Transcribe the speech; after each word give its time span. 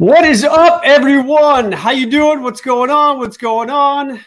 What 0.00 0.24
is 0.24 0.44
up, 0.44 0.80
everyone? 0.82 1.72
How 1.72 1.90
you 1.90 2.06
doing? 2.08 2.42
What's 2.42 2.62
going 2.62 2.88
on? 2.88 3.18
What's 3.18 3.36
going 3.36 3.68
on? 3.68 4.18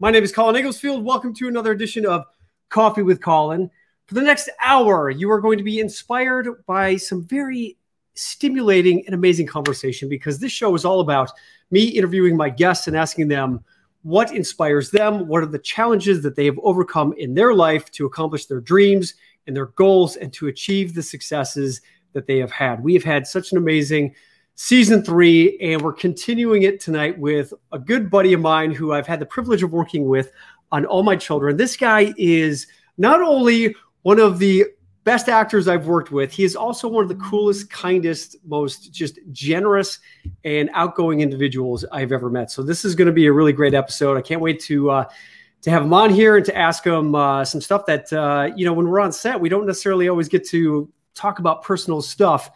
My 0.00 0.10
name 0.10 0.24
is 0.24 0.32
Colin 0.32 0.56
Egglesfield. 0.56 1.04
Welcome 1.04 1.34
to 1.34 1.48
another 1.48 1.70
edition 1.70 2.06
of 2.06 2.24
Coffee 2.70 3.02
with 3.02 3.20
Colin. 3.20 3.70
For 4.06 4.14
the 4.14 4.22
next 4.22 4.48
hour, 4.58 5.10
you 5.10 5.30
are 5.30 5.42
going 5.42 5.58
to 5.58 5.64
be 5.64 5.80
inspired 5.80 6.64
by 6.64 6.96
some 6.96 7.26
very 7.26 7.76
stimulating 8.14 9.04
and 9.04 9.14
amazing 9.14 9.46
conversation 9.46 10.08
because 10.08 10.38
this 10.38 10.50
show 10.50 10.74
is 10.74 10.86
all 10.86 11.00
about 11.00 11.30
me 11.70 11.84
interviewing 11.84 12.34
my 12.34 12.48
guests 12.48 12.86
and 12.86 12.96
asking 12.96 13.28
them 13.28 13.62
what 14.04 14.34
inspires 14.34 14.90
them, 14.90 15.28
what 15.28 15.42
are 15.42 15.46
the 15.46 15.58
challenges 15.58 16.22
that 16.22 16.36
they 16.36 16.46
have 16.46 16.58
overcome 16.62 17.12
in 17.18 17.34
their 17.34 17.52
life 17.52 17.90
to 17.90 18.06
accomplish 18.06 18.46
their 18.46 18.62
dreams 18.62 19.12
and 19.46 19.54
their 19.54 19.66
goals 19.66 20.16
and 20.16 20.32
to 20.32 20.46
achieve 20.46 20.94
the 20.94 21.02
successes 21.02 21.82
that 22.14 22.26
they 22.26 22.38
have 22.38 22.50
had. 22.50 22.82
We 22.82 22.94
have 22.94 23.04
had 23.04 23.26
such 23.26 23.52
an 23.52 23.58
amazing 23.58 24.14
season 24.60 25.04
three, 25.04 25.56
and 25.60 25.80
we're 25.80 25.92
continuing 25.92 26.64
it 26.64 26.80
tonight 26.80 27.16
with 27.16 27.54
a 27.70 27.78
good 27.78 28.10
buddy 28.10 28.32
of 28.32 28.40
mine 28.40 28.72
who 28.72 28.92
I've 28.92 29.06
had 29.06 29.20
the 29.20 29.26
privilege 29.26 29.62
of 29.62 29.72
working 29.72 30.08
with 30.08 30.32
on 30.72 30.84
All 30.84 31.04
My 31.04 31.14
Children. 31.14 31.56
This 31.56 31.76
guy 31.76 32.12
is 32.18 32.66
not 32.98 33.22
only 33.22 33.76
one 34.02 34.18
of 34.18 34.40
the 34.40 34.66
best 35.04 35.28
actors 35.28 35.68
I've 35.68 35.86
worked 35.86 36.10
with, 36.10 36.32
he 36.32 36.42
is 36.42 36.56
also 36.56 36.88
one 36.88 37.04
of 37.04 37.08
the 37.08 37.24
coolest, 37.24 37.70
kindest, 37.70 38.34
most 38.44 38.92
just 38.92 39.20
generous 39.30 40.00
and 40.42 40.70
outgoing 40.74 41.20
individuals 41.20 41.84
I've 41.92 42.10
ever 42.10 42.28
met. 42.28 42.50
So 42.50 42.64
this 42.64 42.84
is 42.84 42.96
going 42.96 43.06
to 43.06 43.12
be 43.12 43.26
a 43.26 43.32
really 43.32 43.52
great 43.52 43.74
episode. 43.74 44.18
I 44.18 44.22
can't 44.22 44.40
wait 44.40 44.60
to. 44.62 44.90
Uh, 44.90 45.04
to 45.60 45.70
have 45.72 45.82
him 45.82 45.92
on 45.92 46.10
here 46.10 46.36
and 46.36 46.46
to 46.46 46.56
ask 46.56 46.86
him 46.86 47.16
uh, 47.16 47.44
some 47.44 47.60
stuff 47.60 47.84
that 47.86 48.12
uh, 48.12 48.48
you 48.54 48.64
know 48.64 48.72
when 48.72 48.86
we're 48.86 49.00
on 49.00 49.10
set 49.10 49.40
we 49.40 49.48
don't 49.48 49.66
necessarily 49.66 50.08
always 50.08 50.28
get 50.28 50.46
to 50.46 50.88
talk 51.16 51.40
about 51.40 51.64
personal 51.64 52.00
stuff 52.00 52.52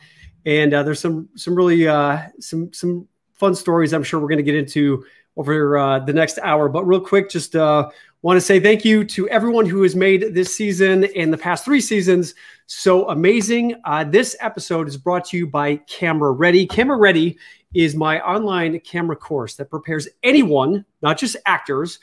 and 0.47 0.75
uh, 0.75 0.83
there's 0.83 1.01
some 1.01 1.29
some 1.37 1.55
really 1.55 1.87
uh, 1.87 2.23
some 2.41 2.73
some 2.73 3.09
fun 3.33 3.55
stories 3.55 3.93
I'm 3.93 4.03
sure 4.03 4.21
we're 4.21 4.29
going 4.29 4.39
to 4.39 4.43
get 4.43 4.55
into 4.55 5.05
over 5.37 5.77
uh, 5.77 5.99
the 6.01 6.13
next 6.13 6.39
hour. 6.43 6.69
But 6.69 6.85
real 6.85 7.01
quick, 7.01 7.31
just 7.31 7.57
uh, 7.57 7.91
want 8.23 8.37
to 8.37 8.41
say 8.41 8.61
thank 8.61 8.85
you 8.85 9.05
to 9.05 9.29
everyone 9.29 9.67
who 9.67 9.83
has 9.83 9.97
made 9.97 10.35
this 10.35 10.55
season 10.55 11.05
and 11.17 11.33
the 11.33 11.39
past 11.39 11.65
three 11.65 11.81
seasons 11.81 12.35
so 12.67 13.09
amazing. 13.09 13.75
Uh, 13.85 14.05
this 14.05 14.37
episode 14.41 14.89
is 14.89 14.97
brought 14.97 15.25
to 15.27 15.37
you 15.37 15.47
by 15.47 15.77
Camera 15.89 16.31
Ready. 16.31 16.67
Camera 16.67 16.97
Ready 16.97 17.39
is 17.75 17.95
my 17.95 18.21
online 18.21 18.79
camera 18.81 19.17
course 19.17 19.57
that 19.57 19.71
prepares 19.71 20.09
anyone, 20.23 20.85
not 21.01 21.19
just 21.19 21.37
actors, 21.47 21.99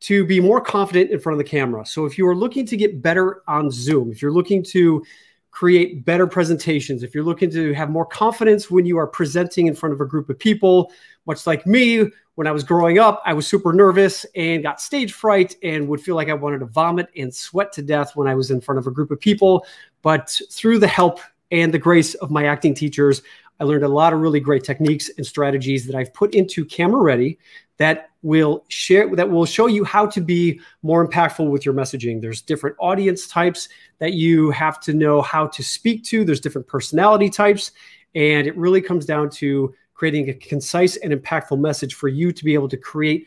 to 0.00 0.24
be 0.24 0.40
more 0.40 0.60
confident 0.60 1.10
in 1.10 1.20
front 1.20 1.34
of 1.34 1.38
the 1.38 1.50
camera. 1.50 1.84
So 1.84 2.06
if 2.06 2.16
you 2.16 2.26
are 2.26 2.34
looking 2.34 2.66
to 2.66 2.76
get 2.76 3.02
better 3.02 3.42
on 3.46 3.70
Zoom, 3.70 4.10
if 4.10 4.22
you're 4.22 4.32
looking 4.32 4.62
to 4.64 5.04
create 5.50 6.04
better 6.04 6.26
presentations, 6.26 7.02
if 7.02 7.14
you're 7.14 7.24
looking 7.24 7.50
to 7.50 7.72
have 7.74 7.90
more 7.90 8.06
confidence 8.06 8.70
when 8.70 8.86
you 8.86 8.98
are 8.98 9.06
presenting 9.06 9.66
in 9.66 9.74
front 9.74 9.92
of 9.92 10.00
a 10.00 10.06
group 10.06 10.30
of 10.30 10.38
people, 10.38 10.92
much 11.26 11.46
like 11.46 11.66
me, 11.66 12.10
when 12.36 12.46
I 12.46 12.52
was 12.52 12.64
growing 12.64 12.98
up, 12.98 13.20
I 13.26 13.34
was 13.34 13.46
super 13.46 13.72
nervous 13.72 14.24
and 14.34 14.62
got 14.62 14.80
stage 14.80 15.12
fright 15.12 15.56
and 15.62 15.88
would 15.88 16.00
feel 16.00 16.14
like 16.14 16.28
I 16.28 16.34
wanted 16.34 16.60
to 16.60 16.66
vomit 16.66 17.08
and 17.16 17.34
sweat 17.34 17.72
to 17.74 17.82
death 17.82 18.16
when 18.16 18.28
I 18.28 18.34
was 18.34 18.50
in 18.50 18.60
front 18.60 18.78
of 18.78 18.86
a 18.86 18.90
group 18.90 19.10
of 19.10 19.20
people. 19.20 19.66
But 20.02 20.40
through 20.50 20.78
the 20.78 20.86
help 20.86 21.20
and 21.50 21.74
the 21.74 21.78
grace 21.78 22.14
of 22.14 22.30
my 22.30 22.46
acting 22.46 22.72
teachers, 22.72 23.22
I 23.58 23.64
learned 23.64 23.84
a 23.84 23.88
lot 23.88 24.14
of 24.14 24.20
really 24.20 24.40
great 24.40 24.64
techniques 24.64 25.10
and 25.18 25.26
strategies 25.26 25.86
that 25.86 25.94
I've 25.94 26.14
put 26.14 26.34
into 26.34 26.64
Camera 26.64 27.02
Ready 27.02 27.38
that 27.80 28.10
will 28.20 28.62
share 28.68 29.08
that 29.16 29.30
will 29.30 29.46
show 29.46 29.66
you 29.66 29.84
how 29.84 30.04
to 30.04 30.20
be 30.20 30.60
more 30.82 31.08
impactful 31.08 31.48
with 31.50 31.64
your 31.64 31.72
messaging. 31.72 32.20
There's 32.20 32.42
different 32.42 32.76
audience 32.78 33.26
types 33.26 33.70
that 34.00 34.12
you 34.12 34.50
have 34.50 34.78
to 34.80 34.92
know 34.92 35.22
how 35.22 35.46
to 35.46 35.64
speak 35.64 36.04
to. 36.04 36.22
There's 36.22 36.42
different 36.42 36.68
personality 36.68 37.30
types, 37.30 37.72
and 38.14 38.46
it 38.46 38.54
really 38.54 38.82
comes 38.82 39.06
down 39.06 39.30
to 39.30 39.74
creating 39.94 40.28
a 40.28 40.34
concise 40.34 40.98
and 40.98 41.10
impactful 41.10 41.58
message 41.58 41.94
for 41.94 42.08
you 42.08 42.32
to 42.32 42.44
be 42.44 42.52
able 42.52 42.68
to 42.68 42.76
create 42.76 43.26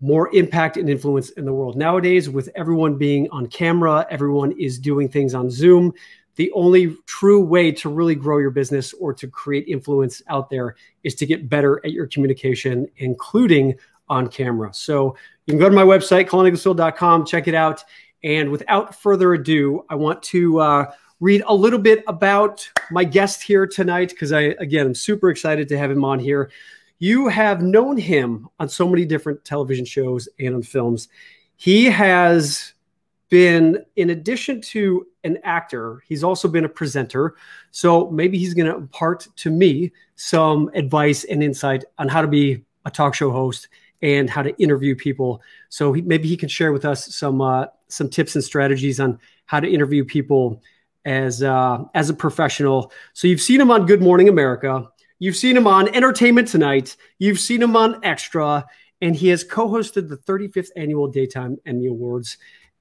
more 0.00 0.32
impact 0.32 0.76
and 0.76 0.88
influence 0.88 1.30
in 1.30 1.44
the 1.44 1.52
world. 1.52 1.76
Nowadays, 1.76 2.30
with 2.30 2.48
everyone 2.54 2.96
being 2.96 3.28
on 3.30 3.48
camera, 3.48 4.06
everyone 4.10 4.52
is 4.60 4.78
doing 4.78 5.08
things 5.08 5.34
on 5.34 5.50
Zoom. 5.50 5.92
The 6.36 6.50
only 6.52 6.96
true 7.06 7.40
way 7.44 7.72
to 7.72 7.88
really 7.88 8.14
grow 8.14 8.38
your 8.38 8.50
business 8.50 8.94
or 8.94 9.12
to 9.14 9.28
create 9.28 9.68
influence 9.68 10.22
out 10.28 10.48
there 10.48 10.76
is 11.02 11.14
to 11.16 11.26
get 11.26 11.48
better 11.48 11.80
at 11.84 11.92
your 11.92 12.06
communication, 12.06 12.88
including 12.96 13.74
on 14.08 14.28
camera. 14.28 14.72
So 14.72 15.16
you 15.46 15.52
can 15.52 15.58
go 15.58 15.68
to 15.68 15.74
my 15.74 15.84
website, 15.84 16.28
colinegglesfield.com, 16.28 17.26
check 17.26 17.48
it 17.48 17.54
out. 17.54 17.84
And 18.24 18.50
without 18.50 18.94
further 18.94 19.34
ado, 19.34 19.84
I 19.88 19.94
want 19.94 20.22
to 20.24 20.60
uh, 20.60 20.92
read 21.20 21.42
a 21.46 21.54
little 21.54 21.78
bit 21.78 22.04
about 22.06 22.68
my 22.90 23.04
guest 23.04 23.42
here 23.42 23.66
tonight 23.66 24.10
because 24.10 24.32
I, 24.32 24.54
again, 24.58 24.86
I'm 24.86 24.94
super 24.94 25.30
excited 25.30 25.68
to 25.68 25.78
have 25.78 25.90
him 25.90 26.04
on 26.04 26.18
here. 26.18 26.50
You 26.98 27.28
have 27.28 27.62
known 27.62 27.96
him 27.96 28.48
on 28.60 28.68
so 28.68 28.88
many 28.88 29.04
different 29.04 29.44
television 29.44 29.84
shows 29.84 30.28
and 30.38 30.54
on 30.54 30.62
films. 30.62 31.08
He 31.56 31.86
has 31.86 32.74
been, 33.32 33.82
in 33.96 34.10
addition 34.10 34.60
to 34.60 35.06
an 35.24 35.38
actor, 35.42 36.02
he's 36.06 36.22
also 36.22 36.46
been 36.46 36.66
a 36.66 36.68
presenter. 36.68 37.34
So 37.70 38.10
maybe 38.10 38.36
he's 38.36 38.52
going 38.52 38.70
to 38.70 38.76
impart 38.76 39.26
to 39.36 39.48
me 39.48 39.90
some 40.16 40.70
advice 40.74 41.24
and 41.24 41.42
insight 41.42 41.82
on 41.96 42.08
how 42.08 42.20
to 42.20 42.28
be 42.28 42.62
a 42.84 42.90
talk 42.90 43.14
show 43.14 43.30
host 43.30 43.68
and 44.02 44.28
how 44.28 44.42
to 44.42 44.54
interview 44.60 44.94
people. 44.94 45.40
So 45.70 45.94
he, 45.94 46.02
maybe 46.02 46.28
he 46.28 46.36
can 46.36 46.50
share 46.50 46.74
with 46.74 46.84
us 46.84 47.14
some 47.14 47.40
uh, 47.40 47.68
some 47.88 48.10
tips 48.10 48.34
and 48.34 48.44
strategies 48.44 49.00
on 49.00 49.18
how 49.46 49.60
to 49.60 49.66
interview 49.66 50.04
people 50.04 50.60
as 51.06 51.42
uh, 51.42 51.84
as 51.94 52.10
a 52.10 52.14
professional. 52.14 52.92
So 53.14 53.28
you've 53.28 53.40
seen 53.40 53.62
him 53.62 53.70
on 53.70 53.86
Good 53.86 54.02
Morning 54.02 54.28
America, 54.28 54.86
you've 55.20 55.36
seen 55.36 55.56
him 55.56 55.66
on 55.66 55.88
Entertainment 55.94 56.48
Tonight, 56.48 56.98
you've 57.18 57.40
seen 57.40 57.62
him 57.62 57.76
on 57.76 57.98
Extra, 58.04 58.66
and 59.00 59.16
he 59.16 59.28
has 59.28 59.42
co-hosted 59.42 60.10
the 60.10 60.18
35th 60.18 60.68
annual 60.76 61.08
Daytime 61.08 61.56
Emmy 61.64 61.86
Awards 61.86 62.36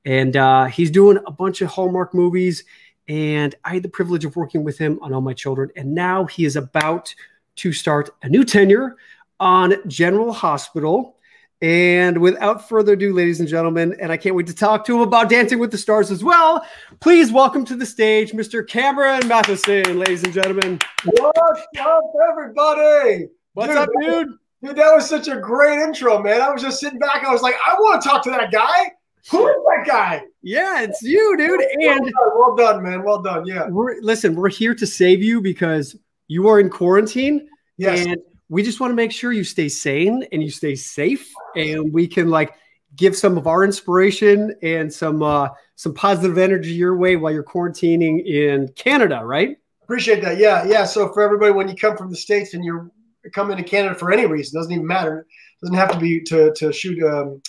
and 0.06 0.36
uh, 0.36 0.66
he's 0.66 0.92
doing 0.92 1.20
a 1.26 1.32
bunch 1.32 1.62
of 1.62 1.70
Hallmark 1.70 2.14
movies. 2.14 2.64
And 3.08 3.56
I 3.64 3.76
had 3.76 3.84
the 3.84 3.90
privilege 3.90 4.26
of 4.26 4.36
working 4.36 4.64
with 4.64 4.78
him 4.78 5.00
on 5.02 5.14
All 5.14 5.22
My 5.22 5.34
Children. 5.34 5.72
And 5.76 5.94
now 5.94 6.26
he 6.26 6.46
is 6.46 6.56
about 6.56 7.14
to 7.58 7.74
start 7.74 8.10
a 8.24 8.30
new 8.30 8.44
tenure 8.44 8.96
on 9.40 9.76
General 9.88 10.32
Hospital. 10.32 11.18
And 11.62 12.18
without 12.20 12.68
further 12.68 12.94
ado, 12.94 13.14
ladies 13.14 13.40
and 13.40 13.48
gentlemen, 13.48 13.96
and 14.00 14.12
I 14.12 14.18
can't 14.18 14.36
wait 14.36 14.48
to 14.48 14.56
talk 14.56 14.84
to 14.86 14.96
him 14.96 15.02
about 15.02 15.30
Dancing 15.30 15.60
with 15.60 15.70
the 15.72 15.78
Stars 15.78 16.10
as 16.10 16.24
well. 16.24 16.66
Please 17.02 17.32
welcome 17.32 17.66
to 17.66 17.76
the 17.76 17.86
stage, 17.86 18.32
Mr. 18.32 18.68
Cameron 18.68 19.22
Mathison, 19.24 19.98
ladies 19.98 20.24
and 20.24 20.34
gentlemen. 20.34 20.80
What's 21.06 21.40
up, 21.80 22.14
everybody? 22.32 23.28
What's 23.54 23.74
dude, 23.74 23.78
up, 23.78 23.90
dude? 24.00 24.28
Dude, 24.64 24.76
that 24.76 24.96
was 24.96 25.08
such 25.08 25.28
a 25.28 25.38
great 25.38 25.80
intro, 25.80 26.22
man. 26.22 26.42
I 26.42 26.50
was 26.50 26.64
just 26.64 26.80
sitting 26.80 26.98
back. 26.98 27.24
I 27.24 27.32
was 27.32 27.44
like, 27.44 27.56
I 27.68 27.74
want 27.76 28.02
to 28.02 28.10
talk 28.10 28.24
to 28.24 28.32
that 28.32 28.52
guy. 28.52 28.92
Who 29.30 29.48
is 29.48 29.56
that 29.56 29.86
guy? 29.88 30.24
Yeah, 30.42 30.82
it's 30.82 31.02
you, 31.02 31.38
dude. 31.38 31.62
And 31.62 31.84
well 31.84 32.00
done, 32.00 32.32
well 32.36 32.56
done 32.56 32.84
man. 32.84 33.04
Well 33.04 33.22
done. 33.22 33.46
Yeah. 33.46 33.68
We're, 33.70 34.02
listen, 34.02 34.36
we're 34.36 34.50
here 34.50 34.74
to 34.74 34.88
save 34.88 35.22
you 35.22 35.42
because 35.42 35.96
you 36.28 36.48
are 36.48 36.60
in 36.60 36.70
quarantine. 36.70 37.48
Yes. 37.78 38.06
And 38.06 38.18
we 38.50 38.64
just 38.64 38.80
want 38.80 38.92
to 38.92 38.96
make 38.96 39.12
sure 39.12 39.32
you 39.32 39.44
stay 39.44 39.70
sane 39.70 40.26
and 40.32 40.42
you 40.42 40.50
stay 40.50 40.76
safe, 40.76 41.32
and 41.56 41.94
we 41.94 42.08
can 42.08 42.30
like 42.30 42.54
give 42.96 43.16
some 43.16 43.38
of 43.38 43.48
our 43.48 43.64
inspiration 43.64 44.54
and 44.62 44.92
some 44.92 45.24
uh, 45.24 45.50
some 45.76 45.94
positive 45.94 46.38
energy 46.38 46.72
your 46.72 46.98
way 46.98 47.16
while 47.16 47.32
you're 47.32 47.44
quarantining 47.44 48.26
in 48.26 48.68
Canada, 48.76 49.22
right? 49.24 49.58
Appreciate 49.84 50.22
that. 50.24 50.38
Yeah, 50.38 50.66
yeah. 50.66 50.84
So 50.84 51.14
for 51.14 51.22
everybody, 51.22 51.52
when 51.52 51.70
you 51.70 51.76
come 51.76 51.96
from 51.96 52.10
the 52.10 52.16
states 52.16 52.54
and 52.54 52.64
you're 52.66 52.92
coming 53.34 53.56
to 53.58 53.64
Canada 53.64 53.96
for 53.96 54.12
any 54.12 54.26
reason, 54.26 54.60
doesn't 54.60 54.72
even 54.72 54.86
matter. 54.86 55.28
Doesn't 55.62 55.76
have 55.76 55.92
to 55.92 56.00
be 56.00 56.22
to 56.24 56.54
to 56.56 56.74
shoot 56.74 57.02
um, 57.04 57.42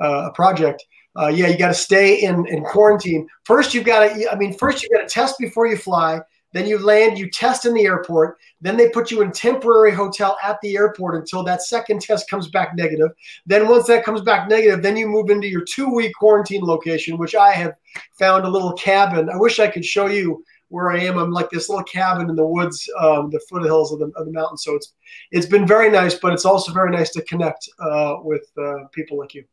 uh, 0.00 0.28
a 0.28 0.32
project 0.32 0.84
uh, 1.18 1.28
yeah, 1.28 1.48
you 1.48 1.58
got 1.58 1.68
to 1.68 1.74
stay 1.74 2.22
in, 2.22 2.46
in 2.46 2.62
quarantine. 2.62 3.26
First, 3.44 3.74
you've 3.74 3.84
got 3.84 4.08
to, 4.08 4.30
I 4.30 4.36
mean, 4.36 4.52
first 4.52 4.82
you 4.82 4.88
got 4.90 5.00
to 5.00 5.08
test 5.08 5.38
before 5.38 5.66
you 5.66 5.76
fly. 5.76 6.20
Then 6.52 6.66
you 6.66 6.78
land, 6.78 7.18
you 7.18 7.28
test 7.28 7.66
in 7.66 7.74
the 7.74 7.84
airport. 7.84 8.38
Then 8.62 8.78
they 8.78 8.88
put 8.88 9.10
you 9.10 9.20
in 9.20 9.30
temporary 9.30 9.92
hotel 9.92 10.38
at 10.42 10.58
the 10.62 10.76
airport 10.76 11.16
until 11.16 11.42
that 11.44 11.60
second 11.60 12.00
test 12.00 12.30
comes 12.30 12.48
back 12.48 12.74
negative. 12.74 13.10
Then 13.44 13.68
once 13.68 13.86
that 13.88 14.04
comes 14.04 14.22
back 14.22 14.48
negative, 14.48 14.82
then 14.82 14.96
you 14.96 15.06
move 15.06 15.28
into 15.28 15.48
your 15.48 15.64
two 15.64 15.92
week 15.92 16.12
quarantine 16.14 16.62
location, 16.62 17.18
which 17.18 17.34
I 17.34 17.52
have 17.52 17.74
found 18.18 18.46
a 18.46 18.48
little 18.48 18.72
cabin. 18.72 19.28
I 19.28 19.36
wish 19.36 19.58
I 19.58 19.68
could 19.68 19.84
show 19.84 20.06
you 20.06 20.42
where 20.68 20.90
I 20.90 21.00
am. 21.00 21.18
I'm 21.18 21.30
like 21.30 21.50
this 21.50 21.68
little 21.68 21.84
cabin 21.84 22.30
in 22.30 22.36
the 22.36 22.46
woods, 22.46 22.88
um, 22.98 23.28
the 23.30 23.40
foothills 23.50 23.92
of 23.92 23.98
the, 23.98 24.06
of 24.16 24.24
the 24.24 24.32
mountain. 24.32 24.56
So 24.56 24.74
it's 24.74 24.94
it's 25.32 25.46
been 25.46 25.66
very 25.66 25.90
nice, 25.90 26.14
but 26.14 26.32
it's 26.32 26.44
also 26.44 26.72
very 26.72 26.90
nice 26.90 27.10
to 27.10 27.22
connect 27.22 27.68
uh, 27.78 28.16
with 28.22 28.50
uh, 28.58 28.86
people 28.92 29.18
like 29.18 29.34
you. 29.34 29.44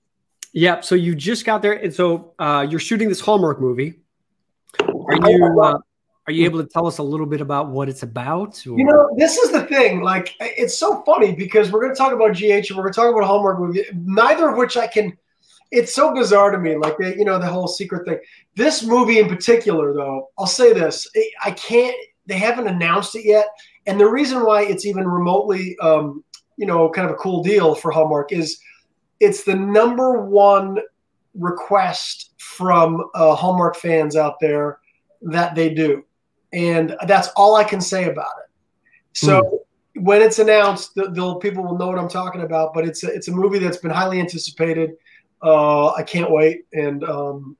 Yeah. 0.53 0.81
So 0.81 0.95
you 0.95 1.15
just 1.15 1.45
got 1.45 1.61
there, 1.61 1.73
and 1.73 1.93
so 1.93 2.33
uh, 2.39 2.65
you're 2.69 2.79
shooting 2.79 3.09
this 3.09 3.19
Hallmark 3.19 3.59
movie. 3.59 3.99
Are 4.79 5.29
you 5.29 5.61
uh, 5.61 5.77
are 6.27 6.31
you 6.31 6.45
able 6.45 6.63
to 6.63 6.69
tell 6.69 6.87
us 6.87 6.99
a 6.99 7.03
little 7.03 7.25
bit 7.25 7.41
about 7.41 7.67
what 7.69 7.89
it's 7.89 8.03
about? 8.03 8.65
Or? 8.65 8.77
You 8.77 8.85
know, 8.85 9.13
this 9.17 9.37
is 9.37 9.51
the 9.51 9.65
thing. 9.65 10.01
Like, 10.01 10.33
it's 10.39 10.77
so 10.77 11.03
funny 11.03 11.33
because 11.33 11.71
we're 11.71 11.81
going 11.81 11.93
to 11.93 11.97
talk 11.97 12.13
about 12.13 12.37
GH 12.37 12.69
and 12.69 12.77
we're 12.77 12.83
going 12.83 12.93
to 12.93 12.99
talk 12.99 13.13
about 13.13 13.25
Hallmark 13.25 13.59
movie. 13.59 13.83
Neither 13.93 14.49
of 14.49 14.57
which 14.57 14.77
I 14.77 14.87
can. 14.87 15.17
It's 15.71 15.93
so 15.93 16.13
bizarre 16.13 16.51
to 16.51 16.59
me, 16.59 16.77
like 16.77 16.97
the, 16.97 17.15
you 17.17 17.25
know 17.25 17.39
the 17.39 17.47
whole 17.47 17.67
secret 17.67 18.07
thing. 18.07 18.19
This 18.55 18.83
movie 18.83 19.19
in 19.19 19.27
particular, 19.27 19.93
though, 19.93 20.29
I'll 20.37 20.45
say 20.45 20.71
this: 20.71 21.07
I 21.43 21.51
can't. 21.51 21.95
They 22.25 22.37
haven't 22.37 22.67
announced 22.67 23.15
it 23.15 23.25
yet, 23.25 23.47
And 23.85 23.99
the 23.99 24.07
reason 24.07 24.45
why 24.45 24.63
it's 24.63 24.85
even 24.85 25.05
remotely, 25.05 25.75
um, 25.79 26.23
you 26.55 26.65
know, 26.65 26.89
kind 26.89 27.09
of 27.09 27.15
a 27.15 27.17
cool 27.17 27.43
deal 27.43 27.75
for 27.75 27.91
Hallmark 27.91 28.31
is 28.31 28.59
it's 29.23 29.43
the 29.43 29.55
number 29.55 30.21
one 30.21 30.79
request 31.33 32.33
from 32.37 33.03
uh, 33.15 33.35
Hallmark 33.35 33.75
fans 33.75 34.15
out 34.15 34.39
there 34.39 34.79
that 35.21 35.55
they 35.55 35.73
do, 35.73 36.03
and 36.51 36.95
that's 37.07 37.29
all 37.35 37.55
I 37.55 37.63
can 37.63 37.81
say 37.81 38.05
about 38.05 38.33
it. 38.43 38.51
So. 39.13 39.41
Mm. 39.41 39.57
When 39.95 40.23
it's 40.23 40.39
announced, 40.39 40.95
the, 40.95 41.11
the, 41.11 41.35
people 41.35 41.63
will 41.63 41.77
know 41.77 41.85
what 41.85 41.99
I'm 41.99 42.09
talking 42.09 42.41
about. 42.41 42.73
But 42.73 42.87
it's 42.87 43.03
a, 43.03 43.13
it's 43.13 43.27
a 43.27 43.31
movie 43.31 43.59
that's 43.59 43.77
been 43.77 43.91
highly 43.91 44.19
anticipated. 44.19 44.93
Uh, 45.39 45.93
I 45.93 46.01
can't 46.01 46.31
wait, 46.31 46.65
and 46.73 47.03
um, 47.03 47.55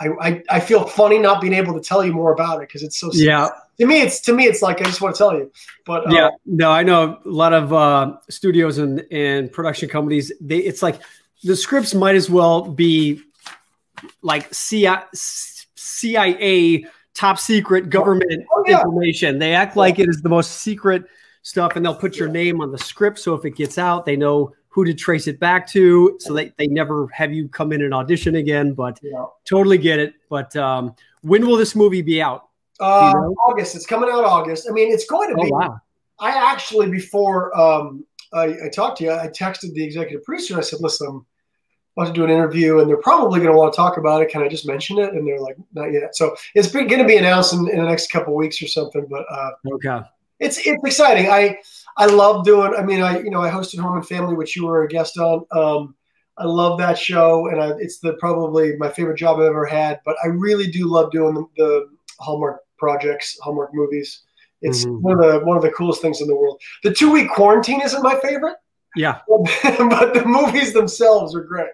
I, 0.00 0.08
I, 0.20 0.42
I 0.48 0.60
feel 0.60 0.84
funny 0.84 1.18
not 1.18 1.40
being 1.40 1.52
able 1.52 1.74
to 1.74 1.80
tell 1.80 2.04
you 2.04 2.12
more 2.12 2.32
about 2.32 2.62
it 2.62 2.68
because 2.68 2.82
it's 2.82 2.98
so 2.98 3.10
yeah. 3.12 3.50
To 3.78 3.86
me, 3.86 4.02
it's 4.02 4.20
to 4.20 4.32
me, 4.32 4.44
it's 4.44 4.62
like 4.62 4.80
I 4.80 4.84
just 4.84 5.00
want 5.00 5.14
to 5.14 5.18
tell 5.18 5.34
you. 5.34 5.50
But 5.84 6.06
uh, 6.06 6.14
yeah, 6.14 6.30
no, 6.46 6.70
I 6.70 6.82
know 6.82 7.18
a 7.24 7.28
lot 7.28 7.52
of 7.52 7.72
uh, 7.72 8.16
studios 8.28 8.78
and 8.78 9.04
and 9.10 9.50
production 9.50 9.88
companies. 9.88 10.32
They 10.40 10.58
it's 10.58 10.82
like 10.82 11.00
the 11.42 11.56
scripts 11.56 11.94
might 11.94 12.14
as 12.14 12.30
well 12.30 12.62
be 12.62 13.20
like 14.22 14.52
CIA, 14.52 15.02
CIA 15.14 16.86
top 17.14 17.38
secret 17.38 17.90
government 17.90 18.44
oh, 18.52 18.64
yeah. 18.66 18.80
information. 18.80 19.38
They 19.38 19.54
act 19.54 19.76
like 19.76 19.98
it 19.98 20.08
is 20.08 20.22
the 20.22 20.28
most 20.28 20.52
secret 20.60 21.04
stuff, 21.42 21.76
and 21.76 21.84
they'll 21.84 21.94
put 21.94 22.16
your 22.16 22.28
name 22.28 22.60
on 22.60 22.70
the 22.70 22.78
script. 22.78 23.18
So 23.18 23.34
if 23.34 23.44
it 23.44 23.56
gets 23.56 23.76
out, 23.76 24.06
they 24.06 24.16
know 24.16 24.54
who 24.74 24.84
to 24.84 24.92
trace 24.92 25.28
it 25.28 25.38
back 25.38 25.68
to 25.68 26.16
so 26.18 26.34
they, 26.34 26.52
they 26.58 26.66
never 26.66 27.06
have 27.12 27.32
you 27.32 27.46
come 27.46 27.70
in 27.70 27.80
and 27.80 27.94
audition 27.94 28.34
again 28.34 28.74
but 28.74 28.98
yeah. 29.04 29.24
totally 29.44 29.78
get 29.78 30.00
it 30.00 30.14
but 30.28 30.54
um, 30.56 30.92
when 31.22 31.46
will 31.46 31.56
this 31.56 31.76
movie 31.76 32.02
be 32.02 32.20
out 32.20 32.48
uh, 32.80 33.12
you 33.14 33.20
know? 33.20 33.34
august 33.46 33.74
it's 33.74 33.86
coming 33.86 34.10
out 34.10 34.24
august 34.24 34.66
i 34.68 34.72
mean 34.72 34.92
it's 34.92 35.06
going 35.06 35.28
to 35.28 35.40
oh, 35.40 35.44
be 35.44 35.50
wow. 35.50 35.78
i 36.20 36.30
actually 36.30 36.90
before 36.90 37.56
um, 37.58 38.04
I, 38.32 38.44
I, 38.64 38.68
talked 38.72 38.98
to 38.98 39.04
you 39.04 39.12
i 39.12 39.28
texted 39.28 39.72
the 39.74 39.84
executive 39.84 40.24
producer 40.24 40.58
i 40.58 40.60
said 40.60 40.80
listen 40.80 41.06
i'm 41.08 41.26
about 41.96 42.08
to 42.08 42.12
do 42.12 42.24
an 42.24 42.30
interview 42.30 42.80
and 42.80 42.88
they're 42.88 42.96
probably 42.96 43.38
going 43.40 43.52
to 43.52 43.56
want 43.56 43.72
to 43.72 43.76
talk 43.76 43.96
about 43.96 44.22
it 44.22 44.28
can 44.28 44.42
i 44.42 44.48
just 44.48 44.66
mention 44.66 44.98
it 44.98 45.14
and 45.14 45.26
they're 45.26 45.40
like 45.40 45.56
not 45.72 45.92
yet 45.92 46.16
so 46.16 46.34
it's 46.54 46.70
going 46.70 46.88
to 46.88 47.04
be 47.04 47.16
announced 47.16 47.52
in, 47.52 47.68
in, 47.68 47.78
the 47.78 47.84
next 47.84 48.10
couple 48.10 48.34
weeks 48.34 48.60
or 48.60 48.66
something 48.66 49.06
but 49.08 49.24
uh, 49.30 49.50
okay 49.74 50.00
it's 50.40 50.58
it's 50.66 50.82
exciting 50.84 51.30
i 51.30 51.56
I 51.96 52.06
love 52.06 52.44
doing. 52.44 52.74
I 52.76 52.82
mean, 52.82 53.02
I 53.02 53.18
you 53.18 53.30
know 53.30 53.40
I 53.40 53.50
hosted 53.50 53.78
Home 53.78 53.96
and 53.96 54.06
Family, 54.06 54.34
which 54.34 54.56
you 54.56 54.66
were 54.66 54.84
a 54.84 54.88
guest 54.88 55.18
on. 55.18 55.44
Um, 55.52 55.94
I 56.36 56.44
love 56.44 56.78
that 56.78 56.98
show, 56.98 57.48
and 57.48 57.60
I, 57.60 57.70
it's 57.78 57.98
the 57.98 58.14
probably 58.14 58.76
my 58.76 58.88
favorite 58.88 59.18
job 59.18 59.38
I've 59.38 59.46
ever 59.46 59.66
had. 59.66 60.00
But 60.04 60.16
I 60.24 60.28
really 60.28 60.66
do 60.66 60.88
love 60.88 61.12
doing 61.12 61.34
the, 61.34 61.46
the 61.56 61.88
Hallmark 62.18 62.60
projects, 62.84 63.38
Hallmark 63.42 63.70
movies. 63.72 64.22
It's 64.62 64.84
mm-hmm. 64.84 65.02
one 65.02 65.24
of 65.24 65.32
the 65.32 65.46
one 65.46 65.56
of 65.56 65.62
the 65.62 65.70
coolest 65.70 66.00
things 66.02 66.20
in 66.20 66.28
the 66.28 66.36
world. 66.36 66.60
The 66.82 66.92
two 66.92 67.10
week 67.10 67.30
quarantine 67.30 67.80
isn't 67.82 68.02
my 68.02 68.18
favorite. 68.20 68.56
Yeah, 68.96 69.20
but 69.28 70.14
the 70.14 70.22
movies 70.26 70.72
themselves 70.72 71.34
are 71.34 71.42
great. 71.42 71.72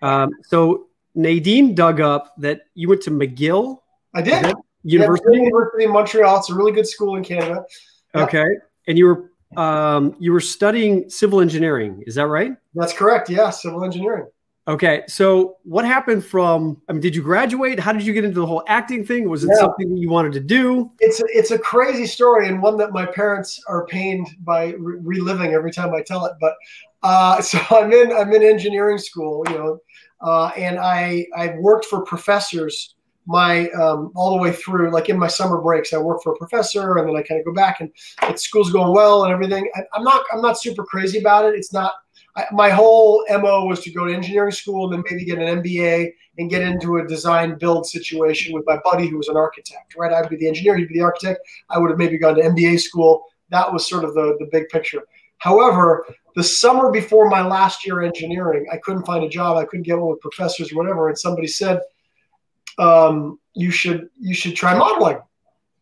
Um, 0.01 0.29
so 0.44 0.88
Nadine 1.15 1.75
dug 1.75 2.00
up 2.00 2.33
that 2.38 2.62
you 2.75 2.88
went 2.88 3.01
to 3.03 3.12
McGill. 3.12 3.79
I 4.13 4.21
did. 4.21 4.53
University. 4.83 5.25
Yeah, 5.31 5.44
University 5.44 5.83
in 5.83 5.91
Montreal. 5.91 6.38
It's 6.38 6.50
a 6.50 6.56
really 6.56 6.71
good 6.71 6.88
school 6.88 7.15
in 7.15 7.23
Canada. 7.23 7.65
Okay, 8.13 8.45
and 8.88 8.97
you 8.97 9.06
were 9.06 9.31
um, 9.62 10.15
you 10.19 10.31
were 10.31 10.39
studying 10.39 11.09
civil 11.09 11.41
engineering. 11.41 12.03
Is 12.07 12.15
that 12.15 12.27
right? 12.27 12.53
That's 12.73 12.94
correct. 12.94 13.29
Yeah, 13.29 13.50
civil 13.50 13.83
engineering. 13.83 14.27
Okay, 14.67 15.03
so 15.07 15.57
what 15.63 15.85
happened 15.85 16.25
from? 16.25 16.81
I 16.89 16.94
mean, 16.94 17.01
did 17.01 17.15
you 17.15 17.21
graduate? 17.21 17.79
How 17.79 17.94
did 17.94 18.03
you 18.03 18.13
get 18.13 18.25
into 18.25 18.39
the 18.39 18.47
whole 18.47 18.63
acting 18.67 19.06
thing? 19.06 19.29
Was 19.29 19.44
it 19.44 19.51
yeah. 19.53 19.59
something 19.59 19.94
that 19.94 20.01
you 20.01 20.09
wanted 20.09 20.31
to 20.33 20.39
do? 20.39 20.91
It's 21.00 21.19
a, 21.19 21.25
it's 21.29 21.51
a 21.51 21.59
crazy 21.59 22.07
story 22.07 22.47
and 22.47 22.63
one 22.63 22.75
that 22.77 22.91
my 22.91 23.06
parents 23.06 23.62
are 23.67 23.85
pained 23.85 24.27
by 24.39 24.73
re- 24.79 24.97
reliving 25.01 25.53
every 25.53 25.71
time 25.71 25.94
I 25.94 26.01
tell 26.01 26.25
it. 26.25 26.33
But 26.41 26.56
uh, 27.03 27.41
so 27.44 27.59
I'm 27.69 27.94
in 27.94 28.12
I'm 28.12 28.33
in 28.33 28.41
engineering 28.41 28.97
school, 28.97 29.43
you 29.50 29.55
know, 29.55 29.79
uh, 30.22 30.48
and 30.57 30.79
I 30.79 31.27
I 31.38 31.55
worked 31.60 31.86
for 31.86 32.01
professors 32.01 32.95
my 33.27 33.69
um, 33.72 34.12
all 34.15 34.36
the 34.36 34.41
way 34.41 34.51
through. 34.51 34.91
Like 34.91 35.10
in 35.10 35.17
my 35.17 35.27
summer 35.27 35.62
breaks, 35.62 35.93
I 35.93 35.98
work 35.98 36.22
for 36.24 36.34
a 36.34 36.38
professor, 36.38 36.98
and 36.98 37.07
then 37.07 37.15
I 37.15 37.22
kind 37.22 37.39
of 37.39 37.45
go 37.45 37.53
back 37.53 37.81
and 37.81 37.91
school's 38.39 38.72
going 38.72 38.93
well 38.93 39.24
and 39.24 39.34
everything. 39.34 39.69
I, 39.75 39.81
am 39.95 40.03
not 40.03 40.24
I'm 40.34 40.41
not 40.41 40.60
super 40.60 40.84
crazy 40.84 41.19
about 41.19 41.45
it. 41.45 41.55
It's 41.55 41.74
not. 41.74 41.93
I, 42.36 42.46
my 42.51 42.70
whole 42.70 43.25
mo 43.30 43.65
was 43.65 43.82
to 43.82 43.92
go 43.92 44.06
to 44.06 44.13
engineering 44.13 44.51
school 44.51 44.86
and 44.86 44.94
then 44.94 45.04
maybe 45.10 45.25
get 45.25 45.39
an 45.39 45.62
MBA 45.62 46.12
and 46.38 46.50
get 46.50 46.62
into 46.62 46.98
a 46.98 47.08
design 47.08 47.58
build 47.58 47.86
situation 47.86 48.54
with 48.54 48.65
my 48.68 48.77
buddy 48.84 49.08
who 49.08 49.18
was 49.18 49.30
an 49.30 49.38
architect. 49.38 49.96
Right, 49.98 50.12
I'd 50.12 50.30
be 50.30 50.36
the 50.36 50.48
engineer, 50.48 50.77
he'd 50.77 50.89
be 50.89 50.96
the 50.96 51.06
architect. 51.06 51.39
I 51.70 51.80
would 51.80 51.89
have 51.89 52.00
maybe 52.00 52.18
gone 52.18 52.36
to 52.36 52.42
MBA 52.42 52.80
school. 52.82 53.24
That 53.50 53.72
was 53.72 53.88
sort 53.88 54.04
of 54.04 54.13
the 54.13 54.36
the 54.39 54.48
big 54.51 54.68
picture. 54.70 55.04
However, 55.38 56.06
the 56.36 56.44
summer 56.44 56.92
before 56.92 57.30
my 57.30 57.42
last 57.42 57.86
year 57.86 58.01
engineering, 58.01 58.65
I 58.72 58.77
couldn't 58.77 59.06
find 59.06 59.24
a 59.24 59.30
job. 59.30 59.58
I 59.58 59.65
couldn't 59.65 59.84
get 59.84 59.98
one 59.98 60.10
with 60.10 60.20
professors 60.20 60.72
or 60.72 60.75
whatever. 60.75 61.08
And 61.08 61.18
somebody 61.18 61.48
said, 61.48 61.80
um, 62.77 63.39
"You 63.54 63.72
should 63.72 64.10
you 64.20 64.34
should 64.34 64.56
try 64.56 64.77
modeling, 64.77 65.20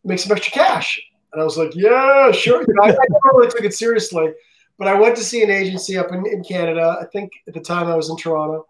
make 0.04 0.20
some 0.20 0.36
extra 0.36 0.52
cash." 0.52 1.00
And 1.32 1.42
I 1.42 1.44
was 1.44 1.58
like, 1.58 1.74
"Yeah, 1.74 2.30
sure." 2.30 2.60
You 2.60 2.74
know, 2.74 2.84
I, 2.84 2.90
I 2.90 3.06
never 3.08 3.38
really 3.38 3.50
took 3.50 3.64
it 3.64 3.74
seriously, 3.74 4.32
but 4.78 4.88
I 4.88 4.94
went 4.94 5.16
to 5.16 5.24
see 5.24 5.42
an 5.42 5.50
agency 5.50 5.96
up 5.96 6.12
in, 6.12 6.26
in 6.26 6.42
Canada. 6.42 6.96
I 7.00 7.04
think 7.06 7.32
at 7.46 7.54
the 7.54 7.60
time 7.60 7.86
I 7.86 7.96
was 7.96 8.10
in 8.10 8.16
Toronto, 8.16 8.66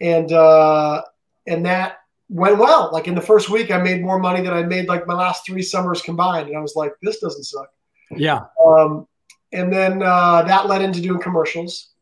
and 0.00 0.32
uh, 0.32 1.02
and 1.46 1.66
that 1.66 1.98
went 2.28 2.58
well. 2.58 2.90
Like 2.92 3.08
in 3.08 3.14
the 3.14 3.20
first 3.20 3.50
week, 3.50 3.70
I 3.70 3.78
made 3.78 4.02
more 4.02 4.18
money 4.18 4.42
than 4.42 4.52
I 4.52 4.62
made 4.62 4.88
like 4.88 5.06
my 5.06 5.14
last 5.14 5.46
three 5.46 5.62
summers 5.62 6.02
combined, 6.02 6.48
and 6.48 6.56
I 6.56 6.60
was 6.60 6.74
like, 6.76 6.92
"This 7.02 7.18
doesn't 7.20 7.44
suck." 7.44 7.70
Yeah. 8.10 8.40
Um, 8.64 9.06
and 9.52 9.72
then 9.72 10.02
uh, 10.02 10.42
that 10.42 10.66
led 10.66 10.82
into 10.82 11.00
doing 11.00 11.20
commercials. 11.20 11.92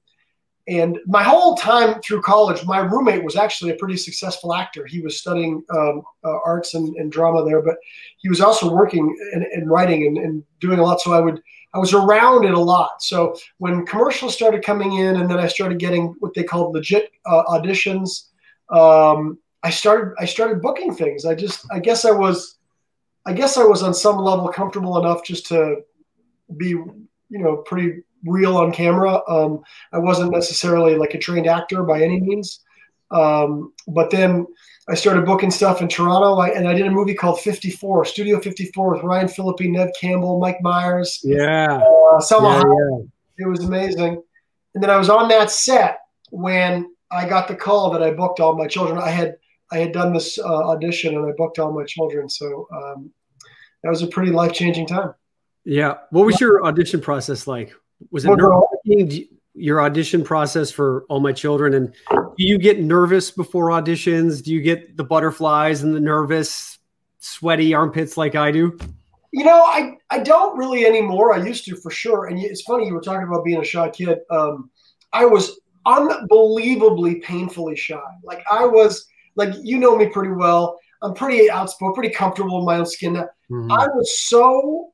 And 0.68 0.98
my 1.06 1.24
whole 1.24 1.56
time 1.56 2.00
through 2.00 2.22
college, 2.22 2.64
my 2.64 2.78
roommate 2.78 3.24
was 3.24 3.34
actually 3.34 3.72
a 3.72 3.76
pretty 3.76 3.96
successful 3.96 4.54
actor. 4.54 4.86
He 4.86 5.00
was 5.00 5.18
studying 5.18 5.64
um, 5.76 6.02
uh, 6.22 6.38
arts 6.44 6.74
and, 6.74 6.94
and, 6.96 7.10
drama 7.10 7.44
there, 7.44 7.60
but 7.60 7.76
he 8.18 8.28
was 8.28 8.40
also 8.40 8.72
working 8.72 9.16
and, 9.32 9.42
and 9.42 9.68
writing 9.68 10.06
and, 10.06 10.18
and, 10.18 10.44
doing 10.60 10.78
a 10.78 10.82
lot. 10.82 11.00
So 11.00 11.12
I 11.12 11.20
would 11.20 11.42
I 11.72 11.78
was 11.78 11.94
around 11.94 12.44
it 12.44 12.54
a 12.54 12.58
lot. 12.58 13.02
So 13.02 13.36
when 13.58 13.86
commercials 13.86 14.34
started 14.34 14.64
coming 14.64 14.96
in, 14.96 15.16
and 15.16 15.30
then 15.30 15.38
I 15.38 15.46
started 15.46 15.78
getting 15.78 16.14
what 16.18 16.34
they 16.34 16.42
called 16.42 16.74
legit 16.74 17.10
uh, 17.26 17.44
auditions, 17.44 18.28
um, 18.70 19.38
I 19.62 19.70
started 19.70 20.14
I 20.18 20.24
started 20.24 20.62
booking 20.62 20.94
things. 20.94 21.24
I 21.24 21.34
just 21.34 21.66
I 21.70 21.78
guess 21.78 22.04
I 22.04 22.10
was 22.10 22.58
I 23.26 23.32
guess 23.32 23.56
I 23.56 23.64
was 23.64 23.82
on 23.82 23.94
some 23.94 24.18
level 24.18 24.48
comfortable 24.48 24.98
enough 24.98 25.22
just 25.24 25.46
to 25.48 25.82
be 26.56 26.68
you 26.68 26.94
know 27.30 27.58
pretty 27.58 28.02
real 28.24 28.56
on 28.56 28.72
camera. 28.72 29.20
Um, 29.28 29.62
I 29.92 29.98
wasn't 29.98 30.32
necessarily 30.32 30.96
like 30.96 31.14
a 31.14 31.18
trained 31.18 31.46
actor 31.46 31.82
by 31.82 32.02
any 32.02 32.20
means. 32.20 32.60
Um, 33.10 33.72
but 33.88 34.10
then 34.10 34.46
I 34.88 34.94
started 34.94 35.26
booking 35.26 35.50
stuff 35.50 35.82
in 35.82 35.88
Toronto, 35.88 36.38
I, 36.38 36.48
and 36.48 36.66
I 36.66 36.74
did 36.74 36.86
a 36.86 36.90
movie 36.90 37.14
called 37.14 37.40
54, 37.40 38.04
Studio 38.06 38.40
54, 38.40 38.94
with 38.94 39.02
Ryan 39.02 39.28
Phillippe, 39.28 39.60
Neve 39.60 39.90
Campbell, 40.00 40.40
Mike 40.40 40.58
Myers, 40.62 41.20
yeah, 41.22 41.76
uh, 41.76 42.20
Salma. 42.20 42.62
Yeah, 42.62 42.98
yeah. 42.98 43.46
It 43.46 43.48
was 43.48 43.64
amazing. 43.64 44.22
And 44.74 44.82
then 44.82 44.90
I 44.90 44.96
was 44.96 45.10
on 45.10 45.28
that 45.28 45.50
set 45.50 46.00
when 46.30 46.94
I 47.10 47.28
got 47.28 47.48
the 47.48 47.56
call 47.56 47.90
that 47.92 48.02
I 48.02 48.12
booked 48.12 48.40
all 48.40 48.56
my 48.56 48.66
children. 48.66 48.98
I 48.98 49.10
had 49.10 49.36
I 49.72 49.78
had 49.78 49.92
done 49.92 50.12
this 50.12 50.38
uh, 50.38 50.68
audition 50.68 51.16
and 51.16 51.26
I 51.26 51.32
booked 51.36 51.58
all 51.58 51.72
my 51.72 51.84
children, 51.84 52.28
so 52.28 52.66
um, 52.74 53.10
that 53.82 53.88
was 53.88 54.02
a 54.02 54.06
pretty 54.06 54.32
life 54.32 54.52
changing 54.52 54.86
time. 54.86 55.14
Yeah. 55.64 55.98
What 56.10 56.26
was 56.26 56.40
your 56.40 56.64
audition 56.64 57.00
process 57.00 57.46
like? 57.46 57.74
Was 58.10 58.24
it 58.24 58.28
nerve 58.28 58.62
your 59.54 59.82
audition 59.82 60.22
process 60.24 60.70
for 60.70 61.04
all 61.08 61.20
my 61.20 61.32
children? 61.32 61.74
And 61.74 61.94
do 62.10 62.46
you 62.46 62.58
get 62.58 62.80
nervous 62.80 63.30
before 63.30 63.68
auditions? 63.68 64.42
Do 64.42 64.52
you 64.52 64.60
get 64.62 64.96
the 64.96 65.04
butterflies 65.04 65.82
and 65.82 65.94
the 65.94 66.00
nervous, 66.00 66.78
sweaty 67.18 67.74
armpits 67.74 68.16
like 68.16 68.34
I 68.34 68.50
do? 68.50 68.78
You 69.32 69.44
know, 69.44 69.62
I, 69.64 69.96
I 70.10 70.20
don't 70.20 70.58
really 70.58 70.86
anymore. 70.86 71.34
I 71.34 71.44
used 71.44 71.64
to 71.66 71.76
for 71.76 71.90
sure. 71.90 72.26
And 72.26 72.38
it's 72.38 72.62
funny, 72.62 72.86
you 72.86 72.94
were 72.94 73.00
talking 73.00 73.26
about 73.26 73.44
being 73.44 73.60
a 73.60 73.64
shy 73.64 73.88
kid. 73.90 74.18
Um, 74.30 74.70
I 75.12 75.24
was 75.24 75.60
unbelievably 75.86 77.16
painfully 77.16 77.76
shy. 77.76 78.00
Like 78.24 78.42
I 78.50 78.66
was, 78.66 79.06
like 79.36 79.54
you 79.62 79.78
know 79.78 79.96
me 79.96 80.08
pretty 80.08 80.32
well. 80.32 80.78
I'm 81.02 81.14
pretty 81.14 81.50
outspoken, 81.50 81.94
pretty 81.94 82.14
comfortable 82.14 82.58
in 82.58 82.64
my 82.64 82.78
own 82.78 82.86
skin. 82.86 83.14
Mm-hmm. 83.14 83.72
I 83.72 83.86
was 83.86 84.20
so 84.20 84.92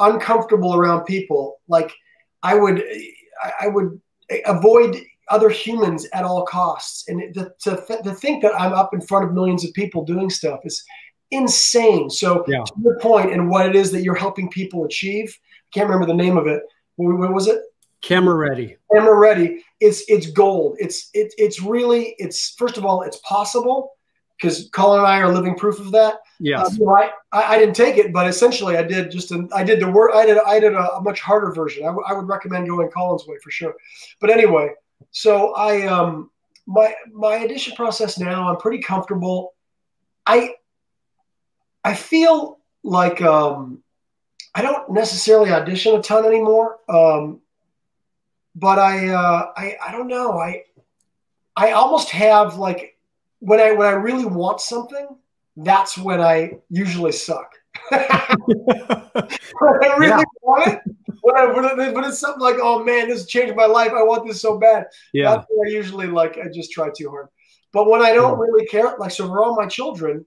uncomfortable 0.00 0.74
around 0.74 1.04
people. 1.04 1.60
Like 1.66 1.92
I 2.42 2.54
would, 2.54 2.84
I 3.60 3.68
would 3.68 4.00
avoid 4.46 4.96
other 5.30 5.50
humans 5.50 6.06
at 6.12 6.24
all 6.24 6.44
costs. 6.44 7.08
And 7.08 7.34
to, 7.34 7.52
to, 7.62 8.00
to 8.02 8.14
think 8.14 8.42
that 8.42 8.58
I'm 8.58 8.72
up 8.72 8.94
in 8.94 9.00
front 9.00 9.26
of 9.26 9.32
millions 9.32 9.64
of 9.64 9.72
people 9.74 10.04
doing 10.04 10.30
stuff 10.30 10.60
is 10.64 10.82
insane. 11.30 12.10
So 12.10 12.44
yeah. 12.48 12.64
to 12.64 12.72
your 12.82 12.98
point 12.98 13.32
and 13.32 13.50
what 13.50 13.66
it 13.66 13.76
is 13.76 13.92
that 13.92 14.02
you're 14.02 14.14
helping 14.14 14.48
people 14.50 14.84
achieve, 14.84 15.36
I 15.36 15.68
can't 15.72 15.88
remember 15.88 16.06
the 16.06 16.16
name 16.16 16.36
of 16.36 16.46
it. 16.46 16.62
What, 16.96 17.32
was 17.32 17.46
it? 17.46 17.60
Camera 18.00 18.34
ready. 18.34 18.76
Camera 18.92 19.16
ready. 19.16 19.64
It's 19.80 20.08
it's 20.08 20.30
gold. 20.30 20.76
It's 20.78 21.10
it, 21.14 21.32
it's 21.36 21.60
really 21.60 22.14
it's 22.18 22.54
first 22.56 22.76
of 22.76 22.84
all 22.84 23.02
it's 23.02 23.18
possible 23.18 23.92
because 24.38 24.68
Colin 24.72 25.00
and 25.00 25.06
I 25.08 25.18
are 25.18 25.32
living 25.32 25.56
proof 25.56 25.80
of 25.80 25.90
that. 25.92 26.20
Yeah, 26.40 26.62
Uh, 26.62 26.70
know, 26.78 26.92
I, 26.94 27.10
I 27.32 27.58
didn't 27.58 27.74
take 27.74 27.96
it, 27.96 28.12
but 28.12 28.28
essentially 28.28 28.76
I 28.76 28.82
did 28.82 29.10
just 29.10 29.32
an, 29.32 29.48
I 29.52 29.64
did 29.64 29.80
the 29.80 29.90
work. 29.90 30.12
I 30.14 30.24
did 30.24 30.38
I 30.46 30.60
did 30.60 30.72
a, 30.74 30.92
a 30.94 31.00
much 31.02 31.20
harder 31.20 31.52
version. 31.52 31.82
I, 31.82 31.86
w- 31.88 32.04
I 32.06 32.12
would 32.12 32.28
recommend 32.28 32.68
going 32.68 32.88
Colin's 32.90 33.26
way 33.26 33.36
for 33.42 33.50
sure. 33.50 33.74
But 34.20 34.30
anyway, 34.30 34.70
so 35.10 35.52
I 35.54 35.86
um 35.86 36.30
my 36.66 36.94
my 37.12 37.38
audition 37.38 37.74
process 37.74 38.18
now 38.18 38.48
I'm 38.48 38.58
pretty 38.58 38.82
comfortable. 38.82 39.54
I 40.26 40.54
I 41.84 41.94
feel 41.94 42.60
like 42.84 43.20
um 43.22 43.82
I 44.54 44.62
don't 44.62 44.90
necessarily 44.90 45.50
audition 45.50 45.96
a 45.96 46.02
ton 46.02 46.24
anymore. 46.24 46.78
Um, 46.88 47.40
but 48.54 48.78
I 48.78 49.08
uh, 49.08 49.52
I 49.56 49.76
I 49.86 49.92
don't 49.92 50.08
know. 50.08 50.38
I 50.38 50.64
I 51.56 51.72
almost 51.72 52.10
have 52.10 52.56
like 52.56 52.96
when 53.40 53.60
I 53.60 53.72
when 53.72 53.86
I 53.86 53.92
really 53.92 54.24
want 54.24 54.60
something, 54.60 55.08
that's 55.56 55.98
when 55.98 56.20
I 56.20 56.58
usually 56.70 57.12
suck. 57.12 57.52
when 57.90 58.00
I 58.00 59.94
really 59.98 60.08
yeah. 60.08 60.22
want 60.42 60.66
it, 60.66 60.80
when, 61.20 61.36
I, 61.36 61.46
when, 61.46 61.80
it, 61.80 61.94
when 61.94 62.04
it's 62.04 62.18
something 62.18 62.40
like, 62.40 62.56
oh 62.60 62.82
man, 62.84 63.08
this 63.08 63.26
changed 63.26 63.54
my 63.56 63.66
life. 63.66 63.92
I 63.92 64.02
want 64.02 64.26
this 64.26 64.40
so 64.40 64.58
bad. 64.58 64.86
Yeah. 65.12 65.36
That's 65.36 65.46
when 65.50 65.68
I 65.68 65.72
usually 65.72 66.06
like 66.06 66.38
I 66.38 66.48
just 66.52 66.72
try 66.72 66.88
too 66.96 67.10
hard. 67.10 67.28
But 67.72 67.88
when 67.88 68.02
I 68.02 68.12
don't 68.12 68.38
really 68.38 68.66
care, 68.66 68.96
like 68.98 69.10
so 69.10 69.28
for 69.28 69.44
all 69.44 69.54
my 69.54 69.66
children, 69.66 70.24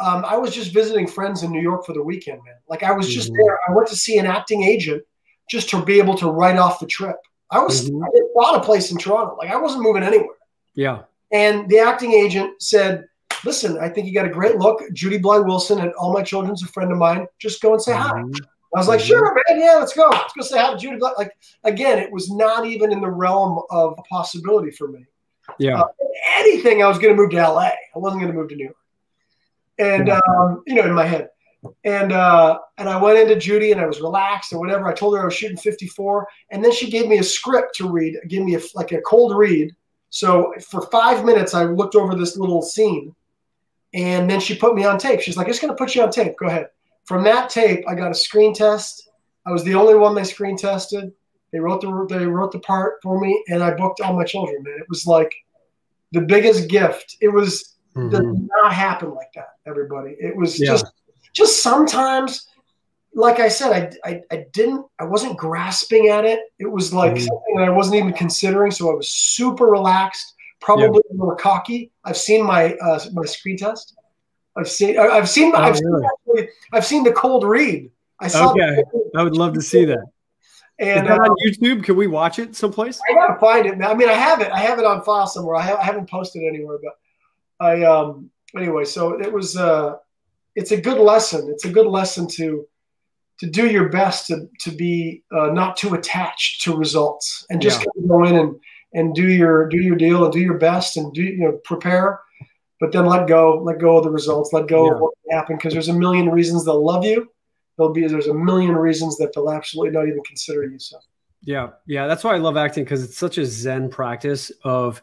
um, 0.00 0.24
I 0.24 0.36
was 0.36 0.54
just 0.54 0.72
visiting 0.72 1.06
friends 1.06 1.42
in 1.42 1.50
New 1.50 1.60
York 1.60 1.84
for 1.84 1.92
the 1.92 2.02
weekend, 2.02 2.40
man. 2.44 2.54
Like 2.68 2.82
I 2.82 2.92
was 2.92 3.08
just 3.12 3.28
mm-hmm. 3.28 3.42
there. 3.42 3.58
I 3.68 3.74
went 3.74 3.88
to 3.88 3.96
see 3.96 4.18
an 4.18 4.26
acting 4.26 4.62
agent 4.62 5.02
just 5.50 5.68
to 5.70 5.84
be 5.84 5.98
able 5.98 6.16
to 6.18 6.30
write 6.30 6.56
off 6.56 6.80
the 6.80 6.86
trip. 6.86 7.16
I 7.50 7.60
was 7.60 7.88
mm-hmm. 7.88 8.04
I 8.04 8.08
bought 8.34 8.56
a 8.56 8.64
place 8.64 8.90
in 8.90 8.98
Toronto. 8.98 9.36
Like 9.36 9.50
I 9.50 9.56
wasn't 9.56 9.82
moving 9.82 10.02
anywhere. 10.02 10.36
Yeah. 10.74 11.02
And 11.30 11.68
the 11.68 11.78
acting 11.78 12.12
agent 12.12 12.62
said, 12.62 13.06
Listen, 13.44 13.78
I 13.78 13.88
think 13.88 14.06
you 14.06 14.14
got 14.14 14.26
a 14.26 14.30
great 14.30 14.56
look. 14.56 14.82
Judy 14.92 15.18
Blye 15.18 15.44
Wilson 15.44 15.78
and 15.78 15.92
all 15.92 16.12
my 16.12 16.22
children's 16.22 16.62
a 16.62 16.66
friend 16.66 16.90
of 16.90 16.98
mine. 16.98 17.26
Just 17.38 17.62
go 17.62 17.72
and 17.72 17.80
say 17.80 17.92
mm-hmm. 17.92 18.32
hi. 18.32 18.40
I 18.74 18.78
was 18.78 18.88
like, 18.88 19.00
mm-hmm. 19.00 19.06
sure, 19.06 19.34
man. 19.48 19.60
Yeah, 19.60 19.76
let's 19.76 19.94
go. 19.94 20.08
Let's 20.10 20.32
go 20.34 20.42
say 20.42 20.58
hi 20.58 20.72
to 20.72 20.76
Judy 20.76 20.98
Blye. 20.98 21.12
Like, 21.16 21.32
again, 21.64 21.98
it 21.98 22.10
was 22.10 22.30
not 22.30 22.66
even 22.66 22.92
in 22.92 23.00
the 23.00 23.10
realm 23.10 23.62
of 23.70 23.94
a 23.96 24.02
possibility 24.02 24.72
for 24.72 24.88
me. 24.88 25.06
Yeah. 25.58 25.80
Uh, 25.80 25.88
anything, 26.36 26.82
I 26.82 26.88
was 26.88 26.98
going 26.98 27.14
to 27.14 27.20
move 27.20 27.30
to 27.30 27.36
LA. 27.36 27.68
I 27.68 27.74
wasn't 27.94 28.22
going 28.22 28.32
to 28.32 28.38
move 28.38 28.48
to 28.48 28.56
New 28.56 28.64
York. 28.64 28.76
And, 29.78 30.10
um, 30.10 30.62
you 30.66 30.74
know, 30.74 30.84
in 30.84 30.92
my 30.92 31.06
head. 31.06 31.28
And 31.84 32.12
uh, 32.12 32.58
and 32.76 32.88
I 32.88 32.96
went 33.00 33.18
into 33.18 33.34
Judy 33.34 33.72
and 33.72 33.80
I 33.80 33.86
was 33.86 34.00
relaxed 34.00 34.52
or 34.52 34.60
whatever. 34.60 34.86
I 34.86 34.94
told 34.94 35.16
her 35.16 35.22
I 35.22 35.24
was 35.24 35.34
shooting 35.34 35.56
54, 35.56 36.26
and 36.50 36.64
then 36.64 36.72
she 36.72 36.88
gave 36.88 37.08
me 37.08 37.18
a 37.18 37.22
script 37.22 37.74
to 37.76 37.90
read, 37.90 38.16
gave 38.28 38.42
me 38.42 38.54
a, 38.54 38.60
like 38.74 38.92
a 38.92 39.00
cold 39.00 39.36
read. 39.36 39.74
So 40.10 40.54
for 40.68 40.82
five 40.88 41.24
minutes, 41.24 41.54
I 41.54 41.64
looked 41.64 41.94
over 41.94 42.14
this 42.14 42.36
little 42.36 42.62
scene, 42.62 43.14
and 43.94 44.30
then 44.30 44.40
she 44.40 44.56
put 44.56 44.74
me 44.74 44.84
on 44.84 44.98
tape. 44.98 45.20
She's 45.20 45.36
like, 45.36 45.48
"It's 45.48 45.60
gonna 45.60 45.74
put 45.74 45.94
you 45.94 46.02
on 46.02 46.10
tape. 46.10 46.36
Go 46.38 46.46
ahead." 46.46 46.68
From 47.04 47.24
that 47.24 47.50
tape, 47.50 47.84
I 47.88 47.94
got 47.94 48.10
a 48.10 48.14
screen 48.14 48.54
test. 48.54 49.10
I 49.46 49.52
was 49.52 49.64
the 49.64 49.74
only 49.74 49.94
one 49.94 50.14
they 50.14 50.24
screen 50.24 50.56
tested. 50.56 51.12
They 51.52 51.60
wrote 51.60 51.80
the 51.80 52.06
they 52.08 52.26
wrote 52.26 52.52
the 52.52 52.60
part 52.60 52.98
for 53.02 53.20
me, 53.20 53.42
and 53.48 53.62
I 53.62 53.74
booked 53.74 54.00
all 54.00 54.14
my 54.14 54.24
children. 54.24 54.62
Man, 54.62 54.78
it 54.78 54.88
was 54.88 55.06
like 55.06 55.34
the 56.12 56.20
biggest 56.20 56.68
gift. 56.68 57.16
It 57.20 57.28
was 57.28 57.76
mm-hmm. 57.96 58.10
did 58.10 58.48
not 58.62 58.72
happen 58.72 59.14
like 59.14 59.32
that. 59.34 59.54
Everybody, 59.66 60.16
it 60.20 60.36
was 60.36 60.60
yeah. 60.60 60.72
just 60.72 60.86
just 61.32 61.62
sometimes 61.62 62.47
like 63.14 63.40
I 63.40 63.48
said, 63.48 63.98
I, 64.04 64.08
I, 64.08 64.22
I, 64.30 64.46
didn't, 64.52 64.86
I 64.98 65.04
wasn't 65.04 65.36
grasping 65.36 66.08
at 66.08 66.24
it. 66.24 66.40
It 66.58 66.70
was 66.70 66.92
like 66.92 67.12
mm-hmm. 67.12 67.24
something 67.24 67.56
that 67.56 67.64
I 67.64 67.70
wasn't 67.70 67.96
even 67.96 68.12
considering. 68.12 68.70
So 68.70 68.90
I 68.90 68.94
was 68.94 69.08
super 69.08 69.66
relaxed, 69.66 70.34
probably 70.60 70.86
yeah. 70.86 71.12
a 71.12 71.16
little 71.16 71.36
cocky. 71.36 71.90
I've 72.04 72.16
seen 72.16 72.44
my, 72.44 72.74
uh, 72.74 73.00
my 73.12 73.24
screen 73.24 73.56
test. 73.56 73.96
I've 74.56 74.68
seen, 74.68 74.98
I've 74.98 75.28
seen, 75.28 75.52
oh, 75.54 75.58
I've, 75.58 75.78
really? 75.80 76.42
seen 76.42 76.48
I've 76.72 76.86
seen 76.86 77.04
the 77.04 77.12
cold 77.12 77.44
read. 77.44 77.90
I 78.20 78.28
saw. 78.28 78.50
Okay. 78.50 78.82
I 79.16 79.22
would 79.22 79.36
love 79.36 79.54
to 79.54 79.62
see 79.62 79.84
that. 79.84 80.04
And 80.80 81.06
Is 81.06 81.08
that 81.08 81.20
on 81.20 81.30
uh, 81.30 81.34
YouTube? 81.44 81.84
Can 81.84 81.96
we 81.96 82.06
watch 82.06 82.38
it 82.38 82.54
someplace? 82.54 83.00
I 83.08 83.14
gotta 83.14 83.38
find 83.40 83.66
it. 83.66 83.84
I 83.84 83.94
mean, 83.94 84.08
I 84.08 84.12
have 84.12 84.40
it. 84.40 84.50
I 84.52 84.60
have 84.60 84.78
it 84.78 84.84
on 84.84 85.02
file 85.02 85.26
somewhere. 85.26 85.56
I, 85.56 85.62
ha- 85.62 85.78
I 85.80 85.84
haven't 85.84 86.08
posted 86.08 86.44
anywhere, 86.44 86.78
but 86.82 86.98
I 87.64 87.82
um 87.82 88.30
anyway. 88.56 88.84
So 88.84 89.20
it 89.20 89.32
was 89.32 89.56
uh 89.56 89.96
it's 90.54 90.70
a 90.70 90.80
good 90.80 90.98
lesson. 90.98 91.48
It's 91.50 91.64
a 91.64 91.70
good 91.70 91.86
lesson 91.86 92.28
to 92.28 92.66
to 93.38 93.46
do 93.46 93.68
your 93.68 93.88
best 93.88 94.26
to 94.26 94.48
to 94.60 94.70
be 94.70 95.22
uh, 95.32 95.46
not 95.46 95.76
too 95.76 95.94
attached 95.94 96.62
to 96.62 96.76
results 96.76 97.46
and 97.50 97.62
just 97.62 97.80
yeah. 97.80 98.06
go 98.06 98.24
in 98.24 98.36
and 98.36 98.56
and 98.94 99.14
do 99.14 99.28
your 99.28 99.68
do 99.68 99.78
your 99.78 99.96
deal 99.96 100.24
and 100.24 100.32
do 100.32 100.40
your 100.40 100.58
best 100.58 100.96
and 100.96 101.12
do 101.12 101.22
you 101.22 101.38
know 101.38 101.52
prepare, 101.64 102.20
but 102.80 102.92
then 102.92 103.06
let 103.06 103.26
go 103.26 103.60
let 103.62 103.78
go 103.78 103.98
of 103.98 104.04
the 104.04 104.10
results. 104.10 104.52
Let 104.52 104.66
go 104.66 104.86
yeah. 104.86 104.94
of 104.94 105.00
what 105.00 105.14
happened 105.30 105.58
because 105.58 105.72
there's 105.72 105.88
a 105.88 105.94
million 105.94 106.30
reasons 106.30 106.64
they'll 106.64 106.84
love 106.84 107.04
you. 107.04 107.30
There'll 107.76 107.92
be 107.92 108.06
there's 108.06 108.26
a 108.26 108.34
million 108.34 108.74
reasons 108.74 109.16
that 109.18 109.32
they'll 109.34 109.50
absolutely 109.50 109.92
not 109.92 110.08
even 110.08 110.22
consider 110.24 110.64
you. 110.64 110.78
So. 110.78 110.98
Yeah, 111.42 111.70
yeah, 111.86 112.08
that's 112.08 112.24
why 112.24 112.34
I 112.34 112.38
love 112.38 112.56
acting 112.56 112.82
because 112.82 113.04
it's 113.04 113.16
such 113.16 113.38
a 113.38 113.46
zen 113.46 113.90
practice 113.90 114.50
of 114.64 115.02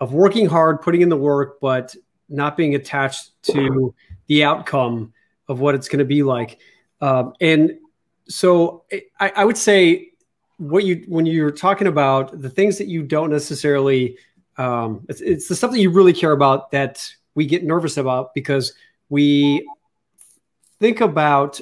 of 0.00 0.12
working 0.12 0.46
hard, 0.46 0.82
putting 0.82 1.00
in 1.00 1.08
the 1.08 1.16
work, 1.16 1.60
but 1.60 1.94
not 2.28 2.56
being 2.56 2.74
attached 2.74 3.30
to 3.42 3.94
the 4.26 4.44
outcome 4.44 5.12
of 5.48 5.60
what 5.60 5.74
it's 5.74 5.88
going 5.88 5.98
to 5.98 6.04
be 6.04 6.22
like. 6.22 6.60
Um, 7.00 7.34
and 7.40 7.78
so 8.28 8.84
I, 9.18 9.32
I, 9.36 9.44
would 9.44 9.56
say 9.56 10.10
what 10.58 10.84
you 10.84 11.04
when 11.08 11.26
you're 11.26 11.50
talking 11.50 11.86
about 11.86 12.38
the 12.40 12.50
things 12.50 12.78
that 12.78 12.86
you 12.86 13.02
don't 13.02 13.30
necessarily 13.30 14.18
um, 14.58 15.06
it's, 15.08 15.20
it's 15.20 15.48
the 15.48 15.56
stuff 15.56 15.70
that 15.70 15.78
you 15.78 15.90
really 15.90 16.12
care 16.12 16.32
about 16.32 16.70
that 16.72 17.10
we 17.34 17.46
get 17.46 17.64
nervous 17.64 17.96
about 17.96 18.34
because 18.34 18.74
we 19.08 19.66
think 20.78 21.00
about 21.00 21.60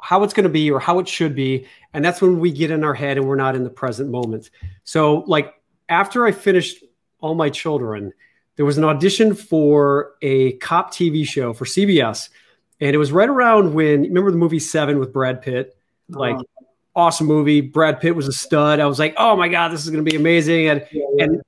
how 0.00 0.24
it's 0.24 0.34
going 0.34 0.44
to 0.44 0.50
be 0.50 0.70
or 0.70 0.80
how 0.80 0.98
it 0.98 1.06
should 1.06 1.34
be 1.36 1.66
and 1.94 2.04
that's 2.04 2.20
when 2.20 2.40
we 2.40 2.50
get 2.50 2.72
in 2.72 2.82
our 2.82 2.94
head 2.94 3.16
and 3.16 3.26
we're 3.26 3.36
not 3.36 3.54
in 3.54 3.62
the 3.62 3.70
present 3.70 4.10
moment 4.10 4.50
so 4.82 5.18
like 5.28 5.54
after 5.88 6.26
i 6.26 6.32
finished 6.32 6.82
all 7.20 7.36
my 7.36 7.48
children 7.48 8.12
there 8.56 8.66
was 8.66 8.78
an 8.78 8.84
audition 8.84 9.34
for 9.34 10.12
a 10.20 10.52
cop 10.54 10.92
TV 10.92 11.26
show 11.26 11.52
for 11.52 11.64
CBS. 11.64 12.28
And 12.82 12.94
it 12.94 12.98
was 12.98 13.12
right 13.12 13.28
around 13.28 13.72
when, 13.72 14.02
remember 14.02 14.30
the 14.30 14.36
movie 14.36 14.58
Seven 14.58 14.98
with 14.98 15.12
Brad 15.12 15.40
Pitt? 15.40 15.74
Like, 16.10 16.36
uh 16.36 16.42
awesome 16.94 17.26
movie. 17.26 17.60
Brad 17.60 18.00
Pitt 18.00 18.14
was 18.14 18.28
a 18.28 18.32
stud. 18.32 18.80
I 18.80 18.86
was 18.86 18.98
like, 18.98 19.14
oh 19.16 19.36
my 19.36 19.48
God, 19.48 19.68
this 19.72 19.84
is 19.84 19.90
going 19.90 20.04
to 20.04 20.10
be 20.10 20.16
amazing. 20.16 20.68
And, 20.68 20.86
yeah, 20.92 21.02
yeah. 21.16 21.24
and 21.24 21.42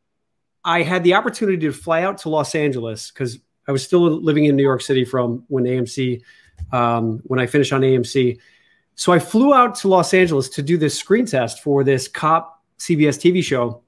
I 0.64 0.82
had 0.82 1.04
the 1.04 1.14
opportunity 1.14 1.58
to 1.58 1.72
fly 1.72 2.02
out 2.02 2.18
to 2.18 2.28
Los 2.28 2.54
Angeles 2.54 3.10
because 3.10 3.38
I 3.68 3.72
was 3.72 3.82
still 3.82 4.00
living 4.00 4.46
in 4.46 4.56
New 4.56 4.62
York 4.62 4.80
City 4.80 5.04
from 5.04 5.44
when 5.48 5.64
AMC, 5.64 6.22
um, 6.72 7.20
when 7.24 7.38
I 7.38 7.46
finished 7.46 7.72
on 7.72 7.82
AMC. 7.82 8.38
So 8.94 9.12
I 9.12 9.18
flew 9.18 9.52
out 9.52 9.74
to 9.76 9.88
Los 9.88 10.14
Angeles 10.14 10.48
to 10.50 10.62
do 10.62 10.78
this 10.78 10.98
screen 10.98 11.26
test 11.26 11.62
for 11.62 11.84
this 11.84 12.08
cop 12.08 12.62
CBS 12.78 13.18
TV 13.18 13.42
show. 13.42 13.82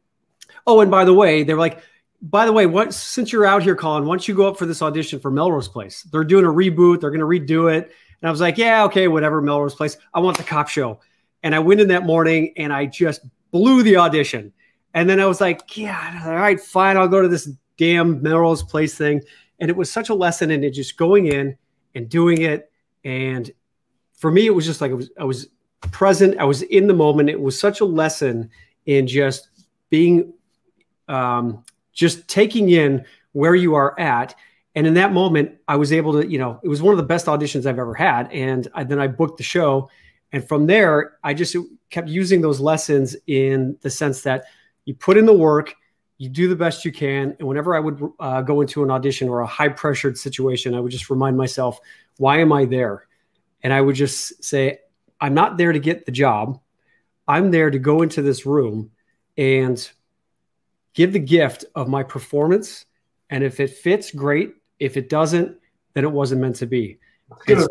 Oh, 0.66 0.80
and 0.80 0.90
by 0.90 1.04
the 1.04 1.14
way, 1.14 1.42
they 1.42 1.54
were 1.54 1.60
like, 1.60 1.80
by 2.22 2.46
the 2.46 2.52
way, 2.52 2.66
what 2.66 2.94
since 2.94 3.32
you're 3.32 3.46
out 3.46 3.62
here, 3.62 3.76
Colin, 3.76 4.06
once 4.06 4.26
you 4.26 4.34
go 4.34 4.48
up 4.48 4.58
for 4.58 4.66
this 4.66 4.82
audition 4.82 5.20
for 5.20 5.30
Melrose 5.30 5.68
Place, 5.68 6.02
they're 6.04 6.24
doing 6.24 6.44
a 6.44 6.48
reboot, 6.48 7.00
they're 7.00 7.10
going 7.10 7.20
to 7.20 7.26
redo 7.26 7.72
it. 7.72 7.92
And 8.20 8.28
I 8.28 8.30
was 8.30 8.40
like, 8.40 8.56
yeah, 8.58 8.84
okay, 8.84 9.08
whatever, 9.08 9.42
Melrose 9.42 9.74
Place. 9.74 9.96
I 10.14 10.20
want 10.20 10.36
the 10.36 10.42
cop 10.42 10.68
show. 10.68 11.00
And 11.42 11.54
I 11.54 11.58
went 11.58 11.80
in 11.80 11.88
that 11.88 12.04
morning 12.04 12.52
and 12.56 12.72
I 12.72 12.86
just 12.86 13.20
blew 13.50 13.82
the 13.82 13.96
audition. 13.96 14.52
And 14.94 15.08
then 15.08 15.20
I 15.20 15.26
was 15.26 15.40
like, 15.40 15.76
yeah, 15.76 16.22
all 16.24 16.34
right, 16.34 16.58
fine, 16.58 16.96
I'll 16.96 17.08
go 17.08 17.20
to 17.20 17.28
this 17.28 17.50
damn 17.76 18.22
Melrose 18.22 18.62
Place 18.62 18.96
thing. 18.96 19.20
And 19.60 19.70
it 19.70 19.76
was 19.76 19.90
such 19.90 20.08
a 20.08 20.14
lesson 20.14 20.50
in 20.50 20.64
it 20.64 20.70
just 20.70 20.96
going 20.96 21.26
in 21.26 21.56
and 21.94 22.08
doing 22.08 22.42
it. 22.42 22.70
And 23.04 23.50
for 24.14 24.30
me, 24.30 24.46
it 24.46 24.54
was 24.54 24.66
just 24.66 24.80
like 24.80 24.90
I 24.90 24.94
was 24.94 25.10
I 25.18 25.24
was 25.24 25.48
present, 25.92 26.38
I 26.38 26.44
was 26.44 26.62
in 26.62 26.86
the 26.86 26.94
moment. 26.94 27.28
It 27.28 27.40
was 27.40 27.58
such 27.58 27.80
a 27.80 27.84
lesson 27.84 28.50
in 28.86 29.06
just 29.06 29.48
being 29.90 30.32
um, 31.08 31.64
just 31.96 32.28
taking 32.28 32.68
in 32.68 33.04
where 33.32 33.56
you 33.56 33.74
are 33.74 33.98
at. 33.98 34.36
And 34.76 34.86
in 34.86 34.94
that 34.94 35.12
moment, 35.12 35.56
I 35.66 35.76
was 35.76 35.92
able 35.92 36.12
to, 36.20 36.30
you 36.30 36.38
know, 36.38 36.60
it 36.62 36.68
was 36.68 36.82
one 36.82 36.92
of 36.92 36.98
the 36.98 37.02
best 37.02 37.26
auditions 37.26 37.66
I've 37.66 37.78
ever 37.78 37.94
had. 37.94 38.30
And 38.30 38.68
I, 38.74 38.84
then 38.84 39.00
I 39.00 39.08
booked 39.08 39.38
the 39.38 39.42
show. 39.42 39.90
And 40.30 40.46
from 40.46 40.66
there, 40.66 41.16
I 41.24 41.34
just 41.34 41.56
kept 41.90 42.08
using 42.08 42.42
those 42.42 42.60
lessons 42.60 43.16
in 43.26 43.78
the 43.80 43.90
sense 43.90 44.22
that 44.22 44.44
you 44.84 44.94
put 44.94 45.16
in 45.16 45.24
the 45.24 45.32
work, 45.32 45.74
you 46.18 46.28
do 46.28 46.48
the 46.48 46.56
best 46.56 46.84
you 46.84 46.92
can. 46.92 47.34
And 47.38 47.48
whenever 47.48 47.74
I 47.74 47.80
would 47.80 48.02
uh, 48.20 48.42
go 48.42 48.60
into 48.60 48.84
an 48.84 48.90
audition 48.90 49.28
or 49.28 49.40
a 49.40 49.46
high 49.46 49.68
pressured 49.68 50.18
situation, 50.18 50.74
I 50.74 50.80
would 50.80 50.92
just 50.92 51.10
remind 51.10 51.36
myself, 51.36 51.80
why 52.18 52.40
am 52.40 52.52
I 52.52 52.66
there? 52.66 53.06
And 53.62 53.72
I 53.72 53.80
would 53.80 53.96
just 53.96 54.44
say, 54.44 54.78
I'm 55.20 55.34
not 55.34 55.56
there 55.56 55.72
to 55.72 55.78
get 55.78 56.04
the 56.04 56.12
job. 56.12 56.60
I'm 57.26 57.50
there 57.50 57.70
to 57.70 57.78
go 57.78 58.02
into 58.02 58.22
this 58.22 58.46
room 58.46 58.90
and 59.36 59.90
give 60.96 61.12
the 61.12 61.20
gift 61.20 61.64
of 61.76 61.86
my 61.86 62.02
performance. 62.02 62.86
And 63.30 63.44
if 63.44 63.60
it 63.60 63.70
fits, 63.70 64.10
great. 64.10 64.54
If 64.80 64.96
it 64.96 65.08
doesn't, 65.08 65.56
then 65.92 66.02
it 66.02 66.10
wasn't 66.10 66.40
meant 66.40 66.56
to 66.56 66.66
be. 66.66 66.98
It's 67.46 67.68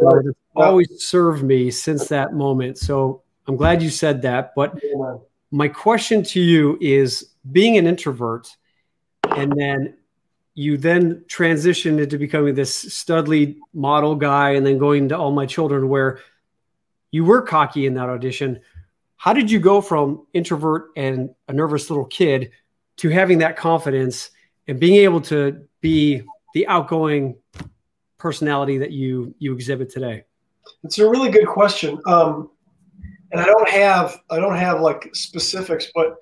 always 0.56 1.04
served 1.04 1.44
me 1.44 1.72
since 1.72 2.08
that 2.08 2.34
moment. 2.34 2.78
So 2.78 3.24
I'm 3.48 3.58
glad 3.58 3.82
you 3.82 3.90
said 3.90 4.22
that. 4.22 4.54
But 4.56 4.80
my 5.52 5.68
question 5.68 6.24
to 6.24 6.40
you 6.40 6.78
is 6.80 7.34
being 7.52 7.78
an 7.78 7.88
introvert 7.88 8.56
and 9.36 9.52
then 9.58 9.98
you 10.54 10.78
then 10.78 11.24
transitioned 11.28 12.02
into 12.02 12.18
becoming 12.18 12.56
this 12.56 12.86
studly 12.86 13.58
model 13.74 14.16
guy 14.16 14.52
and 14.52 14.66
then 14.66 14.78
going 14.78 15.10
to 15.10 15.18
all 15.18 15.32
my 15.32 15.46
children 15.46 15.90
where 15.90 16.20
you 17.12 17.26
were 17.26 17.42
cocky 17.42 17.86
in 17.86 17.94
that 17.96 18.10
audition 18.10 18.60
how 19.18 19.34
did 19.34 19.50
you 19.50 19.60
go 19.60 19.82
from 19.82 20.26
introvert 20.34 20.90
and 20.96 21.30
a 21.48 21.54
nervous 21.54 21.90
little 21.90 22.06
kid 22.06 22.52
to 22.98 23.10
having 23.10 23.40
that 23.40 23.58
confidence 23.58 24.32
and 24.68 24.80
being 24.80 24.96
able 24.96 25.22
to 25.22 25.66
be 25.82 26.24
the 26.54 26.66
outgoing 26.68 27.36
personality 28.18 28.78
that 28.78 28.92
you 28.92 29.36
you 29.40 29.54
exhibit 29.54 29.90
today? 29.90 30.24
It's 30.84 31.00
a 31.00 31.10
really 31.10 31.30
good 31.30 31.48
question, 31.48 32.00
um, 32.08 32.50
and 33.32 33.42
I 33.42 33.46
don't 33.46 33.70
have 33.70 34.20
I 34.30 34.38
don't 34.38 34.58
have 34.58 34.82
like 34.82 35.10
specifics, 35.14 35.92
but 35.94 36.16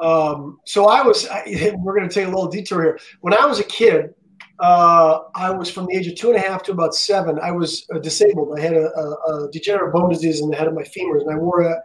um, 0.00 0.58
so 0.64 0.86
I 0.86 1.02
was. 1.02 1.26
I, 1.28 1.74
we're 1.78 1.96
going 1.96 2.08
to 2.08 2.14
take 2.14 2.26
a 2.26 2.30
little 2.30 2.48
detour 2.48 2.82
here. 2.82 2.98
When 3.20 3.34
I 3.34 3.46
was 3.46 3.60
a 3.60 3.64
kid, 3.64 4.14
uh, 4.60 5.20
I 5.34 5.50
was 5.50 5.70
from 5.70 5.86
the 5.86 5.96
age 5.96 6.06
of 6.06 6.16
two 6.16 6.28
and 6.28 6.36
a 6.36 6.40
half 6.40 6.62
to 6.64 6.72
about 6.72 6.94
seven. 6.94 7.38
I 7.40 7.50
was 7.50 7.86
uh, 7.94 7.98
disabled. 7.98 8.58
I 8.58 8.62
had 8.62 8.74
a, 8.74 8.90
a, 8.90 9.46
a, 9.46 9.50
degenerative 9.50 9.94
bone 9.94 10.10
disease 10.10 10.40
in 10.40 10.50
the 10.50 10.56
head 10.56 10.68
of 10.68 10.74
my 10.74 10.82
femurs, 10.82 11.22
and 11.22 11.30
I 11.30 11.36
wore 11.36 11.62
a, 11.62 11.82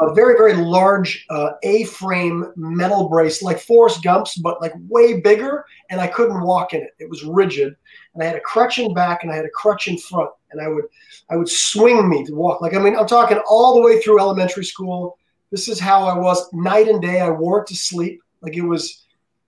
a 0.00 0.12
very 0.14 0.36
very 0.36 0.54
large 0.54 1.24
uh, 1.30 1.52
A-frame 1.62 2.52
metal 2.56 3.08
brace, 3.08 3.42
like 3.42 3.58
Forrest 3.58 4.02
Gump's, 4.02 4.36
but 4.36 4.60
like 4.60 4.72
way 4.88 5.20
bigger, 5.20 5.64
and 5.90 6.00
I 6.00 6.06
couldn't 6.06 6.42
walk 6.42 6.74
in 6.74 6.82
it. 6.82 6.90
It 6.98 7.08
was 7.08 7.24
rigid, 7.24 7.76
and 8.14 8.22
I 8.22 8.26
had 8.26 8.36
a 8.36 8.40
crutch 8.40 8.78
in 8.78 8.94
back 8.94 9.22
and 9.22 9.32
I 9.32 9.36
had 9.36 9.44
a 9.44 9.50
crutch 9.50 9.88
in 9.88 9.98
front, 9.98 10.30
and 10.50 10.60
I 10.60 10.68
would 10.68 10.84
I 11.30 11.36
would 11.36 11.48
swing 11.48 12.08
me 12.08 12.24
to 12.24 12.34
walk. 12.34 12.60
Like 12.60 12.74
I 12.74 12.78
mean, 12.78 12.96
I'm 12.96 13.06
talking 13.06 13.40
all 13.48 13.74
the 13.74 13.82
way 13.82 14.00
through 14.00 14.20
elementary 14.20 14.64
school. 14.64 15.18
This 15.50 15.68
is 15.68 15.78
how 15.78 16.04
I 16.04 16.18
was 16.18 16.52
night 16.52 16.88
and 16.88 17.00
day. 17.00 17.20
I 17.20 17.30
wore 17.30 17.60
it 17.60 17.68
to 17.68 17.76
sleep. 17.76 18.20
Like 18.40 18.56
it 18.56 18.62
was, 18.62 19.04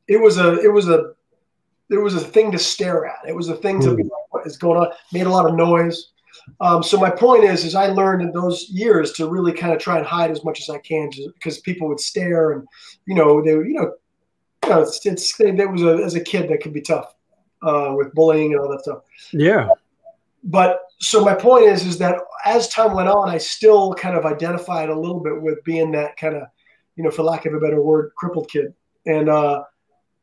it 0.06 0.20
was 0.20 0.38
a 0.38 0.60
it 0.60 0.72
was 0.72 0.88
a 0.88 1.12
it 1.90 1.98
was 1.98 2.14
a 2.14 2.20
thing 2.20 2.50
to 2.52 2.58
stare 2.58 3.06
at. 3.06 3.28
It 3.28 3.34
was 3.34 3.48
a 3.48 3.56
thing 3.56 3.80
to 3.80 3.94
be 3.94 4.02
hmm. 4.02 4.08
like, 4.08 4.32
what 4.32 4.46
is 4.46 4.56
going 4.56 4.80
on? 4.80 4.88
Made 5.12 5.26
a 5.26 5.30
lot 5.30 5.46
of 5.46 5.54
noise. 5.54 6.12
Um, 6.60 6.82
so 6.82 6.98
my 6.98 7.10
point 7.10 7.44
is, 7.44 7.64
is 7.64 7.74
I 7.74 7.88
learned 7.88 8.22
in 8.22 8.32
those 8.32 8.68
years 8.70 9.12
to 9.12 9.28
really 9.28 9.52
kind 9.52 9.72
of 9.72 9.78
try 9.78 9.98
and 9.98 10.06
hide 10.06 10.30
as 10.30 10.44
much 10.44 10.60
as 10.60 10.70
I 10.70 10.78
can, 10.78 11.10
because 11.34 11.58
people 11.60 11.88
would 11.88 12.00
stare 12.00 12.52
and, 12.52 12.66
you 13.06 13.14
know, 13.14 13.42
they, 13.42 13.50
you 13.50 13.74
know, 13.74 13.92
you 14.64 14.70
know, 14.70 14.82
it's, 14.82 15.04
it's 15.04 15.38
it 15.40 15.70
was 15.70 15.82
a, 15.82 16.04
as 16.04 16.14
a 16.14 16.20
kid 16.20 16.48
that 16.48 16.62
could 16.62 16.72
be 16.72 16.80
tough 16.80 17.14
uh, 17.62 17.92
with 17.96 18.14
bullying 18.14 18.52
and 18.52 18.60
all 18.60 18.68
that 18.70 18.82
stuff. 18.82 19.02
Yeah. 19.32 19.68
But 20.44 20.80
so 20.98 21.24
my 21.24 21.34
point 21.34 21.64
is, 21.66 21.84
is 21.84 21.98
that 21.98 22.20
as 22.44 22.68
time 22.68 22.94
went 22.94 23.08
on, 23.08 23.28
I 23.28 23.38
still 23.38 23.94
kind 23.94 24.16
of 24.16 24.24
identified 24.24 24.88
a 24.88 24.98
little 24.98 25.20
bit 25.20 25.40
with 25.40 25.62
being 25.64 25.90
that 25.92 26.16
kind 26.16 26.36
of, 26.36 26.44
you 26.96 27.04
know, 27.04 27.10
for 27.10 27.22
lack 27.22 27.44
of 27.44 27.54
a 27.54 27.60
better 27.60 27.82
word, 27.82 28.12
crippled 28.16 28.48
kid. 28.48 28.72
And 29.04 29.28
uh, 29.28 29.64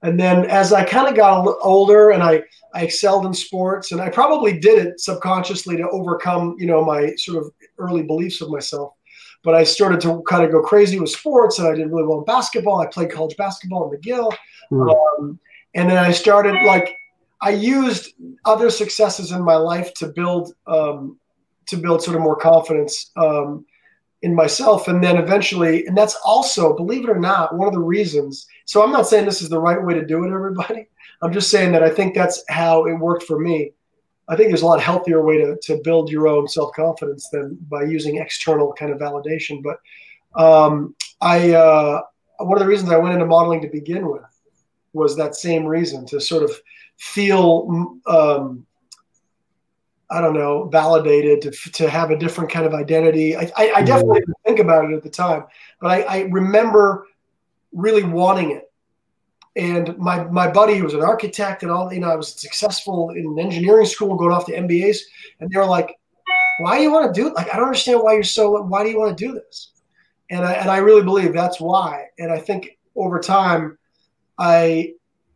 and 0.04 0.20
then 0.20 0.46
as 0.46 0.74
I 0.74 0.84
kind 0.84 1.08
of 1.08 1.16
got 1.16 1.48
older 1.62 2.12
and 2.12 2.22
I, 2.22 2.44
I 2.74 2.84
excelled 2.84 3.26
in 3.26 3.34
sports 3.34 3.94
and 3.94 4.02
I 4.02 4.10
probably 4.10 4.60
did 4.60 4.86
it 4.86 5.00
subconsciously 5.00 5.78
to 5.78 5.90
overcome, 5.90 6.58
you 6.60 6.66
know, 6.66 6.84
my 6.84 7.16
sort 7.16 7.44
of 7.44 7.52
early 7.78 8.04
beliefs 8.04 8.42
of 8.42 8.50
myself. 8.50 8.94
But 9.44 9.56
I 9.56 9.64
started 9.64 10.02
to 10.02 10.22
kind 10.28 10.44
of 10.44 10.52
go 10.52 10.62
crazy 10.62 11.00
with 11.00 11.10
sports 11.10 11.58
and 11.58 11.70
I 11.70 11.76
did 11.76 11.88
really 11.88 12.04
well 12.04 12.20
in 12.20 12.26
basketball. 12.26 12.82
I 12.82 12.88
played 12.88 13.12
college 13.12 13.38
basketball 13.38 13.92
at 13.94 14.02
McGill. 14.02 14.36
Mm. 14.72 14.94
Um, 15.20 15.40
and 15.74 15.90
then 15.90 15.98
I 15.98 16.12
started 16.12 16.56
like, 16.66 16.94
I 17.42 17.52
used 17.52 18.14
other 18.44 18.70
successes 18.70 19.32
in 19.32 19.42
my 19.42 19.56
life 19.56 19.94
to 19.96 20.08
build, 20.08 20.54
um, 20.68 21.18
to 21.68 21.78
build 21.78 22.04
sort 22.04 22.18
of 22.18 22.24
more 22.24 22.36
confidence. 22.36 23.12
Um, 23.16 23.66
in 24.22 24.34
myself 24.34 24.88
and 24.88 25.04
then 25.04 25.18
eventually 25.18 25.86
and 25.86 25.98
that's 25.98 26.16
also 26.24 26.74
believe 26.74 27.04
it 27.04 27.10
or 27.10 27.20
not 27.20 27.58
one 27.58 27.68
of 27.68 27.74
the 27.74 27.80
reasons 27.80 28.48
so 28.66 28.84
i'm 28.84 28.92
not 28.92 29.08
saying 29.08 29.26
this 29.26 29.42
is 29.42 29.50
the 29.50 29.60
right 29.60 29.84
way 29.84 29.94
to 29.94 30.06
do 30.06 30.24
it 30.24 30.34
everybody. 30.34 30.88
I'm 31.22 31.32
just 31.32 31.50
saying 31.50 31.72
that 31.72 31.84
i 31.84 31.90
think 31.90 32.14
that's 32.14 32.44
how 32.50 32.86
it 32.86 32.94
worked 32.94 33.24
for 33.24 33.40
me. 33.40 33.74
I 34.28 34.36
think 34.36 34.50
there's 34.50 34.62
a 34.62 34.66
lot 34.66 34.82
healthier 34.82 35.22
way 35.24 35.38
to, 35.38 35.58
to 35.64 35.82
build 35.84 36.10
your 36.10 36.28
own 36.28 36.48
self-confidence 36.48 37.30
than 37.32 37.58
by 37.70 37.84
using 37.84 38.18
external 38.18 38.72
kind 38.74 38.92
of 38.92 39.00
validation. 39.00 39.62
But 39.62 39.78
um, 40.42 40.96
i 41.22 41.52
uh, 41.52 42.02
one 42.40 42.58
of 42.58 42.60
the 42.60 42.68
reasons 42.68 42.92
i 42.92 42.98
went 42.98 43.14
into 43.14 43.26
modeling 43.26 43.62
to 43.62 43.68
begin 43.68 44.10
with 44.10 44.24
was 44.94 45.16
that 45.16 45.36
same 45.36 45.66
reason 45.66 46.06
to 46.08 46.20
sort 46.20 46.44
of 46.44 46.52
feel 46.98 48.00
um, 48.08 48.66
I 50.10 50.22
don't 50.22 50.36
know, 50.36 50.66
validated 50.66 51.42
to, 51.42 51.72
to 51.72 51.90
have 51.90 52.12
a 52.12 52.18
different 52.18 52.52
kind 52.52 52.68
of 52.68 52.74
identity. 52.76 53.36
I, 53.36 53.52
I, 53.58 53.72
I 53.78 53.82
definitely 53.82 54.20
didn't 54.20 54.38
think 54.46 54.60
about 54.60 54.86
it 54.86 54.96
at 54.96 55.02
the 55.02 55.10
time, 55.10 55.46
but 55.82 55.90
I, 55.90 56.02
I 56.02 56.20
remember 56.30 57.08
really 57.74 58.04
wanting 58.04 58.52
it. 58.52 58.72
And 59.56 59.98
my, 59.98 60.24
my 60.26 60.50
buddy 60.50 60.78
who 60.78 60.84
was 60.84 60.94
an 60.94 61.04
architect 61.04 61.62
and 61.64 61.72
all, 61.72 61.94
you 61.94 62.00
know, 62.00 62.10
I 62.10 62.16
was 62.16 62.40
successful 62.40 63.12
in 63.12 63.38
engineering 63.38 63.86
school, 63.86 64.16
going 64.16 64.32
off 64.32 64.48
to 64.48 64.54
MBAs. 64.54 64.98
And 65.40 65.50
they 65.50 65.58
were 65.58 65.66
like, 65.66 65.96
why 66.60 66.78
do 66.78 66.84
you 66.84 66.92
want 66.92 67.14
to 67.14 67.22
do 67.22 67.28
it? 67.28 67.34
Like, 67.36 67.54
I 67.54 67.58
don't 67.58 67.66
understand 67.66 68.02
why 68.02 68.14
you're 68.14 68.24
so, 68.24 68.62
why 68.64 68.84
do 68.84 68.90
you 68.90 69.00
want 69.00 69.16
to 69.16 69.26
do 69.26 69.34
this? 69.34 69.72
And 70.32 70.44
I, 70.44 70.54
and 70.54 70.70
I 70.70 70.78
really 70.78 71.04
believe 71.04 71.34
that's 71.34 71.60
why. 71.60 72.06
And 72.18 72.32
I 72.32 72.40
think 72.40 72.78
over 72.96 73.20
time, 73.20 73.78
I, 74.40 74.94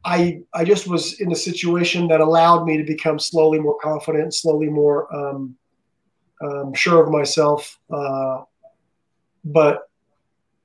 I 0.07 0.39
I 0.53 0.63
just 0.63 0.87
was 0.87 1.19
in 1.19 1.31
a 1.33 1.35
situation 1.35 2.07
that 2.07 2.21
allowed 2.21 2.65
me 2.65 2.77
to 2.77 2.83
become 2.83 3.19
slowly 3.19 3.59
more 3.59 3.77
confident, 3.79 4.33
slowly 4.33 4.69
more 4.69 5.13
um, 5.13 5.55
um, 6.41 6.73
sure 6.73 7.03
of 7.03 7.11
myself. 7.11 7.77
Uh, 7.91 8.43
but 9.43 9.86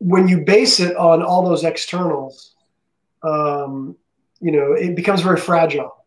when 0.03 0.27
you 0.27 0.41
base 0.41 0.81
it 0.81 0.97
on 0.97 1.23
all 1.23 1.45
those 1.45 1.62
externals, 1.62 2.55
um, 3.23 3.97
you 4.41 4.51
know, 4.51 4.73
it 4.73 4.97
becomes 4.97 5.21
very 5.21 5.38
fragile. 5.38 6.05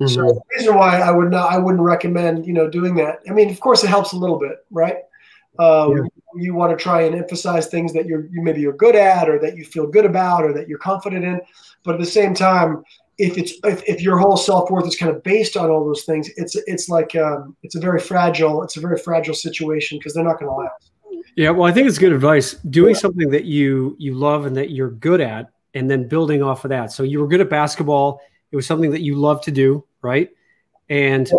Mm-hmm. 0.00 0.08
So 0.08 0.22
the 0.22 0.40
reason 0.56 0.74
why 0.74 1.00
I 1.00 1.12
would 1.12 1.30
not, 1.30 1.52
I 1.52 1.58
wouldn't 1.58 1.82
recommend, 1.82 2.44
you 2.44 2.52
know, 2.52 2.68
doing 2.68 2.96
that. 2.96 3.20
I 3.28 3.32
mean, 3.32 3.48
of 3.48 3.60
course, 3.60 3.84
it 3.84 3.88
helps 3.88 4.12
a 4.12 4.16
little 4.16 4.38
bit, 4.38 4.66
right? 4.70 4.96
Um, 5.58 5.96
yeah. 5.96 6.02
You 6.38 6.54
want 6.54 6.76
to 6.76 6.82
try 6.82 7.02
and 7.02 7.14
emphasize 7.14 7.68
things 7.68 7.94
that 7.94 8.04
you're 8.04 8.26
you 8.26 8.42
maybe 8.42 8.60
you're 8.60 8.76
good 8.76 8.94
at, 8.94 9.30
or 9.30 9.38
that 9.38 9.56
you 9.56 9.64
feel 9.64 9.86
good 9.86 10.04
about, 10.04 10.44
or 10.44 10.52
that 10.52 10.68
you're 10.68 10.78
confident 10.78 11.24
in. 11.24 11.40
But 11.82 11.94
at 11.94 12.00
the 12.00 12.06
same 12.06 12.34
time, 12.34 12.84
if 13.16 13.38
it's 13.38 13.54
if, 13.64 13.82
if 13.86 14.02
your 14.02 14.18
whole 14.18 14.36
self 14.36 14.70
worth 14.70 14.86
is 14.86 14.96
kind 14.96 15.14
of 15.14 15.22
based 15.22 15.56
on 15.56 15.70
all 15.70 15.86
those 15.86 16.02
things, 16.02 16.28
it's 16.36 16.56
it's 16.66 16.90
like 16.90 17.16
um, 17.16 17.56
it's 17.62 17.74
a 17.74 17.80
very 17.80 18.00
fragile 18.00 18.62
it's 18.62 18.76
a 18.76 18.80
very 18.80 18.98
fragile 18.98 19.34
situation 19.34 19.98
because 19.98 20.12
they're 20.12 20.24
not 20.24 20.38
going 20.38 20.50
to 20.50 20.56
last. 20.56 20.90
Yeah, 21.36 21.50
well, 21.50 21.68
I 21.68 21.72
think 21.72 21.86
it's 21.86 21.98
good 21.98 22.12
advice. 22.12 22.54
Doing 22.54 22.94
yeah. 22.94 23.00
something 23.00 23.30
that 23.30 23.44
you 23.44 23.94
you 23.98 24.14
love 24.14 24.46
and 24.46 24.56
that 24.56 24.70
you're 24.70 24.90
good 24.90 25.20
at, 25.20 25.50
and 25.74 25.90
then 25.90 26.08
building 26.08 26.42
off 26.42 26.64
of 26.64 26.70
that. 26.70 26.90
So 26.90 27.02
you 27.02 27.20
were 27.20 27.28
good 27.28 27.42
at 27.42 27.50
basketball. 27.50 28.20
It 28.50 28.56
was 28.56 28.66
something 28.66 28.90
that 28.92 29.02
you 29.02 29.16
love 29.16 29.42
to 29.42 29.50
do, 29.50 29.84
right? 30.00 30.30
And 30.88 31.30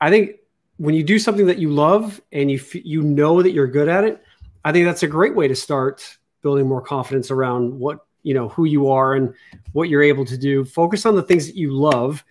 I 0.00 0.08
think 0.08 0.36
when 0.78 0.94
you 0.94 1.02
do 1.02 1.18
something 1.18 1.46
that 1.46 1.58
you 1.58 1.68
love 1.68 2.22
and 2.32 2.50
you 2.50 2.58
you 2.72 3.02
know 3.02 3.42
that 3.42 3.50
you're 3.50 3.66
good 3.66 3.88
at 3.88 4.04
it, 4.04 4.24
I 4.64 4.72
think 4.72 4.86
that's 4.86 5.02
a 5.02 5.06
great 5.06 5.36
way 5.36 5.46
to 5.46 5.54
start 5.54 6.16
building 6.40 6.66
more 6.66 6.80
confidence 6.80 7.30
around 7.30 7.78
what 7.78 8.06
you 8.22 8.32
know 8.32 8.48
who 8.48 8.64
you 8.64 8.88
are 8.88 9.14
and 9.14 9.34
what 9.72 9.90
you're 9.90 10.02
able 10.02 10.24
to 10.24 10.38
do. 10.38 10.64
Focus 10.64 11.04
on 11.04 11.16
the 11.16 11.22
things 11.22 11.46
that 11.46 11.56
you 11.56 11.70
love, 11.70 12.24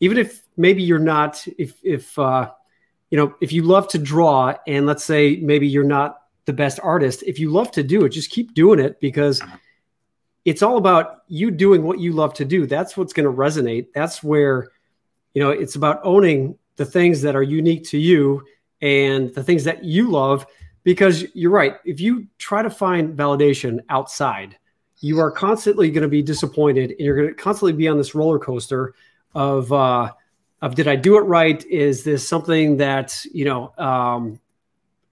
even 0.00 0.18
if 0.18 0.42
maybe 0.58 0.82
you're 0.82 0.98
not. 0.98 1.42
If 1.56 1.80
if 1.82 2.18
uh, 2.18 2.50
you 3.10 3.16
know 3.16 3.34
if 3.40 3.54
you 3.54 3.62
love 3.62 3.88
to 3.88 3.98
draw 3.98 4.54
and 4.66 4.84
let's 4.84 5.04
say 5.04 5.36
maybe 5.36 5.66
you're 5.66 5.82
not 5.82 6.18
the 6.48 6.52
best 6.54 6.80
artist, 6.82 7.22
if 7.26 7.38
you 7.38 7.50
love 7.50 7.70
to 7.72 7.82
do 7.82 8.06
it, 8.06 8.08
just 8.08 8.30
keep 8.30 8.54
doing 8.54 8.80
it 8.80 8.98
because 9.00 9.42
it's 10.46 10.62
all 10.62 10.78
about 10.78 11.18
you 11.28 11.50
doing 11.50 11.82
what 11.82 12.00
you 12.00 12.12
love 12.12 12.32
to 12.34 12.44
do. 12.46 12.66
That's 12.66 12.96
what's 12.96 13.12
going 13.12 13.26
to 13.26 13.32
resonate. 13.32 13.88
That's 13.94 14.22
where 14.22 14.70
you 15.34 15.42
know 15.42 15.50
it's 15.50 15.76
about 15.76 16.00
owning 16.04 16.56
the 16.76 16.86
things 16.86 17.20
that 17.22 17.36
are 17.36 17.42
unique 17.42 17.84
to 17.90 17.98
you 17.98 18.44
and 18.80 19.32
the 19.34 19.44
things 19.44 19.64
that 19.64 19.84
you 19.84 20.10
love 20.10 20.46
because 20.84 21.26
you're 21.34 21.50
right 21.50 21.76
if 21.84 22.00
you 22.00 22.26
try 22.38 22.62
to 22.62 22.70
find 22.70 23.16
validation 23.16 23.78
outside 23.88 24.56
you 25.00 25.20
are 25.20 25.30
constantly 25.30 25.90
going 25.90 26.02
to 26.02 26.08
be 26.08 26.22
disappointed 26.22 26.90
and 26.90 27.00
you're 27.00 27.16
going 27.16 27.28
to 27.28 27.34
constantly 27.34 27.72
be 27.72 27.88
on 27.88 27.98
this 27.98 28.14
roller 28.14 28.38
coaster 28.38 28.94
of 29.34 29.72
uh 29.72 30.10
of 30.62 30.74
did 30.74 30.88
i 30.88 30.96
do 30.96 31.16
it 31.18 31.22
right 31.22 31.64
is 31.66 32.04
this 32.04 32.26
something 32.26 32.76
that 32.76 33.24
you 33.32 33.44
know 33.44 33.72
um 33.76 34.40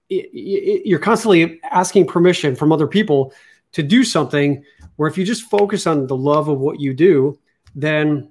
it, 0.09 0.29
it, 0.33 0.87
you're 0.87 0.99
constantly 0.99 1.59
asking 1.71 2.07
permission 2.07 2.55
from 2.55 2.71
other 2.71 2.87
people 2.87 3.33
to 3.73 3.83
do 3.83 4.03
something 4.03 4.63
where 4.95 5.09
if 5.09 5.17
you 5.17 5.25
just 5.25 5.43
focus 5.43 5.85
on 5.85 6.07
the 6.07 6.15
love 6.15 6.47
of 6.47 6.59
what 6.59 6.79
you 6.79 6.93
do 6.93 7.37
then 7.75 8.29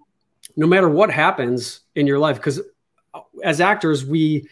no 0.56 0.66
matter 0.66 0.88
what 0.88 1.10
happens 1.10 1.80
in 1.94 2.06
your 2.06 2.18
life 2.18 2.36
because 2.36 2.60
uh, 3.14 3.20
as 3.42 3.60
actors, 3.60 4.04
we 4.04 4.48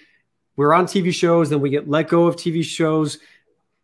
we're 0.57 0.73
on 0.73 0.87
TV 0.87 1.13
shows, 1.13 1.51
then 1.51 1.61
we 1.61 1.71
get 1.71 1.89
let 1.89 2.09
go 2.09 2.27
of 2.27 2.37
TV 2.37 2.63
shows, 2.63 3.19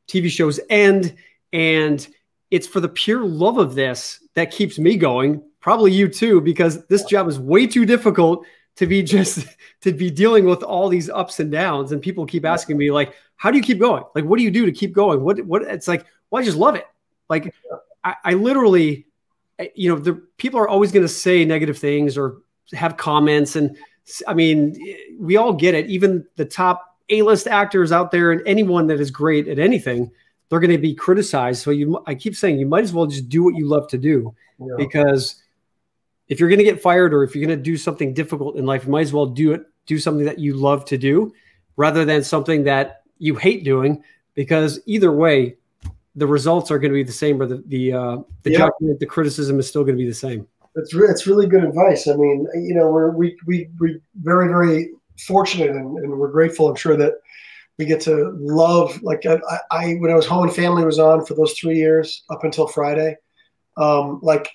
TV 0.06 0.28
shows 0.30 0.60
end, 0.70 1.16
and 1.52 2.06
it's 2.50 2.66
for 2.66 2.80
the 2.80 2.88
pure 2.88 3.24
love 3.24 3.58
of 3.58 3.74
this 3.74 4.20
that 4.34 4.50
keeps 4.50 4.78
me 4.78 4.96
going. 4.96 5.42
Probably 5.60 5.92
you 5.92 6.08
too, 6.08 6.40
because 6.40 6.86
this 6.86 7.04
job 7.04 7.28
is 7.28 7.38
way 7.38 7.66
too 7.66 7.84
difficult 7.84 8.46
to 8.76 8.86
be 8.86 9.02
just 9.02 9.46
to 9.82 9.92
be 9.92 10.10
dealing 10.10 10.44
with 10.44 10.62
all 10.62 10.88
these 10.88 11.10
ups 11.10 11.40
and 11.40 11.50
downs. 11.50 11.92
And 11.92 12.00
people 12.00 12.24
keep 12.26 12.44
asking 12.44 12.76
me, 12.76 12.90
like, 12.90 13.14
how 13.40 13.50
do 13.50 13.56
you 13.56 13.62
keep 13.64 13.78
going? 13.78 14.04
Like, 14.14 14.26
what 14.26 14.36
do 14.36 14.44
you 14.44 14.50
do 14.50 14.66
to 14.66 14.72
keep 14.72 14.92
going? 14.92 15.22
What 15.22 15.40
what 15.46 15.62
it's 15.62 15.88
like, 15.88 16.04
well, 16.28 16.42
I 16.42 16.44
just 16.44 16.58
love 16.58 16.74
it. 16.74 16.84
Like 17.30 17.54
I, 18.04 18.14
I 18.22 18.34
literally, 18.34 19.06
you 19.74 19.88
know, 19.88 19.98
the 19.98 20.14
people 20.36 20.60
are 20.60 20.68
always 20.68 20.92
going 20.92 21.04
to 21.04 21.08
say 21.08 21.46
negative 21.46 21.78
things 21.78 22.18
or 22.18 22.42
have 22.74 22.98
comments 22.98 23.56
and 23.56 23.78
I 24.28 24.34
mean, 24.34 24.76
we 25.18 25.38
all 25.38 25.54
get 25.54 25.74
it. 25.74 25.88
Even 25.88 26.26
the 26.36 26.44
top 26.44 26.98
A-list 27.08 27.46
actors 27.46 27.92
out 27.92 28.10
there, 28.10 28.32
and 28.32 28.42
anyone 28.46 28.88
that 28.88 29.00
is 29.00 29.10
great 29.10 29.48
at 29.48 29.58
anything, 29.58 30.10
they're 30.48 30.60
going 30.60 30.70
to 30.70 30.78
be 30.78 30.94
criticized. 30.94 31.62
So 31.62 31.70
you, 31.70 32.02
I 32.06 32.14
keep 32.14 32.36
saying, 32.36 32.58
you 32.58 32.66
might 32.66 32.84
as 32.84 32.92
well 32.92 33.06
just 33.06 33.28
do 33.30 33.42
what 33.42 33.54
you 33.54 33.66
love 33.66 33.88
to 33.88 33.98
do, 33.98 34.34
yeah. 34.58 34.74
because 34.76 35.42
if 36.28 36.40
you're 36.40 36.48
going 36.48 36.58
to 36.58 36.64
get 36.64 36.82
fired 36.82 37.14
or 37.14 37.22
if 37.24 37.34
you're 37.34 37.46
going 37.46 37.56
to 37.56 37.62
do 37.62 37.76
something 37.76 38.12
difficult 38.12 38.56
in 38.56 38.66
life, 38.66 38.84
you 38.84 38.90
might 38.90 39.02
as 39.02 39.12
well 39.12 39.26
do 39.26 39.52
it. 39.52 39.62
Do 39.86 39.98
something 39.98 40.26
that 40.26 40.38
you 40.38 40.54
love 40.54 40.84
to 40.86 40.98
do, 40.98 41.32
rather 41.76 42.04
than 42.04 42.22
something 42.22 42.64
that 42.64 42.99
you 43.20 43.36
hate 43.36 43.64
doing. 43.64 44.02
Because 44.34 44.80
either 44.86 45.12
way, 45.12 45.56
the 46.16 46.26
results 46.26 46.70
are 46.70 46.78
going 46.78 46.92
to 46.92 46.96
be 46.96 47.02
the 47.02 47.12
same, 47.12 47.40
or 47.40 47.46
the 47.46 47.62
the 47.66 47.92
uh, 47.92 48.16
the 48.42 48.50
yeah. 48.50 48.58
judgment, 48.58 49.00
the 49.00 49.06
criticism 49.06 49.58
is 49.58 49.68
still 49.68 49.84
going 49.84 49.96
to 49.96 50.02
be 50.02 50.08
the 50.08 50.14
same. 50.14 50.46
It's 50.76 50.94
re- 50.94 51.08
it's 51.08 51.26
really 51.26 51.46
good 51.46 51.64
advice. 51.64 52.08
I 52.08 52.14
mean, 52.14 52.46
you 52.54 52.74
know, 52.74 52.90
we're 52.90 53.10
we 53.10 53.36
we 53.46 53.68
we 53.78 54.00
very 54.22 54.48
very 54.48 54.90
fortunate 55.26 55.70
and, 55.70 55.98
and 55.98 56.18
we're 56.18 56.30
grateful. 56.30 56.68
I'm 56.68 56.76
sure 56.76 56.96
that 56.96 57.14
we 57.78 57.86
get 57.86 58.00
to 58.02 58.36
love. 58.38 59.02
Like 59.02 59.26
I, 59.26 59.38
I 59.70 59.94
when 59.94 60.10
I 60.10 60.14
was 60.14 60.26
home 60.26 60.44
and 60.44 60.54
family 60.54 60.84
was 60.84 60.98
on 60.98 61.24
for 61.24 61.34
those 61.34 61.52
three 61.54 61.76
years 61.76 62.24
up 62.30 62.44
until 62.44 62.66
Friday. 62.66 63.16
Um, 63.76 64.20
like 64.22 64.48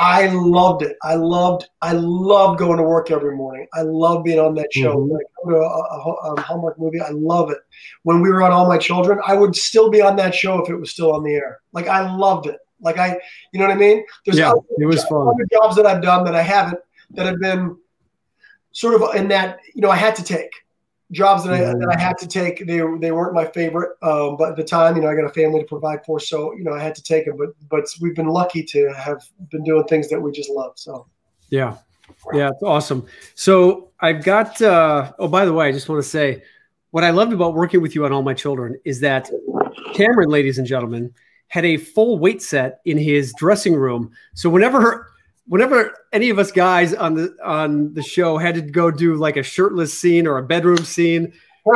I 0.00 0.26
loved 0.26 0.82
it. 0.82 0.96
I 1.02 1.14
loved 1.14 1.68
I 1.82 1.92
loved 1.92 2.58
going 2.58 2.78
to 2.78 2.82
work 2.82 3.10
every 3.10 3.36
morning. 3.36 3.66
I 3.74 3.82
love 3.82 4.24
being 4.24 4.40
on 4.40 4.54
that 4.54 4.72
show. 4.72 4.96
Mm-hmm. 4.96 5.12
Like 5.12 5.26
go 5.44 5.50
to 5.50 5.56
a, 5.56 5.60
a, 5.60 6.34
a, 6.34 6.40
Hallmark 6.40 6.78
movie, 6.78 7.00
I 7.00 7.10
love 7.10 7.50
it. 7.50 7.58
When 8.02 8.20
we 8.20 8.30
were 8.30 8.42
on 8.42 8.50
All 8.50 8.66
My 8.66 8.78
Children, 8.78 9.20
I 9.24 9.34
would 9.34 9.54
still 9.54 9.90
be 9.90 10.00
on 10.00 10.16
that 10.16 10.34
show 10.34 10.62
if 10.62 10.68
it 10.68 10.76
was 10.76 10.90
still 10.90 11.12
on 11.12 11.22
the 11.22 11.34
air. 11.34 11.60
Like 11.72 11.86
I 11.86 12.14
loved 12.16 12.46
it. 12.46 12.58
Like 12.80 12.98
I, 12.98 13.18
you 13.52 13.60
know 13.60 13.66
what 13.66 13.74
I 13.74 13.78
mean? 13.78 14.04
There's 14.26 14.38
yeah, 14.38 14.52
it 14.78 14.86
was 14.86 15.04
fun. 15.04 15.28
Other 15.28 15.46
jobs 15.52 15.76
that 15.76 15.86
I've 15.86 16.02
done 16.02 16.24
that 16.24 16.34
I 16.34 16.42
haven't 16.42 16.80
that 17.10 17.26
have 17.26 17.40
been 17.40 17.76
sort 18.72 19.00
of 19.00 19.14
in 19.14 19.28
that 19.28 19.60
you 19.74 19.80
know 19.80 19.90
I 19.90 19.96
had 19.96 20.16
to 20.16 20.24
take 20.24 20.50
jobs 21.14 21.44
that 21.44 21.54
I 21.54 21.58
that 21.60 21.96
I 21.96 22.00
had 22.00 22.18
to 22.18 22.26
take. 22.26 22.66
They 22.66 22.78
they 22.98 23.12
weren't 23.12 23.34
my 23.34 23.46
favorite, 23.46 23.96
um, 24.02 24.36
but 24.36 24.50
at 24.50 24.56
the 24.56 24.64
time, 24.64 24.96
you 24.96 25.02
know, 25.02 25.08
I 25.08 25.14
got 25.14 25.24
a 25.24 25.30
family 25.30 25.60
to 25.60 25.66
provide 25.66 26.04
for, 26.04 26.20
so 26.20 26.52
you 26.54 26.64
know, 26.64 26.72
I 26.72 26.82
had 26.82 26.94
to 26.96 27.02
take 27.02 27.26
them. 27.26 27.36
But 27.36 27.50
but 27.68 27.86
we've 28.00 28.14
been 28.14 28.28
lucky 28.28 28.62
to 28.64 28.92
have 28.92 29.22
been 29.50 29.64
doing 29.64 29.84
things 29.84 30.08
that 30.10 30.20
we 30.20 30.32
just 30.32 30.50
love. 30.50 30.72
So 30.76 31.06
yeah, 31.48 31.76
yeah, 32.32 32.50
it's 32.50 32.62
awesome. 32.62 33.06
So 33.34 33.90
I've 34.00 34.22
got. 34.22 34.60
Uh, 34.60 35.12
oh, 35.18 35.28
by 35.28 35.44
the 35.44 35.52
way, 35.52 35.68
I 35.68 35.72
just 35.72 35.88
want 35.88 36.02
to 36.02 36.08
say 36.08 36.42
what 36.90 37.04
I 37.04 37.10
loved 37.10 37.32
about 37.32 37.54
working 37.54 37.80
with 37.80 37.94
you 37.94 38.04
on 38.04 38.12
All 38.12 38.22
My 38.22 38.34
Children 38.34 38.78
is 38.84 39.00
that 39.00 39.30
Cameron, 39.94 40.28
ladies 40.28 40.58
and 40.58 40.66
gentlemen, 40.66 41.12
had 41.48 41.64
a 41.64 41.76
full 41.76 42.18
weight 42.18 42.42
set 42.42 42.80
in 42.84 42.98
his 42.98 43.32
dressing 43.36 43.74
room. 43.74 44.10
So 44.34 44.50
whenever 44.50 45.10
whenever 45.46 45.94
any 46.12 46.30
of 46.30 46.38
us 46.38 46.50
guys 46.50 46.94
on 46.94 47.14
the 47.14 47.36
on 47.44 47.94
the 47.94 48.02
show 48.02 48.38
had 48.38 48.54
to 48.54 48.62
go 48.62 48.90
do 48.90 49.14
like 49.14 49.36
a 49.36 49.42
shirtless 49.42 49.96
scene 49.96 50.26
or 50.26 50.38
a 50.38 50.42
bedroom 50.42 50.84
scene, 50.84 51.32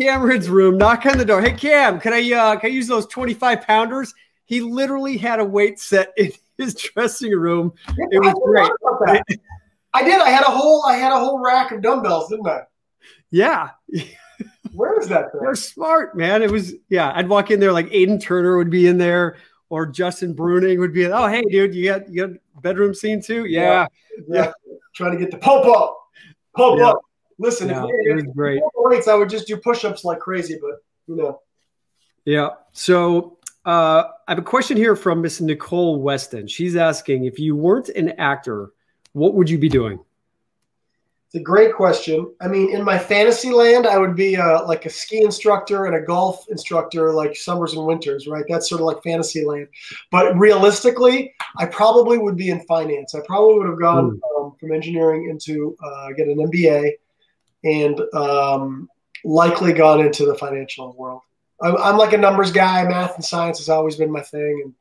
Cameron's 0.00 0.48
room, 0.48 0.78
knock 0.78 1.06
on 1.06 1.18
the 1.18 1.24
door. 1.24 1.40
Hey 1.40 1.52
Cam, 1.52 2.00
can 2.00 2.12
I 2.12 2.32
uh, 2.32 2.56
can 2.56 2.70
I 2.70 2.74
use 2.74 2.86
those 2.86 3.06
25 3.06 3.62
pounders? 3.62 4.14
He 4.46 4.60
literally 4.60 5.16
had 5.16 5.40
a 5.40 5.44
weight 5.44 5.78
set 5.78 6.12
in 6.16 6.32
his 6.58 6.74
dressing 6.74 7.32
room. 7.32 7.72
It 7.88 8.20
was 8.20 8.34
great. 8.44 9.40
I 9.92 10.02
did. 10.02 10.20
I 10.20 10.28
had 10.28 10.42
a 10.42 10.50
whole 10.50 10.84
I 10.86 10.96
had 10.96 11.12
a 11.12 11.18
whole 11.18 11.38
rack 11.38 11.72
of 11.72 11.82
dumbbells, 11.82 12.28
didn't 12.28 12.48
I? 12.48 12.62
Yeah. 13.30 13.70
Where 14.72 14.98
is 14.98 15.08
that? 15.08 15.26
They're 15.40 15.54
smart, 15.54 16.16
man. 16.16 16.42
It 16.42 16.50
was 16.50 16.74
yeah. 16.88 17.12
I'd 17.14 17.28
walk 17.28 17.50
in 17.50 17.60
there 17.60 17.72
like 17.72 17.86
Aiden 17.90 18.20
Turner 18.20 18.56
would 18.56 18.70
be 18.70 18.86
in 18.86 18.98
there, 18.98 19.36
or 19.74 19.86
Justin 19.86 20.32
Bruening 20.36 20.78
would 20.78 20.92
be. 20.92 21.04
Oh, 21.06 21.26
hey, 21.26 21.42
dude, 21.50 21.74
you 21.74 21.86
got 21.86 22.08
you 22.08 22.28
got 22.28 22.62
bedroom 22.62 22.94
scene 22.94 23.20
too? 23.20 23.44
Yeah, 23.46 23.88
yeah. 24.28 24.46
yeah. 24.46 24.52
Trying 24.94 25.12
to 25.12 25.18
get 25.18 25.32
the 25.32 25.38
pump 25.38 25.66
up, 25.66 25.98
pump 26.56 26.78
yeah. 26.78 26.90
up. 26.90 27.00
Listen, 27.40 27.70
yeah, 27.70 27.84
if, 27.84 28.06
it 28.06 28.14
was 28.14 28.34
great. 28.36 28.62
Weights, 28.76 29.08
I 29.08 29.14
would 29.14 29.28
just 29.28 29.48
do 29.48 29.56
push-ups 29.56 30.04
like 30.04 30.20
crazy, 30.20 30.60
but 30.60 30.76
you 31.08 31.16
know. 31.16 31.40
Yeah. 32.24 32.50
So 32.70 33.38
uh, 33.66 34.04
I 34.28 34.30
have 34.30 34.38
a 34.38 34.42
question 34.42 34.76
here 34.76 34.94
from 34.94 35.20
Miss 35.20 35.40
Nicole 35.40 36.00
Weston. 36.00 36.46
She's 36.46 36.76
asking 36.76 37.24
if 37.24 37.40
you 37.40 37.56
weren't 37.56 37.88
an 37.88 38.10
actor, 38.10 38.70
what 39.12 39.34
would 39.34 39.50
you 39.50 39.58
be 39.58 39.68
doing? 39.68 39.98
It's 41.34 41.40
a 41.40 41.42
great 41.42 41.74
question. 41.74 42.32
I 42.40 42.46
mean, 42.46 42.72
in 42.72 42.84
my 42.84 42.96
fantasy 42.96 43.50
land, 43.50 43.88
I 43.88 43.98
would 43.98 44.14
be 44.14 44.36
uh, 44.36 44.64
like 44.68 44.86
a 44.86 44.88
ski 44.88 45.24
instructor 45.24 45.86
and 45.86 45.96
a 45.96 46.00
golf 46.00 46.44
instructor, 46.48 47.12
like 47.12 47.34
summers 47.34 47.72
and 47.72 47.84
winters, 47.84 48.28
right? 48.28 48.44
That's 48.48 48.68
sort 48.68 48.80
of 48.80 48.86
like 48.86 49.02
fantasy 49.02 49.44
land. 49.44 49.66
But 50.12 50.38
realistically, 50.38 51.34
I 51.56 51.66
probably 51.66 52.18
would 52.18 52.36
be 52.36 52.50
in 52.50 52.60
finance. 52.66 53.16
I 53.16 53.20
probably 53.26 53.58
would 53.58 53.66
have 53.66 53.80
gone 53.80 54.12
mm. 54.12 54.40
um, 54.40 54.54
from 54.60 54.70
engineering 54.70 55.28
into 55.28 55.76
uh, 55.84 56.12
get 56.12 56.28
an 56.28 56.36
MBA, 56.36 56.92
and 57.64 58.00
um, 58.14 58.88
likely 59.24 59.72
gone 59.72 60.02
into 60.06 60.26
the 60.26 60.36
financial 60.36 60.92
world. 60.92 61.22
I'm, 61.60 61.76
I'm, 61.78 61.98
like 61.98 62.12
a 62.12 62.16
numbers 62.16 62.52
guy. 62.52 62.84
Math 62.84 63.16
and 63.16 63.24
science 63.24 63.58
has 63.58 63.68
always 63.68 63.96
been 63.96 64.12
my 64.12 64.22
thing, 64.22 64.60
and 64.66 64.74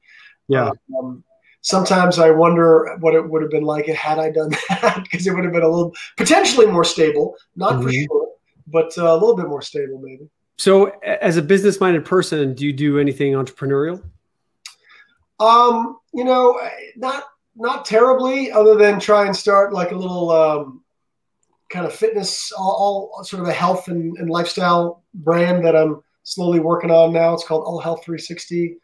yeah. 0.47 0.69
Um, 0.99 1.23
sometimes 1.63 2.19
I 2.19 2.29
wonder 2.29 2.95
what 2.99 3.15
it 3.15 3.27
would 3.27 3.41
have 3.41 3.49
been 3.49 3.63
like 3.63 3.87
had 3.87 4.19
I 4.19 4.29
done 4.29 4.49
that 4.69 5.03
because 5.03 5.25
it 5.25 5.33
would 5.33 5.43
have 5.43 5.53
been 5.53 5.63
a 5.63 5.67
little 5.67 5.93
potentially 6.15 6.67
more 6.67 6.83
stable, 6.83 7.35
not 7.55 7.73
mm-hmm. 7.73 7.83
for 7.83 7.91
sure, 7.91 8.27
but 8.67 8.97
uh, 8.97 9.11
a 9.11 9.17
little 9.17 9.35
bit 9.35 9.47
more 9.47 9.61
stable 9.61 9.99
maybe. 9.99 10.29
So, 10.57 10.91
as 11.01 11.35
a 11.35 11.41
business-minded 11.41 12.05
person, 12.05 12.53
do 12.53 12.63
you 12.63 12.73
do 12.73 12.99
anything 12.99 13.33
entrepreneurial? 13.33 14.03
Um, 15.39 15.97
you 16.13 16.23
know, 16.23 16.59
not 16.95 17.23
not 17.55 17.85
terribly, 17.85 18.51
other 18.51 18.75
than 18.75 18.99
try 18.99 19.25
and 19.25 19.35
start 19.35 19.73
like 19.73 19.91
a 19.91 19.95
little 19.95 20.29
um, 20.31 20.83
kind 21.69 21.85
of 21.85 21.93
fitness, 21.93 22.51
all, 22.51 23.11
all, 23.15 23.23
sort 23.23 23.41
of 23.41 23.49
a 23.49 23.53
health 23.53 23.87
and, 23.87 24.17
and 24.17 24.29
lifestyle 24.29 25.03
brand 25.13 25.65
that 25.65 25.75
I'm 25.75 26.01
slowly 26.23 26.59
working 26.59 26.91
on 26.91 27.13
now. 27.13 27.33
It's 27.33 27.45
called 27.45 27.63
All 27.65 27.79
Health 27.79 28.03
360. 28.05 28.77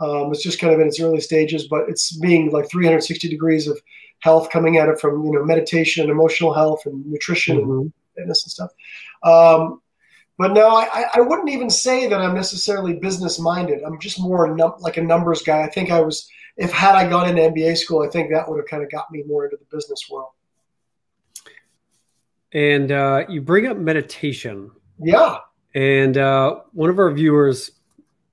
Um, 0.00 0.30
it's 0.30 0.42
just 0.42 0.60
kind 0.60 0.74
of 0.74 0.80
in 0.80 0.88
its 0.88 1.00
early 1.00 1.20
stages, 1.20 1.68
but 1.68 1.88
it's 1.88 2.16
being 2.16 2.50
like 2.50 2.68
360 2.70 3.28
degrees 3.28 3.66
of 3.66 3.80
health 4.20 4.50
coming 4.50 4.76
at 4.76 4.88
it 4.88 5.00
from 5.00 5.24
you 5.24 5.32
know 5.32 5.44
meditation 5.44 6.02
and 6.02 6.10
emotional 6.10 6.52
health 6.52 6.86
and 6.86 7.04
nutrition 7.06 7.58
mm-hmm. 7.58 7.70
and 7.70 7.92
fitness 8.16 8.44
and 8.44 8.52
stuff. 8.52 8.70
Um, 9.22 9.80
but 10.38 10.52
no, 10.52 10.68
I, 10.68 11.06
I 11.14 11.20
wouldn't 11.20 11.48
even 11.48 11.70
say 11.70 12.08
that 12.08 12.20
I'm 12.20 12.34
necessarily 12.34 12.94
business 12.94 13.38
minded. 13.38 13.82
I'm 13.82 13.98
just 13.98 14.20
more 14.20 14.54
num- 14.54 14.74
like 14.80 14.98
a 14.98 15.02
numbers 15.02 15.42
guy. 15.42 15.62
I 15.62 15.68
think 15.68 15.90
I 15.90 16.00
was, 16.00 16.28
if 16.58 16.70
had 16.72 16.94
I 16.94 17.08
gone 17.08 17.28
into 17.28 17.40
MBA 17.40 17.78
school, 17.78 18.02
I 18.02 18.08
think 18.08 18.30
that 18.30 18.46
would 18.48 18.58
have 18.58 18.66
kind 18.66 18.82
of 18.82 18.90
got 18.90 19.10
me 19.10 19.22
more 19.26 19.44
into 19.46 19.56
the 19.56 19.64
business 19.74 20.08
world. 20.10 20.30
and 22.52 22.92
uh, 22.92 23.24
you 23.28 23.40
bring 23.40 23.66
up 23.66 23.78
meditation. 23.78 24.70
Yeah. 24.98 25.38
And 25.74 26.16
uh, 26.18 26.60
one 26.72 26.90
of 26.90 26.98
our 26.98 27.10
viewers, 27.10 27.70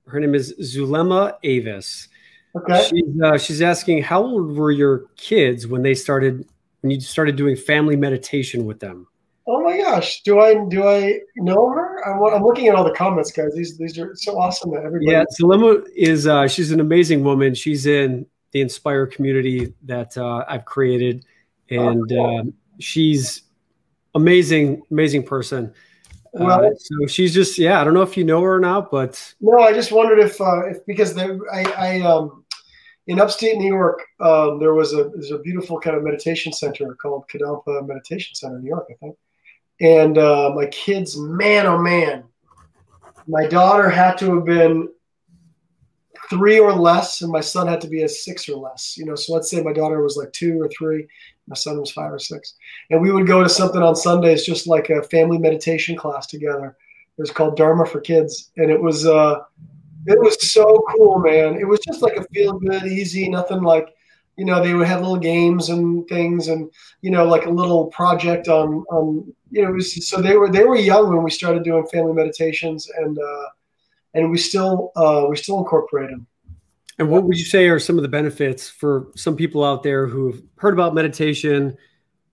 her 0.06 0.20
name 0.20 0.34
is 0.34 0.54
Zulema 0.60 1.34
Avis. 1.42 2.08
Okay. 2.56 2.84
She's, 2.88 3.22
uh, 3.22 3.38
she's 3.38 3.62
asking, 3.62 4.02
how 4.02 4.22
old 4.22 4.56
were 4.56 4.70
your 4.70 5.06
kids 5.16 5.66
when 5.66 5.82
they 5.82 5.94
started 5.94 6.46
when 6.82 6.90
you 6.90 7.00
started 7.00 7.36
doing 7.36 7.56
family 7.56 7.96
meditation 7.96 8.66
with 8.66 8.78
them? 8.78 9.08
Oh 9.46 9.62
my 9.62 9.76
gosh, 9.76 10.22
do 10.22 10.40
I 10.40 10.64
do 10.68 10.86
I 10.88 11.18
know 11.36 11.68
her? 11.68 12.02
I'm, 12.06 12.34
I'm 12.34 12.42
looking 12.42 12.68
at 12.68 12.74
all 12.74 12.84
the 12.84 12.94
comments, 12.94 13.30
guys. 13.30 13.54
These 13.54 13.76
these 13.76 13.98
are 13.98 14.14
so 14.14 14.38
awesome 14.38 14.70
that 14.72 14.84
everybody. 14.84 15.10
Yeah, 15.10 15.24
Zulema 15.38 15.82
is 15.94 16.26
uh, 16.26 16.46
she's 16.48 16.70
an 16.70 16.80
amazing 16.80 17.24
woman. 17.24 17.54
She's 17.54 17.86
in 17.86 18.26
the 18.52 18.60
Inspire 18.60 19.06
community 19.06 19.74
that 19.82 20.16
uh, 20.16 20.44
I've 20.48 20.64
created, 20.64 21.26
and 21.68 22.00
oh, 22.12 22.14
cool. 22.14 22.38
Um, 22.38 22.54
she's 22.78 23.42
amazing, 24.14 24.82
amazing 24.90 25.24
person. 25.24 25.74
Well, 26.34 26.66
uh, 26.66 26.70
so 26.76 27.06
she's 27.06 27.32
just 27.32 27.58
yeah. 27.58 27.80
I 27.80 27.84
don't 27.84 27.94
know 27.94 28.02
if 28.02 28.16
you 28.16 28.24
know 28.24 28.42
her 28.42 28.56
or 28.56 28.60
not, 28.60 28.90
but 28.90 29.34
no, 29.40 29.60
I 29.60 29.72
just 29.72 29.92
wondered 29.92 30.18
if 30.18 30.40
uh, 30.40 30.66
if 30.66 30.84
because 30.84 31.14
they, 31.14 31.30
I 31.52 31.62
I 31.78 32.00
um 32.00 32.44
in 33.06 33.20
upstate 33.20 33.56
New 33.56 33.72
York 33.72 34.00
um, 34.20 34.58
there 34.58 34.74
was 34.74 34.94
a 34.94 35.10
there's 35.14 35.30
a 35.30 35.38
beautiful 35.38 35.78
kind 35.78 35.96
of 35.96 36.02
meditation 36.02 36.52
center 36.52 36.94
called 36.94 37.28
Kadampa 37.28 37.86
Meditation 37.86 38.34
Center 38.34 38.56
in 38.56 38.62
New 38.62 38.68
York, 38.68 38.86
I 38.90 38.94
think. 38.94 39.16
And 39.80 40.18
uh, 40.18 40.52
my 40.54 40.66
kids, 40.66 41.16
man, 41.16 41.66
oh 41.66 41.78
man, 41.78 42.24
my 43.28 43.46
daughter 43.46 43.88
had 43.88 44.18
to 44.18 44.34
have 44.34 44.44
been 44.44 44.88
three 46.30 46.58
or 46.58 46.72
less, 46.72 47.22
and 47.22 47.30
my 47.30 47.40
son 47.40 47.68
had 47.68 47.80
to 47.82 47.88
be 47.88 48.02
a 48.02 48.08
six 48.08 48.48
or 48.48 48.56
less. 48.56 48.96
You 48.96 49.04
know, 49.04 49.14
so 49.14 49.34
let's 49.34 49.50
say 49.50 49.62
my 49.62 49.72
daughter 49.72 50.02
was 50.02 50.16
like 50.16 50.32
two 50.32 50.60
or 50.60 50.68
three, 50.68 51.06
my 51.46 51.54
son 51.54 51.78
was 51.78 51.92
five 51.92 52.12
or 52.12 52.18
six, 52.18 52.54
and 52.90 53.00
we 53.00 53.12
would 53.12 53.26
go 53.26 53.42
to 53.42 53.48
something 53.48 53.82
on 53.82 53.96
Sundays, 53.96 54.44
just 54.44 54.66
like 54.66 54.90
a 54.90 55.02
family 55.04 55.38
meditation 55.38 55.96
class 55.96 56.26
together. 56.26 56.76
It 57.16 57.20
was 57.20 57.30
called 57.30 57.56
Dharma 57.56 57.86
for 57.86 58.00
Kids, 58.00 58.50
and 58.56 58.70
it 58.70 58.80
was 58.80 59.06
uh, 59.06 59.40
it 60.06 60.20
was 60.20 60.50
so 60.50 60.84
cool, 60.90 61.18
man. 61.18 61.56
It 61.56 61.66
was 61.66 61.80
just 61.80 62.02
like 62.02 62.16
a 62.16 62.24
feel 62.32 62.58
good, 62.58 62.84
easy, 62.86 63.28
nothing 63.28 63.62
like 63.62 63.94
you 64.36 64.44
know 64.44 64.62
they 64.62 64.74
would 64.74 64.86
have 64.86 65.00
little 65.00 65.16
games 65.16 65.68
and 65.68 66.06
things 66.08 66.48
and 66.48 66.70
you 67.02 67.10
know 67.10 67.24
like 67.24 67.46
a 67.46 67.50
little 67.50 67.86
project 67.86 68.48
on 68.48 68.84
on 68.90 69.32
you 69.50 69.62
know 69.62 69.70
was, 69.70 70.06
so 70.06 70.20
they 70.20 70.36
were 70.36 70.50
they 70.50 70.64
were 70.64 70.76
young 70.76 71.08
when 71.08 71.22
we 71.22 71.30
started 71.30 71.62
doing 71.62 71.86
family 71.86 72.12
meditations 72.12 72.88
and 72.98 73.18
uh 73.18 73.48
and 74.14 74.30
we 74.30 74.38
still 74.38 74.92
uh 74.96 75.26
we 75.28 75.36
still 75.36 75.58
incorporate 75.58 76.10
them 76.10 76.26
and 76.98 77.08
what 77.08 77.24
would 77.24 77.36
you 77.36 77.44
say 77.44 77.68
are 77.68 77.78
some 77.78 77.96
of 77.96 78.02
the 78.02 78.08
benefits 78.08 78.68
for 78.68 79.08
some 79.16 79.36
people 79.36 79.64
out 79.64 79.82
there 79.82 80.06
who've 80.06 80.42
heard 80.56 80.74
about 80.74 80.94
meditation 80.94 81.76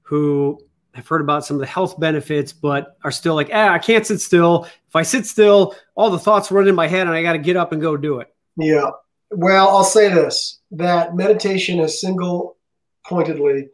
who 0.01 0.59
have 0.93 1.07
heard 1.07 1.21
about 1.21 1.45
some 1.45 1.55
of 1.55 1.61
the 1.61 1.67
health 1.67 1.99
benefits 1.99 2.51
but 2.51 2.97
are 3.03 3.11
still 3.11 3.35
like 3.35 3.49
ah 3.53 3.69
i 3.69 3.79
can't 3.79 4.05
sit 4.05 4.19
still. 4.19 4.65
If 4.87 4.95
i 4.95 5.03
sit 5.03 5.25
still 5.25 5.75
all 5.95 6.09
the 6.09 6.19
thoughts 6.19 6.51
run 6.51 6.67
in 6.67 6.75
my 6.75 6.87
head 6.87 7.07
and 7.07 7.15
i 7.15 7.23
got 7.23 7.33
to 7.33 7.39
get 7.39 7.55
up 7.55 7.71
and 7.71 7.81
go 7.81 7.95
do 7.95 8.19
it. 8.19 8.33
Yeah. 8.57 8.89
Well, 9.31 9.69
I'll 9.69 9.83
say 9.85 10.09
this 10.09 10.59
that 10.71 11.15
meditation 11.15 11.79
is 11.79 12.01
single 12.01 12.57
pointedly, 13.05 13.69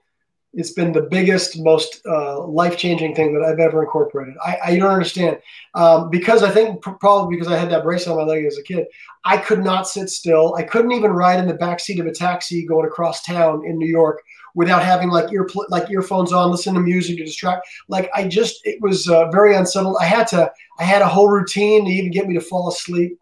it's 0.58 0.72
been 0.72 0.92
the 0.92 1.04
biggest, 1.04 1.60
most 1.60 2.02
uh, 2.06 2.44
life 2.46 2.78
changing 2.78 3.16
thing 3.16 3.34
that 3.34 3.44
I've 3.44 3.60
ever 3.60 3.84
incorporated. 3.84 4.36
I, 4.44 4.58
I 4.66 4.78
don't 4.78 4.92
understand. 4.92 5.38
Um, 5.76 6.10
because 6.10 6.44
I 6.44 6.50
think 6.50 6.82
probably 6.82 7.36
because 7.36 7.52
I 7.52 7.58
had 7.58 7.70
that 7.70 7.84
brace 7.84 8.08
on 8.08 8.18
my 8.18 8.24
leg 8.24 8.44
as 8.44 8.58
a 8.58 8.64
kid, 8.64 8.88
I 9.24 9.38
could 9.38 9.64
not 9.64 9.88
sit 9.88 10.10
still. 10.10 10.56
I 10.56 10.64
couldn't 10.64 10.92
even 10.92 11.12
ride 11.12 11.40
in 11.40 11.48
the 11.48 11.54
back 11.54 11.80
seat 11.80 12.00
of 12.00 12.08
a 12.08 12.12
taxi 12.12 12.66
going 12.66 12.88
across 12.88 13.24
town 13.24 13.64
in 13.66 13.78
New 13.78 13.88
York 13.88 14.22
without 14.56 14.84
having 14.84 15.10
like 15.10 15.32
ear 15.32 15.48
like 15.70 15.90
earphones 15.92 16.34
on, 16.34 16.50
listen 16.50 16.74
to 16.74 16.80
music 16.80 17.18
to 17.18 17.24
distract. 17.24 17.68
Like 17.88 18.10
I 18.16 18.28
just, 18.28 18.60
it 18.66 18.82
was 18.82 19.08
uh, 19.08 19.30
very 19.30 19.56
unsettled. 19.56 19.98
I 20.02 20.06
had 20.06 20.28
to, 20.30 20.52
I 20.80 20.84
had 20.84 21.04
a 21.04 21.08
whole 21.08 21.30
routine 21.30 21.86
to 21.86 21.92
even 21.92 22.12
get 22.12 22.28
me 22.28 22.34
to 22.34 22.42
fall 22.42 22.68
asleep 22.68 23.18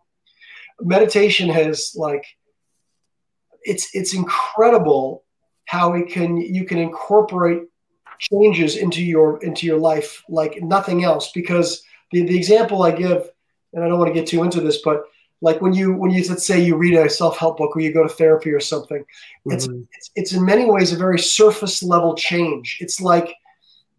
meditation 0.81 1.49
has 1.49 1.93
like 1.95 2.25
it's 3.63 3.89
it's 3.93 4.13
incredible 4.13 5.23
how 5.65 5.93
it 5.93 6.07
can 6.09 6.37
you 6.37 6.65
can 6.65 6.77
incorporate 6.77 7.63
changes 8.19 8.77
into 8.77 9.03
your 9.03 9.43
into 9.43 9.65
your 9.65 9.77
life 9.77 10.23
like 10.29 10.61
nothing 10.61 11.03
else 11.03 11.31
because 11.33 11.83
the, 12.11 12.23
the 12.23 12.37
example 12.37 12.83
i 12.83 12.91
give 12.91 13.29
and 13.73 13.83
i 13.83 13.87
don't 13.87 13.99
want 13.99 14.07
to 14.07 14.19
get 14.19 14.27
too 14.27 14.43
into 14.43 14.61
this 14.61 14.81
but 14.83 15.03
like 15.41 15.61
when 15.61 15.73
you 15.73 15.93
when 15.93 16.11
you 16.11 16.23
let's 16.29 16.45
say 16.45 16.63
you 16.63 16.75
read 16.75 16.95
a 16.95 17.09
self-help 17.09 17.57
book 17.57 17.75
or 17.75 17.81
you 17.81 17.93
go 17.93 18.03
to 18.03 18.09
therapy 18.09 18.51
or 18.51 18.59
something 18.59 18.99
mm-hmm. 18.99 19.51
it's, 19.51 19.67
it's 19.67 20.11
it's 20.15 20.33
in 20.33 20.45
many 20.45 20.65
ways 20.65 20.93
a 20.93 20.97
very 20.97 21.19
surface 21.19 21.83
level 21.83 22.15
change 22.15 22.77
it's 22.79 23.01
like 23.01 23.35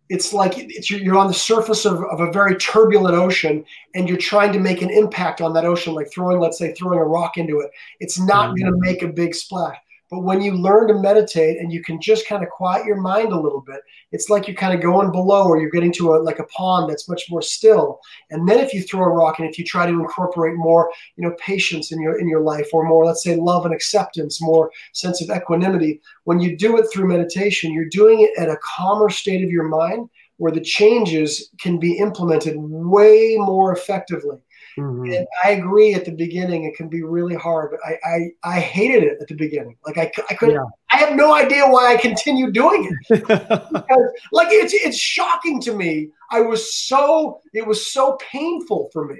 it's 0.08 0.32
like 0.32 0.52
it's, 0.56 0.88
you're 0.88 1.18
on 1.18 1.26
the 1.26 1.34
surface 1.34 1.84
of, 1.84 2.02
of 2.04 2.20
a 2.20 2.30
very 2.30 2.56
turbulent 2.56 3.16
ocean 3.16 3.64
and 3.94 4.08
you're 4.08 4.16
trying 4.16 4.52
to 4.52 4.60
make 4.60 4.80
an 4.80 4.90
impact 4.90 5.40
on 5.40 5.52
that 5.52 5.64
ocean 5.64 5.94
like 5.94 6.10
throwing 6.10 6.38
let's 6.38 6.58
say 6.58 6.72
throwing 6.72 6.98
a 6.98 7.04
rock 7.04 7.36
into 7.36 7.60
it 7.60 7.70
it's 8.00 8.18
not 8.18 8.50
mm-hmm. 8.50 8.62
going 8.62 8.72
to 8.72 8.78
make 8.78 9.02
a 9.02 9.08
big 9.08 9.34
splash 9.34 9.76
but 10.10 10.20
when 10.20 10.40
you 10.40 10.52
learn 10.52 10.86
to 10.88 10.94
meditate 10.94 11.58
and 11.58 11.72
you 11.72 11.82
can 11.82 12.00
just 12.00 12.28
kind 12.28 12.42
of 12.42 12.48
quiet 12.48 12.86
your 12.86 13.00
mind 13.00 13.32
a 13.32 13.40
little 13.40 13.60
bit, 13.60 13.80
it's 14.12 14.30
like 14.30 14.46
you're 14.46 14.56
kind 14.56 14.74
of 14.74 14.80
going 14.80 15.10
below 15.10 15.46
or 15.46 15.60
you're 15.60 15.70
getting 15.70 15.92
to 15.94 16.14
a 16.14 16.16
like 16.16 16.38
a 16.38 16.44
pond 16.44 16.88
that's 16.88 17.08
much 17.08 17.24
more 17.28 17.42
still. 17.42 17.98
And 18.30 18.48
then 18.48 18.60
if 18.60 18.72
you 18.72 18.82
throw 18.82 19.04
a 19.04 19.08
rock 19.08 19.38
and 19.38 19.48
if 19.48 19.58
you 19.58 19.64
try 19.64 19.86
to 19.86 19.92
incorporate 19.92 20.54
more, 20.56 20.92
you 21.16 21.24
know, 21.24 21.34
patience 21.38 21.90
in 21.90 22.00
your 22.00 22.20
in 22.20 22.28
your 22.28 22.40
life 22.40 22.68
or 22.72 22.84
more, 22.84 23.04
let's 23.04 23.24
say 23.24 23.36
love 23.36 23.64
and 23.64 23.74
acceptance, 23.74 24.40
more 24.40 24.70
sense 24.92 25.20
of 25.20 25.36
equanimity, 25.36 26.00
when 26.24 26.38
you 26.38 26.56
do 26.56 26.76
it 26.76 26.86
through 26.92 27.08
meditation, 27.08 27.72
you're 27.72 27.88
doing 27.88 28.20
it 28.20 28.30
at 28.38 28.48
a 28.48 28.58
calmer 28.62 29.10
state 29.10 29.44
of 29.44 29.50
your 29.50 29.68
mind 29.68 30.08
where 30.38 30.52
the 30.52 30.60
changes 30.60 31.50
can 31.58 31.78
be 31.78 31.98
implemented 31.98 32.54
way 32.58 33.36
more 33.38 33.72
effectively 33.72 34.38
Mm-hmm. 34.78 35.12
And 35.12 35.26
I 35.42 35.50
agree 35.52 35.94
at 35.94 36.04
the 36.04 36.12
beginning, 36.12 36.64
it 36.64 36.76
can 36.76 36.88
be 36.88 37.02
really 37.02 37.34
hard, 37.34 37.70
but 37.70 37.80
I, 37.84 37.98
I, 38.08 38.56
I 38.56 38.60
hated 38.60 39.04
it 39.04 39.18
at 39.20 39.28
the 39.28 39.34
beginning. 39.34 39.76
Like 39.86 39.96
I, 39.96 40.12
I 40.28 40.34
couldn't, 40.34 40.56
yeah. 40.56 40.64
I 40.90 40.96
have 40.98 41.16
no 41.16 41.34
idea 41.34 41.66
why 41.66 41.94
I 41.94 41.96
continued 41.96 42.52
doing 42.52 42.90
it. 43.08 43.20
because, 43.28 44.10
like 44.32 44.48
it's, 44.50 44.74
it's 44.74 44.98
shocking 44.98 45.60
to 45.62 45.74
me. 45.74 46.10
I 46.30 46.42
was 46.42 46.74
so, 46.74 47.40
it 47.54 47.66
was 47.66 47.90
so 47.90 48.18
painful 48.20 48.90
for 48.92 49.06
me 49.06 49.18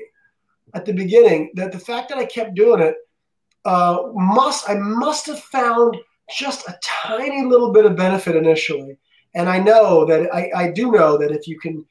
at 0.75 0.85
the 0.85 0.93
beginning 0.93 1.53
that 1.55 1.73
the 1.73 1.79
fact 1.79 2.11
that 2.11 2.19
I 2.19 2.27
kept 2.27 2.55
doing 2.55 2.81
it 2.83 2.97
uh, 3.65 3.99
must, 4.13 4.69
I 4.69 4.75
must 4.75 5.27
have 5.27 5.41
found 5.41 5.97
just 6.37 6.69
a 6.69 6.79
tiny 6.85 7.45
little 7.45 7.73
bit 7.73 7.87
of 7.87 7.97
benefit 7.97 8.37
initially. 8.37 8.99
And 9.35 9.49
I 9.49 9.59
know 9.59 10.05
that 10.05 10.35
I, 10.35 10.51
I 10.55 10.71
do 10.71 10.91
know 10.91 11.17
that 11.17 11.31
if 11.31 11.49
you 11.49 11.59
can 11.59 11.85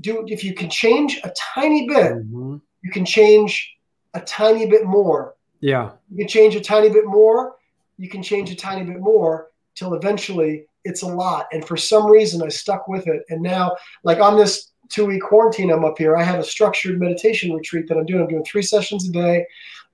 do, 0.00 0.24
if 0.28 0.44
you 0.44 0.54
can 0.54 0.68
change 0.68 1.18
a 1.24 1.32
tiny 1.54 1.88
bit, 1.88 2.12
mm-hmm 2.12 2.56
you 2.86 2.92
can 2.92 3.04
change 3.04 3.76
a 4.14 4.20
tiny 4.20 4.64
bit 4.64 4.84
more. 4.86 5.34
Yeah. 5.58 5.90
You 6.08 6.18
can 6.18 6.28
change 6.28 6.54
a 6.54 6.60
tiny 6.60 6.88
bit 6.88 7.04
more. 7.04 7.56
You 7.98 8.08
can 8.08 8.22
change 8.22 8.48
a 8.52 8.54
tiny 8.54 8.84
bit 8.84 9.00
more 9.00 9.48
till 9.74 9.94
eventually 9.94 10.66
it's 10.84 11.02
a 11.02 11.08
lot. 11.08 11.46
And 11.50 11.66
for 11.66 11.76
some 11.76 12.06
reason, 12.06 12.40
I 12.44 12.48
stuck 12.48 12.86
with 12.86 13.08
it. 13.08 13.24
And 13.28 13.42
now, 13.42 13.74
like 14.04 14.20
on 14.20 14.36
this 14.36 14.70
two 14.88 15.06
week 15.06 15.22
quarantine, 15.22 15.72
I'm 15.72 15.84
up 15.84 15.98
here. 15.98 16.16
I 16.16 16.22
have 16.22 16.38
a 16.38 16.44
structured 16.44 17.00
meditation 17.00 17.52
retreat 17.52 17.88
that 17.88 17.98
I'm 17.98 18.06
doing. 18.06 18.22
I'm 18.22 18.28
doing 18.28 18.44
three 18.44 18.62
sessions 18.62 19.08
a 19.08 19.10
day. 19.10 19.44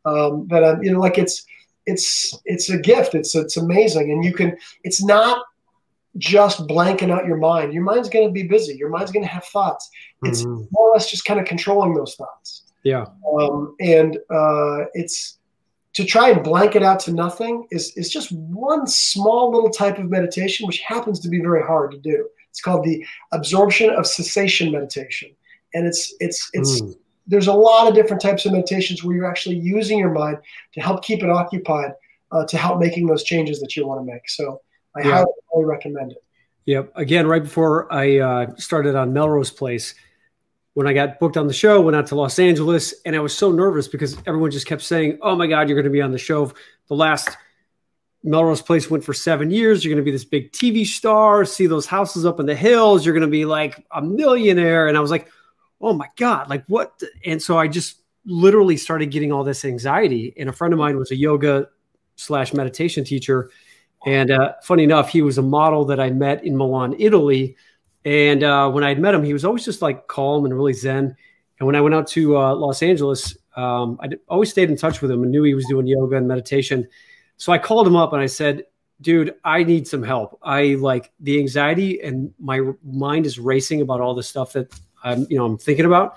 Um, 0.05 0.47
that 0.49 0.63
I'm, 0.63 0.83
you 0.83 0.93
know, 0.93 1.01
like 1.01 1.17
it's, 1.17 1.47
it's, 1.87 2.39
it's 2.45 2.69
a 2.69 2.77
gift. 2.77 3.15
It's, 3.15 3.35
it's 3.35 3.57
amazing. 3.57 4.13
And 4.13 4.23
you 4.23 4.35
can, 4.35 4.55
it's 4.85 5.03
not 5.03 5.43
just 6.19 6.67
blanking 6.67 7.11
out 7.11 7.25
your 7.25 7.39
mind. 7.39 7.73
Your 7.73 7.85
mind's 7.85 8.11
going 8.11 8.27
to 8.27 8.33
be 8.33 8.43
busy. 8.43 8.75
Your 8.75 8.91
mind's 8.91 9.13
going 9.13 9.25
to 9.25 9.33
have 9.33 9.47
thoughts. 9.47 9.89
It's 10.25 10.43
mm-hmm. 10.43 10.65
more 10.71 10.91
or 10.91 10.93
less 10.93 11.11
just 11.11 11.25
kind 11.25 11.41
of 11.41 11.47
controlling 11.47 11.95
those 11.95 12.17
thoughts. 12.17 12.65
Yeah. 12.83 13.07
Um, 13.39 13.77
and 13.81 14.17
uh, 14.31 14.87
it's 14.95 15.39
to 15.95 16.05
try 16.05 16.31
and 16.31 16.43
blank 16.43 16.75
it 16.75 16.83
out 16.83 17.01
to 17.01 17.13
nothing 17.13 17.67
is, 17.71 17.97
is 17.97 18.11
just 18.11 18.33
one 18.33 18.87
small 18.87 19.53
little 19.53 19.71
type 19.71 19.99
of 19.99 20.09
meditation, 20.11 20.67
which 20.67 20.81
happens 20.81 21.21
to 21.21 21.29
be 21.29 21.41
very 21.41 21.63
hard 21.63 21.91
to 21.93 21.99
do. 21.99 22.29
It's 22.51 22.61
called 22.61 22.85
the 22.85 23.05
absorption 23.33 23.91
of 23.91 24.07
cessation 24.07 24.73
meditation. 24.73 25.31
And 25.75 25.87
it's, 25.87 26.15
it's, 26.21 26.51
it's, 26.53 26.81
mm. 26.81 26.95
there's 27.27 27.47
a 27.47 27.53
lot 27.53 27.89
of 27.89 27.95
different 27.95 28.23
types 28.23 28.47
of 28.47 28.53
meditations 28.53 29.05
where 29.05 29.15
you're 29.15 29.31
actually 29.31 29.57
using 29.57 29.99
your 29.99 30.11
mind 30.11 30.39
to 30.75 30.81
help 30.81 31.05
keep 31.05 31.23
it 31.23 31.31
occupied, 31.31 31.93
uh, 32.31 32.47
to 32.47 32.57
help 32.57 32.79
making 32.79 33.07
those 33.07 33.23
changes 33.23 33.61
that 33.61 33.77
you 33.77 33.87
want 33.87 34.01
to 34.01 34.13
make. 34.13 34.29
So 34.29 34.61
I 34.97 35.01
yeah. 35.01 35.11
highly, 35.11 35.33
highly 35.53 35.65
recommend 35.65 36.13
it. 36.13 36.25
Yep. 36.67 36.93
Again, 36.95 37.27
right 37.27 37.43
before 37.43 37.93
I 37.93 38.19
uh, 38.19 38.57
started 38.57 38.95
on 38.95 39.13
Melrose 39.13 39.51
Place, 39.51 39.95
when 40.75 40.87
I 40.87 40.93
got 40.93 41.21
booked 41.21 41.37
on 41.37 41.47
the 41.47 41.53
show, 41.53 41.81
went 41.81 41.97
out 41.97 42.07
to 42.09 42.15
Los 42.15 42.39
Angeles, 42.39 42.95
and 43.05 43.15
I 43.15 43.21
was 43.21 43.37
so 43.37 43.53
nervous 43.53 43.89
because 43.89 44.17
everyone 44.27 44.51
just 44.51 44.67
kept 44.67 44.83
saying, 44.83 45.19
"Oh 45.21 45.37
my 45.37 45.47
God, 45.47 45.69
you're 45.69 45.77
going 45.77 45.85
to 45.85 45.91
be 45.91 46.01
on 46.01 46.13
the 46.13 46.19
show." 46.19 46.53
The 46.89 46.95
last 46.95 47.29
Melrose 48.23 48.63
Place 48.63 48.91
went 48.91 49.05
for 49.05 49.13
seven 49.13 49.51
years. 49.51 49.85
You're 49.85 49.93
going 49.93 50.03
to 50.03 50.09
be 50.09 50.13
this 50.13 50.25
big 50.25 50.53
TV 50.53 50.87
star. 50.87 51.45
See 51.45 51.67
those 51.67 51.87
houses 51.87 52.25
up 52.25 52.41
in 52.41 52.47
the 52.47 52.55
hills. 52.55 53.05
You're 53.05 53.15
going 53.15 53.23
to 53.23 53.29
be 53.29 53.45
like 53.45 53.85
a 53.91 54.01
millionaire. 54.01 54.89
And 54.89 54.97
I 54.97 55.01
was 55.01 55.11
like, 55.11 55.29
"Oh 55.81 55.93
my 55.93 56.09
God, 56.17 56.49
like 56.49 56.65
what?" 56.69 57.03
And 57.27 57.43
so 57.43 57.59
I 57.59 57.69
just 57.69 58.01
literally 58.25 58.77
started 58.77 59.11
getting 59.11 59.33
all 59.33 59.45
this 59.45 59.65
anxiety. 59.65 60.33
And 60.39 60.49
a 60.49 60.53
friend 60.53 60.73
of 60.73 60.79
mine 60.79 60.97
was 60.97 61.11
a 61.11 61.17
yoga 61.17 61.69
slash 62.17 62.55
meditation 62.55 63.05
teacher, 63.05 63.51
and 64.07 64.31
uh, 64.31 64.55
funny 64.63 64.85
enough, 64.85 65.11
he 65.11 65.21
was 65.21 65.37
a 65.37 65.43
model 65.43 65.85
that 65.87 66.01
I 66.01 66.11
met 66.11 66.45
in 66.45 66.57
Milan, 66.57 66.97
Italy 66.99 67.57
And 68.05 68.43
uh, 68.43 68.71
when 68.71 68.85
I 68.85 68.89
had 68.89 68.99
met 68.99 69.15
him, 69.15 69.23
he 69.23 69.33
was 69.33 69.45
always 69.45 69.65
just 69.65 69.83
like 69.83 70.09
calm 70.09 70.45
and 70.45 70.55
really 70.55 70.73
zen. 70.73 71.17
And 71.59 71.67
when 71.67 71.77
I 71.77 71.81
went 71.81 71.95
out 71.95 72.07
to 72.09 72.37
uh, 72.37 72.55
Los 72.55 72.83
Angeles, 72.83 73.37
um, 73.57 73.99
I 74.03 74.09
always 74.29 74.51
stayed 74.51 74.71
in 74.71 74.77
touch 74.77 75.01
with 75.01 75.11
him 75.11 75.23
and 75.23 75.31
knew 75.31 75.45
he 75.45 75.55
was 75.55 75.67
doing 75.67 75.87
yoga 75.87 76.17
and 76.17 76.27
meditation. 76.27 76.89
So 77.37 77.53
I 77.53 77.59
called 77.59 77.87
him 77.87 77.97
up 77.97 78.13
and 78.13 78.21
I 78.21 78.27
said, 78.27 78.65
dude, 79.01 79.35
I 79.45 79.63
need 79.65 79.87
some 79.87 80.03
help. 80.03 80.39
I 80.43 80.75
like 80.75 81.13
the 81.21 81.39
anxiety 81.39 82.01
and 82.01 82.33
my 82.39 82.61
mind 82.85 83.27
is 83.27 83.39
racing 83.39 83.81
about 83.81 84.01
all 84.01 84.15
the 84.15 84.23
stuff 84.23 84.53
that 84.55 84.73
I'm, 85.05 85.27
you 85.29 85.37
know, 85.37 85.45
I'm 85.45 85.59
thinking 85.59 85.85
about. 85.85 86.17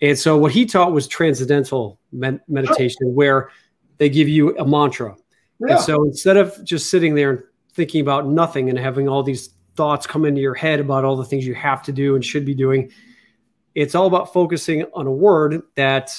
And 0.00 0.18
so 0.18 0.36
what 0.36 0.52
he 0.52 0.64
taught 0.64 0.92
was 0.92 1.08
transcendental 1.08 1.98
med- 2.12 2.40
meditation, 2.48 3.14
where 3.14 3.50
they 3.96 4.08
give 4.08 4.28
you 4.28 4.56
a 4.58 4.66
mantra. 4.66 5.16
Yeah. 5.60 5.74
And 5.74 5.80
so 5.80 6.04
instead 6.04 6.36
of 6.36 6.62
just 6.64 6.90
sitting 6.90 7.14
there 7.14 7.30
and 7.30 7.42
thinking 7.72 8.00
about 8.00 8.28
nothing 8.28 8.68
and 8.68 8.78
having 8.78 9.08
all 9.08 9.22
these 9.22 9.50
thoughts 9.78 10.08
come 10.08 10.24
into 10.24 10.40
your 10.40 10.54
head 10.54 10.80
about 10.80 11.04
all 11.04 11.16
the 11.16 11.24
things 11.24 11.46
you 11.46 11.54
have 11.54 11.82
to 11.84 11.92
do 11.92 12.16
and 12.16 12.24
should 12.24 12.44
be 12.44 12.54
doing, 12.54 12.90
it's 13.76 13.94
all 13.94 14.08
about 14.08 14.32
focusing 14.32 14.84
on 14.92 15.06
a 15.06 15.12
word 15.12 15.62
that 15.76 16.10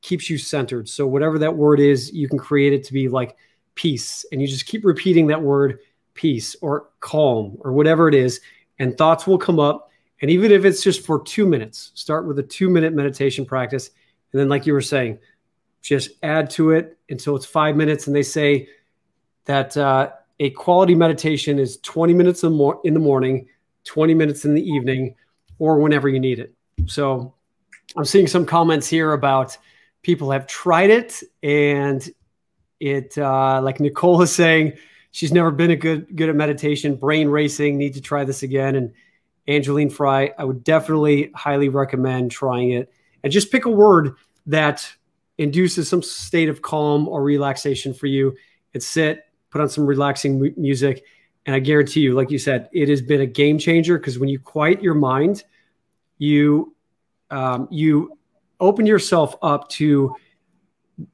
keeps 0.00 0.30
you 0.30 0.38
centered. 0.38 0.88
So 0.88 1.06
whatever 1.06 1.38
that 1.38 1.54
word 1.54 1.78
is, 1.78 2.10
you 2.10 2.26
can 2.26 2.38
create 2.38 2.72
it 2.72 2.84
to 2.84 2.92
be 2.94 3.08
like 3.08 3.36
peace, 3.74 4.24
and 4.32 4.40
you 4.40 4.48
just 4.48 4.64
keep 4.64 4.84
repeating 4.84 5.26
that 5.26 5.42
word 5.42 5.78
peace 6.14 6.56
or 6.62 6.88
calm 7.00 7.58
or 7.60 7.72
whatever 7.74 8.08
it 8.08 8.14
is, 8.14 8.40
and 8.78 8.96
thoughts 8.96 9.26
will 9.26 9.38
come 9.38 9.60
up. 9.60 9.90
And 10.22 10.30
even 10.30 10.50
if 10.50 10.64
it's 10.64 10.82
just 10.82 11.04
for 11.04 11.22
two 11.22 11.46
minutes, 11.46 11.92
start 11.94 12.26
with 12.26 12.38
a 12.38 12.42
two 12.42 12.70
minute 12.70 12.94
meditation 12.94 13.44
practice. 13.44 13.90
And 14.32 14.40
then, 14.40 14.48
like 14.48 14.66
you 14.66 14.72
were 14.72 14.80
saying, 14.80 15.18
just 15.82 16.12
add 16.22 16.48
to 16.50 16.70
it 16.70 16.96
until 17.10 17.36
it's 17.36 17.44
five 17.44 17.76
minutes. 17.76 18.06
And 18.06 18.16
they 18.16 18.22
say 18.22 18.68
that 19.44 19.76
uh, 19.76 20.12
a 20.42 20.50
quality 20.50 20.96
meditation 20.96 21.60
is 21.60 21.76
20 21.78 22.14
minutes 22.14 22.42
in 22.42 22.50
the 22.50 22.98
morning, 22.98 23.46
20 23.84 24.14
minutes 24.14 24.44
in 24.44 24.54
the 24.54 24.68
evening, 24.68 25.14
or 25.60 25.78
whenever 25.78 26.08
you 26.08 26.18
need 26.18 26.40
it. 26.40 26.52
So 26.86 27.32
I'm 27.96 28.04
seeing 28.04 28.26
some 28.26 28.44
comments 28.44 28.88
here 28.88 29.12
about 29.12 29.56
people 30.02 30.32
have 30.32 30.48
tried 30.48 30.90
it 30.90 31.22
and 31.44 32.10
it 32.80 33.16
uh, 33.16 33.62
like 33.62 33.78
Nicole 33.78 34.20
is 34.22 34.34
saying 34.34 34.72
she's 35.12 35.32
never 35.32 35.52
been 35.52 35.70
a 35.70 35.76
good 35.76 36.16
good 36.16 36.28
at 36.28 36.34
meditation, 36.34 36.96
brain 36.96 37.28
racing, 37.28 37.78
need 37.78 37.94
to 37.94 38.00
try 38.00 38.24
this 38.24 38.42
again. 38.42 38.74
And 38.74 38.92
Angeline 39.46 39.90
Fry, 39.90 40.32
I 40.36 40.44
would 40.44 40.64
definitely 40.64 41.30
highly 41.36 41.68
recommend 41.68 42.32
trying 42.32 42.72
it. 42.72 42.92
And 43.22 43.32
just 43.32 43.52
pick 43.52 43.64
a 43.64 43.70
word 43.70 44.16
that 44.46 44.92
induces 45.38 45.88
some 45.88 46.02
state 46.02 46.48
of 46.48 46.62
calm 46.62 47.06
or 47.06 47.22
relaxation 47.22 47.94
for 47.94 48.08
you 48.08 48.36
and 48.74 48.82
sit, 48.82 49.24
put 49.52 49.60
on 49.60 49.68
some 49.68 49.86
relaxing 49.86 50.52
music. 50.56 51.04
And 51.46 51.54
I 51.54 51.60
guarantee 51.60 52.00
you, 52.00 52.14
like 52.14 52.30
you 52.30 52.38
said, 52.38 52.68
it 52.72 52.88
has 52.88 53.02
been 53.02 53.20
a 53.20 53.26
game 53.26 53.58
changer 53.58 53.98
because 53.98 54.18
when 54.18 54.28
you 54.28 54.38
quiet 54.38 54.82
your 54.82 54.94
mind, 54.94 55.44
you 56.18 56.74
um, 57.30 57.68
you 57.70 58.18
open 58.58 58.86
yourself 58.86 59.36
up 59.42 59.68
to 59.70 60.14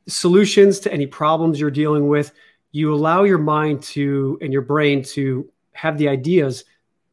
solutions 0.07 0.81
to 0.81 0.93
any 0.93 1.07
problems 1.07 1.61
you're 1.61 1.71
dealing 1.71 2.09
with. 2.09 2.33
You 2.73 2.95
allow 2.95 3.25
your 3.25 3.39
mind 3.39 3.83
to 3.85 4.39
and 4.41 4.53
your 4.53 4.63
brain 4.63 5.03
to 5.15 5.51
have 5.73 5.99
the 5.99 6.09
ideas 6.09 6.65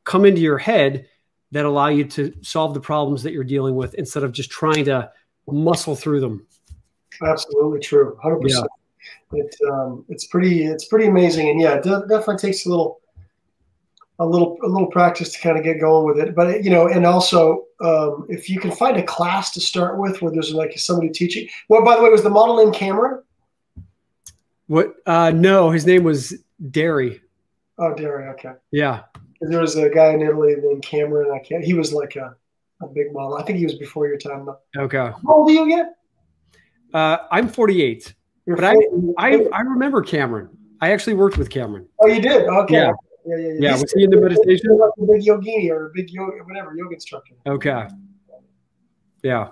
come 0.04 0.26
into 0.26 0.42
your 0.42 0.58
head 0.58 1.08
that 1.52 1.66
allow 1.66 1.88
you 1.88 2.04
to 2.04 2.34
solve 2.42 2.74
the 2.74 2.82
problems 2.82 3.24
that 3.24 3.32
you're 3.32 3.44
dealing 3.44 3.76
with 3.76 3.94
instead 3.94 4.24
of 4.24 4.32
just 4.32 4.50
trying 4.50 4.86
to 4.86 5.10
muscle 5.48 5.96
through 5.96 6.20
them. 6.20 6.46
Absolutely 7.24 7.80
true, 7.80 8.18
hundred 8.22 8.50
yeah. 8.50 8.64
It's 9.32 9.58
um, 9.70 10.06
it's 10.08 10.28
pretty 10.28 10.66
it's 10.66 10.86
pretty 10.86 11.08
amazing, 11.08 11.50
and 11.50 11.60
yeah, 11.60 11.76
it 11.76 11.84
definitely 11.84 12.38
takes 12.38 12.66
a 12.66 12.70
little 12.70 13.02
a 14.20 14.26
little 14.26 14.58
a 14.64 14.68
little 14.68 14.88
practice 14.88 15.34
to 15.34 15.40
kind 15.40 15.58
of 15.58 15.64
get 15.64 15.80
going 15.80 16.06
with 16.06 16.20
it. 16.20 16.36
But 16.36 16.64
you 16.64 16.70
know, 16.70 16.88
and 16.88 17.06
also 17.06 17.66
um, 17.82 18.26
if 18.30 18.50
you 18.50 18.60
can 18.60 18.72
find 18.72 18.98
a 18.98 19.04
class 19.04 19.52
to 19.54 19.62
start 19.62 19.98
with 19.98 20.22
where 20.22 20.32
there's 20.32 20.54
like 20.54 20.78
somebody 20.78 21.10
teaching. 21.10 21.48
Well, 21.70 21.84
by 21.84 21.96
the 21.96 22.04
way, 22.04 22.10
was 22.10 22.24
the 22.24 22.30
model 22.30 22.58
named 22.58 22.76
Cameron? 22.76 23.22
What? 24.68 24.96
Uh, 25.06 25.32
no, 25.32 25.70
his 25.70 25.86
name 25.86 26.04
was 26.04 26.34
Derry. 26.72 27.22
Oh, 27.78 27.94
Derry. 27.94 28.30
Okay. 28.30 28.54
Yeah. 28.72 29.04
There 29.42 29.60
was 29.60 29.76
a 29.76 29.90
guy 29.90 30.14
in 30.14 30.22
Italy 30.22 30.56
named 30.58 30.84
Cameron. 30.84 31.32
I 31.32 31.40
can't. 31.40 31.64
He 31.64 31.74
was 31.74 31.94
like 31.94 32.16
a, 32.16 32.36
a 32.82 32.88
big 32.88 33.12
model. 33.12 33.36
I 33.38 33.44
think 33.44 33.60
he 33.60 33.66
was 33.66 33.76
before 33.76 34.08
your 34.08 34.18
time. 34.18 34.46
Though. 34.46 34.60
Okay. 34.78 34.98
How 34.98 35.20
old 35.28 35.50
are 35.50 35.54
you 35.54 35.64
again? 35.66 35.94
Uh, 36.94 37.18
I'm 37.32 37.50
48. 37.50 38.14
You're 38.46 38.58
but 38.58 38.66
I, 38.66 38.76
I 39.18 39.48
I 39.52 39.62
remember 39.62 40.02
Cameron. 40.02 40.50
I 40.82 40.92
actually 40.92 41.16
worked 41.16 41.38
with 41.38 41.50
Cameron. 41.50 41.88
Oh, 42.00 42.08
you 42.08 42.22
did? 42.22 42.48
Okay. 42.48 42.76
Yeah. 42.76 42.92
Yeah, 43.26 43.38
yeah, 43.38 43.48
yeah. 43.48 43.54
yeah 43.60 43.72
was 43.74 43.92
he 43.94 44.04
in 44.04 44.12
the 44.12 44.22
meditation? 44.22 44.78
Like 44.78 44.92
a 45.00 45.06
big 45.06 45.22
yogini 45.22 45.70
or 45.72 45.88
a 45.88 45.90
big 45.94 46.12
yoga, 46.12 46.38
whatever 46.44 46.76
yoga 46.76 46.94
instructor. 46.94 47.34
Okay. 47.48 47.88
Yeah. 49.24 49.50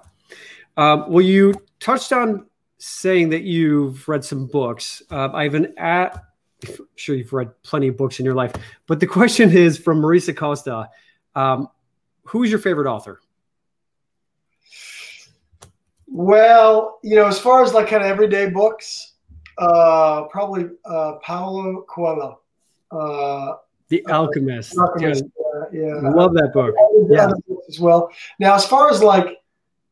Um, 0.78 1.12
well, 1.12 1.22
you 1.22 1.54
touched 1.80 2.14
on 2.14 2.46
saying 2.78 3.30
that 3.30 3.42
you've 3.42 4.08
read 4.08 4.24
some 4.24 4.46
books. 4.46 5.02
Uh, 5.10 5.30
I 5.34 5.44
have 5.44 5.56
an 5.56 5.74
at. 5.78 6.24
I'm 6.68 6.88
sure 6.96 7.16
you've 7.16 7.34
read 7.34 7.50
plenty 7.64 7.88
of 7.88 7.98
books 7.98 8.20
in 8.20 8.26
your 8.26 8.36
life, 8.36 8.54
but 8.88 9.00
the 9.00 9.08
question 9.08 9.52
is 9.52 9.78
from 9.78 10.02
Marisa 10.02 10.36
Costa. 10.36 10.90
Um, 11.36 11.68
who 12.26 12.44
is 12.44 12.52
your 12.52 12.60
favorite 12.60 12.88
author? 12.88 13.20
Well, 16.14 17.00
you 17.02 17.16
know, 17.16 17.26
as 17.26 17.40
far 17.40 17.64
as 17.64 17.74
like 17.74 17.88
kind 17.88 18.04
of 18.04 18.08
everyday 18.08 18.48
books, 18.48 19.14
uh, 19.58 20.26
probably 20.26 20.70
uh, 20.86 21.14
Paulo 21.24 21.82
Coelho. 21.90 22.40
Uh, 22.92 23.56
the 23.88 24.06
Alchemist. 24.06 24.78
Alchemist. 24.78 25.24
Yeah, 25.74 25.82
yeah. 25.82 25.96
I 25.96 26.10
love 26.10 26.36
that 26.36 26.52
book. 26.54 26.76
Yeah. 27.10 27.32
As 27.68 27.80
well. 27.80 28.12
Now, 28.40 28.54
as 28.54 28.64
far 28.64 28.92
as 28.92 29.02
like, 29.02 29.42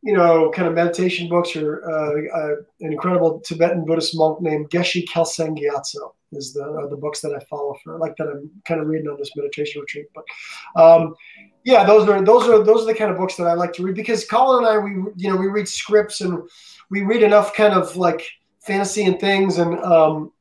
you 0.03 0.13
know, 0.13 0.51
kind 0.51 0.67
of 0.67 0.75
meditation 0.75 1.27
books, 1.27 1.55
or 1.55 1.83
uh, 1.89 2.37
uh, 2.37 2.55
an 2.81 2.91
incredible 2.93 3.39
Tibetan 3.39 3.83
Buddhist 3.83 4.15
monk 4.15 4.41
named 4.41 4.69
Geshe 4.69 5.03
Kelsang 5.07 5.57
Gyatso 5.57 6.13
is 6.33 6.53
the 6.53 6.87
the 6.91 6.97
books 6.97 7.21
that 7.21 7.33
I 7.33 7.39
follow 7.45 7.75
for, 7.83 7.97
like 7.97 8.15
that 8.17 8.27
I'm 8.27 8.49
kind 8.65 8.79
of 8.79 8.85
reading 8.87 9.07
on 9.07 9.17
this 9.17 9.35
meditation 9.35 9.81
retreat. 9.81 10.05
But 10.13 10.23
um, 10.79 11.15
yeah, 11.63 11.83
those 11.83 12.07
are 12.07 12.23
those 12.23 12.47
are 12.47 12.63
those 12.63 12.83
are 12.83 12.85
the 12.85 12.95
kind 12.95 13.11
of 13.11 13.17
books 13.17 13.35
that 13.35 13.47
I 13.47 13.53
like 13.53 13.73
to 13.73 13.83
read 13.83 13.95
because 13.95 14.25
Colin 14.25 14.65
and 14.65 14.73
I, 14.73 14.77
we 14.77 14.91
you 15.15 15.29
know, 15.29 15.35
we 15.35 15.47
read 15.47 15.67
scripts 15.67 16.21
and 16.21 16.41
we 16.89 17.01
read 17.01 17.23
enough 17.23 17.53
kind 17.53 17.73
of 17.73 17.95
like 17.95 18.25
fantasy 18.59 19.03
and 19.03 19.19
things, 19.19 19.57
and 19.57 19.79
um, 19.83 20.31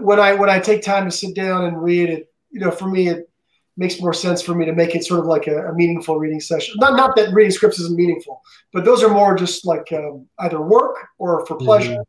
when 0.00 0.20
I 0.20 0.34
when 0.34 0.50
I 0.50 0.58
take 0.58 0.82
time 0.82 1.04
to 1.04 1.10
sit 1.10 1.34
down 1.34 1.64
and 1.64 1.82
read 1.82 2.10
it, 2.10 2.32
you 2.50 2.60
know, 2.60 2.70
for 2.70 2.88
me 2.88 3.08
it 3.08 3.30
makes 3.78 4.00
more 4.00 4.14
sense 4.14 4.40
for 4.40 4.54
me 4.54 4.64
to 4.64 4.72
make 4.72 4.94
it 4.94 5.04
sort 5.04 5.20
of 5.20 5.26
like 5.26 5.46
a, 5.46 5.68
a 5.68 5.74
meaningful 5.74 6.18
reading 6.18 6.40
session. 6.40 6.74
Not 6.78 6.96
not 6.96 7.16
that 7.16 7.32
reading 7.32 7.52
scripts 7.52 7.78
isn't 7.80 7.96
meaningful, 7.96 8.42
but 8.72 8.84
those 8.84 9.02
are 9.02 9.10
more 9.10 9.34
just 9.34 9.66
like 9.66 9.92
um, 9.92 10.26
either 10.40 10.60
work 10.60 10.96
or 11.18 11.44
for 11.46 11.56
pleasure. 11.56 12.02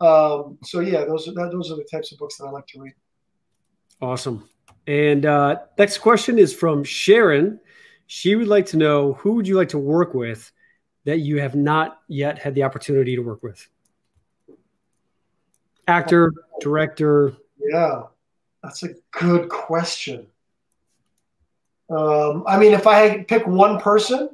Um, 0.00 0.58
so 0.64 0.80
yeah, 0.80 1.04
those 1.04 1.28
are 1.28 1.32
those 1.32 1.70
are 1.70 1.76
the 1.76 1.86
types 1.90 2.12
of 2.12 2.18
books 2.18 2.36
that 2.38 2.46
I 2.46 2.50
like 2.50 2.66
to 2.68 2.80
read. 2.80 2.94
Awesome. 4.00 4.48
And 4.88 5.26
uh, 5.26 5.60
next 5.78 5.98
question 5.98 6.38
is 6.38 6.52
from 6.52 6.82
Sharon. 6.82 7.60
She 8.14 8.36
would 8.36 8.46
like 8.46 8.66
to 8.66 8.76
know 8.76 9.14
who 9.14 9.32
would 9.32 9.48
you 9.48 9.56
like 9.56 9.70
to 9.70 9.78
work 9.78 10.12
with 10.12 10.52
that 11.06 11.20
you 11.20 11.40
have 11.40 11.54
not 11.54 12.02
yet 12.08 12.38
had 12.38 12.54
the 12.54 12.62
opportunity 12.62 13.16
to 13.16 13.22
work 13.22 13.42
with? 13.42 13.66
Actor, 15.88 16.34
director. 16.60 17.32
Yeah, 17.58 18.02
that's 18.62 18.82
a 18.82 18.90
good 19.12 19.48
question. 19.48 20.26
Um, 21.88 22.44
I 22.46 22.58
mean, 22.58 22.74
if 22.74 22.86
I 22.86 23.22
pick 23.22 23.46
one 23.46 23.80
person, 23.80 24.28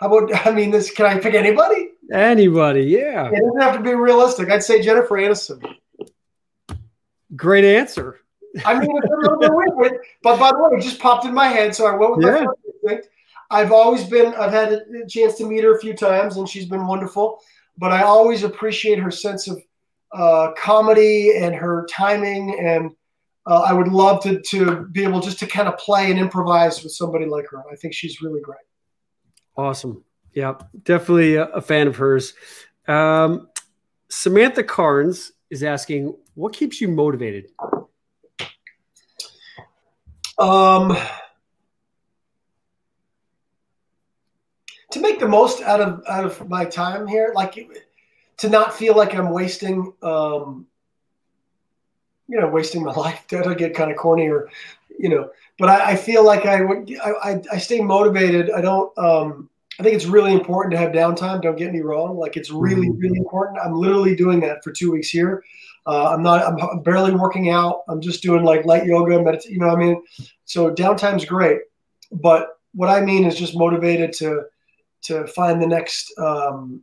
how 0.00 0.12
about? 0.12 0.34
I 0.46 0.50
mean, 0.50 0.72
this 0.72 0.90
can 0.90 1.06
I 1.06 1.20
pick 1.20 1.34
anybody? 1.34 1.90
Anybody, 2.12 2.82
yeah. 2.82 3.28
It 3.28 3.40
doesn't 3.40 3.60
have 3.60 3.76
to 3.76 3.80
be 3.80 3.94
realistic. 3.94 4.50
I'd 4.50 4.64
say 4.64 4.82
Jennifer 4.82 5.14
Aniston. 5.14 5.76
Great 7.36 7.64
answer. 7.64 8.18
I 8.64 8.76
mean, 8.76 8.90
it's 8.90 9.12
a 9.12 9.16
little 9.16 9.38
bit 9.38 9.52
weird, 9.52 10.00
but 10.20 10.40
by 10.40 10.50
the 10.50 10.58
way, 10.58 10.78
it 10.78 10.82
just 10.82 10.98
popped 10.98 11.24
in 11.26 11.32
my 11.32 11.46
head, 11.46 11.76
so 11.76 11.86
I 11.86 11.94
went 11.94 12.16
with 12.16 12.26
yeah. 12.26 12.44
first 12.82 13.08
I've 13.50 13.72
always 13.72 14.04
been. 14.04 14.34
I've 14.34 14.52
had 14.52 14.72
a 14.72 15.06
chance 15.08 15.36
to 15.36 15.46
meet 15.46 15.64
her 15.64 15.74
a 15.74 15.80
few 15.80 15.94
times, 15.94 16.36
and 16.36 16.48
she's 16.48 16.66
been 16.66 16.86
wonderful. 16.86 17.40
But 17.76 17.92
I 17.92 18.02
always 18.02 18.42
appreciate 18.44 18.98
her 18.98 19.10
sense 19.10 19.48
of 19.48 19.62
uh, 20.12 20.52
comedy 20.56 21.36
and 21.36 21.54
her 21.54 21.86
timing 21.90 22.58
and 22.58 22.90
uh, 23.46 23.62
I 23.62 23.72
would 23.72 23.88
love 23.88 24.22
to 24.22 24.40
to 24.40 24.86
be 24.92 25.02
able 25.02 25.20
just 25.20 25.38
to 25.40 25.46
kind 25.46 25.68
of 25.68 25.78
play 25.78 26.10
and 26.10 26.18
improvise 26.18 26.82
with 26.82 26.92
somebody 26.92 27.26
like 27.26 27.46
her. 27.50 27.62
I 27.70 27.76
think 27.76 27.94
she's 27.94 28.20
really 28.20 28.40
great. 28.40 28.58
Awesome. 29.56 30.04
Yeah, 30.32 30.54
definitely 30.84 31.34
a, 31.34 31.60
fan 31.60 31.88
of 31.88 31.96
hers. 31.96 32.34
Um, 32.86 33.48
Samantha 34.08 34.62
Carnes 34.62 35.32
is 35.50 35.64
asking, 35.64 36.14
what 36.34 36.52
keeps 36.52 36.80
you 36.80 36.86
motivated? 36.86 37.50
Um, 40.38 40.96
to 44.90 45.00
make 45.00 45.20
the 45.20 45.28
most 45.28 45.62
out 45.62 45.80
of 45.80 46.02
out 46.08 46.24
of 46.24 46.48
my 46.48 46.64
time 46.64 47.06
here, 47.06 47.32
like 47.34 47.70
to 48.38 48.48
not 48.48 48.74
feel 48.74 48.96
like 48.96 49.14
I'm 49.14 49.30
wasting 49.30 49.92
um, 50.02 50.66
you 52.30 52.40
know, 52.40 52.48
wasting 52.48 52.82
my 52.82 52.92
life. 52.94 53.24
That'll 53.28 53.54
get 53.54 53.74
kind 53.74 53.90
of 53.90 53.96
corny 53.96 54.28
or, 54.28 54.48
you 54.98 55.08
know, 55.08 55.30
but 55.58 55.68
I, 55.68 55.92
I 55.92 55.96
feel 55.96 56.24
like 56.24 56.46
I 56.46 56.62
would, 56.62 56.90
I, 57.02 57.42
I 57.52 57.58
stay 57.58 57.80
motivated. 57.80 58.50
I 58.50 58.60
don't, 58.60 58.96
um, 58.96 59.50
I 59.78 59.82
think 59.82 59.94
it's 59.96 60.06
really 60.06 60.32
important 60.32 60.72
to 60.72 60.78
have 60.78 60.92
downtime. 60.92 61.42
Don't 61.42 61.56
get 61.56 61.72
me 61.72 61.80
wrong. 61.80 62.16
Like 62.16 62.36
it's 62.36 62.50
really, 62.50 62.88
mm-hmm. 62.88 62.98
really 62.98 63.18
important. 63.18 63.58
I'm 63.58 63.74
literally 63.74 64.14
doing 64.14 64.40
that 64.40 64.62
for 64.62 64.72
two 64.72 64.92
weeks 64.92 65.08
here. 65.08 65.42
Uh, 65.86 66.10
I'm 66.10 66.22
not, 66.22 66.44
I'm 66.44 66.82
barely 66.82 67.12
working 67.12 67.50
out. 67.50 67.82
I'm 67.88 68.00
just 68.00 68.22
doing 68.22 68.44
like 68.44 68.66
light 68.66 68.84
yoga, 68.84 69.20
meditation, 69.22 69.52
you 69.52 69.60
know 69.60 69.68
what 69.68 69.78
I 69.78 69.82
mean? 69.82 70.02
So 70.44 70.72
downtime's 70.72 71.24
great. 71.24 71.62
But 72.12 72.58
what 72.74 72.90
I 72.90 73.00
mean 73.00 73.24
is 73.24 73.36
just 73.36 73.56
motivated 73.56 74.12
to, 74.14 74.44
to 75.02 75.26
find 75.28 75.60
the 75.60 75.66
next, 75.66 76.12
um, 76.18 76.82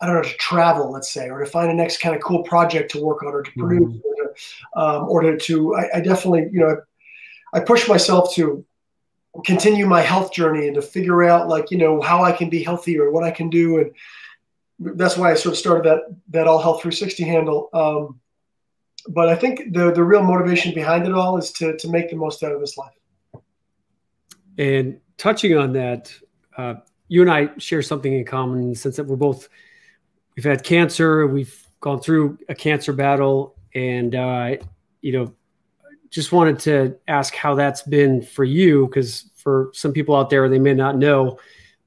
I 0.00 0.06
don't 0.06 0.16
know, 0.16 0.22
to 0.22 0.36
travel, 0.36 0.90
let's 0.90 1.12
say, 1.12 1.28
or 1.28 1.40
to 1.40 1.46
find 1.46 1.70
the 1.70 1.74
next 1.74 2.00
kind 2.00 2.14
of 2.16 2.22
cool 2.22 2.42
project 2.42 2.90
to 2.92 3.02
work 3.02 3.22
on 3.22 3.28
or 3.34 3.42
to 3.42 3.50
produce 3.52 3.82
mm-hmm. 3.82 3.98
or 4.04 4.34
to, 4.34 4.80
um, 4.80 5.08
or 5.08 5.22
to, 5.22 5.36
to 5.38 5.76
I, 5.76 5.98
I 5.98 6.00
definitely, 6.00 6.48
you 6.52 6.60
know, 6.60 6.80
I 7.52 7.60
push 7.60 7.88
myself 7.88 8.34
to 8.34 8.64
continue 9.44 9.86
my 9.86 10.00
health 10.00 10.32
journey 10.32 10.66
and 10.66 10.74
to 10.74 10.82
figure 10.82 11.22
out 11.24 11.48
like 11.48 11.70
you 11.70 11.78
know 11.78 12.00
how 12.00 12.22
I 12.22 12.32
can 12.32 12.50
be 12.50 12.62
healthier, 12.62 13.04
or 13.04 13.10
what 13.10 13.24
I 13.24 13.30
can 13.30 13.50
do, 13.50 13.78
and 13.78 13.92
that's 14.96 15.16
why 15.16 15.30
I 15.30 15.34
sort 15.34 15.54
of 15.54 15.58
started 15.58 15.84
that 15.84 16.00
that 16.30 16.46
All 16.46 16.60
Health 16.60 16.82
360 16.82 17.24
handle. 17.24 17.68
Um, 17.72 18.20
but 19.08 19.28
I 19.28 19.36
think 19.36 19.72
the 19.72 19.92
the 19.92 20.04
real 20.04 20.22
motivation 20.22 20.74
behind 20.74 21.06
it 21.06 21.14
all 21.14 21.38
is 21.38 21.52
to 21.52 21.76
to 21.76 21.88
make 21.88 22.10
the 22.10 22.16
most 22.16 22.42
out 22.42 22.52
of 22.52 22.60
this 22.60 22.76
life. 22.76 22.94
And 24.58 25.00
touching 25.16 25.56
on 25.56 25.72
that, 25.72 26.12
uh, 26.56 26.74
you 27.10 27.22
and 27.22 27.30
I 27.30 27.50
share 27.58 27.82
something 27.82 28.12
in 28.12 28.24
common 28.24 28.60
in 28.60 28.68
the 28.70 28.76
sense 28.76 28.96
that 28.96 29.04
we're 29.04 29.16
both 29.16 29.48
we've 30.36 30.44
had 30.44 30.62
cancer, 30.62 31.26
we've 31.26 31.66
gone 31.80 32.00
through 32.00 32.38
a 32.48 32.54
cancer 32.54 32.92
battle, 32.92 33.56
and 33.74 34.14
uh, 34.14 34.56
you 35.02 35.12
know 35.12 35.34
just 36.08 36.32
wanted 36.32 36.58
to 36.60 36.96
ask 37.08 37.34
how 37.34 37.54
that's 37.54 37.82
been 37.82 38.22
for 38.22 38.44
you, 38.44 38.86
because 38.86 39.30
for 39.34 39.70
some 39.74 39.92
people 39.92 40.14
out 40.14 40.30
there, 40.30 40.48
they 40.48 40.58
may 40.58 40.74
not 40.74 40.96
know 40.96 41.38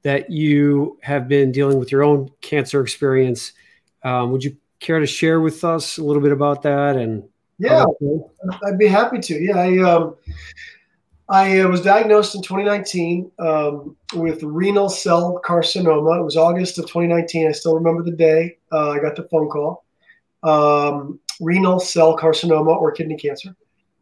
that 0.02 0.30
you 0.30 0.98
have 1.02 1.28
been 1.30 1.52
dealing 1.52 1.80
with 1.80 1.92
your 1.92 2.04
own 2.04 2.30
cancer 2.42 2.82
experience. 2.82 3.54
Um, 4.04 4.32
would 4.32 4.44
you 4.44 4.58
care 4.82 5.00
to 5.00 5.06
share 5.06 5.40
with 5.40 5.64
us 5.64 5.98
a 5.98 6.04
little 6.04 6.22
bit 6.22 6.34
about 6.34 6.62
that? 6.64 6.98
And 6.98 7.24
yeah, 7.60 7.86
I'd 8.66 8.78
be 8.78 8.88
happy 8.88 9.20
to. 9.20 9.36
Yeah, 9.36 9.58
I 9.58 9.78
um, 9.80 10.16
I 11.30 11.60
uh, 11.60 11.70
was 11.70 11.82
diagnosed 11.82 12.36
in 12.36 12.42
2019 12.42 13.32
um, 13.40 13.96
with 14.16 14.44
renal 14.44 14.90
cell 14.90 15.42
carcinoma. 15.44 16.20
It 16.20 16.24
was 16.24 16.36
August 16.36 16.78
of 16.78 16.86
2019. 16.86 17.48
I 17.48 17.52
still 17.52 17.76
remember 17.76 18.04
the 18.04 18.12
day 18.12 18.58
uh, 18.72 18.92
I 18.92 19.00
got 19.00 19.16
the 19.16 19.24
phone 19.24 19.50
call. 19.50 19.86
Um, 20.44 21.20
renal 21.40 21.80
cell 21.80 22.18
carcinoma 22.18 22.76
or 22.76 22.92
kidney 22.92 23.16
cancer 23.16 23.56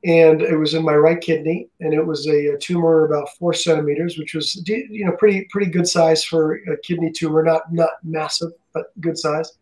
and 0.03 0.41
it 0.41 0.55
was 0.55 0.73
in 0.73 0.83
my 0.83 0.95
right 0.95 1.21
kidney, 1.21 1.69
and 1.79 1.93
it 1.93 2.05
was 2.05 2.27
a, 2.27 2.53
a, 2.53 2.57
tumor 2.57 3.05
about 3.05 3.29
four 3.37 3.53
centimeters, 3.53 4.17
which 4.17 4.33
was 4.33 4.61
you 4.67 5.05
know 5.05 5.11
pretty 5.17 5.47
pretty 5.51 5.69
good 5.69 5.87
size 5.87 6.23
for 6.23 6.55
a 6.55 6.77
kidney 6.77 7.11
tumor, 7.11 7.43
not 7.43 7.71
not 7.71 7.91
massive, 8.03 8.51
but 8.73 8.99
good 8.99 9.17
size. 9.17 9.53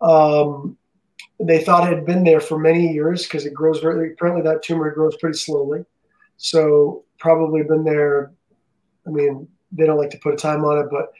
Um, 0.00 0.76
they 1.40 1.64
thought 1.64 1.90
it 1.90 1.96
had 1.96 2.06
been 2.06 2.22
there 2.22 2.40
for 2.40 2.58
many 2.58 2.92
years 2.92 3.24
because 3.24 3.44
it 3.44 3.54
grows 3.54 3.80
very. 3.80 4.12
Apparently, 4.12 4.42
that 4.42 4.62
tumor 4.62 4.92
grows 4.92 5.16
pretty 5.16 5.36
slowly, 5.36 5.84
so 6.36 7.04
probably 7.18 7.62
been 7.62 7.84
there. 7.84 8.32
I 9.06 9.10
mean, 9.10 9.48
they 9.70 9.86
don't 9.86 9.98
like 9.98 10.10
to 10.10 10.18
put 10.18 10.34
a 10.34 10.36
time 10.36 10.64
on 10.64 10.78
it, 10.78 10.86
but 10.90 11.12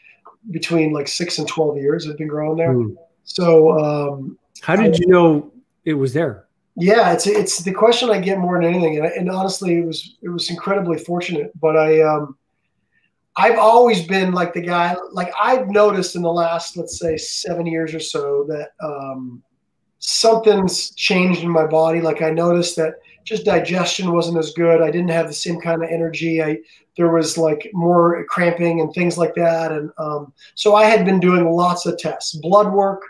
between 0.51 0.93
like 0.93 1.09
six 1.09 1.39
and 1.39 1.49
twelve 1.49 1.77
years, 1.77 2.07
it's 2.07 2.17
been 2.17 2.29
growing 2.29 2.57
there. 2.57 2.75
Mm. 2.75 2.97
So, 3.25 3.79
um, 3.79 4.39
how 4.61 4.77
did 4.77 4.95
I, 4.95 4.99
you 4.99 5.07
know 5.07 5.53
it 5.85 5.95
was 5.95 6.13
there? 6.13 6.47
Yeah, 6.77 7.13
it's 7.13 7.27
it's 7.27 7.59
the 7.59 7.73
question 7.73 8.11
I 8.11 8.19
get 8.19 8.39
more 8.39 8.61
than 8.61 8.73
anything, 8.73 8.99
and, 8.99 9.07
and 9.07 9.31
honestly, 9.31 9.77
it 9.79 9.87
was 9.87 10.17
it 10.23 10.29
was 10.29 10.51
incredibly 10.51 10.99
fortunate. 10.99 11.53
But 11.61 11.77
I, 11.77 12.01
um, 12.01 12.37
I've 13.37 13.59
always 13.59 14.07
been 14.07 14.33
like 14.33 14.55
the 14.55 14.63
guy. 14.63 14.97
Like 15.13 15.33
I've 15.41 15.69
noticed 15.69 16.17
in 16.17 16.23
the 16.23 16.33
last, 16.33 16.77
let's 16.77 16.99
say, 16.99 17.17
seven 17.17 17.67
years 17.67 17.95
or 17.95 18.01
so, 18.01 18.45
that 18.49 18.71
um, 18.83 19.43
something's 19.99 20.95
changed 20.95 21.43
in 21.43 21.51
my 21.51 21.67
body. 21.67 22.01
Like 22.01 22.23
I 22.23 22.31
noticed 22.31 22.77
that 22.77 22.95
just 23.25 23.45
digestion 23.45 24.13
wasn't 24.13 24.39
as 24.39 24.53
good. 24.53 24.83
I 24.83 24.91
didn't 24.91 25.11
have 25.11 25.29
the 25.29 25.33
same 25.33 25.61
kind 25.61 25.83
of 25.83 25.91
energy. 25.91 26.43
I 26.43 26.59
there 26.97 27.11
was 27.11 27.39
like 27.39 27.71
more 27.73 28.25
cramping 28.29 28.81
and 28.81 28.93
things 28.93 29.17
like 29.17 29.35
that, 29.35 29.73
and 29.73 29.91
um, 29.99 30.33
so 30.55 30.75
I 30.75 30.85
had 30.85 31.05
been 31.05 31.21
doing 31.21 31.49
lots 31.51 31.87
of 31.87 31.99
tests, 31.99 32.35
blood 32.35 32.73
work 32.73 33.03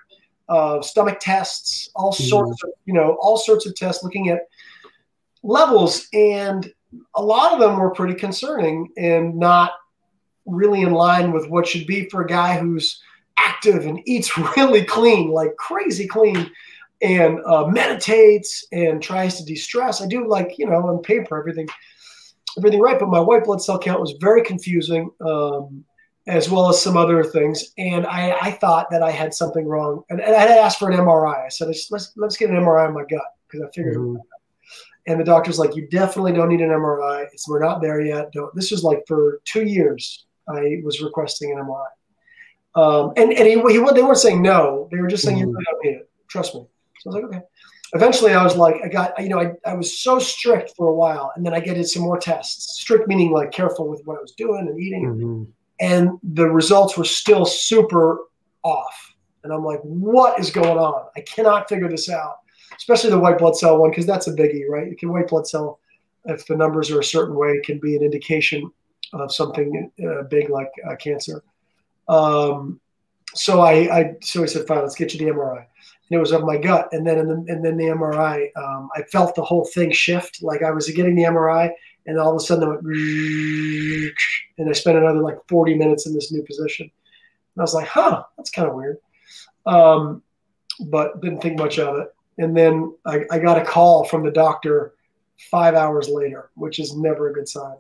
uh, 0.49 0.83
stomach 0.83 1.19
tests, 1.21 1.91
all 1.95 2.13
mm-hmm. 2.13 2.25
sorts 2.25 2.63
of 2.63 2.71
you 2.85 2.95
know 2.95 3.17
all 3.21 3.37
sorts 3.37 3.67
of 3.67 3.75
tests 3.75 4.05
looking 4.05 4.29
at 4.29 4.43
levels, 5.43 6.09
and 6.13 6.73
a 7.17 7.23
lot 7.23 7.53
of 7.53 7.61
them 7.61 7.79
were 7.79 7.91
pretty 7.91 8.15
concerning 8.15 8.89
and 8.97 9.37
not 9.37 9.73
really 10.45 10.83
in 10.83 10.93
line 10.93 11.33
with 11.33 11.49
what 11.49 11.67
should 11.67 11.87
be 11.87 12.09
for 12.09 12.23
a 12.23 12.27
guy 12.27 12.59
who's 12.59 13.01
active 13.39 13.87
and 13.87 14.01
eats 14.07 14.37
really 14.57 14.85
clean, 14.85 15.31
like 15.31 15.57
crazy 15.57 16.07
clean, 16.07 16.51
and 17.03 17.41
uh, 17.45 17.67
meditates 17.67 18.67
and 18.73 19.03
tries 19.03 19.37
to 19.39 19.45
de-stress. 19.45 20.01
I 20.01 20.07
do 20.07 20.29
like 20.29 20.59
you 20.59 20.67
know 20.67 20.89
on 20.89 21.03
paper 21.03 21.39
everything 21.39 21.69
everything 22.59 22.81
right, 22.81 22.99
but 22.99 23.09
my 23.09 23.21
white 23.21 23.45
blood 23.45 23.63
cell 23.63 23.79
count 23.79 24.01
was 24.01 24.15
very 24.21 24.43
confusing. 24.43 25.11
Um, 25.21 25.85
as 26.27 26.49
well 26.49 26.69
as 26.69 26.81
some 26.81 26.97
other 26.97 27.25
things. 27.25 27.73
And 27.79 28.07
I, 28.07 28.37
I 28.41 28.51
thought 28.53 28.91
that 28.91 29.03
I 29.03 29.11
had 29.11 29.35
something 29.35 29.67
wrong. 29.67 30.05
And, 30.09 30.21
and 30.21 30.35
I 30.35 30.41
had 30.41 30.51
asked 30.51 30.79
for 30.79 30.91
an 30.91 30.97
MRI. 30.97 31.45
I 31.47 31.49
said, 31.49 31.67
let's, 31.91 32.13
let's 32.17 32.37
get 32.37 32.51
an 32.51 32.57
MRI 32.57 32.87
on 32.89 32.95
my 32.95 33.05
gut 33.11 33.23
because 33.49 33.67
I 33.67 33.71
figured. 33.75 33.97
Mm-hmm. 33.97 34.17
And 35.09 35.19
the 35.19 35.25
doctor's 35.25 35.59
like, 35.59 35.75
you 35.75 35.89
definitely 35.89 36.33
don't 36.33 36.49
need 36.49 36.61
an 36.61 36.69
MRI. 36.69 37.27
It's, 37.33 37.49
we're 37.49 37.63
not 37.63 37.83
there 37.83 38.01
yet. 38.01 38.33
Don't. 38.33 38.55
This 38.55 38.71
was 38.71 38.85
like 38.85 39.03
for 39.09 39.41
two 39.45 39.65
years. 39.65 40.27
I 40.49 40.81
was 40.85 41.01
requesting 41.01 41.51
an 41.53 41.59
MRI. 41.59 41.87
Um, 42.75 43.13
and 43.17 43.33
and 43.33 43.47
he, 43.47 43.55
he, 43.55 43.93
they 43.93 44.03
weren't 44.03 44.19
saying 44.19 44.41
no. 44.41 44.89
They 44.91 44.99
were 44.99 45.09
just 45.09 45.25
saying, 45.25 45.39
mm-hmm. 45.39 45.49
you 45.49 45.53
really 45.53 45.65
don't 45.65 45.85
need 45.85 45.97
it. 45.99 46.11
Trust 46.29 46.55
me. 46.55 46.67
So 47.03 47.11
I 47.11 47.15
was 47.15 47.23
like, 47.23 47.25
okay. 47.25 47.47
Eventually, 47.95 48.33
I 48.33 48.43
was 48.43 48.57
like, 48.57 48.77
I 48.83 48.89
got, 48.89 49.23
you 49.23 49.29
know, 49.29 49.39
I, 49.39 49.53
I 49.67 49.75
was 49.75 50.01
so 50.01 50.19
strict 50.19 50.73
for 50.77 50.89
a 50.89 50.95
while. 50.95 51.31
And 51.37 51.45
then 51.45 51.53
I 51.53 51.61
get 51.61 51.85
some 51.87 52.03
more 52.03 52.19
tests. 52.19 52.81
Strict 52.81 53.07
meaning 53.07 53.33
like 53.33 53.53
careful 53.53 53.87
with 53.87 54.01
what 54.07 54.17
I 54.17 54.21
was 54.21 54.33
doing 54.33 54.67
and 54.69 54.81
eating. 54.81 55.05
Mm-hmm 55.05 55.43
and 55.83 56.11
the 56.23 56.49
results 56.49 56.97
were 56.97 57.05
still 57.05 57.45
super 57.45 58.21
off. 58.63 59.15
And 59.43 59.53
I'm 59.53 59.65
like, 59.65 59.81
what 59.81 60.39
is 60.39 60.51
going 60.51 60.79
on? 60.79 61.07
I 61.17 61.21
cannot 61.23 61.69
figure 61.69 61.89
this 61.89 62.09
out, 62.09 62.37
especially 62.77 63.11
the 63.11 63.19
white 63.19 63.39
blood 63.39 63.57
cell 63.57 63.79
one, 63.79 63.91
because 63.91 64.07
that's 64.07 64.29
a 64.29 64.33
biggie, 64.33 64.69
right? 64.69 64.89
You 64.89 64.97
can 64.97 65.13
white 65.13 65.27
blood 65.27 65.49
cell, 65.49 65.81
if 66.27 66.47
the 66.47 66.57
numbers 66.57 66.93
are 66.93 67.01
a 67.01 67.05
certain 67.05 67.35
way, 67.35 67.61
can 67.65 67.81
be 67.81 67.97
an 67.97 68.03
indication 68.05 68.71
of 69.13 69.35
something 69.35 69.91
uh, 70.07 70.23
big 70.31 70.51
like 70.51 70.71
uh, 70.89 70.95
cancer. 70.95 71.43
Um, 72.09 72.81
so 73.35 73.61
I, 73.61 73.73
I, 73.73 74.15
so 74.23 74.45
I 74.45 74.47
said, 74.47 74.69
fine, 74.69 74.83
let's 74.83 74.95
get 74.95 75.13
you 75.13 75.19
the 75.19 75.33
MRI. 75.33 75.67
It 76.15 76.19
was 76.19 76.33
of 76.33 76.45
my 76.45 76.57
gut, 76.57 76.89
and 76.93 77.07
then 77.07 77.27
the, 77.27 77.35
and 77.49 77.65
then 77.65 77.77
the 77.77 77.87
MRI, 77.87 78.49
um, 78.57 78.91
I 78.95 79.03
felt 79.03 79.35
the 79.35 79.45
whole 79.45 79.65
thing 79.65 79.93
shift. 79.93 80.43
Like 80.43 80.63
I 80.63 80.71
was 80.71 80.89
getting 80.91 81.15
the 81.15 81.25
MRI, 81.25 81.73
and 82.07 82.19
all 82.19 82.31
of 82.31 82.37
a 82.37 82.41
sudden, 82.41 82.65
I 82.65 82.69
went, 82.69 82.85
and 84.59 84.69
I 84.69 84.73
spent 84.73 84.99
another 84.99 85.21
like 85.21 85.39
40 85.49 85.75
minutes 85.75 86.07
in 86.07 86.15
this 86.15 86.33
new 86.33 86.43
position. 86.43 86.91
And 87.55 87.61
I 87.61 87.63
was 87.63 87.75
like, 87.75 87.89
huh, 87.89 88.25
that's 88.37 88.51
kind 88.51 88.69
of 88.69 88.75
weird. 88.75 88.99
Um, 89.67 90.23
but 90.87 91.21
didn't 91.21 91.41
think 91.41 91.59
much 91.59 91.79
of 91.79 91.99
it. 91.99 92.15
And 92.39 92.57
then 92.57 92.97
I, 93.05 93.25
I, 93.31 93.39
got 93.39 93.61
a 93.61 93.65
call 93.65 94.05
from 94.05 94.25
the 94.25 94.31
doctor 94.31 94.95
five 95.51 95.75
hours 95.75 96.09
later, 96.09 96.51
which 96.55 96.79
is 96.81 96.97
never 96.97 97.29
a 97.29 97.33
good 97.33 97.49
sign. 97.49 97.77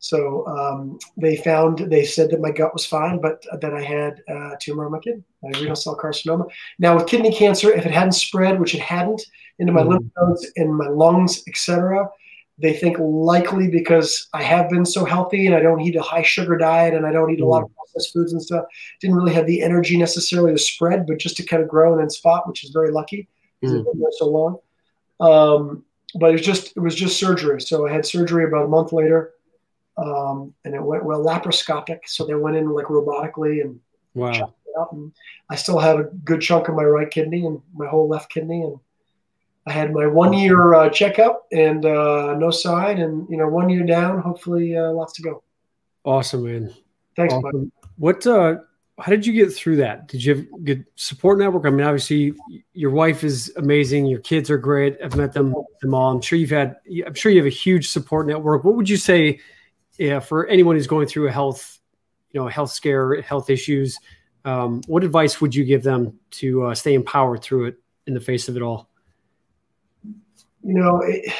So 0.00 0.46
um, 0.46 0.98
they 1.18 1.36
found, 1.36 1.78
they 1.78 2.04
said 2.04 2.30
that 2.30 2.40
my 2.40 2.50
gut 2.50 2.72
was 2.72 2.86
fine, 2.86 3.20
but 3.20 3.44
that 3.60 3.74
I 3.74 3.82
had 3.82 4.22
a 4.28 4.56
tumor 4.58 4.86
on 4.86 4.92
my 4.92 4.98
kidney, 4.98 5.22
renal 5.42 5.76
cell 5.76 5.96
carcinoma. 5.96 6.50
Now 6.78 6.96
with 6.96 7.06
kidney 7.06 7.32
cancer, 7.32 7.70
if 7.70 7.84
it 7.84 7.92
hadn't 7.92 8.12
spread, 8.12 8.58
which 8.58 8.74
it 8.74 8.80
hadn't, 8.80 9.22
into 9.58 9.74
my 9.74 9.82
mm-hmm. 9.82 9.90
lymph 9.90 10.12
nodes 10.18 10.50
and 10.56 10.74
my 10.74 10.88
lungs, 10.88 11.42
etc., 11.46 12.08
they 12.56 12.72
think 12.74 12.96
likely 12.98 13.68
because 13.68 14.28
I 14.32 14.42
have 14.42 14.70
been 14.70 14.84
so 14.84 15.04
healthy 15.04 15.46
and 15.46 15.54
I 15.54 15.60
don't 15.60 15.80
eat 15.80 15.96
a 15.96 16.02
high 16.02 16.22
sugar 16.22 16.56
diet 16.56 16.94
and 16.94 17.06
I 17.06 17.12
don't 17.12 17.30
eat 17.30 17.40
a 17.40 17.46
lot 17.46 17.62
of 17.62 17.70
mm. 17.70 17.74
processed 17.74 18.12
foods 18.12 18.32
and 18.32 18.42
stuff. 18.42 18.66
Didn't 19.00 19.16
really 19.16 19.32
have 19.32 19.46
the 19.46 19.62
energy 19.62 19.96
necessarily 19.96 20.52
to 20.52 20.58
spread, 20.58 21.06
but 21.06 21.18
just 21.18 21.36
to 21.38 21.42
kind 21.42 21.62
of 21.62 21.68
grow 21.68 21.92
and 21.92 22.02
then 22.02 22.10
spot, 22.10 22.46
which 22.46 22.64
is 22.64 22.70
very 22.70 22.90
lucky 22.90 23.28
because 23.60 23.74
mm. 23.74 23.80
it's 23.80 23.90
been 23.90 24.00
there 24.00 24.10
so 24.12 24.26
long. 24.28 24.58
Um, 25.20 25.84
but 26.16 26.30
it 26.30 26.32
was 26.32 26.42
just 26.42 26.76
it 26.76 26.80
was 26.80 26.94
just 26.94 27.18
surgery. 27.18 27.60
So 27.60 27.86
I 27.86 27.92
had 27.92 28.04
surgery 28.04 28.44
about 28.44 28.66
a 28.66 28.68
month 28.68 28.92
later, 28.92 29.32
um, 30.00 30.54
and 30.64 30.74
it 30.74 30.82
went 30.82 31.04
well 31.04 31.24
laparoscopic. 31.24 32.00
So 32.06 32.26
they 32.26 32.34
went 32.34 32.56
in 32.56 32.68
like 32.70 32.86
robotically 32.86 33.60
and 33.62 33.80
wow. 34.14 34.54
And 34.92 35.12
I 35.50 35.56
still 35.56 35.78
have 35.78 35.98
a 35.98 36.04
good 36.04 36.40
chunk 36.40 36.68
of 36.68 36.74
my 36.74 36.84
right 36.84 37.10
kidney 37.10 37.44
and 37.44 37.60
my 37.74 37.86
whole 37.86 38.08
left 38.08 38.32
kidney 38.32 38.62
and 38.62 38.78
I 39.66 39.72
had 39.72 39.92
my 39.92 40.06
one 40.06 40.32
year 40.32 40.74
uh, 40.74 40.88
checkup 40.88 41.46
and 41.52 41.84
uh, 41.84 42.34
no 42.34 42.50
sign, 42.50 42.98
and 42.98 43.28
you 43.28 43.36
know, 43.36 43.48
one 43.48 43.68
year 43.68 43.84
down. 43.84 44.20
Hopefully, 44.20 44.76
uh, 44.76 44.90
lots 44.90 45.12
to 45.14 45.22
go. 45.22 45.42
Awesome, 46.04 46.44
man. 46.44 46.74
Thanks, 47.14 47.34
awesome. 47.34 47.70
What 47.96 48.26
uh, 48.26 48.56
how 48.98 49.10
did 49.10 49.26
you 49.26 49.32
get 49.34 49.52
through 49.52 49.76
that? 49.76 50.08
Did 50.08 50.24
you 50.24 50.34
have 50.34 50.64
good 50.64 50.86
support 50.96 51.38
network? 51.38 51.66
I 51.66 51.70
mean, 51.70 51.86
obviously, 51.86 52.32
your 52.72 52.90
wife 52.90 53.22
is 53.22 53.52
amazing. 53.56 54.06
Your 54.06 54.20
kids 54.20 54.50
are 54.50 54.58
great. 54.58 54.96
I've 55.04 55.16
met 55.16 55.34
them 55.34 55.54
them 55.82 55.94
all. 55.94 56.10
I'm 56.10 56.22
sure 56.22 56.38
you've 56.38 56.50
had. 56.50 56.76
I'm 57.06 57.14
sure 57.14 57.30
you 57.30 57.38
have 57.38 57.46
a 57.46 57.50
huge 57.50 57.90
support 57.90 58.26
network. 58.26 58.64
What 58.64 58.76
would 58.76 58.88
you 58.88 58.96
say, 58.96 59.40
yeah, 60.00 60.18
for 60.18 60.46
anyone 60.46 60.76
who's 60.76 60.86
going 60.86 61.06
through 61.06 61.28
a 61.28 61.30
health, 61.30 61.78
you 62.32 62.40
know, 62.40 62.48
health 62.48 62.72
scare, 62.72 63.20
health 63.20 63.50
issues? 63.50 63.98
Um, 64.46 64.80
what 64.86 65.04
advice 65.04 65.42
would 65.42 65.54
you 65.54 65.62
give 65.62 65.82
them 65.82 66.18
to 66.32 66.64
uh, 66.64 66.74
stay 66.74 66.94
empowered 66.94 67.42
through 67.42 67.66
it 67.66 67.78
in 68.06 68.14
the 68.14 68.20
face 68.20 68.48
of 68.48 68.56
it 68.56 68.62
all? 68.62 68.88
You 70.02 70.74
know, 70.74 71.02
it, 71.02 71.30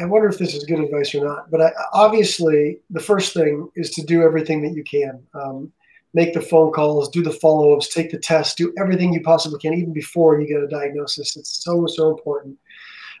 I 0.00 0.06
wonder 0.06 0.28
if 0.28 0.38
this 0.38 0.54
is 0.54 0.64
good 0.64 0.80
advice 0.80 1.14
or 1.14 1.26
not. 1.26 1.50
But 1.50 1.60
I, 1.60 1.72
obviously, 1.92 2.80
the 2.88 3.00
first 3.00 3.34
thing 3.34 3.68
is 3.76 3.90
to 3.90 4.02
do 4.02 4.22
everything 4.22 4.62
that 4.62 4.72
you 4.72 4.82
can. 4.82 5.22
Um, 5.34 5.70
make 6.14 6.32
the 6.32 6.40
phone 6.40 6.72
calls, 6.72 7.10
do 7.10 7.22
the 7.22 7.32
follow 7.32 7.74
ups, 7.74 7.92
take 7.92 8.10
the 8.10 8.18
test, 8.18 8.56
do 8.56 8.72
everything 8.78 9.12
you 9.12 9.20
possibly 9.20 9.58
can, 9.58 9.74
even 9.74 9.92
before 9.92 10.40
you 10.40 10.46
get 10.46 10.62
a 10.62 10.68
diagnosis. 10.68 11.36
It's 11.36 11.62
so, 11.62 11.86
so 11.86 12.16
important. 12.16 12.56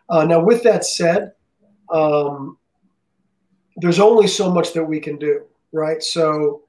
Uh, 0.08 0.24
now, 0.24 0.42
with 0.42 0.62
that 0.62 0.86
said, 0.86 1.32
um, 1.92 2.56
there's 3.76 4.00
only 4.00 4.26
so 4.26 4.50
much 4.50 4.72
that 4.72 4.84
we 4.84 5.00
can 5.00 5.18
do, 5.18 5.42
right? 5.72 6.02
So, 6.02 6.62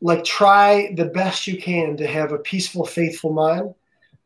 like, 0.00 0.24
try 0.24 0.92
the 0.96 1.06
best 1.06 1.46
you 1.46 1.60
can 1.60 1.96
to 1.96 2.06
have 2.06 2.32
a 2.32 2.38
peaceful, 2.38 2.84
faithful 2.84 3.32
mind. 3.32 3.74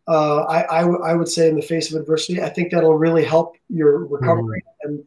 Uh, 0.09 0.43
I, 0.43 0.79
I, 0.79 0.81
w- 0.83 1.03
I 1.03 1.15
would 1.15 1.29
say, 1.29 1.49
in 1.49 1.57
the 1.57 1.63
face 1.63 1.93
of 1.93 2.01
adversity, 2.01 2.43
I 2.43 2.49
think 2.49 2.73
that'll 2.73 2.97
really 2.97 3.25
help 3.25 3.57
your 3.69 4.05
recovery 4.07 4.63
mm-hmm. 4.67 4.89
and 4.89 5.05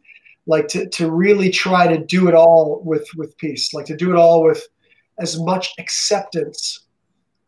like 0.47 0.67
to, 0.69 0.87
to 0.89 1.11
really 1.11 1.49
try 1.49 1.87
to 1.87 1.97
do 1.97 2.27
it 2.27 2.35
all 2.35 2.81
with 2.83 3.07
with 3.15 3.37
peace, 3.37 3.73
like 3.73 3.85
to 3.87 3.95
do 3.95 4.11
it 4.11 4.15
all 4.15 4.43
with 4.43 4.65
as 5.19 5.39
much 5.39 5.73
acceptance 5.79 6.85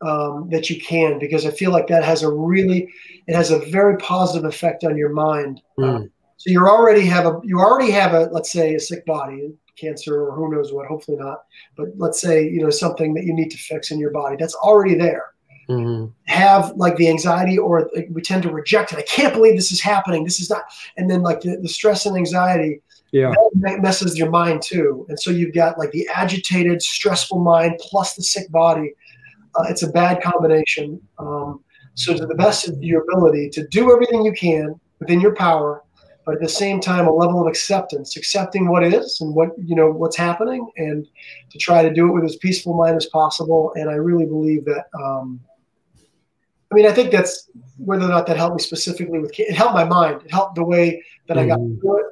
um, 0.00 0.48
that 0.50 0.70
you 0.70 0.80
can 0.80 1.18
because 1.18 1.46
I 1.46 1.50
feel 1.50 1.70
like 1.70 1.86
that 1.88 2.04
has 2.04 2.22
a 2.22 2.30
really 2.30 2.88
it 3.26 3.34
has 3.34 3.50
a 3.50 3.58
very 3.58 3.96
positive 3.98 4.48
effect 4.48 4.84
on 4.84 4.96
your 4.96 5.10
mind. 5.10 5.60
Mm. 5.78 5.84
Um, 5.84 6.10
so 6.38 6.50
you 6.50 6.66
already 6.66 7.04
have 7.04 7.26
a 7.26 7.40
you 7.44 7.58
already 7.58 7.90
have 7.90 8.14
a 8.14 8.30
let's 8.32 8.50
say 8.50 8.74
a 8.74 8.80
sick 8.80 9.04
body, 9.04 9.52
cancer 9.76 10.22
or 10.22 10.34
who 10.34 10.50
knows 10.50 10.72
what, 10.72 10.86
hopefully 10.86 11.18
not, 11.18 11.42
but 11.76 11.88
let's 11.96 12.20
say 12.20 12.48
you 12.48 12.62
know 12.62 12.70
something 12.70 13.12
that 13.14 13.24
you 13.24 13.34
need 13.34 13.50
to 13.50 13.58
fix 13.58 13.90
in 13.90 13.98
your 13.98 14.10
body 14.10 14.36
that's 14.38 14.54
already 14.54 14.94
there. 14.94 15.26
Mm-hmm. 15.68 16.06
Have 16.28 16.72
like 16.76 16.96
the 16.96 17.08
anxiety, 17.08 17.58
or 17.58 17.90
like, 17.94 18.08
we 18.10 18.22
tend 18.22 18.42
to 18.44 18.50
reject 18.50 18.92
it. 18.92 18.98
I 18.98 19.02
can't 19.02 19.34
believe 19.34 19.54
this 19.54 19.70
is 19.70 19.82
happening. 19.82 20.24
This 20.24 20.40
is 20.40 20.48
not, 20.48 20.62
and 20.96 21.10
then 21.10 21.22
like 21.22 21.42
the, 21.42 21.58
the 21.60 21.68
stress 21.68 22.06
and 22.06 22.16
anxiety 22.16 22.80
yeah 23.12 23.32
that 23.54 23.80
messes 23.80 24.18
your 24.18 24.30
mind 24.30 24.60
too 24.62 25.06
and 25.08 25.18
so 25.18 25.30
you've 25.30 25.54
got 25.54 25.78
like 25.78 25.90
the 25.92 26.06
agitated 26.14 26.82
stressful 26.82 27.38
mind 27.38 27.74
plus 27.80 28.14
the 28.14 28.22
sick 28.22 28.50
body 28.50 28.92
uh, 29.54 29.64
it's 29.68 29.82
a 29.82 29.88
bad 29.88 30.22
combination 30.22 31.00
um, 31.18 31.62
so 31.94 32.14
to 32.14 32.26
the 32.26 32.34
best 32.34 32.68
of 32.68 32.80
your 32.82 33.02
ability 33.02 33.48
to 33.48 33.66
do 33.68 33.92
everything 33.92 34.24
you 34.24 34.32
can 34.32 34.78
within 35.00 35.20
your 35.20 35.34
power 35.34 35.82
but 36.28 36.34
at 36.34 36.42
the 36.42 36.48
same 36.48 36.78
time 36.78 37.06
a 37.06 37.10
level 37.10 37.40
of 37.40 37.46
acceptance 37.46 38.16
accepting 38.16 38.68
what 38.68 38.84
is 38.84 39.18
and 39.22 39.34
what 39.34 39.48
you 39.58 39.74
know 39.74 39.90
what's 39.90 40.16
happening 40.16 40.70
and 40.76 41.06
to 41.48 41.58
try 41.58 41.82
to 41.82 41.90
do 41.92 42.06
it 42.06 42.12
with 42.12 42.24
as 42.24 42.36
peaceful 42.36 42.74
mind 42.74 42.96
as 42.96 43.06
possible 43.06 43.72
and 43.76 43.88
i 43.88 43.94
really 43.94 44.26
believe 44.26 44.64
that 44.64 44.86
um, 44.94 45.40
I 46.70 46.74
mean, 46.74 46.84
I 46.84 46.92
think 46.92 47.12
that's 47.12 47.48
whether 47.78 48.04
or 48.04 48.08
not 48.08 48.26
that 48.26 48.36
helped 48.36 48.56
me 48.56 48.62
specifically 48.62 49.18
with 49.18 49.32
it 49.40 49.54
helped 49.54 49.72
my 49.72 49.84
mind. 49.84 50.20
It 50.20 50.30
helped 50.30 50.56
the 50.56 50.64
way 50.64 51.02
that 51.26 51.38
I 51.38 51.46
got 51.46 51.60
mm. 51.60 51.80
through 51.80 52.00
it 52.00 52.06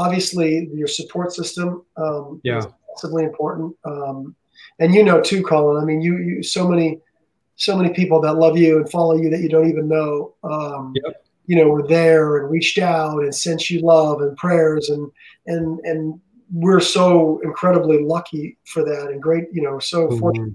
obviously 0.00 0.68
your 0.72 0.88
support 0.88 1.32
system 1.32 1.84
um, 1.96 2.40
yeah. 2.42 2.58
is 2.58 2.66
massively 2.88 3.24
important. 3.24 3.76
Um, 3.84 4.34
and 4.78 4.94
you 4.94 5.04
know 5.04 5.20
too, 5.20 5.42
Colin. 5.42 5.82
I 5.82 5.84
mean, 5.84 6.00
you 6.00 6.16
you 6.18 6.42
so 6.42 6.66
many 6.66 7.00
so 7.56 7.76
many 7.76 7.92
people 7.92 8.20
that 8.22 8.34
love 8.34 8.56
you 8.56 8.78
and 8.78 8.90
follow 8.90 9.14
you 9.14 9.28
that 9.28 9.40
you 9.40 9.48
don't 9.48 9.68
even 9.68 9.88
know. 9.88 10.34
Um, 10.42 10.94
yep. 11.04 11.24
You 11.50 11.56
know, 11.56 11.64
we 11.64 11.82
were 11.82 11.88
there 11.88 12.36
and 12.36 12.48
reached 12.48 12.78
out 12.78 13.24
and 13.24 13.34
sent 13.34 13.70
you 13.70 13.80
love 13.80 14.20
and 14.20 14.36
prayers 14.36 14.88
and 14.88 15.10
and 15.48 15.80
and 15.80 16.20
we're 16.52 16.78
so 16.78 17.40
incredibly 17.42 18.04
lucky 18.04 18.56
for 18.66 18.84
that 18.84 19.08
and 19.10 19.20
great. 19.20 19.46
You 19.50 19.62
know, 19.62 19.80
so 19.80 20.06
mm-hmm. 20.06 20.20
fortunate. 20.20 20.54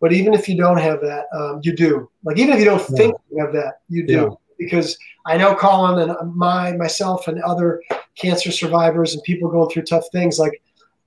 But 0.00 0.12
even 0.12 0.32
if 0.32 0.48
you 0.48 0.56
don't 0.56 0.78
have 0.78 1.00
that, 1.00 1.26
um, 1.34 1.60
you 1.64 1.74
do. 1.74 2.08
Like 2.22 2.38
even 2.38 2.54
if 2.54 2.60
you 2.60 2.64
don't 2.64 2.78
yeah. 2.90 2.96
think 2.96 3.16
you 3.28 3.44
have 3.44 3.52
that, 3.54 3.80
you 3.88 4.06
do. 4.06 4.12
Yeah. 4.12 4.28
Because 4.56 4.96
I 5.26 5.36
know 5.36 5.56
Colin 5.56 6.08
and 6.08 6.34
my 6.36 6.76
myself 6.76 7.26
and 7.26 7.42
other 7.42 7.82
cancer 8.14 8.52
survivors 8.52 9.14
and 9.14 9.22
people 9.24 9.50
going 9.50 9.68
through 9.68 9.82
tough 9.82 10.04
things. 10.12 10.38
Like 10.38 10.62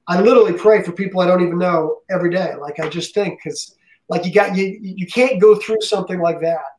I 0.08 0.20
literally 0.20 0.52
pray 0.52 0.84
for 0.84 0.92
people 0.92 1.22
I 1.22 1.28
don't 1.28 1.42
even 1.42 1.60
know 1.60 2.00
every 2.10 2.30
day. 2.30 2.56
Like 2.60 2.82
I 2.82 2.90
just 2.90 3.14
think 3.14 3.40
because 3.42 3.74
like 4.10 4.26
you 4.26 4.34
got 4.34 4.58
you 4.58 4.80
you 4.82 5.08
can't 5.08 5.40
go 5.40 5.56
through 5.56 5.80
something 5.80 6.20
like 6.20 6.42
that 6.42 6.73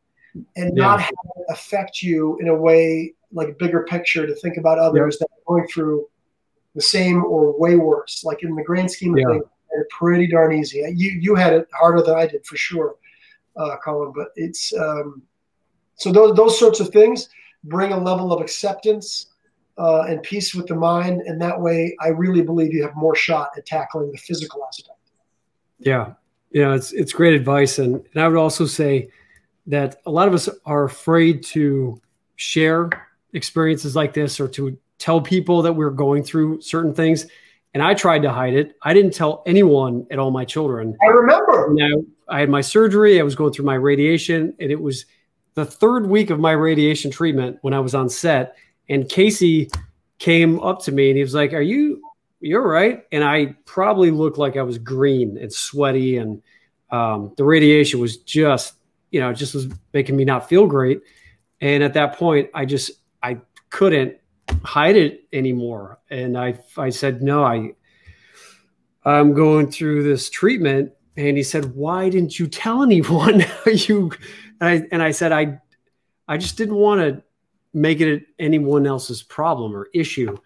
and 0.57 0.77
yeah. 0.77 0.83
not 0.83 1.01
have 1.01 1.11
it 1.11 1.45
affect 1.49 2.03
you 2.03 2.39
in 2.41 2.49
a 2.49 2.55
way 2.55 3.15
like 3.33 3.59
bigger 3.59 3.85
picture 3.85 4.27
to 4.27 4.35
think 4.37 4.57
about 4.57 4.79
others 4.79 5.17
yeah. 5.21 5.27
that 5.27 5.35
are 5.35 5.55
going 5.55 5.67
through 5.69 6.07
the 6.75 6.83
same 6.83 7.25
or 7.25 7.59
way 7.59 7.77
worse. 7.77 8.25
Like 8.25 8.43
in 8.43 8.55
the 8.55 8.63
grand 8.63 8.91
scheme 8.91 9.15
of 9.15 9.21
yeah. 9.21 9.27
things, 9.29 9.45
pretty 9.91 10.27
darn 10.27 10.53
easy. 10.53 10.85
You 10.95 11.11
you 11.11 11.35
had 11.35 11.53
it 11.53 11.69
harder 11.73 12.03
than 12.03 12.17
I 12.17 12.27
did 12.27 12.45
for 12.47 12.57
sure, 12.57 12.97
uh, 13.57 13.77
Colin. 13.85 14.13
But 14.15 14.29
it's 14.37 14.73
um, 14.75 15.23
so 15.97 16.13
those 16.13 16.37
those 16.37 16.59
sorts 16.59 16.81
of 16.81 16.89
things 16.91 17.29
bring 17.65 17.93
a 17.93 17.99
level 17.99 18.33
of 18.33 18.41
acceptance 18.41 19.27
uh, 19.79 20.03
and 20.03 20.23
peace 20.23 20.55
with 20.55 20.67
the 20.67 20.75
mind. 20.75 21.23
And 21.23 21.41
that 21.41 21.61
way, 21.61 21.97
I 22.01 22.09
really 22.09 22.43
believe 22.43 22.73
you 22.73 22.83
have 22.83 22.95
more 22.95 23.15
shot 23.15 23.51
at 23.57 23.67
tackling 23.67 24.13
the 24.13 24.19
physical 24.19 24.65
aspect. 24.67 24.99
Yeah. 25.79 26.13
Yeah. 26.53 26.75
It's, 26.75 26.93
it's 26.93 27.13
great 27.13 27.35
advice. 27.35 27.79
And, 27.79 28.05
and 28.15 28.23
I 28.23 28.29
would 28.29 28.39
also 28.39 28.67
say 28.67 29.09
that 29.67 30.01
a 30.07 30.11
lot 30.11 30.29
of 30.29 30.35
us 30.35 30.49
are 30.67 30.85
afraid 30.85 31.43
to 31.45 32.01
share 32.37 32.91
experiences 33.33 33.97
like 33.97 34.13
this 34.13 34.39
or 34.39 34.49
to 34.49 34.77
tell 34.99 35.21
people 35.21 35.63
that 35.63 35.73
we're 35.73 35.91
going 35.91 36.23
through 36.23 36.61
certain 36.61 36.95
things. 36.95 37.27
And 37.73 37.83
I 37.83 37.95
tried 37.95 38.23
to 38.23 38.33
hide 38.33 38.55
it. 38.55 38.77
I 38.83 38.95
didn't 38.95 39.15
tell 39.15 39.43
anyone 39.47 40.07
at 40.11 40.19
all 40.19 40.31
my 40.31 40.45
children. 40.45 40.97
I 41.03 41.07
remember. 41.07 41.75
You 41.77 42.07
I 42.29 42.41
had 42.41 42.49
my 42.49 42.61
surgery. 42.61 43.21
I 43.21 43.25
was 43.25 43.35
going 43.35 43.53
through 43.53 43.65
my 43.65 43.75
radiation, 43.75 44.55
and 44.61 44.71
it 44.71 44.81
was 44.81 45.07
the 45.55 45.65
third 45.65 46.07
week 46.07 46.31
of 46.31 46.39
my 46.39 46.53
radiation 46.53 47.11
treatment 47.11 47.59
when 47.63 47.75
I 47.75 47.81
was 47.81 47.95
on 47.95 48.09
set 48.09 48.57
and 48.89 49.09
Casey 49.09 49.71
came 50.19 50.61
up 50.61 50.83
to 50.83 50.93
me 50.93 51.11
and 51.11 51.17
he 51.17 51.23
was 51.23 51.35
like, 51.35 51.53
"Are 51.53 51.63
you 51.63 52.03
you're 52.41 52.67
right?" 52.67 53.05
And 53.13 53.25
I 53.25 53.57
probably 53.65 54.11
looked 54.11 54.39
like 54.39 54.57
I 54.57 54.63
was 54.63 54.79
green 54.79 55.39
and 55.39 55.53
sweaty, 55.53 56.19
and 56.19 56.43
um, 56.91 57.33
the 57.37 57.45
radiation 57.45 58.01
was 58.01 58.19
just 58.19 58.75
you 59.15 59.21
know 59.21 59.31
it 59.31 59.35
just 59.35 59.55
was 59.55 59.69
making 59.93 60.17
me 60.17 60.25
not 60.25 60.49
feel 60.49 60.67
great. 60.67 61.01
And 61.61 61.85
at 61.85 61.95
that 61.95 62.17
point, 62.17 62.51
I 62.53 62.65
just 62.65 62.91
I 63.23 63.41
couldn't 63.71 64.17
hide 64.65 64.97
it 64.97 65.23
anymore, 65.33 66.01
and 66.11 66.37
I 66.37 66.59
I 66.77 66.91
said 66.91 67.23
no, 67.23 67.45
I 67.45 67.75
I'm 69.05 69.33
going 69.33 69.71
through 69.71 70.03
this 70.03 70.29
treatment. 70.29 70.91
And 71.17 71.37
he 71.37 71.45
said, 71.45 71.77
"Why 71.77 72.09
didn't 72.09 72.41
you 72.41 72.49
tell 72.49 72.83
anyone?" 72.83 73.45
you 73.67 74.11
and 74.61 74.69
I 74.69 74.83
and 74.91 75.01
I 75.01 75.13
said, 75.13 75.31
"I 75.31 75.61
I 76.27 76.37
just 76.37 76.59
didn't 76.59 76.75
want 76.75 77.01
to 77.03 77.23
make 77.73 78.01
it 78.01 78.25
anyone 78.41 78.85
else's 78.85 79.23
problem 79.23 79.77
or 79.77 79.89
issue. 79.95 80.37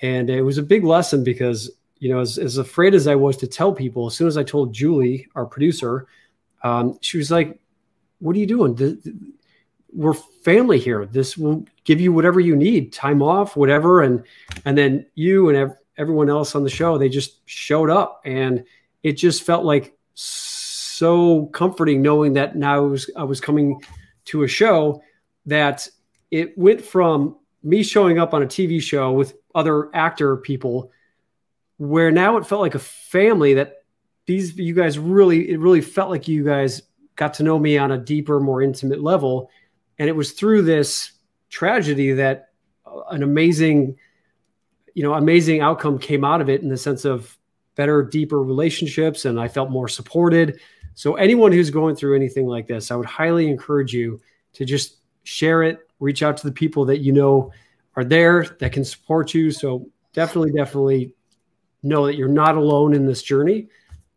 And 0.00 0.30
it 0.30 0.42
was 0.42 0.58
a 0.58 0.62
big 0.62 0.84
lesson 0.84 1.24
because, 1.24 1.70
you 1.98 2.08
know, 2.08 2.20
as, 2.20 2.38
as 2.38 2.58
afraid 2.58 2.94
as 2.94 3.08
I 3.08 3.16
was 3.16 3.36
to 3.38 3.48
tell 3.48 3.72
people, 3.72 4.06
as 4.06 4.14
soon 4.14 4.28
as 4.28 4.36
I 4.36 4.44
told 4.44 4.72
Julie, 4.72 5.26
our 5.34 5.46
producer, 5.46 6.06
um, 6.62 6.98
she 7.00 7.18
was 7.18 7.32
like, 7.32 7.58
What 8.22 8.36
are 8.36 8.38
you 8.38 8.46
doing? 8.46 8.74
we're 9.92 10.14
family 10.14 10.78
here. 10.78 11.04
This 11.06 11.36
will 11.36 11.64
give 11.84 12.00
you 12.00 12.12
whatever 12.12 12.40
you 12.40 12.56
need, 12.56 12.92
time 12.92 13.22
off, 13.22 13.56
whatever. 13.56 14.02
And 14.02 14.24
and 14.64 14.76
then 14.76 15.06
you 15.14 15.48
and 15.48 15.58
ev- 15.58 15.76
everyone 15.96 16.30
else 16.30 16.54
on 16.54 16.64
the 16.64 16.70
show, 16.70 16.98
they 16.98 17.08
just 17.08 17.40
showed 17.46 17.90
up, 17.90 18.22
and 18.24 18.64
it 19.02 19.12
just 19.12 19.42
felt 19.42 19.64
like 19.64 19.96
so 20.14 21.46
comforting 21.52 22.02
knowing 22.02 22.34
that 22.34 22.56
now 22.56 22.76
I 22.76 22.80
was 22.80 23.10
I 23.16 23.24
was 23.24 23.40
coming 23.40 23.80
to 24.26 24.44
a 24.44 24.48
show 24.48 25.02
that 25.46 25.88
it 26.30 26.56
went 26.56 26.80
from 26.80 27.36
me 27.62 27.82
showing 27.82 28.18
up 28.18 28.34
on 28.34 28.42
a 28.42 28.46
TV 28.46 28.80
show 28.80 29.12
with 29.12 29.34
other 29.54 29.94
actor 29.94 30.36
people 30.36 30.90
where 31.76 32.10
now 32.10 32.36
it 32.36 32.46
felt 32.46 32.60
like 32.60 32.74
a 32.74 32.80
family 32.80 33.54
that 33.54 33.84
these 34.26 34.56
you 34.56 34.74
guys 34.74 34.98
really 34.98 35.50
it 35.50 35.58
really 35.58 35.80
felt 35.80 36.10
like 36.10 36.28
you 36.28 36.44
guys 36.44 36.82
got 37.16 37.34
to 37.34 37.42
know 37.42 37.58
me 37.58 37.78
on 37.78 37.92
a 37.92 37.98
deeper 37.98 38.40
more 38.40 38.62
intimate 38.62 39.02
level 39.02 39.50
and 39.98 40.08
it 40.08 40.16
was 40.16 40.32
through 40.32 40.62
this 40.62 41.12
tragedy 41.50 42.12
that 42.12 42.50
uh, 42.86 43.02
an 43.10 43.22
amazing 43.22 43.96
you 44.94 45.02
know 45.02 45.14
amazing 45.14 45.60
outcome 45.60 45.98
came 45.98 46.24
out 46.24 46.40
of 46.40 46.48
it 46.48 46.62
in 46.62 46.68
the 46.68 46.76
sense 46.76 47.04
of 47.04 47.36
better 47.74 48.02
deeper 48.02 48.42
relationships 48.42 49.24
and 49.24 49.40
I 49.40 49.48
felt 49.48 49.70
more 49.70 49.88
supported 49.88 50.60
so 50.94 51.14
anyone 51.14 51.52
who's 51.52 51.70
going 51.70 51.96
through 51.96 52.16
anything 52.16 52.46
like 52.46 52.66
this 52.66 52.90
I 52.90 52.96
would 52.96 53.06
highly 53.06 53.48
encourage 53.48 53.92
you 53.92 54.20
to 54.54 54.64
just 54.64 54.98
share 55.24 55.62
it 55.62 55.86
reach 56.02 56.22
out 56.22 56.36
to 56.36 56.46
the 56.46 56.52
people 56.52 56.84
that 56.84 56.98
you 56.98 57.12
know 57.12 57.50
are 57.96 58.04
there 58.04 58.44
that 58.58 58.72
can 58.72 58.84
support 58.84 59.32
you. 59.34 59.50
So 59.50 59.88
definitely, 60.12 60.52
definitely 60.52 61.14
know 61.82 62.06
that 62.06 62.16
you're 62.16 62.28
not 62.28 62.56
alone 62.56 62.94
in 62.94 63.06
this 63.06 63.22
journey, 63.22 63.68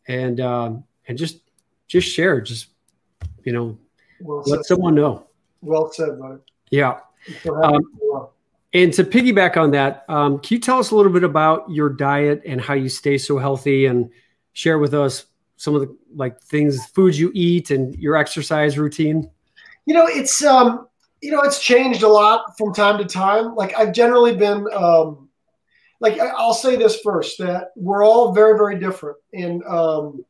and 0.08 0.39
um, 0.41 0.84
and 1.08 1.18
just 1.18 1.39
just 1.88 2.08
share. 2.08 2.41
Just 2.41 2.68
you 3.46 3.54
know, 3.54 3.78
Well 4.20 4.43
let 4.46 4.66
said. 4.66 4.66
someone 4.66 4.96
know. 4.96 5.28
Well 5.62 5.91
said, 5.91 6.20
bud. 6.20 6.41
Yeah. 6.70 7.00
Um. 7.64 7.82
And 8.74 8.91
to 8.93 9.06
piggyback 9.06 9.56
on 9.56 9.72
that, 9.72 10.04
um, 10.10 10.39
can 10.39 10.56
you 10.56 10.60
tell 10.60 10.80
us 10.80 10.91
a 10.91 10.96
little 10.98 11.14
bit 11.14 11.24
about 11.24 11.70
your 11.70 11.88
diet 11.88 12.41
and 12.46 12.60
how 12.60 12.74
you 12.74 12.89
stay 12.89 13.18
so 13.18 13.38
healthy, 13.38 13.86
and 13.86 14.10
share 14.52 14.80
with 14.80 14.93
us 14.93 15.28
some 15.56 15.76
of 15.76 15.82
the 15.82 15.98
like 16.14 16.41
things, 16.41 16.86
foods 16.88 17.18
you 17.18 17.32
eat, 17.34 17.72
and 17.72 17.96
your 17.96 18.18
exercise 18.18 18.78
routine? 18.78 19.30
You 19.86 19.93
know, 19.93 20.08
it's 20.08 20.43
um, 20.43 20.89
you 21.22 21.32
know, 21.32 21.41
it's 21.41 21.64
changed 21.64 22.04
a 22.04 22.08
lot 22.10 22.58
from 22.58 22.74
time 22.74 22.98
to 22.98 23.06
time. 23.06 23.56
Like 23.56 23.74
I've 23.78 23.93
generally 23.93 24.36
been 24.36 24.68
um, 24.74 25.30
like 26.02 26.20
I'll 26.20 26.54
say 26.54 26.76
this 26.76 27.00
first 27.00 27.38
that 27.38 27.72
we're 27.78 28.04
all 28.04 28.34
very 28.34 28.58
very 28.58 28.78
different, 28.78 29.18
and 29.34 29.64
um, 29.64 30.26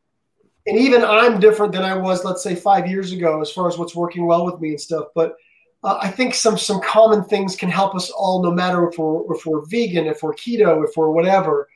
and 0.67 0.77
even 0.77 1.03
I'm 1.03 1.39
different 1.39 1.71
than 1.71 1.83
I 1.83 1.95
was, 1.95 2.25
let's 2.25 2.43
say, 2.43 2.55
five 2.55 2.87
years 2.87 3.11
ago, 3.11 3.41
as 3.41 3.51
far 3.51 3.67
as 3.67 3.77
what's 3.77 3.95
working 3.95 4.25
well 4.25 4.45
with 4.45 4.59
me 4.59 4.69
and 4.69 4.81
stuff. 4.81 5.07
But 5.13 5.35
uh, 5.83 5.99
I 6.01 6.09
think 6.09 6.33
some 6.33 6.57
some 6.57 6.81
common 6.81 7.23
things 7.23 7.55
can 7.55 7.69
help 7.69 7.95
us 7.95 8.09
all, 8.09 8.41
no 8.41 8.51
matter 8.51 8.87
if 8.89 8.97
we're 8.97 9.35
if 9.35 9.45
we're 9.45 9.65
vegan, 9.65 10.07
if 10.07 10.23
we're 10.23 10.33
keto, 10.33 10.83
if 10.83 10.97
we're 10.97 11.09
whatever. 11.09 11.67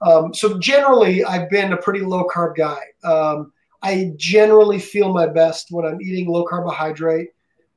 Um, 0.00 0.32
so 0.32 0.58
generally, 0.58 1.24
I've 1.24 1.50
been 1.50 1.72
a 1.72 1.76
pretty 1.76 2.00
low 2.00 2.26
carb 2.26 2.56
guy. 2.56 2.80
Um, 3.04 3.52
I 3.82 4.12
generally 4.16 4.78
feel 4.78 5.12
my 5.12 5.26
best 5.26 5.68
when 5.70 5.84
I'm 5.84 6.00
eating 6.00 6.28
low 6.28 6.44
carbohydrate, 6.44 7.28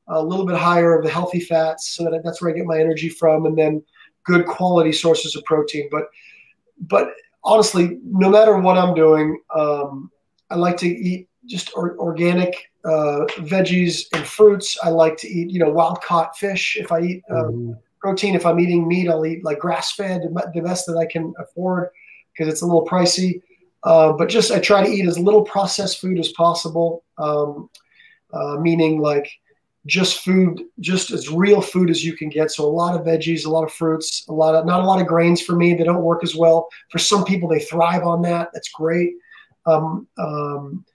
a 0.08 0.24
little 0.24 0.46
bit 0.46 0.58
higher 0.58 0.98
of 0.98 1.04
the 1.04 1.12
healthy 1.12 1.40
fats, 1.40 1.90
so 1.90 2.06
that 2.06 2.22
that's 2.24 2.42
where 2.42 2.52
I 2.52 2.56
get 2.56 2.66
my 2.66 2.80
energy 2.80 3.10
from, 3.10 3.46
and 3.46 3.58
then 3.58 3.84
good 4.24 4.46
quality 4.46 4.92
sources 4.92 5.36
of 5.36 5.44
protein. 5.46 5.90
But 5.92 6.06
but 6.88 7.10
honestly, 7.44 8.00
no 8.04 8.30
matter 8.30 8.58
what 8.58 8.78
I'm 8.78 8.94
doing, 8.94 9.40
um, 9.56 10.11
I 10.52 10.56
like 10.56 10.78
to 10.78 10.88
eat 10.88 11.30
just 11.46 11.72
or, 11.76 11.98
organic 11.98 12.54
uh, 12.86 13.26
veggies 13.40 14.06
and 14.14 14.26
fruits. 14.26 14.78
I 14.84 14.90
like 14.90 15.18
to 15.18 15.28
eat, 15.28 15.50
you 15.50 15.60
know, 15.60 15.72
wild 15.72 16.02
caught 16.02 16.38
fish. 16.38 16.78
If 16.80 16.92
I 16.92 17.02
eat 17.02 17.24
uh, 17.30 17.46
Mhm. 17.46 17.78
protein, 18.00 18.36
if 18.36 18.46
I'm 18.46 18.60
eating 18.60 18.88
meat, 18.88 19.10
I'll 19.10 19.26
eat 19.26 19.44
like 19.44 19.60
grass 19.60 19.94
fed, 19.94 20.22
the 20.54 20.62
best 20.62 20.86
that 20.88 20.98
I 20.98 21.06
can 21.06 21.34
afford 21.40 21.90
because 22.32 22.52
it's 22.52 22.62
a 22.62 22.66
little 22.66 22.86
pricey. 22.86 23.42
Uh, 23.84 24.14
but 24.14 24.30
just 24.30 24.52
I 24.52 24.60
try 24.60 24.84
to 24.84 24.90
eat 24.92 25.08
as 25.08 25.18
little 25.18 25.44
processed 25.44 26.00
food 26.02 26.20
as 26.20 26.32
possible, 26.34 27.04
um, 27.18 27.70
uh, 28.34 28.58
meaning 28.58 29.02
like 29.02 29.28
just 29.88 30.24
food, 30.24 30.62
just 30.80 31.10
as 31.12 31.30
real 31.30 31.62
food 31.62 31.90
as 31.90 32.04
you 32.04 32.14
can 32.16 32.30
get. 32.30 32.52
So 32.52 32.64
a 32.66 32.70
lot 32.70 32.96
of 32.96 33.06
veggies, 33.06 33.46
a 33.46 33.50
lot 33.50 33.64
of 33.64 33.72
fruits, 33.74 34.26
a 34.30 34.34
lot 34.34 34.54
of 34.54 34.66
not 34.66 34.82
a 34.82 34.86
lot 34.86 35.02
of 35.02 35.08
grains 35.08 35.42
for 35.42 35.56
me. 35.56 35.74
They 35.74 35.84
don't 35.84 36.04
work 36.04 36.24
as 36.24 36.36
well. 36.36 36.68
For 36.92 37.00
some 37.00 37.24
people, 37.24 37.50
they 37.50 37.60
thrive 37.60 38.04
on 38.04 38.22
that. 38.24 38.50
That's 38.54 38.70
great. 38.70 39.14
Um, 39.66 40.08
um, 40.18 40.86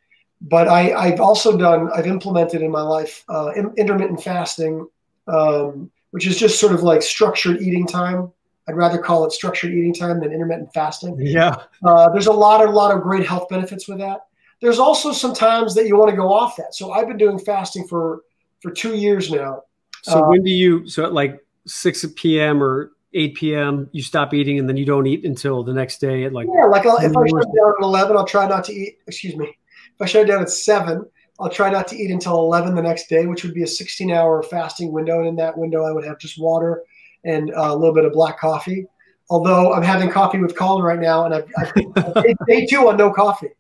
but 0.40 0.68
I, 0.68 0.92
I've 0.92 1.20
also 1.20 1.56
done, 1.56 1.90
I've 1.94 2.06
implemented 2.06 2.62
in 2.62 2.70
my 2.70 2.82
life 2.82 3.24
uh, 3.28 3.52
in- 3.56 3.72
intermittent 3.76 4.22
fasting, 4.22 4.86
um, 5.28 5.90
which 6.10 6.26
is 6.26 6.36
just 6.38 6.60
sort 6.60 6.72
of 6.72 6.82
like 6.82 7.02
structured 7.02 7.60
eating 7.60 7.86
time. 7.86 8.32
I'd 8.68 8.76
rather 8.76 8.98
call 8.98 9.24
it 9.24 9.32
structured 9.32 9.72
eating 9.72 9.94
time 9.94 10.20
than 10.20 10.32
intermittent 10.32 10.72
fasting. 10.74 11.16
Yeah. 11.20 11.56
Uh, 11.84 12.10
there's 12.10 12.26
a 12.26 12.32
lot, 12.32 12.66
a 12.66 12.70
lot 12.70 12.94
of 12.94 13.02
great 13.02 13.26
health 13.26 13.48
benefits 13.48 13.88
with 13.88 13.98
that. 13.98 14.26
There's 14.60 14.78
also 14.78 15.12
some 15.12 15.34
times 15.34 15.74
that 15.74 15.86
you 15.86 15.96
want 15.96 16.10
to 16.10 16.16
go 16.16 16.32
off 16.32 16.56
that. 16.56 16.74
So 16.74 16.90
I've 16.90 17.06
been 17.06 17.18
doing 17.18 17.38
fasting 17.38 17.86
for 17.86 18.22
for 18.60 18.70
two 18.70 18.96
years 18.96 19.30
now. 19.30 19.62
So 20.02 20.18
Uh, 20.18 20.28
when 20.28 20.42
do 20.42 20.50
you? 20.50 20.88
So 20.88 21.04
at 21.04 21.12
like 21.12 21.44
six 21.66 22.04
p.m. 22.16 22.62
or 22.62 22.92
eight 23.16 23.34
p.m. 23.34 23.88
you 23.92 24.02
stop 24.02 24.34
eating, 24.34 24.58
and 24.58 24.68
then 24.68 24.76
you 24.76 24.84
don't 24.84 25.06
eat 25.06 25.24
until 25.24 25.64
the 25.64 25.72
next 25.72 26.00
day 26.00 26.24
at 26.24 26.32
like. 26.32 26.46
Yeah, 26.54 26.66
like 26.66 26.86
I'll, 26.86 26.98
if 26.98 27.16
I 27.16 27.26
shut 27.26 27.44
down 27.44 27.74
at 27.78 27.82
11, 27.82 28.16
I'll 28.16 28.26
try 28.26 28.46
not 28.46 28.64
to 28.64 28.72
eat. 28.72 28.98
Excuse 29.06 29.36
me. 29.36 29.46
If 29.46 30.02
I 30.02 30.06
shut 30.06 30.26
down 30.26 30.42
at 30.42 30.50
seven, 30.50 31.04
I'll 31.40 31.50
try 31.50 31.70
not 31.70 31.88
to 31.88 31.96
eat 31.96 32.10
until 32.10 32.38
11 32.38 32.74
the 32.74 32.82
next 32.82 33.08
day, 33.08 33.26
which 33.26 33.44
would 33.44 33.54
be 33.54 33.62
a 33.62 33.66
16 33.66 34.10
hour 34.10 34.42
fasting 34.42 34.92
window. 34.92 35.18
And 35.18 35.28
in 35.28 35.36
that 35.36 35.56
window, 35.56 35.84
I 35.84 35.92
would 35.92 36.04
have 36.04 36.18
just 36.18 36.40
water 36.40 36.82
and 37.24 37.50
uh, 37.52 37.70
a 37.70 37.76
little 37.76 37.94
bit 37.94 38.04
of 38.04 38.12
black 38.12 38.38
coffee. 38.38 38.86
Although 39.28 39.72
I'm 39.72 39.82
having 39.82 40.08
coffee 40.10 40.38
with 40.38 40.54
Colin 40.54 40.84
right 40.84 41.00
now, 41.00 41.24
and 41.24 41.34
I've, 41.34 41.50
I've, 41.58 41.72
I've 41.96 42.22
day- 42.22 42.36
day 42.46 42.66
two 42.66 42.88
on 42.88 42.96
no 42.96 43.10
coffee. 43.12 43.50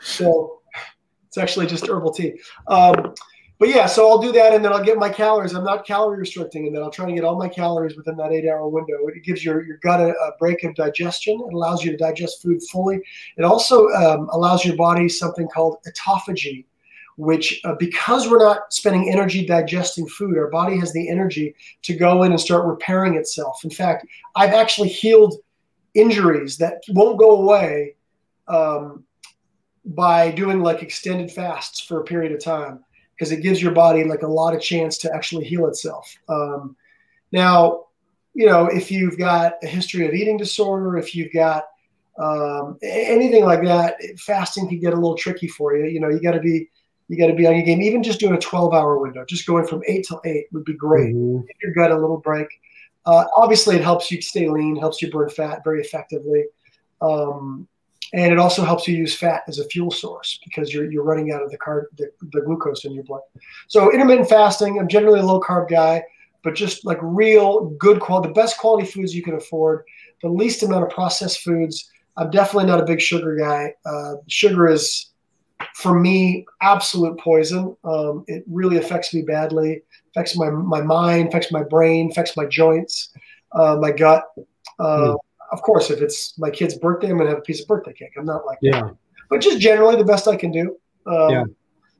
So 0.00 0.60
it's 1.26 1.38
actually 1.38 1.66
just 1.66 1.88
herbal 1.88 2.12
tea. 2.12 2.38
Um, 2.68 3.14
but 3.58 3.68
yeah, 3.68 3.86
so 3.86 4.08
I'll 4.08 4.18
do 4.18 4.30
that, 4.32 4.54
and 4.54 4.64
then 4.64 4.72
I'll 4.72 4.84
get 4.84 4.98
my 4.98 5.08
calories. 5.08 5.52
I'm 5.52 5.64
not 5.64 5.84
calorie 5.84 6.18
restricting, 6.18 6.66
and 6.66 6.76
then 6.76 6.82
I'll 6.82 6.92
try 6.92 7.06
to 7.06 7.12
get 7.12 7.24
all 7.24 7.36
my 7.36 7.48
calories 7.48 7.96
within 7.96 8.16
that 8.18 8.30
eight-hour 8.30 8.68
window. 8.68 8.94
It 9.08 9.24
gives 9.24 9.44
your 9.44 9.64
your 9.64 9.78
gut 9.78 10.00
a, 10.00 10.10
a 10.10 10.36
break 10.38 10.62
of 10.62 10.76
digestion. 10.76 11.34
It 11.34 11.52
allows 11.52 11.84
you 11.84 11.90
to 11.90 11.96
digest 11.96 12.40
food 12.40 12.62
fully. 12.70 13.00
It 13.36 13.44
also 13.44 13.88
um, 13.88 14.28
allows 14.32 14.64
your 14.64 14.76
body 14.76 15.08
something 15.08 15.48
called 15.48 15.78
autophagy, 15.88 16.66
which 17.16 17.60
uh, 17.64 17.74
because 17.80 18.28
we're 18.30 18.44
not 18.44 18.72
spending 18.72 19.10
energy 19.10 19.44
digesting 19.44 20.06
food, 20.06 20.38
our 20.38 20.50
body 20.50 20.78
has 20.78 20.92
the 20.92 21.08
energy 21.08 21.56
to 21.82 21.96
go 21.96 22.22
in 22.22 22.30
and 22.30 22.40
start 22.40 22.64
repairing 22.64 23.16
itself. 23.16 23.64
In 23.64 23.70
fact, 23.70 24.06
I've 24.36 24.54
actually 24.54 24.88
healed 24.88 25.34
injuries 25.94 26.58
that 26.58 26.82
won't 26.90 27.18
go 27.18 27.40
away 27.40 27.96
um, 28.46 29.02
by 29.84 30.30
doing 30.30 30.60
like 30.60 30.84
extended 30.84 31.32
fasts 31.32 31.80
for 31.80 32.00
a 32.00 32.04
period 32.04 32.30
of 32.30 32.40
time 32.40 32.84
because 33.18 33.32
it 33.32 33.42
gives 33.42 33.60
your 33.60 33.72
body 33.72 34.04
like 34.04 34.22
a 34.22 34.28
lot 34.28 34.54
of 34.54 34.60
chance 34.60 34.96
to 34.98 35.12
actually 35.12 35.44
heal 35.44 35.66
itself. 35.66 36.16
Um, 36.28 36.76
now, 37.32 37.86
you 38.34 38.46
know, 38.46 38.66
if 38.66 38.90
you've 38.90 39.18
got 39.18 39.54
a 39.62 39.66
history 39.66 40.06
of 40.06 40.14
eating 40.14 40.36
disorder, 40.36 40.96
if 40.96 41.16
you've 41.16 41.32
got 41.32 41.64
um, 42.18 42.78
anything 42.82 43.44
like 43.44 43.62
that, 43.64 43.96
fasting 44.18 44.68
can 44.68 44.78
get 44.78 44.92
a 44.92 44.96
little 44.96 45.16
tricky 45.16 45.48
for 45.48 45.76
you. 45.76 45.86
You 45.86 46.00
know, 46.00 46.08
you 46.08 46.20
got 46.20 46.32
to 46.32 46.40
be 46.40 46.68
you 47.08 47.16
got 47.16 47.28
to 47.28 47.34
be 47.34 47.46
on 47.46 47.54
your 47.56 47.64
game. 47.64 47.80
Even 47.80 48.02
just 48.02 48.20
doing 48.20 48.34
a 48.34 48.38
12 48.38 48.74
hour 48.74 48.98
window, 48.98 49.24
just 49.24 49.46
going 49.46 49.66
from 49.66 49.82
eight 49.88 50.06
till 50.06 50.20
eight 50.24 50.46
would 50.52 50.64
be 50.64 50.74
great. 50.74 51.14
Mhm. 51.14 51.46
Give 51.46 51.56
your 51.62 51.72
gut 51.72 51.90
a 51.90 51.98
little 51.98 52.18
break. 52.18 52.48
Uh, 53.06 53.24
obviously, 53.34 53.74
it 53.76 53.82
helps 53.82 54.10
you 54.10 54.20
stay 54.20 54.48
lean, 54.48 54.76
helps 54.76 55.00
you 55.00 55.10
burn 55.10 55.30
fat 55.30 55.64
very 55.64 55.80
effectively. 55.80 56.44
Um, 57.00 57.66
and 58.12 58.32
it 58.32 58.38
also 58.38 58.64
helps 58.64 58.88
you 58.88 58.96
use 58.96 59.14
fat 59.14 59.42
as 59.48 59.58
a 59.58 59.68
fuel 59.68 59.90
source 59.90 60.38
because 60.44 60.72
you're 60.72 60.90
you're 60.90 61.04
running 61.04 61.32
out 61.32 61.42
of 61.42 61.50
the 61.50 61.58
carb 61.58 61.84
the, 61.96 62.10
the 62.32 62.40
glucose 62.40 62.84
in 62.84 62.92
your 62.92 63.04
blood. 63.04 63.22
So 63.66 63.92
intermittent 63.92 64.28
fasting, 64.28 64.78
I'm 64.78 64.88
generally 64.88 65.20
a 65.20 65.24
low 65.24 65.40
carb 65.40 65.68
guy, 65.68 66.02
but 66.42 66.54
just 66.54 66.84
like 66.84 66.98
real 67.02 67.66
good 67.78 68.00
quality, 68.00 68.28
the 68.28 68.34
best 68.34 68.58
quality 68.58 68.86
foods 68.86 69.14
you 69.14 69.22
can 69.22 69.34
afford, 69.34 69.84
the 70.22 70.28
least 70.28 70.62
amount 70.62 70.84
of 70.84 70.90
processed 70.90 71.40
foods. 71.40 71.90
I'm 72.16 72.30
definitely 72.30 72.66
not 72.66 72.80
a 72.80 72.84
big 72.84 73.00
sugar 73.00 73.36
guy. 73.36 73.74
Uh, 73.86 74.14
sugar 74.26 74.68
is 74.68 75.10
for 75.74 75.98
me 75.98 76.46
absolute 76.60 77.18
poison. 77.20 77.76
Um, 77.84 78.24
it 78.26 78.44
really 78.48 78.78
affects 78.78 79.12
me 79.14 79.22
badly. 79.22 79.82
Affects 80.14 80.36
my 80.36 80.50
my 80.50 80.80
mind, 80.80 81.28
affects 81.28 81.52
my 81.52 81.62
brain, 81.62 82.10
affects 82.10 82.36
my 82.36 82.46
joints, 82.46 83.10
uh, 83.52 83.76
my 83.76 83.92
gut. 83.92 84.24
Uh, 84.78 85.14
Of 85.52 85.62
course, 85.62 85.90
if 85.90 86.00
it's 86.00 86.38
my 86.38 86.50
kid's 86.50 86.76
birthday, 86.78 87.10
I'm 87.10 87.18
gonna 87.18 87.30
have 87.30 87.38
a 87.38 87.42
piece 87.42 87.60
of 87.62 87.68
birthday 87.68 87.92
cake. 87.92 88.12
I'm 88.18 88.24
not 88.26 88.44
like 88.46 88.58
that 88.62 88.66
Yeah. 88.68 88.90
but 89.30 89.40
just 89.40 89.58
generally 89.58 89.96
the 89.96 90.04
best 90.04 90.26
I 90.28 90.36
can 90.36 90.50
do. 90.50 90.76
Um, 91.06 91.30
Yeah. 91.30 91.44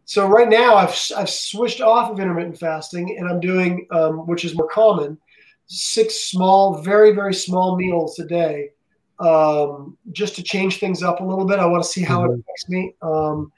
So 0.05 0.27
right 0.27 0.49
now 0.49 0.75
I've 0.75 0.97
I've 1.17 1.29
switched 1.31 1.81
off 1.83 2.11
of 2.11 2.19
intermittent 2.19 2.59
fasting 2.59 3.17
and 3.19 3.29
I'm 3.29 3.41
doing 3.41 3.87
um, 3.91 4.27
which 4.27 4.45
is 4.45 4.55
more 4.55 4.69
common, 4.69 5.19
six 5.67 6.15
small, 6.31 6.79
very 6.83 7.13
very 7.13 7.35
small 7.35 7.77
meals 7.77 8.19
a 8.19 8.25
day, 8.27 8.71
um, 9.21 9.99
just 10.13 10.35
to 10.37 10.43
change 10.43 10.81
things 10.81 11.03
up 11.03 11.21
a 11.21 11.25
little 11.25 11.45
bit. 11.45 11.59
I 11.59 11.67
want 11.67 11.83
to 11.83 11.89
see 11.89 12.03
how 12.03 12.25
it 12.25 12.29
Mhm. 12.31 12.41
affects 12.41 12.69
me, 12.71 12.95
um, 13.03 13.53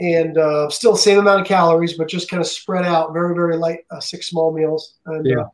and 0.00 0.36
uh, 0.36 0.68
still 0.68 0.92
the 0.92 0.98
same 0.98 1.18
amount 1.18 1.40
of 1.40 1.46
calories, 1.46 1.96
but 1.96 2.06
just 2.08 2.28
kind 2.30 2.40
of 2.42 2.46
spread 2.46 2.84
out, 2.84 3.12
very 3.14 3.34
very 3.34 3.56
light, 3.56 3.80
uh, 3.90 4.00
six 4.00 4.28
small 4.28 4.52
meals. 4.52 4.98
And, 5.06 5.24
Yeah. 5.26 5.40
uh, 5.42 5.48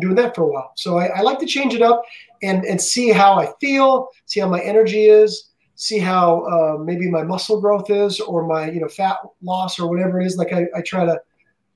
doing 0.00 0.16
that 0.16 0.34
for 0.34 0.42
a 0.42 0.48
while. 0.48 0.72
So 0.76 0.98
I, 0.98 1.06
I 1.06 1.20
like 1.20 1.38
to 1.40 1.46
change 1.46 1.74
it 1.74 1.82
up 1.82 2.02
and 2.42 2.64
and 2.64 2.80
see 2.80 3.10
how 3.10 3.34
I 3.34 3.52
feel, 3.60 4.08
see 4.26 4.40
how 4.40 4.48
my 4.48 4.60
energy 4.60 5.06
is 5.06 5.46
see 5.76 5.98
how 5.98 6.42
uh, 6.42 6.76
maybe 6.84 7.10
my 7.10 7.22
muscle 7.22 7.58
growth 7.58 7.88
is 7.88 8.20
or 8.20 8.46
my 8.46 8.70
you 8.70 8.80
know 8.80 8.88
fat 8.88 9.16
loss 9.40 9.80
or 9.80 9.88
whatever 9.88 10.20
it 10.20 10.26
is 10.26 10.36
like 10.36 10.52
i, 10.52 10.66
I 10.76 10.82
try 10.82 11.06
to 11.06 11.18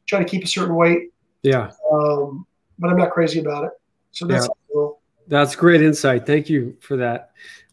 try 0.04 0.18
to 0.18 0.26
keep 0.26 0.44
a 0.44 0.46
certain 0.46 0.74
weight 0.74 1.08
Yeah. 1.42 1.70
um, 1.90 2.46
but 2.78 2.90
i'm 2.90 2.98
not 2.98 3.12
crazy 3.12 3.40
about 3.40 3.64
it 3.64 3.70
so 4.14 4.26
that's 4.26 4.48
cool. 4.72 5.00
That's 5.26 5.56
great 5.56 5.82
insight. 5.82 6.24
Thank 6.24 6.48
you 6.48 6.76
for 6.80 6.96
that. 6.98 7.32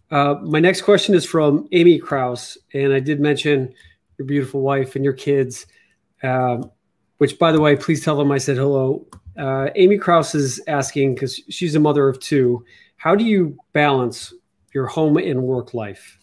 Uh, 0.09 0.35
my 0.41 0.59
next 0.59 0.81
question 0.81 1.13
is 1.13 1.23
from 1.23 1.67
Amy 1.71 1.99
Kraus, 1.99 2.57
and 2.73 2.91
I 2.91 2.99
did 2.99 3.19
mention 3.19 3.73
your 4.17 4.25
beautiful 4.25 4.61
wife 4.61 4.95
and 4.95 5.05
your 5.05 5.13
kids. 5.13 5.67
Um, 6.23 6.71
which, 7.19 7.37
by 7.37 7.51
the 7.51 7.61
way, 7.61 7.75
please 7.75 8.03
tell 8.03 8.17
them 8.17 8.31
I 8.31 8.39
said 8.39 8.57
hello. 8.57 9.05
Uh, 9.38 9.69
Amy 9.75 9.97
Kraus 9.97 10.36
is 10.36 10.61
asking 10.67 11.15
because 11.15 11.41
she's 11.49 11.75
a 11.75 11.79
mother 11.79 12.07
of 12.07 12.19
two. 12.19 12.65
How 12.97 13.15
do 13.15 13.23
you 13.23 13.57
balance 13.73 14.34
your 14.73 14.88
home 14.88 15.17
and 15.17 15.43
work 15.43 15.73
life? 15.73 16.17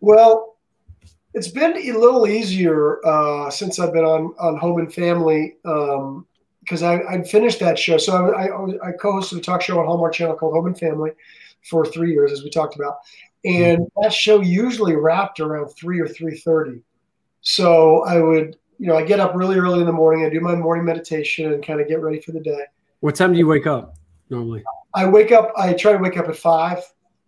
well 0.00 0.56
it's 1.32 1.48
been 1.48 1.76
a 1.76 1.98
little 1.98 2.26
easier 2.26 3.04
uh, 3.06 3.48
since 3.48 3.78
i've 3.78 3.92
been 3.92 4.04
on 4.04 4.34
on 4.38 4.56
home 4.56 4.78
and 4.78 4.92
family 4.92 5.56
because 5.62 6.82
I, 6.82 7.00
I'd 7.08 7.28
finished 7.28 7.60
that 7.60 7.78
show 7.78 7.96
so 7.96 8.34
I, 8.34 8.48
I, 8.48 8.88
I 8.88 8.92
co-hosted 8.92 9.38
a 9.38 9.40
talk 9.40 9.62
show 9.62 9.78
on 9.78 9.86
hallmark 9.86 10.12
channel 10.12 10.34
called 10.34 10.52
home 10.52 10.66
and 10.66 10.78
family 10.78 11.12
for 11.62 11.86
three 11.86 12.12
years 12.12 12.32
as 12.32 12.42
we 12.42 12.50
talked 12.50 12.74
about 12.74 12.98
and 13.44 13.86
that 14.00 14.12
show 14.12 14.40
usually 14.40 14.96
wrapped 14.96 15.40
around 15.40 15.68
three 15.68 16.00
or 16.00 16.08
three 16.08 16.38
thirty. 16.38 16.82
So 17.42 18.02
I 18.04 18.20
would, 18.20 18.56
you 18.78 18.86
know, 18.86 18.96
I 18.96 19.04
get 19.04 19.20
up 19.20 19.34
really 19.34 19.56
early 19.56 19.80
in 19.80 19.86
the 19.86 19.92
morning. 19.92 20.24
I 20.24 20.28
do 20.28 20.40
my 20.40 20.54
morning 20.54 20.84
meditation 20.84 21.52
and 21.52 21.64
kind 21.64 21.80
of 21.80 21.88
get 21.88 22.00
ready 22.00 22.20
for 22.20 22.32
the 22.32 22.40
day. 22.40 22.64
What 23.00 23.14
time 23.14 23.32
do 23.32 23.38
you 23.38 23.46
wake 23.46 23.66
up 23.66 23.96
normally? 24.30 24.62
I 24.94 25.06
wake 25.06 25.32
up. 25.32 25.52
I 25.56 25.72
try 25.74 25.92
to 25.92 25.98
wake 25.98 26.16
up 26.16 26.28
at 26.28 26.36
five. 26.36 26.78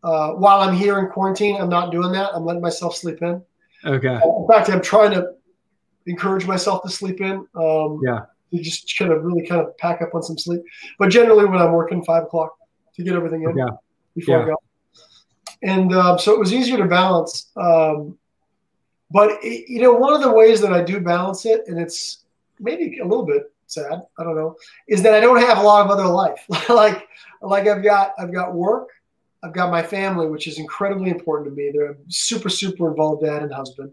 Uh, 0.03 0.33
while 0.33 0.61
I'm 0.61 0.75
here 0.75 0.99
in 0.99 1.09
quarantine, 1.09 1.57
I'm 1.57 1.69
not 1.69 1.91
doing 1.91 2.13
that. 2.13 2.31
I'm 2.35 2.45
letting 2.45 2.63
myself 2.63 2.97
sleep 2.97 3.23
in. 3.23 3.43
Okay. 3.85 4.15
In 4.15 4.47
fact, 4.49 4.71
I'm 4.71 4.81
trying 4.81 5.11
to 5.13 5.33
encourage 6.07 6.47
myself 6.47 6.83
to 6.83 6.89
sleep 6.89 7.21
in. 7.21 7.47
Um, 7.55 8.01
yeah. 8.05 8.21
To 8.53 8.63
just 8.63 8.97
kind 8.97 9.13
of 9.13 9.25
really 9.25 9.45
kind 9.47 9.61
of 9.61 9.77
pack 9.79 10.01
up 10.03 10.15
on 10.15 10.23
some 10.23 10.39
sleep. 10.39 10.63
But 10.99 11.09
generally, 11.09 11.45
when 11.45 11.59
I'm 11.59 11.73
working 11.73 12.05
five 12.05 12.25
o'clock 12.25 12.57
to 12.95 13.03
get 13.03 13.15
everything 13.15 13.43
in 13.43 13.57
yeah. 13.57 13.67
before 14.15 14.39
yeah. 14.39 14.45
I 14.45 14.47
go. 14.47 14.57
And 15.63 15.95
um, 15.95 16.19
so 16.19 16.33
it 16.33 16.39
was 16.39 16.53
easier 16.55 16.77
to 16.77 16.87
balance. 16.87 17.51
Um, 17.57 18.17
but 19.11 19.43
it, 19.43 19.69
you 19.69 19.81
know, 19.81 19.93
one 19.93 20.13
of 20.13 20.23
the 20.23 20.33
ways 20.33 20.61
that 20.61 20.73
I 20.73 20.83
do 20.83 21.01
balance 21.01 21.47
it, 21.47 21.65
and 21.69 21.81
it's 21.81 22.25
maybe 22.59 22.99
a 22.99 23.05
little 23.05 23.27
bit 23.27 23.53
sad, 23.67 24.03
I 24.19 24.25
don't 24.25 24.37
know, 24.37 24.57
is 24.89 25.03
that 25.03 25.15
I 25.15 25.21
don't 25.21 25.41
have 25.41 25.59
a 25.59 25.63
lot 25.63 25.85
of 25.85 25.91
other 25.91 26.07
life. 26.07 26.45
like, 26.69 27.09
like 27.43 27.67
I've 27.67 27.83
got, 27.83 28.13
I've 28.19 28.33
got 28.33 28.55
work, 28.55 28.89
I've 29.43 29.53
got 29.53 29.71
my 29.71 29.83
family, 29.83 30.27
which 30.27 30.47
is 30.47 30.59
incredibly 30.59 31.11
important 31.11 31.51
to 31.51 31.57
me. 31.57 31.71
They're 31.73 31.93
a 31.93 31.97
super, 32.09 32.49
super 32.49 32.89
involved 32.91 33.25
dad 33.25 33.43
and 33.43 33.53
husband, 33.53 33.93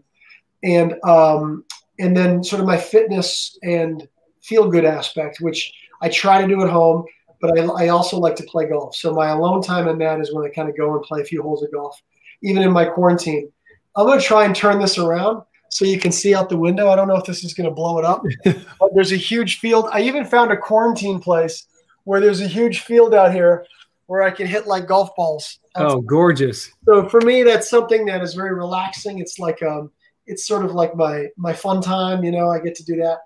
and 0.62 0.94
um, 1.04 1.64
and 1.98 2.16
then 2.16 2.42
sort 2.42 2.60
of 2.60 2.66
my 2.66 2.76
fitness 2.76 3.58
and 3.62 4.08
feel 4.42 4.68
good 4.68 4.84
aspect, 4.84 5.38
which 5.40 5.72
I 6.02 6.08
try 6.08 6.40
to 6.40 6.48
do 6.48 6.62
at 6.62 6.70
home, 6.70 7.04
but 7.40 7.58
I, 7.58 7.64
I 7.84 7.88
also 7.88 8.18
like 8.18 8.36
to 8.36 8.42
play 8.44 8.68
golf. 8.68 8.96
So 8.96 9.14
my 9.14 9.28
alone 9.28 9.62
time 9.62 9.86
in 9.88 9.98
that 9.98 10.20
is 10.20 10.34
when 10.34 10.44
I 10.44 10.48
kind 10.48 10.68
of 10.68 10.76
go 10.76 10.94
and 10.94 11.02
play 11.02 11.20
a 11.20 11.24
few 11.24 11.42
holes 11.42 11.62
of 11.62 11.72
golf, 11.72 12.00
even 12.42 12.62
in 12.62 12.72
my 12.72 12.84
quarantine. 12.84 13.52
I'm 13.96 14.06
going 14.06 14.18
to 14.18 14.24
try 14.24 14.44
and 14.44 14.54
turn 14.54 14.80
this 14.80 14.98
around 14.98 15.42
so 15.70 15.84
you 15.84 15.98
can 15.98 16.12
see 16.12 16.34
out 16.34 16.48
the 16.48 16.56
window. 16.56 16.88
I 16.88 16.96
don't 16.96 17.08
know 17.08 17.16
if 17.16 17.24
this 17.24 17.44
is 17.44 17.54
going 17.54 17.68
to 17.68 17.74
blow 17.74 17.98
it 17.98 18.04
up, 18.04 18.22
but 18.44 18.90
there's 18.94 19.12
a 19.12 19.16
huge 19.16 19.58
field. 19.58 19.88
I 19.92 20.02
even 20.02 20.24
found 20.24 20.52
a 20.52 20.56
quarantine 20.56 21.20
place 21.20 21.66
where 22.04 22.20
there's 22.20 22.40
a 22.40 22.46
huge 22.46 22.80
field 22.80 23.14
out 23.14 23.32
here 23.32 23.66
where 24.06 24.22
I 24.22 24.30
can 24.30 24.46
hit 24.46 24.66
like 24.66 24.86
golf 24.86 25.14
balls. 25.16 25.58
Oh, 25.76 26.00
gorgeous. 26.00 26.70
So 26.84 27.08
for 27.08 27.20
me, 27.22 27.42
that's 27.42 27.68
something 27.68 28.06
that 28.06 28.22
is 28.22 28.34
very 28.34 28.54
relaxing. 28.54 29.18
It's 29.18 29.38
like, 29.38 29.62
um, 29.62 29.90
it's 30.26 30.46
sort 30.46 30.64
of 30.64 30.74
like 30.74 30.94
my, 30.94 31.26
my 31.36 31.52
fun 31.52 31.80
time, 31.80 32.22
you 32.24 32.30
know, 32.30 32.48
I 32.48 32.58
get 32.60 32.74
to 32.76 32.84
do 32.84 32.96
that. 32.96 33.18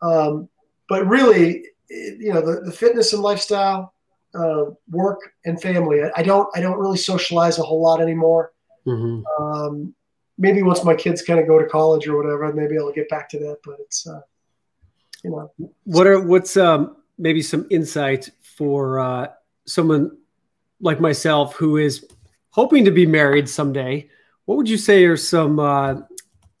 Um, 0.00 0.48
but 0.88 1.06
really, 1.06 1.64
you 1.90 2.32
know, 2.32 2.40
the, 2.40 2.60
the 2.60 2.72
fitness 2.72 3.12
and 3.12 3.22
lifestyle, 3.22 3.94
uh, 4.34 4.66
work 4.90 5.18
and 5.44 5.60
family. 5.60 6.02
I, 6.02 6.10
I, 6.16 6.22
don't, 6.22 6.48
I 6.54 6.60
don't 6.60 6.78
really 6.78 6.98
socialize 6.98 7.58
a 7.58 7.62
whole 7.62 7.82
lot 7.82 8.00
anymore. 8.00 8.52
Mm-hmm. 8.86 9.42
Um, 9.42 9.94
maybe 10.38 10.62
once 10.62 10.84
my 10.84 10.94
kids 10.94 11.20
kind 11.22 11.40
of 11.40 11.46
go 11.46 11.58
to 11.58 11.66
college 11.66 12.06
or 12.06 12.16
whatever, 12.16 12.52
maybe 12.52 12.78
I'll 12.78 12.92
get 12.92 13.08
back 13.08 13.28
to 13.30 13.38
that. 13.40 13.58
But 13.64 13.76
it's, 13.80 14.06
uh, 14.06 14.20
you 15.24 15.30
know, 15.30 15.50
what 15.84 16.06
are 16.06 16.20
what's 16.20 16.56
um, 16.56 16.96
maybe 17.18 17.42
some 17.42 17.66
insight 17.70 18.30
for 18.40 19.00
uh, 19.00 19.28
someone 19.66 20.16
like 20.80 21.00
myself 21.00 21.56
who 21.56 21.76
is 21.76 22.06
hoping 22.50 22.84
to 22.84 22.90
be 22.90 23.04
married 23.04 23.48
someday? 23.48 24.08
What 24.44 24.56
would 24.56 24.68
you 24.68 24.78
say 24.78 25.04
are 25.04 25.16
some 25.16 25.58
uh, 25.58 25.96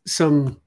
some 0.06 0.60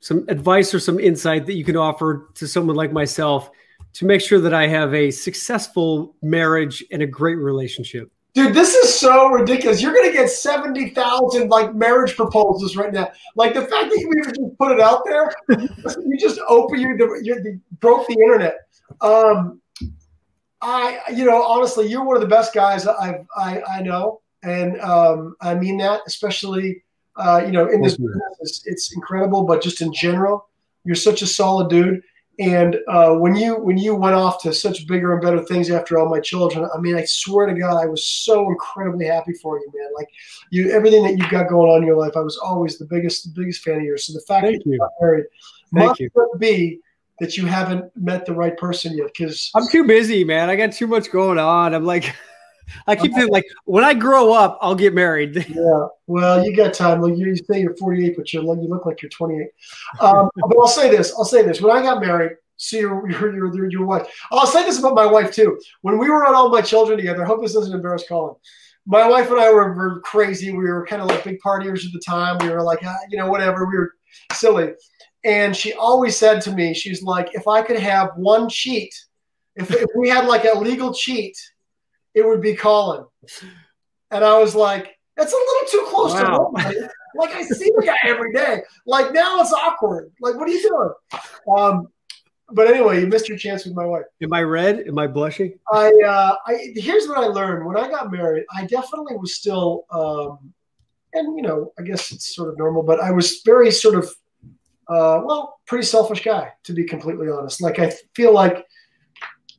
some 0.00 0.24
advice 0.28 0.74
or 0.74 0.80
some 0.80 1.00
insight 1.00 1.46
that 1.46 1.54
you 1.54 1.64
can 1.64 1.76
offer 1.76 2.28
to 2.34 2.46
someone 2.46 2.76
like 2.76 2.92
myself 2.92 3.50
to 3.94 4.04
make 4.04 4.20
sure 4.20 4.40
that 4.40 4.54
I 4.54 4.66
have 4.66 4.94
a 4.94 5.10
successful 5.10 6.16
marriage 6.22 6.84
and 6.90 7.02
a 7.02 7.06
great 7.06 7.36
relationship? 7.36 8.10
Dude, 8.34 8.54
this 8.54 8.74
is 8.74 8.98
so 8.98 9.28
ridiculous. 9.28 9.82
You're 9.82 9.94
gonna 9.94 10.12
get 10.12 10.30
seventy 10.30 10.90
thousand 10.90 11.50
like 11.50 11.74
marriage 11.74 12.16
proposals 12.16 12.76
right 12.76 12.92
now. 12.92 13.10
Like 13.36 13.52
the 13.52 13.60
fact 13.60 13.90
that 13.90 13.98
you 13.98 14.10
even 14.10 14.34
just 14.34 14.58
put 14.58 14.72
it 14.72 14.80
out 14.80 15.02
there, 15.04 15.30
you 15.50 16.16
just 16.18 16.40
open 16.48 16.80
you 16.80 17.20
you 17.22 17.60
broke 17.80 18.06
the 18.06 18.14
internet. 18.14 18.54
Um, 19.02 19.60
I, 20.62 21.00
you 21.12 21.24
know, 21.24 21.42
honestly, 21.42 21.88
you're 21.88 22.04
one 22.04 22.16
of 22.16 22.22
the 22.22 22.28
best 22.28 22.54
guys 22.54 22.86
I 22.86 23.22
I, 23.36 23.62
I 23.68 23.82
know, 23.82 24.22
and 24.42 24.80
um, 24.80 25.36
I 25.42 25.54
mean 25.54 25.76
that, 25.78 26.00
especially 26.06 26.84
uh, 27.16 27.42
you 27.44 27.52
know 27.52 27.68
in 27.68 27.82
this 27.82 27.98
business, 27.98 28.38
it's, 28.40 28.66
it's 28.66 28.96
incredible. 28.96 29.42
But 29.44 29.62
just 29.62 29.82
in 29.82 29.92
general, 29.92 30.48
you're 30.84 30.96
such 30.96 31.20
a 31.20 31.26
solid 31.26 31.68
dude. 31.68 32.02
And 32.38 32.76
uh, 32.88 33.14
when 33.14 33.36
you 33.36 33.56
when 33.56 33.76
you 33.76 33.94
went 33.94 34.14
off 34.14 34.40
to 34.42 34.54
such 34.54 34.86
bigger 34.86 35.12
and 35.12 35.20
better 35.20 35.44
things 35.44 35.70
after 35.70 35.98
all 35.98 36.08
my 36.08 36.20
children, 36.20 36.68
I 36.74 36.78
mean, 36.78 36.96
I 36.96 37.04
swear 37.04 37.46
to 37.46 37.54
God, 37.54 37.76
I 37.76 37.86
was 37.86 38.06
so 38.06 38.48
incredibly 38.48 39.06
happy 39.06 39.34
for 39.34 39.58
you, 39.58 39.70
man. 39.74 39.90
Like 39.94 40.08
you, 40.50 40.70
everything 40.70 41.02
that 41.04 41.18
you've 41.18 41.30
got 41.30 41.48
going 41.48 41.70
on 41.70 41.82
in 41.82 41.86
your 41.86 41.98
life, 41.98 42.12
I 42.16 42.20
was 42.20 42.38
always 42.38 42.78
the 42.78 42.86
biggest, 42.86 43.24
the 43.24 43.38
biggest 43.38 43.62
fan 43.62 43.76
of 43.76 43.82
yours. 43.82 44.06
So 44.06 44.14
the 44.14 44.20
fact 44.20 44.46
Thank 44.46 44.58
that 44.58 44.66
you 44.66 44.72
you 44.72 44.78
got 44.78 44.90
married 45.00 45.26
Thank 45.74 45.88
must 45.88 46.00
you. 46.00 46.10
be 46.38 46.78
that 47.20 47.36
you 47.36 47.46
haven't 47.46 47.84
met 47.96 48.24
the 48.24 48.34
right 48.34 48.56
person 48.56 48.96
yet. 48.96 49.08
Because 49.08 49.50
I'm 49.54 49.68
too 49.68 49.84
busy, 49.84 50.24
man. 50.24 50.48
I 50.48 50.56
got 50.56 50.72
too 50.72 50.86
much 50.86 51.10
going 51.10 51.38
on. 51.38 51.74
I'm 51.74 51.84
like, 51.84 52.14
I 52.86 52.96
keep 52.96 53.12
thinking 53.12 53.32
like 53.32 53.44
when 53.64 53.84
I 53.84 53.94
grow 53.94 54.32
up, 54.32 54.58
I'll 54.60 54.74
get 54.74 54.94
married. 54.94 55.36
yeah, 55.48 55.86
well, 56.06 56.44
you 56.44 56.56
got 56.56 56.74
time. 56.74 57.00
Like 57.00 57.16
you, 57.16 57.34
say 57.36 57.60
you're 57.60 57.76
48, 57.76 58.16
but 58.16 58.32
you 58.32 58.42
look 58.42 58.58
you 58.60 58.68
look 58.68 58.86
like 58.86 59.02
you're 59.02 59.10
28. 59.10 59.46
Um, 60.00 60.30
but 60.36 60.58
I'll 60.58 60.68
say 60.68 60.90
this. 60.90 61.12
I'll 61.16 61.24
say 61.24 61.42
this. 61.42 61.60
When 61.60 61.76
I 61.76 61.82
got 61.82 62.00
married, 62.00 62.32
see 62.56 62.80
your 62.80 63.08
your, 63.08 63.54
your 63.54 63.70
your 63.70 63.86
wife. 63.86 64.08
I'll 64.30 64.46
say 64.46 64.64
this 64.64 64.78
about 64.78 64.94
my 64.94 65.06
wife 65.06 65.32
too. 65.32 65.58
When 65.82 65.98
we 65.98 66.08
were 66.08 66.26
on 66.26 66.34
all 66.34 66.48
my 66.48 66.62
children 66.62 66.98
together, 66.98 67.24
I 67.24 67.26
hope 67.26 67.42
this 67.42 67.54
doesn't 67.54 67.74
embarrass 67.74 68.04
Colin. 68.08 68.36
My 68.84 69.08
wife 69.08 69.30
and 69.30 69.38
I 69.38 69.52
were, 69.52 69.72
were 69.74 70.00
crazy. 70.00 70.50
We 70.50 70.64
were 70.64 70.84
kind 70.86 71.00
of 71.00 71.08
like 71.08 71.22
big 71.22 71.38
partiers 71.40 71.86
at 71.86 71.92
the 71.92 72.02
time. 72.04 72.38
We 72.40 72.48
were 72.48 72.62
like, 72.62 72.80
ah, 72.84 72.96
you 73.10 73.16
know, 73.16 73.30
whatever. 73.30 73.64
We 73.64 73.76
were 73.76 73.92
silly. 74.32 74.72
And 75.24 75.56
she 75.56 75.72
always 75.74 76.16
said 76.16 76.40
to 76.42 76.52
me, 76.52 76.74
she's 76.74 77.02
like, 77.02 77.34
if 77.34 77.46
I 77.46 77.62
could 77.62 77.78
have 77.78 78.10
one 78.16 78.48
cheat, 78.48 78.92
if, 79.54 79.70
if 79.70 79.86
we 79.96 80.08
had 80.08 80.26
like 80.26 80.44
a 80.44 80.58
legal 80.58 80.92
cheat, 80.92 81.36
it 82.14 82.26
would 82.26 82.40
be 82.40 82.54
Colin. 82.54 83.04
And 84.10 84.24
I 84.24 84.38
was 84.38 84.54
like, 84.54 84.98
that's 85.16 85.32
a 85.32 85.36
little 85.36 85.68
too 85.70 85.86
close 85.94 86.12
Wow. 86.12 86.20
to 86.20 86.26
home. 86.26 86.88
Like 87.14 87.34
I 87.34 87.42
see 87.42 87.70
the 87.76 87.82
guy 87.84 87.96
every 88.04 88.32
day. 88.32 88.62
Like 88.86 89.12
now 89.12 89.40
it's 89.40 89.52
awkward. 89.52 90.12
Like 90.20 90.34
what 90.36 90.48
are 90.48 90.52
you 90.52 90.62
doing? 90.68 90.90
Um, 91.56 91.88
but 92.50 92.68
anyway, 92.68 93.00
you 93.00 93.06
missed 93.06 93.28
your 93.28 93.38
chance 93.38 93.64
with 93.64 93.74
my 93.74 93.84
wife. 93.84 94.04
Am 94.22 94.32
I 94.32 94.42
red? 94.42 94.86
Am 94.86 94.98
I 94.98 95.06
blushing? 95.06 95.58
I, 95.70 95.90
uh, 96.06 96.36
I 96.46 96.72
here's 96.74 97.06
what 97.08 97.18
I 97.18 97.26
learned 97.26 97.66
when 97.66 97.76
I 97.76 97.88
got 97.88 98.10
married. 98.12 98.44
I 98.54 98.66
definitely 98.66 99.16
was 99.16 99.34
still, 99.36 99.84
um, 99.90 100.52
and 101.14 101.36
you 101.36 101.42
know, 101.42 101.72
I 101.78 101.82
guess 101.82 102.12
it's 102.12 102.34
sort 102.34 102.48
of 102.50 102.58
normal, 102.58 102.82
but 102.82 103.00
I 103.00 103.10
was 103.10 103.40
very 103.44 103.70
sort 103.70 103.94
of, 103.94 104.04
uh, 104.88 105.20
well, 105.24 105.60
pretty 105.66 105.84
selfish 105.84 106.22
guy 106.24 106.52
to 106.64 106.72
be 106.72 106.84
completely 106.84 107.28
honest. 107.30 107.60
Like 107.62 107.78
I 107.78 107.92
feel 108.14 108.32
like, 108.34 108.66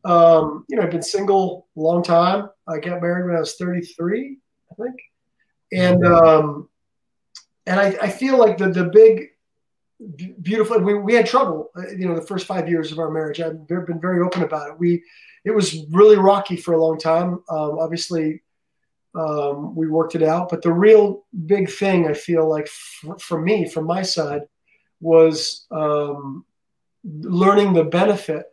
um, 0.06 0.66
you 0.68 0.76
know, 0.76 0.84
I've 0.84 0.92
been 0.92 1.02
single 1.02 1.68
a 1.78 1.80
long 1.80 2.04
time. 2.04 2.50
I 2.68 2.80
got 2.80 3.02
married 3.02 3.26
when 3.26 3.36
I 3.36 3.40
was 3.40 3.56
33, 3.56 4.38
I 4.72 4.76
think, 4.76 4.96
and 5.72 6.06
um, 6.06 6.70
and 7.66 7.80
I, 7.80 7.96
I 8.02 8.10
feel 8.10 8.38
like 8.38 8.58
the 8.58 8.70
the 8.70 8.86
big 8.86 9.30
beautiful. 10.42 10.80
We, 10.80 10.96
we 10.96 11.14
had 11.14 11.26
trouble, 11.26 11.72
uh, 11.78 11.90
you 11.90 12.08
know, 12.08 12.16
the 12.16 12.26
first 12.26 12.46
five 12.46 12.68
years 12.68 12.92
of 12.92 13.00
our 13.00 13.10
marriage. 13.10 13.40
I've 13.40 13.68
been 13.68 14.00
very 14.02 14.22
open 14.22 14.44
about 14.44 14.70
it. 14.70 14.80
We, 14.80 15.04
it 15.46 15.52
was 15.52 15.86
really 15.92 16.18
rocky 16.18 16.58
for 16.58 16.74
a 16.74 16.82
long 16.82 16.98
time. 16.98 17.44
Um, 17.50 17.80
obviously, 17.80 18.42
um, 19.16 19.76
we 19.76 19.88
worked 19.88 20.16
it 20.16 20.24
out, 20.24 20.50
but 20.50 20.62
the 20.62 20.74
real 20.74 21.26
big 21.46 21.70
thing 21.70 22.08
I 22.08 22.14
feel 22.14 22.50
like 22.50 22.68
for, 22.68 23.18
for 23.20 23.42
me, 23.42 23.70
from 23.70 23.86
my 23.86 24.02
side, 24.02 24.42
was 25.00 25.66
um, 25.72 26.46
learning 27.04 27.74
the 27.74 27.84
benefit, 27.84 28.46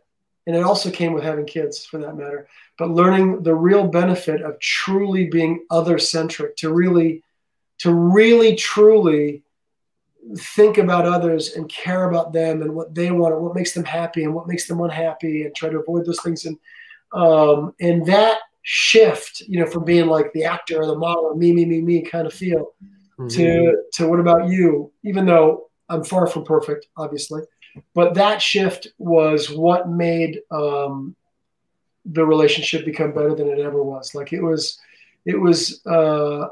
and 0.47 0.55
it 0.55 0.63
also 0.63 0.89
came 0.89 1.13
with 1.13 1.23
having 1.23 1.45
kids, 1.45 1.85
for 1.85 1.99
that 1.99 2.15
matter. 2.15 2.47
But 2.77 2.89
learning 2.89 3.43
the 3.43 3.53
real 3.53 3.87
benefit 3.87 4.41
of 4.41 4.59
truly 4.59 5.27
being 5.27 5.65
other 5.69 5.99
centric, 5.99 6.55
to 6.57 6.73
really, 6.73 7.23
to 7.79 7.93
really 7.93 8.55
truly 8.55 9.43
think 10.37 10.77
about 10.77 11.05
others 11.05 11.55
and 11.55 11.67
care 11.69 12.09
about 12.09 12.31
them 12.33 12.61
and 12.61 12.75
what 12.75 12.93
they 12.93 13.11
want 13.11 13.33
and 13.33 13.43
what 13.43 13.55
makes 13.55 13.73
them 13.73 13.83
happy 13.83 14.23
and 14.23 14.33
what 14.33 14.47
makes 14.47 14.67
them 14.67 14.79
unhappy 14.81 15.43
and 15.45 15.55
try 15.55 15.67
to 15.69 15.79
avoid 15.79 16.05
those 16.05 16.21
things 16.21 16.45
and 16.45 16.57
um, 17.13 17.73
and 17.81 18.05
that 18.05 18.37
shift 18.61 19.41
you 19.47 19.59
know 19.59 19.65
from 19.65 19.83
being 19.83 20.05
like 20.05 20.31
the 20.33 20.43
actor 20.43 20.79
or 20.79 20.85
the 20.85 20.95
model 20.95 21.35
me 21.35 21.51
me 21.51 21.65
me 21.65 21.81
me 21.81 22.03
kind 22.03 22.27
of 22.27 22.33
feel 22.33 22.71
Mm-hmm. 23.21 23.27
to 23.27 23.83
to 23.93 24.07
what 24.07 24.19
about 24.19 24.47
you 24.47 24.91
even 25.03 25.25
though 25.25 25.69
i'm 25.89 26.03
far 26.03 26.25
from 26.25 26.43
perfect 26.43 26.87
obviously 26.97 27.43
but 27.93 28.13
that 28.15 28.41
shift 28.41 28.87
was 28.97 29.49
what 29.49 29.89
made 29.89 30.41
um, 30.51 31.15
the 32.05 32.25
relationship 32.25 32.85
become 32.85 33.13
better 33.13 33.35
than 33.35 33.47
it 33.47 33.59
ever 33.59 33.81
was. 33.81 34.15
Like 34.15 34.33
it 34.33 34.41
was 34.41 34.79
it 35.25 35.39
was 35.39 35.85
uh, 35.85 36.47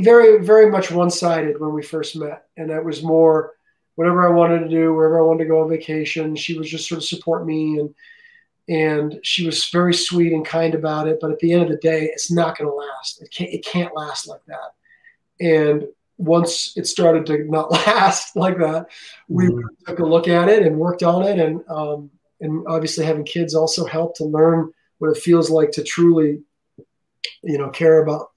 very 0.00 0.44
very 0.44 0.70
much 0.70 0.90
one-sided 0.90 1.60
when 1.60 1.72
we 1.72 1.82
first 1.82 2.16
met. 2.16 2.46
And 2.56 2.70
it 2.70 2.84
was 2.84 3.02
more 3.02 3.52
whatever 3.94 4.26
i 4.26 4.30
wanted 4.30 4.60
to 4.60 4.68
do 4.68 4.94
wherever 4.94 5.18
i 5.18 5.22
wanted 5.22 5.42
to 5.42 5.48
go 5.48 5.60
on 5.60 5.68
vacation 5.68 6.36
she 6.36 6.56
was 6.56 6.70
just 6.70 6.88
sort 6.88 6.98
of 6.98 7.04
support 7.04 7.46
me. 7.46 7.78
And 7.78 7.94
and 8.68 9.18
she 9.22 9.46
was 9.46 9.64
very 9.70 9.94
sweet 9.94 10.32
and 10.32 10.44
kind 10.44 10.74
about 10.74 11.08
it. 11.08 11.18
But 11.20 11.30
at 11.30 11.38
the 11.38 11.52
end 11.52 11.62
of 11.62 11.68
the 11.68 11.76
day 11.76 12.04
it's 12.04 12.30
not 12.30 12.58
going 12.58 12.70
to 12.70 12.74
last. 12.74 13.22
It 13.22 13.30
can't, 13.30 13.50
it 13.50 13.64
can't 13.64 13.96
last 13.96 14.28
like 14.28 14.44
that. 14.46 14.74
And 15.40 15.84
once 16.18 16.76
it 16.76 16.86
started 16.86 17.24
to 17.26 17.44
not 17.44 17.70
last 17.86 18.36
like 18.36 18.58
that, 18.58 18.86
we 19.28 19.46
mm-hmm. 19.46 19.66
took 19.86 20.00
a 20.00 20.04
look 20.04 20.28
at 20.28 20.48
it 20.48 20.64
and 20.64 20.78
worked 20.78 21.02
on 21.02 21.22
it, 21.22 21.38
and 21.38 21.62
um, 21.68 22.10
and 22.40 22.66
obviously 22.68 23.04
having 23.04 23.24
kids 23.24 23.54
also 23.54 23.86
helped 23.86 24.16
to 24.16 24.24
learn 24.24 24.70
what 24.98 25.16
it 25.16 25.20
feels 25.20 25.48
like 25.48 25.70
to 25.72 25.82
truly, 25.82 26.42
you 27.42 27.58
know, 27.58 27.70
care 27.70 28.02
about 28.02 28.30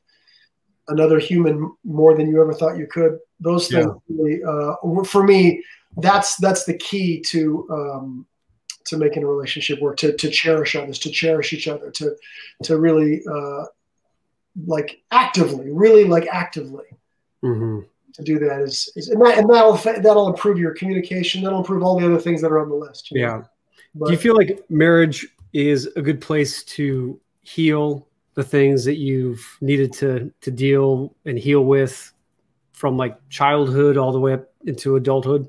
another 0.88 1.20
human 1.20 1.72
more 1.84 2.16
than 2.16 2.30
you 2.30 2.42
ever 2.42 2.54
thought 2.54 2.78
you 2.78 2.88
could. 2.88 3.18
Those 3.40 3.68
things, 3.68 3.88
yeah. 4.08 4.16
really, 4.16 4.44
uh, 4.44 5.04
for 5.04 5.24
me, 5.24 5.64
that's 5.98 6.36
that's 6.38 6.66
the 6.66 6.78
key 6.78 7.22
to 7.28 7.68
um, 7.72 8.26
to 8.86 8.98
making 8.98 9.24
a 9.24 9.28
relationship 9.28 9.82
work. 9.82 9.98
To 9.98 10.16
to 10.16 10.30
cherish 10.30 10.76
others, 10.76 11.00
to 11.00 11.10
cherish 11.10 11.52
each 11.54 11.68
other, 11.68 11.90
to 11.92 12.16
to 12.64 12.78
really 12.78 13.24
uh, 13.30 13.66
like 14.68 15.02
actively, 15.10 15.72
really 15.72 16.04
like 16.04 16.28
actively. 16.32 16.86
Mm-hmm. 17.44 17.80
To 18.14 18.24
do 18.24 18.40
that 18.40 18.62
is, 18.62 18.92
is 18.96 19.08
and, 19.10 19.22
that, 19.22 19.38
and 19.38 19.50
that'll 19.50 19.76
that'll 19.76 20.28
improve 20.28 20.58
your 20.58 20.74
communication. 20.74 21.44
That'll 21.44 21.60
improve 21.60 21.82
all 21.82 21.98
the 21.98 22.06
other 22.06 22.20
things 22.20 22.42
that 22.42 22.52
are 22.52 22.60
on 22.60 22.68
the 22.68 22.76
list. 22.76 23.10
Know? 23.12 23.22
Yeah. 23.22 23.44
But, 23.96 24.08
do 24.08 24.12
you 24.12 24.18
feel 24.18 24.36
like 24.36 24.60
marriage 24.70 25.28
is 25.54 25.88
a 25.96 26.02
good 26.02 26.20
place 26.20 26.64
to 26.64 27.20
heal 27.42 28.08
the 28.34 28.44
things 28.44 28.86
that 28.86 28.98
you've 28.98 29.46
needed 29.62 29.94
to 29.94 30.32
to 30.42 30.52
deal 30.52 31.16
and 31.26 31.40
heal 31.40 31.64
with 31.66 32.12
from 32.74 32.98
like 32.98 33.18
childhood 33.30 33.98
all 33.98 34.12
the 34.12 34.20
way 34.20 34.34
up 34.34 34.52
into 34.66 34.98
adulthood? 34.98 35.48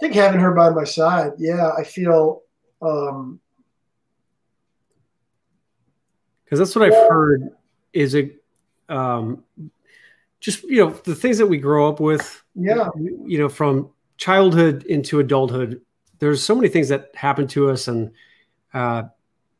I 0.00 0.04
think 0.04 0.14
having 0.14 0.40
her 0.40 0.54
by 0.54 0.70
my 0.70 0.84
side, 0.84 1.32
yeah, 1.38 1.70
I 1.78 1.84
feel 1.84 2.42
um 2.82 3.38
because 6.44 6.58
that's 6.58 6.74
what 6.74 6.84
I've 6.84 7.08
heard 7.08 7.50
is 7.92 8.16
a 8.16 8.30
um 8.88 9.44
just 10.40 10.62
you 10.64 10.84
know 10.84 10.90
the 11.04 11.14
things 11.14 11.38
that 11.38 11.46
we 11.46 11.58
grow 11.58 11.88
up 11.88 12.00
with 12.00 12.42
yeah. 12.54 12.88
you 12.96 13.38
know 13.38 13.48
from 13.48 13.90
childhood 14.16 14.82
into 14.84 15.20
adulthood 15.20 15.80
there's 16.18 16.42
so 16.42 16.54
many 16.54 16.68
things 16.68 16.88
that 16.88 17.10
happen 17.14 17.46
to 17.46 17.70
us 17.70 17.88
and 17.88 18.10
uh, 18.74 19.02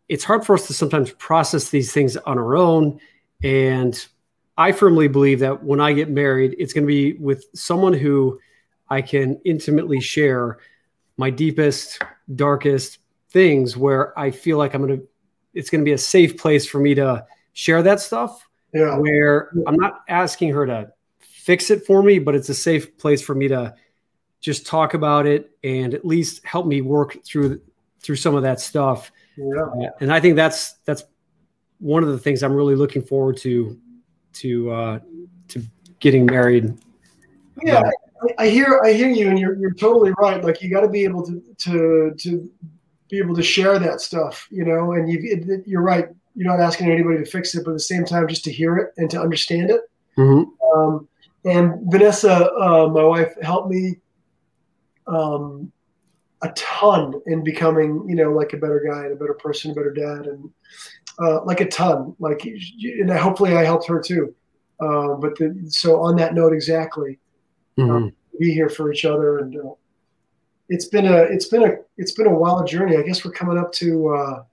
it's 0.09 0.25
hard 0.25 0.45
for 0.45 0.55
us 0.55 0.67
to 0.67 0.75
sometimes 0.75 1.13
process 1.13 1.71
these 1.71 1.93
things 1.93 2.17
on 2.17 2.39
our 2.39 2.57
own. 2.57 3.01
And 3.43 4.07
i 4.59 4.73
firmly 4.73 5.09
believe 5.09 5.39
that 5.39 5.63
when 5.63 5.81
i 5.81 5.93
get 5.93 6.11
married 6.11 6.55
it's 6.59 6.75
going 6.75 6.85
to 6.85 6.87
be 6.87 7.15
with 7.15 7.47
someone 7.55 7.95
who 7.95 8.39
i 8.91 9.01
can 9.01 9.41
intimately 9.45 10.01
share 10.01 10.59
my 11.17 11.31
deepest 11.31 12.03
darkest 12.35 12.99
things 13.31 13.77
where 13.77 14.19
i 14.19 14.31
feel 14.31 14.59
like 14.59 14.75
i'm 14.75 14.87
going 14.87 14.99
to 14.99 15.07
it's 15.55 15.71
going 15.71 15.81
to 15.81 15.85
be 15.85 15.93
a 15.93 15.99
safe 15.99 16.37
place 16.37 16.67
for 16.67 16.79
me 16.79 16.95
to 16.95 17.25
share 17.55 17.83
that 17.83 18.01
stuff 18.01 18.50
yeah. 18.73 18.97
where 18.97 19.51
I'm 19.67 19.77
not 19.77 20.03
asking 20.09 20.53
her 20.53 20.67
to 20.67 20.93
fix 21.21 21.71
it 21.71 21.85
for 21.87 22.03
me, 22.03 22.19
but 22.19 22.35
it's 22.35 22.49
a 22.49 22.55
safe 22.55 22.97
place 22.99 23.23
for 23.23 23.35
me 23.35 23.49
to 23.49 23.75
just 24.41 24.67
talk 24.67 24.95
about 24.95 25.27
it 25.27 25.51
and 25.63 25.95
at 25.95 26.05
least 26.05 26.45
help 26.45 26.67
me 26.67 26.81
work 26.81 27.19
through 27.25 27.61
through 28.01 28.17
some 28.17 28.35
of 28.35 28.43
that 28.43 28.61
stuff. 28.61 29.13
Yeah. 29.37 29.63
Uh, 29.63 29.91
and 30.01 30.13
I 30.13 30.21
think 30.21 30.37
that's 30.37 30.75
that's 30.85 31.05
one 31.79 32.03
of 32.03 32.11
the 32.11 32.19
things 32.19 32.43
I'm 32.43 32.55
really 32.55 32.75
looking 32.75 33.03
forward 33.03 33.37
to 33.39 33.79
to 34.35 34.71
uh, 34.71 34.99
to 35.49 35.63
getting 35.99 36.27
married. 36.27 36.75
Yeah, 37.63 37.83
I, 38.39 38.45
I 38.45 38.49
hear 38.49 38.81
I 38.85 38.93
hear 38.93 39.09
you, 39.09 39.29
and 39.29 39.39
you're 39.39 39.57
you're 39.57 39.75
totally 39.75 40.13
right. 40.19 40.43
Like 40.43 40.63
you 40.63 40.71
got 40.71 40.83
to 40.83 40.89
be 40.89 41.05
able 41.05 41.27
to 41.27 41.43
to 41.59 42.15
to 42.19 42.51
be 43.11 43.19
able 43.19 43.35
to 43.35 43.43
share 43.43 43.79
that 43.79 44.01
stuff, 44.01 44.47
you 44.51 44.65
know. 44.65 44.93
And 44.93 45.11
you 45.11 45.63
you're 45.67 45.83
right 45.83 46.09
you're 46.41 46.51
not 46.51 46.65
asking 46.65 46.91
anybody 46.91 47.19
to 47.19 47.31
fix 47.31 47.55
it, 47.55 47.65
but 47.67 47.73
at 47.73 47.75
the 47.75 47.81
same 47.81 48.03
time, 48.03 48.27
just 48.27 48.45
to 48.45 48.51
hear 48.51 48.79
it 48.79 48.95
and 48.97 49.11
to 49.11 49.21
understand 49.21 49.69
it. 49.69 49.83
Mm-hmm. 50.17 50.79
Um, 50.79 51.07
and 51.45 51.75
Vanessa, 51.93 52.51
uh, 52.55 52.89
my 52.89 53.05
wife, 53.05 53.35
helped 53.43 53.69
me 53.69 53.99
um, 55.07 55.71
a 56.41 56.49
ton 56.53 57.13
in 57.27 57.45
becoming, 57.45 58.07
you 58.09 58.15
know, 58.15 58.33
like 58.33 58.55
a 58.55 58.57
better 58.57 58.81
guy 58.81 59.05
and 59.05 59.13
a 59.13 59.17
better 59.17 59.35
person, 59.35 59.73
a 59.73 59.75
better 59.75 59.93
dad, 59.93 60.29
and 60.29 60.51
uh, 61.19 61.45
like 61.45 61.61
a 61.61 61.69
ton. 61.69 62.17
Like, 62.19 62.43
and 62.47 63.11
hopefully, 63.11 63.55
I 63.55 63.63
helped 63.63 63.87
her 63.89 64.01
too. 64.01 64.35
Uh, 64.81 65.17
but 65.17 65.37
the, 65.37 65.67
so 65.69 66.01
on 66.01 66.17
that 66.17 66.33
note, 66.33 66.55
exactly, 66.55 67.19
mm-hmm. 67.77 67.91
um, 67.91 68.13
be 68.39 68.55
here 68.55 68.71
for 68.71 68.91
each 68.91 69.05
other, 69.05 69.41
and 69.41 69.55
uh, 69.57 69.75
it's 70.71 70.87
been 70.87 71.05
a 71.05 71.19
it's 71.25 71.49
been 71.49 71.65
a 71.65 71.73
it's 71.99 72.13
been 72.13 72.29
a 72.29 72.35
wild 72.35 72.67
journey. 72.67 72.97
I 72.97 73.03
guess 73.03 73.27
we're 73.27 73.33
coming 73.33 73.59
up 73.59 73.73
to 73.73 74.09
uh, 74.09 74.45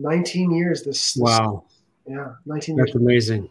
19 0.00 0.52
years. 0.52 0.82
This, 0.82 1.14
this 1.14 1.22
wow, 1.22 1.64
yeah, 2.06 2.34
19. 2.46 2.76
That's 2.76 2.88
years. 2.88 2.96
amazing. 2.96 3.50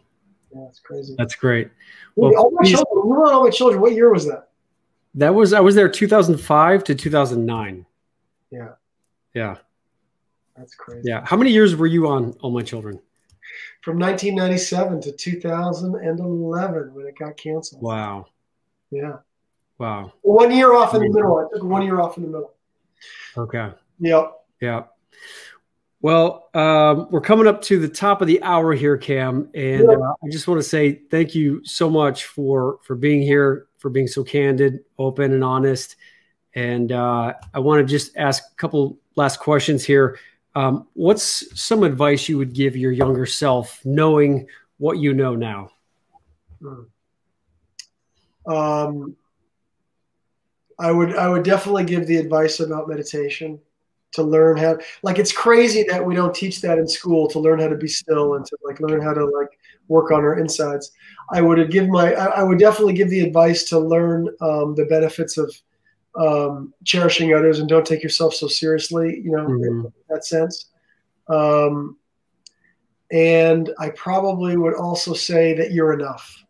Yeah, 0.54 0.62
that's 0.64 0.80
crazy. 0.80 1.14
That's 1.16 1.34
great. 1.34 1.70
Well, 2.16 2.36
all 2.36 2.50
my 2.50 2.68
children. 2.68 3.02
We 3.04 3.16
were 3.16 3.32
all 3.32 3.44
my 3.44 3.50
children. 3.50 3.80
What 3.80 3.92
year 3.92 4.12
was 4.12 4.26
that? 4.26 4.48
That 5.14 5.34
was 5.34 5.52
I 5.52 5.60
was 5.60 5.74
there 5.74 5.88
2005 5.88 6.84
to 6.84 6.94
2009. 6.94 7.86
Yeah. 8.50 8.68
Yeah. 9.34 9.56
That's 10.56 10.74
crazy. 10.74 11.08
Yeah. 11.08 11.24
How 11.24 11.36
many 11.36 11.50
years 11.50 11.76
were 11.76 11.86
you 11.86 12.08
on 12.08 12.32
All 12.40 12.50
My 12.50 12.62
Children? 12.62 13.00
From 13.82 13.98
1997 13.98 15.00
to 15.02 15.12
2011 15.12 16.94
when 16.94 17.06
it 17.06 17.18
got 17.18 17.36
canceled. 17.36 17.82
Wow. 17.82 18.26
Yeah. 18.90 19.18
Wow. 19.78 20.12
One 20.22 20.52
year 20.52 20.74
off 20.74 20.94
in 20.94 21.00
the 21.00 21.08
middle. 21.08 21.38
I 21.38 21.46
took 21.52 21.64
one 21.64 21.82
year 21.82 22.00
off 22.00 22.16
in 22.18 22.24
the 22.24 22.28
middle. 22.28 22.52
Okay. 23.36 23.70
Yep. 24.00 24.32
Yeah. 24.60 24.82
Well, 26.02 26.48
um, 26.54 27.08
we're 27.10 27.20
coming 27.20 27.46
up 27.46 27.60
to 27.62 27.78
the 27.78 27.88
top 27.88 28.22
of 28.22 28.26
the 28.26 28.42
hour 28.42 28.72
here, 28.72 28.96
Cam, 28.96 29.50
and 29.54 29.86
uh, 29.86 30.14
I 30.24 30.30
just 30.30 30.48
want 30.48 30.58
to 30.58 30.66
say 30.66 31.02
thank 31.10 31.34
you 31.34 31.62
so 31.64 31.90
much 31.90 32.24
for 32.24 32.78
for 32.82 32.96
being 32.96 33.20
here, 33.20 33.66
for 33.76 33.90
being 33.90 34.06
so 34.06 34.24
candid, 34.24 34.80
open, 34.98 35.32
and 35.32 35.44
honest. 35.44 35.96
And 36.54 36.90
uh, 36.90 37.34
I 37.52 37.58
want 37.58 37.86
to 37.86 37.90
just 37.90 38.16
ask 38.16 38.42
a 38.50 38.54
couple 38.56 38.98
last 39.16 39.40
questions 39.40 39.84
here. 39.84 40.18
Um, 40.54 40.88
what's 40.94 41.60
some 41.60 41.82
advice 41.82 42.28
you 42.30 42.38
would 42.38 42.54
give 42.54 42.76
your 42.76 42.92
younger 42.92 43.26
self, 43.26 43.80
knowing 43.84 44.46
what 44.78 44.98
you 44.98 45.12
know 45.12 45.34
now? 45.36 45.70
Hmm. 46.62 46.82
Um, 48.50 49.16
I 50.78 50.90
would 50.90 51.14
I 51.14 51.28
would 51.28 51.44
definitely 51.44 51.84
give 51.84 52.06
the 52.06 52.16
advice 52.16 52.60
about 52.60 52.88
meditation 52.88 53.60
to 54.12 54.22
learn 54.22 54.56
how 54.56 54.78
like 55.02 55.18
it's 55.18 55.32
crazy 55.32 55.84
that 55.84 56.04
we 56.04 56.14
don't 56.14 56.34
teach 56.34 56.60
that 56.60 56.78
in 56.78 56.88
school 56.88 57.28
to 57.28 57.38
learn 57.38 57.60
how 57.60 57.68
to 57.68 57.76
be 57.76 57.88
still 57.88 58.34
and 58.34 58.44
to 58.46 58.56
like 58.64 58.80
learn 58.80 59.00
how 59.00 59.14
to 59.14 59.24
like 59.24 59.58
work 59.88 60.10
on 60.10 60.20
our 60.20 60.38
insides. 60.38 60.92
I 61.30 61.40
would 61.40 61.70
give 61.70 61.88
my 61.88 62.14
i, 62.14 62.42
would 62.42 62.58
definitely 62.58 62.94
give 62.94 63.10
the 63.10 63.20
advice 63.20 63.64
to 63.64 63.78
learn 63.78 64.28
um, 64.40 64.74
the 64.74 64.86
benefits 64.86 65.38
of 65.38 65.54
um, 66.18 66.74
cherishing 66.84 67.34
others 67.34 67.60
and 67.60 67.68
don't 67.68 67.86
take 67.86 68.02
yourself 68.02 68.34
so 68.34 68.48
seriously 68.48 69.20
you 69.22 69.30
know 69.30 69.46
mm-hmm. 69.46 69.64
in 69.64 69.92
that 70.08 70.24
sense. 70.24 70.66
Um, 71.28 71.96
and 73.12 73.70
i 73.78 73.90
probably 73.90 74.56
would 74.56 74.74
also 74.74 75.14
say 75.14 75.54
that 75.54 75.72
you're 75.72 75.92
enough. 75.92 76.44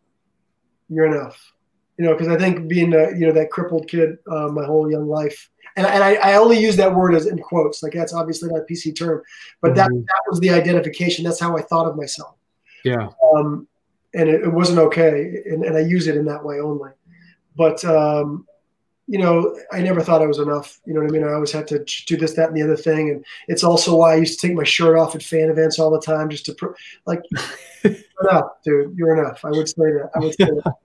You're 0.89 1.07
enough. 1.07 1.53
You 1.97 2.05
know 2.05 2.13
because 2.15 2.29
i 2.29 2.37
think 2.37 2.67
being 2.67 2.93
a, 2.93 3.11
you 3.11 3.27
know 3.27 3.33
that 3.33 3.51
crippled 3.51 3.87
kid 3.87 4.17
uh, 4.27 4.47
my 4.47 4.65
whole 4.65 4.89
young 4.89 5.07
life 5.07 5.50
and, 5.75 5.87
and 5.87 6.03
I, 6.03 6.15
I, 6.15 6.35
only 6.35 6.59
use 6.59 6.75
that 6.77 6.93
word 6.93 7.15
as 7.15 7.25
in 7.25 7.39
quotes, 7.39 7.81
like 7.81 7.93
that's 7.93 8.13
obviously 8.13 8.49
not 8.49 8.61
a 8.61 8.65
PC 8.65 8.95
term, 8.95 9.21
but 9.61 9.69
mm-hmm. 9.69 9.77
that 9.77 9.89
that 9.89 10.21
was 10.29 10.39
the 10.39 10.49
identification. 10.49 11.23
That's 11.23 11.39
how 11.39 11.57
I 11.57 11.61
thought 11.61 11.87
of 11.87 11.95
myself. 11.95 12.35
Yeah. 12.83 13.09
Um, 13.33 13.67
and 14.13 14.29
it, 14.29 14.41
it, 14.41 14.53
wasn't 14.53 14.79
okay, 14.79 15.41
and, 15.45 15.63
and 15.63 15.77
I 15.77 15.81
use 15.81 16.07
it 16.07 16.17
in 16.17 16.25
that 16.25 16.43
way 16.43 16.59
only. 16.59 16.91
But 17.55 17.83
um, 17.85 18.45
you 19.07 19.17
know, 19.17 19.57
I 19.71 19.81
never 19.81 20.01
thought 20.01 20.21
I 20.21 20.25
was 20.25 20.39
enough. 20.39 20.79
You 20.85 20.93
know 20.93 21.01
what 21.01 21.09
I 21.09 21.13
mean? 21.13 21.23
I 21.23 21.33
always 21.33 21.51
had 21.51 21.67
to 21.67 21.83
do 22.07 22.15
this, 22.15 22.33
that, 22.35 22.49
and 22.49 22.57
the 22.57 22.61
other 22.61 22.77
thing. 22.77 23.09
And 23.09 23.25
it's 23.47 23.63
also 23.63 23.95
why 23.97 24.13
I 24.13 24.17
used 24.17 24.39
to 24.39 24.47
take 24.47 24.55
my 24.55 24.63
shirt 24.63 24.97
off 24.97 25.15
at 25.15 25.23
fan 25.23 25.49
events 25.49 25.79
all 25.79 25.91
the 25.91 25.99
time, 25.99 26.29
just 26.29 26.45
to 26.45 26.53
pr- 26.53 26.71
like, 27.05 27.21
enough, 27.83 28.45
dude. 28.63 28.95
You're 28.95 29.17
enough. 29.17 29.43
I 29.43 29.49
would 29.49 29.67
say 29.67 29.75
that. 29.75 30.11
I 30.15 30.19
would 30.19 30.35
say 30.35 30.45
that. 30.45 30.75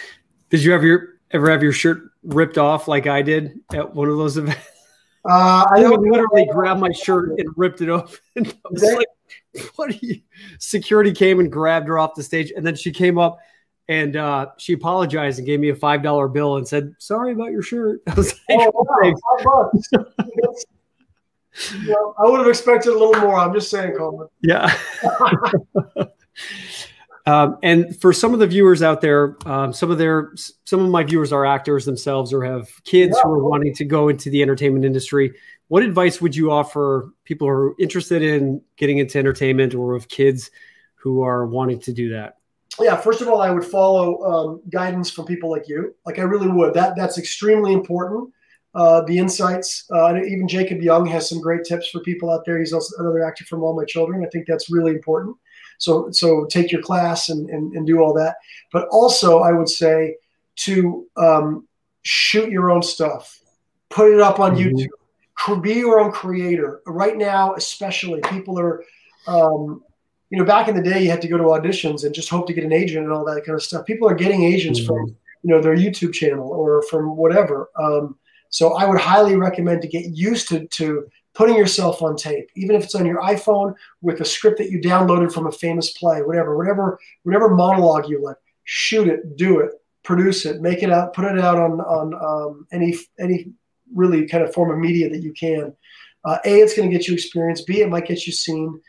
Did 0.50 0.62
you 0.62 0.72
have 0.72 0.82
your 0.82 1.15
ever 1.30 1.50
have 1.50 1.62
your 1.62 1.72
shirt 1.72 2.10
ripped 2.22 2.58
off 2.58 2.88
like 2.88 3.06
I 3.06 3.22
did 3.22 3.60
at 3.72 3.94
one 3.94 4.08
of 4.08 4.16
those 4.16 4.36
events? 4.36 4.60
Uh, 5.28 5.66
I 5.70 5.80
don't 5.80 6.02
literally 6.02 6.46
grabbed 6.50 6.80
my 6.80 6.92
shirt 6.92 7.38
and 7.38 7.48
ripped 7.56 7.80
it 7.80 7.90
off. 7.90 8.20
And 8.36 8.46
I 8.64 8.68
was 8.70 8.82
like, 8.82 9.08
what? 9.76 9.94
Security 10.58 11.12
came 11.12 11.40
and 11.40 11.50
grabbed 11.50 11.88
her 11.88 11.98
off 11.98 12.14
the 12.14 12.22
stage. 12.22 12.52
And 12.56 12.66
then 12.66 12.76
she 12.76 12.92
came 12.92 13.18
up 13.18 13.38
and 13.88 14.16
uh, 14.16 14.46
she 14.58 14.72
apologized 14.72 15.38
and 15.38 15.46
gave 15.46 15.60
me 15.60 15.70
a 15.70 15.74
$5 15.74 16.32
bill 16.32 16.56
and 16.56 16.66
said, 16.66 16.94
sorry 16.98 17.32
about 17.32 17.52
your 17.52 17.62
shirt. 17.62 18.00
I 18.06 18.14
was 18.14 18.34
like, 18.48 18.60
oh, 18.60 18.72
wow, 21.86 22.14
I 22.18 22.28
would 22.28 22.40
have 22.40 22.48
expected 22.48 22.90
a 22.90 22.98
little 22.98 23.20
more. 23.20 23.36
I'm 23.38 23.52
just 23.52 23.70
saying, 23.70 23.94
Coleman. 23.96 24.28
Yeah. 24.42 24.76
Um, 27.26 27.58
and 27.62 27.98
for 28.00 28.12
some 28.12 28.32
of 28.34 28.38
the 28.38 28.46
viewers 28.46 28.82
out 28.82 29.00
there, 29.00 29.36
um, 29.46 29.72
some 29.72 29.90
of 29.90 29.98
their 29.98 30.32
some 30.64 30.80
of 30.80 30.90
my 30.90 31.02
viewers 31.02 31.32
are 31.32 31.44
actors 31.44 31.84
themselves 31.84 32.32
or 32.32 32.44
have 32.44 32.68
kids 32.84 33.16
yeah. 33.16 33.22
who 33.24 33.32
are 33.32 33.44
wanting 33.44 33.74
to 33.74 33.84
go 33.84 34.08
into 34.08 34.30
the 34.30 34.42
entertainment 34.42 34.84
industry. 34.84 35.32
What 35.68 35.82
advice 35.82 36.20
would 36.20 36.36
you 36.36 36.52
offer 36.52 37.12
people 37.24 37.48
who 37.48 37.52
are 37.52 37.74
interested 37.80 38.22
in 38.22 38.62
getting 38.76 38.98
into 38.98 39.18
entertainment 39.18 39.74
or 39.74 39.94
of 39.94 40.06
kids 40.06 40.50
who 40.94 41.22
are 41.22 41.46
wanting 41.46 41.80
to 41.80 41.92
do 41.92 42.10
that? 42.10 42.36
yeah, 42.80 42.96
first 42.96 43.20
of 43.20 43.28
all, 43.28 43.40
I 43.40 43.50
would 43.50 43.64
follow 43.64 44.22
um, 44.22 44.60
guidance 44.70 45.10
from 45.10 45.24
people 45.24 45.50
like 45.50 45.68
you. 45.68 45.94
Like 46.04 46.18
I 46.18 46.22
really 46.22 46.48
would. 46.48 46.74
That 46.74 46.94
that's 46.96 47.18
extremely 47.18 47.72
important. 47.72 48.30
Uh, 48.74 49.00
the 49.02 49.16
insights. 49.16 49.86
Uh, 49.90 50.16
even 50.16 50.46
Jacob 50.46 50.82
Young 50.82 51.06
has 51.06 51.28
some 51.28 51.40
great 51.40 51.64
tips 51.64 51.88
for 51.88 52.00
people 52.00 52.30
out 52.30 52.44
there. 52.44 52.58
He's 52.58 52.74
also 52.74 52.94
another 53.02 53.24
actor 53.24 53.44
from 53.46 53.62
All 53.62 53.74
My 53.74 53.84
Children. 53.84 54.22
I 54.24 54.28
think 54.28 54.46
that's 54.46 54.70
really 54.70 54.92
important. 54.92 55.36
So 55.78 56.10
so 56.10 56.46
take 56.46 56.72
your 56.72 56.82
class 56.82 57.28
and 57.28 57.48
and, 57.50 57.72
and 57.74 57.86
do 57.86 58.00
all 58.00 58.14
that. 58.14 58.36
But 58.72 58.88
also, 58.88 59.40
I 59.40 59.52
would 59.52 59.68
say 59.68 60.16
to 60.56 61.06
um, 61.16 61.66
shoot 62.02 62.50
your 62.50 62.70
own 62.70 62.82
stuff, 62.82 63.40
put 63.90 64.12
it 64.12 64.20
up 64.20 64.40
on 64.40 64.56
mm-hmm. 64.56 64.76
YouTube, 64.76 65.62
be 65.62 65.74
your 65.74 66.00
own 66.00 66.12
creator. 66.12 66.80
Right 66.86 67.16
now, 67.16 67.54
especially, 67.54 68.20
people 68.22 68.58
are. 68.58 68.82
Um, 69.26 69.82
you 70.30 70.38
know, 70.38 70.44
back 70.44 70.68
in 70.68 70.74
the 70.74 70.82
day, 70.82 71.02
you 71.02 71.10
had 71.10 71.22
to 71.22 71.28
go 71.28 71.36
to 71.36 71.44
auditions 71.44 72.04
and 72.04 72.14
just 72.14 72.28
hope 72.28 72.46
to 72.48 72.52
get 72.52 72.64
an 72.64 72.72
agent 72.72 73.04
and 73.04 73.12
all 73.12 73.24
that 73.24 73.44
kind 73.44 73.54
of 73.54 73.62
stuff. 73.62 73.86
People 73.86 74.08
are 74.08 74.14
getting 74.14 74.42
agents 74.42 74.80
mm-hmm. 74.80 74.88
from, 74.88 75.16
you 75.42 75.54
know, 75.54 75.62
their 75.62 75.76
YouTube 75.76 76.12
channel 76.12 76.48
or 76.48 76.82
from 76.90 77.16
whatever. 77.16 77.70
Um, 77.78 78.18
so 78.50 78.74
I 78.74 78.86
would 78.86 79.00
highly 79.00 79.36
recommend 79.36 79.82
to 79.82 79.88
get 79.88 80.06
used 80.06 80.48
to, 80.48 80.66
to 80.66 81.06
putting 81.36 81.54
yourself 81.54 82.00
on 82.02 82.16
tape, 82.16 82.48
even 82.56 82.74
if 82.74 82.84
it's 82.84 82.94
on 82.94 83.04
your 83.04 83.20
iPhone 83.20 83.74
with 84.00 84.20
a 84.22 84.24
script 84.24 84.56
that 84.56 84.70
you 84.70 84.80
downloaded 84.80 85.30
from 85.30 85.46
a 85.46 85.52
famous 85.52 85.90
play, 85.90 86.22
whatever, 86.22 86.56
whatever, 86.56 86.98
whatever 87.24 87.54
monologue 87.54 88.08
you 88.08 88.22
like, 88.22 88.36
shoot 88.64 89.06
it, 89.06 89.36
do 89.36 89.60
it, 89.60 89.72
produce 90.02 90.46
it, 90.46 90.62
make 90.62 90.82
it 90.82 90.90
out, 90.90 91.12
put 91.12 91.26
it 91.26 91.38
out 91.38 91.58
on 91.58 91.80
on 91.82 92.14
um, 92.14 92.66
any 92.72 92.96
any 93.20 93.52
really 93.94 94.26
kind 94.26 94.42
of 94.42 94.52
form 94.52 94.70
of 94.70 94.78
media 94.78 95.10
that 95.10 95.22
you 95.22 95.32
can. 95.32 95.74
Uh, 96.24 96.38
a, 96.44 96.60
it's 96.60 96.74
going 96.74 96.90
to 96.90 96.96
get 96.96 97.06
you 97.06 97.14
experience. 97.14 97.60
B, 97.60 97.82
it 97.82 97.88
might 97.88 98.06
get 98.06 98.26
you 98.26 98.32
seen. 98.32 98.80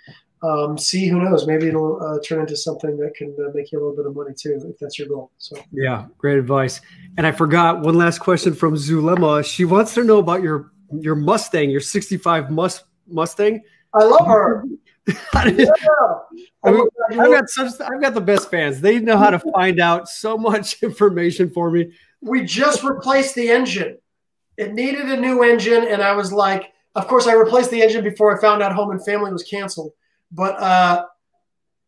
Um, 0.42 0.78
see 0.78 1.08
who 1.08 1.20
knows? 1.20 1.48
Maybe 1.48 1.68
it'll 1.68 2.02
uh, 2.02 2.20
turn 2.24 2.40
into 2.40 2.56
something 2.56 2.96
that 2.98 3.16
can 3.16 3.36
uh, 3.40 3.52
make 3.54 3.72
you 3.72 3.80
a 3.80 3.82
little 3.82 3.96
bit 3.96 4.06
of 4.06 4.16
money 4.16 4.36
too 4.40 4.62
if 4.70 4.78
that's 4.80 4.98
your 4.98 5.08
goal 5.08 5.32
so. 5.40 5.58
Yeah 5.72 6.06
great 6.20 6.38
advice. 6.38 6.80
And 7.18 7.26
i 7.26 7.32
forgot 7.32 7.82
one 7.82 7.96
last 7.96 8.20
question 8.20 8.54
from 8.54 8.76
zulema. 8.76 9.44
She 9.44 9.66
wants 9.66 9.96
to 9.96 10.04
know 10.04 10.20
about 10.20 10.44
your 10.44 10.72
your 10.92 11.16
mustang 11.16 11.70
your 11.70 11.82
65 11.82 12.52
must 12.52 12.86
mustang 13.08 13.62
i 13.94 14.04
love 14.04 14.26
her 14.26 14.64
yeah. 15.36 15.72
I 16.64 16.72
mean, 16.72 16.88
I've 17.12 17.32
got 17.32 17.50
such 17.50 17.80
I've 17.80 18.02
got 18.02 18.14
the 18.14 18.22
best 18.22 18.52
fans. 18.52 18.82
They 18.82 19.00
know 19.00 19.18
how 19.18 19.30
to 19.30 19.40
find 19.40 19.80
out 19.80 20.10
so 20.10 20.38
much 20.38 20.84
information 20.84 21.50
for 21.50 21.72
me. 21.72 21.94
We 22.22 22.44
just 22.44 22.84
replaced 22.84 23.36
the 23.36 23.50
engine. 23.50 24.00
It 24.58 24.74
needed 24.74 25.06
a 25.06 25.18
new 25.18 25.44
engine, 25.44 25.88
and 25.88 26.02
I 26.02 26.14
was 26.14 26.34
like, 26.34 26.74
of 26.96 27.08
course, 27.08 27.28
I 27.28 27.34
replaced 27.34 27.72
the 27.72 27.82
engine 27.82 28.04
before 28.04 28.36
I 28.36 28.42
found 28.42 28.62
out 28.62 28.74
Home 28.74 28.92
and 28.92 29.04
Family 29.06 29.32
was 29.32 29.44
canceled. 29.44 29.94
But 30.32 30.60
uh, 30.60 31.06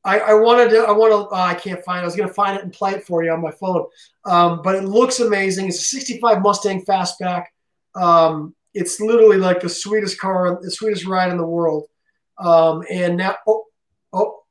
I, 0.06 0.20
I, 0.20 0.34
wanted 0.36 0.70
to. 0.70 0.78
I 0.84 0.92
want 0.92 1.12
to. 1.12 1.36
Oh, 1.36 1.42
I 1.42 1.56
can't 1.56 1.84
find. 1.84 2.00
it. 2.00 2.04
I 2.04 2.06
was 2.06 2.16
going 2.16 2.30
to 2.30 2.34
find 2.34 2.58
it 2.58 2.64
and 2.64 2.72
play 2.72 2.92
it 2.92 3.06
for 3.06 3.24
you 3.24 3.32
on 3.32 3.42
my 3.42 3.52
phone. 3.52 3.86
Um, 4.26 4.62
but 4.64 4.76
it 4.76 4.84
looks 4.84 5.20
amazing. 5.20 5.68
It's 5.68 5.80
a 5.80 5.82
'65 5.82 6.42
Mustang 6.42 6.86
Fastback. 6.86 7.46
Um, 7.96 8.56
it's 8.80 9.02
literally 9.02 9.38
like 9.38 9.60
the 9.60 9.70
sweetest 9.70 10.20
car, 10.20 10.58
the 10.62 10.72
sweetest 10.72 11.06
ride 11.06 11.32
in 11.32 11.38
the 11.38 11.46
world. 11.46 11.88
Um, 12.38 12.84
and 12.90 13.18
now, 13.18 13.36
oh, 13.46 13.66
oh, 14.14 14.44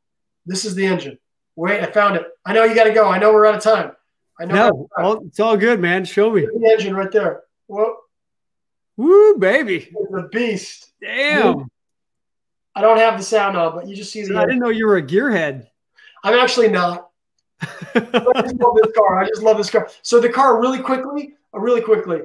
this 0.44 0.66
is 0.66 0.74
the 0.74 0.84
engine. 0.84 1.18
Wait, 1.56 1.80
I 1.80 1.86
found 1.86 2.16
it. 2.16 2.26
I 2.44 2.52
know 2.52 2.64
you 2.64 2.74
got 2.74 2.84
to 2.84 2.92
go. 2.92 3.08
I 3.08 3.18
know 3.18 3.32
we're 3.32 3.46
out 3.46 3.54
of 3.54 3.62
time. 3.62 3.92
I 4.38 4.44
know. 4.44 4.88
No, 4.98 5.22
it's 5.26 5.40
all 5.40 5.56
good, 5.56 5.80
man. 5.80 6.04
Show 6.04 6.30
me 6.30 6.42
the 6.42 6.70
engine 6.70 6.94
right 6.94 7.10
there. 7.10 7.44
Whoa. 7.66 7.96
Woo, 8.96 9.38
baby. 9.38 9.90
The 10.10 10.28
beast. 10.30 10.92
Damn. 11.00 11.70
I 12.74 12.80
don't 12.82 12.98
have 12.98 13.16
the 13.16 13.24
sound 13.24 13.56
on, 13.56 13.74
but 13.74 13.88
you 13.88 13.96
just 13.96 14.12
see 14.12 14.24
the. 14.24 14.36
I 14.36 14.44
didn't 14.44 14.60
know 14.60 14.68
you 14.68 14.86
were 14.86 14.98
a 14.98 15.02
gearhead. 15.02 15.66
I'm 16.22 16.38
actually 16.38 16.68
not. 16.68 17.08
I 17.62 18.42
just 18.42 18.56
love 18.56 18.76
this 18.82 18.92
car. 18.94 19.20
I 19.20 19.26
just 19.26 19.42
love 19.42 19.56
this 19.56 19.70
car. 19.70 19.88
So 20.02 20.20
the 20.20 20.28
car, 20.28 20.60
really 20.60 20.80
quickly, 20.80 21.34
uh, 21.54 21.58
really 21.58 21.80
quickly. 21.80 22.20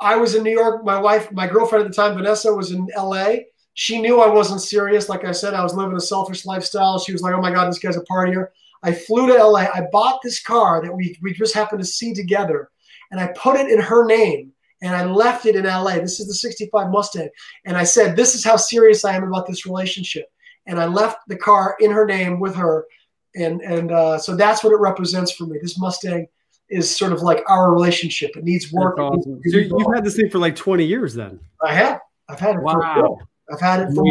I 0.00 0.16
was 0.16 0.34
in 0.34 0.42
New 0.42 0.52
York. 0.52 0.84
My 0.84 0.98
wife, 0.98 1.30
my 1.32 1.46
girlfriend 1.46 1.84
at 1.84 1.90
the 1.90 1.96
time, 1.96 2.14
Vanessa, 2.14 2.52
was 2.52 2.72
in 2.72 2.86
L.A. 2.94 3.46
She 3.74 4.00
knew 4.00 4.20
I 4.20 4.28
wasn't 4.28 4.60
serious. 4.60 5.08
Like 5.08 5.24
I 5.24 5.32
said, 5.32 5.54
I 5.54 5.62
was 5.62 5.74
living 5.74 5.96
a 5.96 6.00
selfish 6.00 6.44
lifestyle. 6.44 6.98
She 6.98 7.12
was 7.12 7.22
like, 7.22 7.34
"Oh 7.34 7.40
my 7.40 7.52
God, 7.52 7.68
this 7.68 7.78
guy's 7.78 7.96
a 7.96 8.04
partier." 8.04 8.48
I 8.82 8.92
flew 8.92 9.26
to 9.26 9.44
LA. 9.44 9.66
I 9.74 9.88
bought 9.90 10.20
this 10.22 10.40
car 10.40 10.80
that 10.82 10.94
we, 10.94 11.18
we 11.20 11.32
just 11.32 11.54
happened 11.54 11.80
to 11.80 11.86
see 11.86 12.14
together, 12.14 12.70
and 13.10 13.20
I 13.20 13.28
put 13.36 13.58
it 13.58 13.70
in 13.70 13.80
her 13.80 14.04
name 14.04 14.52
and 14.80 14.94
I 14.94 15.04
left 15.04 15.46
it 15.46 15.56
in 15.56 15.64
LA. 15.64 15.96
This 15.96 16.20
is 16.20 16.28
the 16.28 16.34
65 16.34 16.90
Mustang. 16.90 17.28
And 17.64 17.76
I 17.76 17.84
said, 17.84 18.14
This 18.14 18.34
is 18.34 18.44
how 18.44 18.56
serious 18.56 19.04
I 19.04 19.16
am 19.16 19.24
about 19.24 19.46
this 19.46 19.66
relationship. 19.66 20.26
And 20.66 20.78
I 20.78 20.86
left 20.86 21.18
the 21.26 21.36
car 21.36 21.76
in 21.80 21.90
her 21.90 22.06
name 22.06 22.38
with 22.38 22.54
her. 22.56 22.86
And, 23.34 23.60
and 23.62 23.90
uh, 23.90 24.18
so 24.18 24.36
that's 24.36 24.62
what 24.62 24.72
it 24.72 24.80
represents 24.80 25.32
for 25.32 25.44
me. 25.44 25.58
This 25.60 25.78
Mustang 25.78 26.26
is 26.70 26.94
sort 26.94 27.12
of 27.12 27.22
like 27.22 27.42
our 27.48 27.72
relationship. 27.72 28.36
It 28.36 28.44
needs 28.44 28.72
work. 28.72 28.98
Awesome. 28.98 29.40
so 29.46 29.58
you've 29.58 29.94
had 29.94 30.04
this 30.04 30.16
thing 30.16 30.30
for 30.30 30.38
like 30.38 30.54
20 30.56 30.84
years 30.84 31.14
then? 31.14 31.40
I 31.64 31.72
have. 31.72 32.00
I've 32.28 32.40
had 32.40 32.56
it 32.56 32.62
wow. 32.62 32.74
for 32.74 33.28
I've 33.50 33.60
had 33.60 33.80
it 33.80 33.94
for 33.94 34.04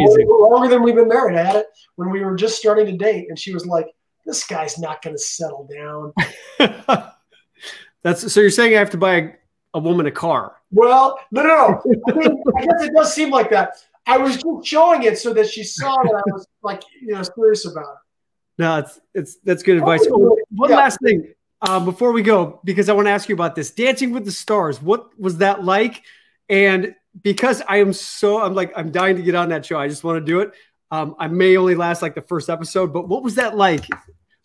longer 0.50 0.68
than 0.68 0.82
we've 0.82 0.96
been 0.96 1.08
married. 1.08 1.38
I 1.38 1.44
had 1.44 1.56
it 1.56 1.66
when 1.96 2.10
we 2.10 2.24
were 2.24 2.34
just 2.34 2.56
starting 2.56 2.86
to 2.86 2.96
date, 2.96 3.26
and 3.28 3.38
she 3.38 3.54
was 3.54 3.66
like, 3.66 3.86
"This 4.26 4.44
guy's 4.44 4.78
not 4.78 5.00
going 5.00 5.14
to 5.14 5.20
settle 5.20 5.68
down." 5.72 6.12
That's 8.02 8.32
so. 8.32 8.40
You're 8.40 8.50
saying 8.50 8.74
I 8.74 8.78
have 8.80 8.90
to 8.90 8.96
buy 8.96 9.34
a 9.74 9.78
woman 9.78 10.06
a 10.06 10.10
car? 10.10 10.56
Well, 10.72 11.20
no, 11.30 11.42
no, 11.42 11.48
no. 11.54 11.82
I, 12.08 12.12
mean, 12.12 12.42
I 12.56 12.66
guess 12.66 12.82
it 12.82 12.94
does 12.94 13.14
seem 13.14 13.30
like 13.30 13.50
that. 13.50 13.74
I 14.06 14.18
was 14.18 14.38
just 14.42 14.66
showing 14.66 15.04
it 15.04 15.18
so 15.18 15.32
that 15.34 15.48
she 15.48 15.62
saw 15.62 16.02
that 16.02 16.14
I 16.26 16.32
was 16.32 16.46
like, 16.62 16.82
you 17.00 17.12
know, 17.12 17.22
serious 17.22 17.64
about 17.66 17.82
it. 17.82 17.98
No, 18.58 18.78
it's 18.78 19.00
it's 19.14 19.36
that's 19.44 19.62
good 19.62 19.76
advice. 19.76 20.04
Oh, 20.10 20.36
one 20.50 20.70
yeah. 20.70 20.76
last 20.76 20.98
thing 21.00 21.32
um, 21.60 21.84
before 21.84 22.12
we 22.12 22.22
go, 22.22 22.60
because 22.64 22.88
I 22.88 22.92
want 22.92 23.06
to 23.06 23.10
ask 23.10 23.28
you 23.28 23.34
about 23.34 23.54
this 23.54 23.70
Dancing 23.70 24.12
with 24.12 24.24
the 24.24 24.32
Stars. 24.32 24.80
What 24.80 25.18
was 25.18 25.38
that 25.38 25.64
like? 25.64 26.02
And 26.48 26.94
because 27.20 27.62
I 27.68 27.78
am 27.78 27.92
so, 27.92 28.40
I'm 28.40 28.54
like, 28.54 28.72
I'm 28.76 28.90
dying 28.90 29.16
to 29.16 29.22
get 29.22 29.34
on 29.34 29.48
that 29.48 29.66
show. 29.66 29.78
I 29.78 29.88
just 29.88 30.04
want 30.04 30.18
to 30.18 30.24
do 30.24 30.40
it. 30.40 30.52
Um, 30.90 31.16
I 31.18 31.28
may 31.28 31.56
only 31.56 31.74
last 31.74 32.00
like 32.00 32.14
the 32.14 32.22
first 32.22 32.48
episode, 32.48 32.92
but 32.92 33.08
what 33.08 33.22
was 33.22 33.34
that 33.34 33.56
like? 33.56 33.86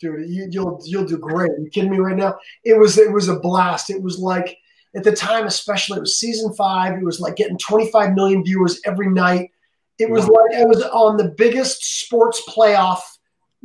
Dude, 0.00 0.28
you, 0.28 0.48
you'll 0.50 0.80
you'll 0.84 1.06
do 1.06 1.16
great. 1.16 1.50
Are 1.50 1.58
you 1.58 1.70
kidding 1.70 1.90
me 1.90 1.98
right 1.98 2.16
now? 2.16 2.36
It 2.64 2.78
was 2.78 2.98
it 2.98 3.10
was 3.10 3.28
a 3.28 3.38
blast. 3.38 3.88
It 3.88 4.02
was 4.02 4.18
like 4.18 4.58
at 4.94 5.04
the 5.04 5.12
time, 5.12 5.46
especially, 5.46 5.98
it 5.98 6.00
was 6.00 6.18
season 6.18 6.52
five. 6.54 6.94
It 6.94 7.04
was 7.04 7.20
like 7.20 7.36
getting 7.36 7.58
25 7.58 8.14
million 8.14 8.44
viewers 8.44 8.80
every 8.84 9.08
night. 9.08 9.50
It 9.98 10.10
was 10.10 10.26
wow. 10.26 10.42
like 10.42 10.60
I 10.60 10.64
was 10.64 10.82
on 10.82 11.16
the 11.16 11.34
biggest 11.36 12.00
sports 12.00 12.42
playoff 12.48 13.00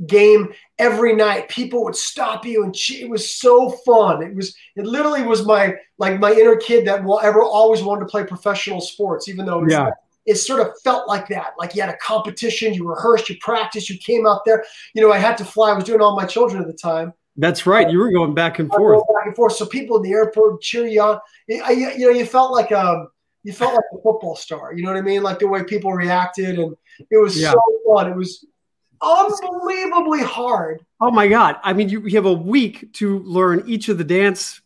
game 0.07 0.53
every 0.77 1.15
night. 1.15 1.49
People 1.49 1.83
would 1.83 1.95
stop 1.95 2.45
you, 2.45 2.63
and 2.63 2.75
it 2.89 3.09
was 3.09 3.29
so 3.29 3.71
fun. 3.85 4.23
It 4.23 4.35
was 4.35 4.55
it 4.75 4.85
literally 4.85 5.23
was 5.23 5.45
my 5.45 5.75
like 5.97 6.19
my 6.19 6.31
inner 6.31 6.55
kid 6.55 6.85
that 6.87 7.03
will 7.03 7.19
ever 7.19 7.43
always 7.43 7.81
wanted 7.81 8.01
to 8.01 8.05
play 8.07 8.23
professional 8.23 8.81
sports, 8.81 9.27
even 9.27 9.45
though 9.45 9.63
it, 9.63 9.71
yeah. 9.71 9.89
it 10.25 10.35
sort 10.35 10.61
of 10.61 10.73
felt 10.83 11.07
like 11.07 11.27
that. 11.29 11.53
Like 11.57 11.75
you 11.75 11.81
had 11.81 11.89
a 11.89 11.97
competition, 11.97 12.73
you 12.73 12.87
rehearsed, 12.87 13.29
you 13.29 13.37
practiced, 13.41 13.89
you 13.89 13.97
came 13.97 14.25
out 14.25 14.45
there. 14.45 14.63
You 14.93 15.01
know, 15.01 15.11
I 15.11 15.17
had 15.17 15.37
to 15.39 15.45
fly. 15.45 15.71
I 15.71 15.73
was 15.73 15.83
doing 15.83 16.01
all 16.01 16.15
my 16.15 16.25
children 16.25 16.61
at 16.61 16.67
the 16.67 16.73
time. 16.73 17.13
That's 17.37 17.65
right. 17.65 17.89
You 17.89 17.99
were 17.99 18.11
going 18.11 18.33
back 18.33 18.59
and 18.59 18.69
forth. 18.69 19.01
Back 19.15 19.27
and 19.27 19.35
forth. 19.35 19.53
So 19.53 19.65
people 19.65 19.97
in 19.97 20.03
the 20.03 20.11
airport 20.11 20.61
cheer 20.61 20.87
you 20.87 21.01
on. 21.01 21.19
You, 21.47 21.63
you 21.97 22.07
know, 22.07 22.09
you 22.09 22.25
felt 22.25 22.51
like 22.51 22.71
a 22.71 22.79
um, 22.79 23.07
you 23.43 23.53
felt 23.53 23.73
like 23.73 23.85
a 23.93 24.01
football 24.01 24.35
star. 24.35 24.73
You 24.73 24.83
know 24.83 24.91
what 24.91 24.97
I 24.97 25.01
mean? 25.01 25.23
Like 25.23 25.39
the 25.39 25.47
way 25.47 25.63
people 25.63 25.93
reacted, 25.93 26.59
and 26.59 26.75
it 27.09 27.17
was 27.17 27.39
yeah. 27.39 27.51
so 27.51 27.61
fun. 27.87 28.11
It 28.11 28.15
was 28.15 28.45
unbelievably 29.01 30.21
hard. 30.21 30.85
Oh 31.01 31.11
my 31.11 31.27
god! 31.27 31.57
I 31.63 31.73
mean, 31.73 31.89
you, 31.89 32.01
you 32.01 32.15
have 32.15 32.25
a 32.25 32.33
week 32.33 32.91
to 32.93 33.19
learn 33.19 33.63
each 33.67 33.89
of 33.89 33.97
the 33.97 34.03
dance 34.03 34.61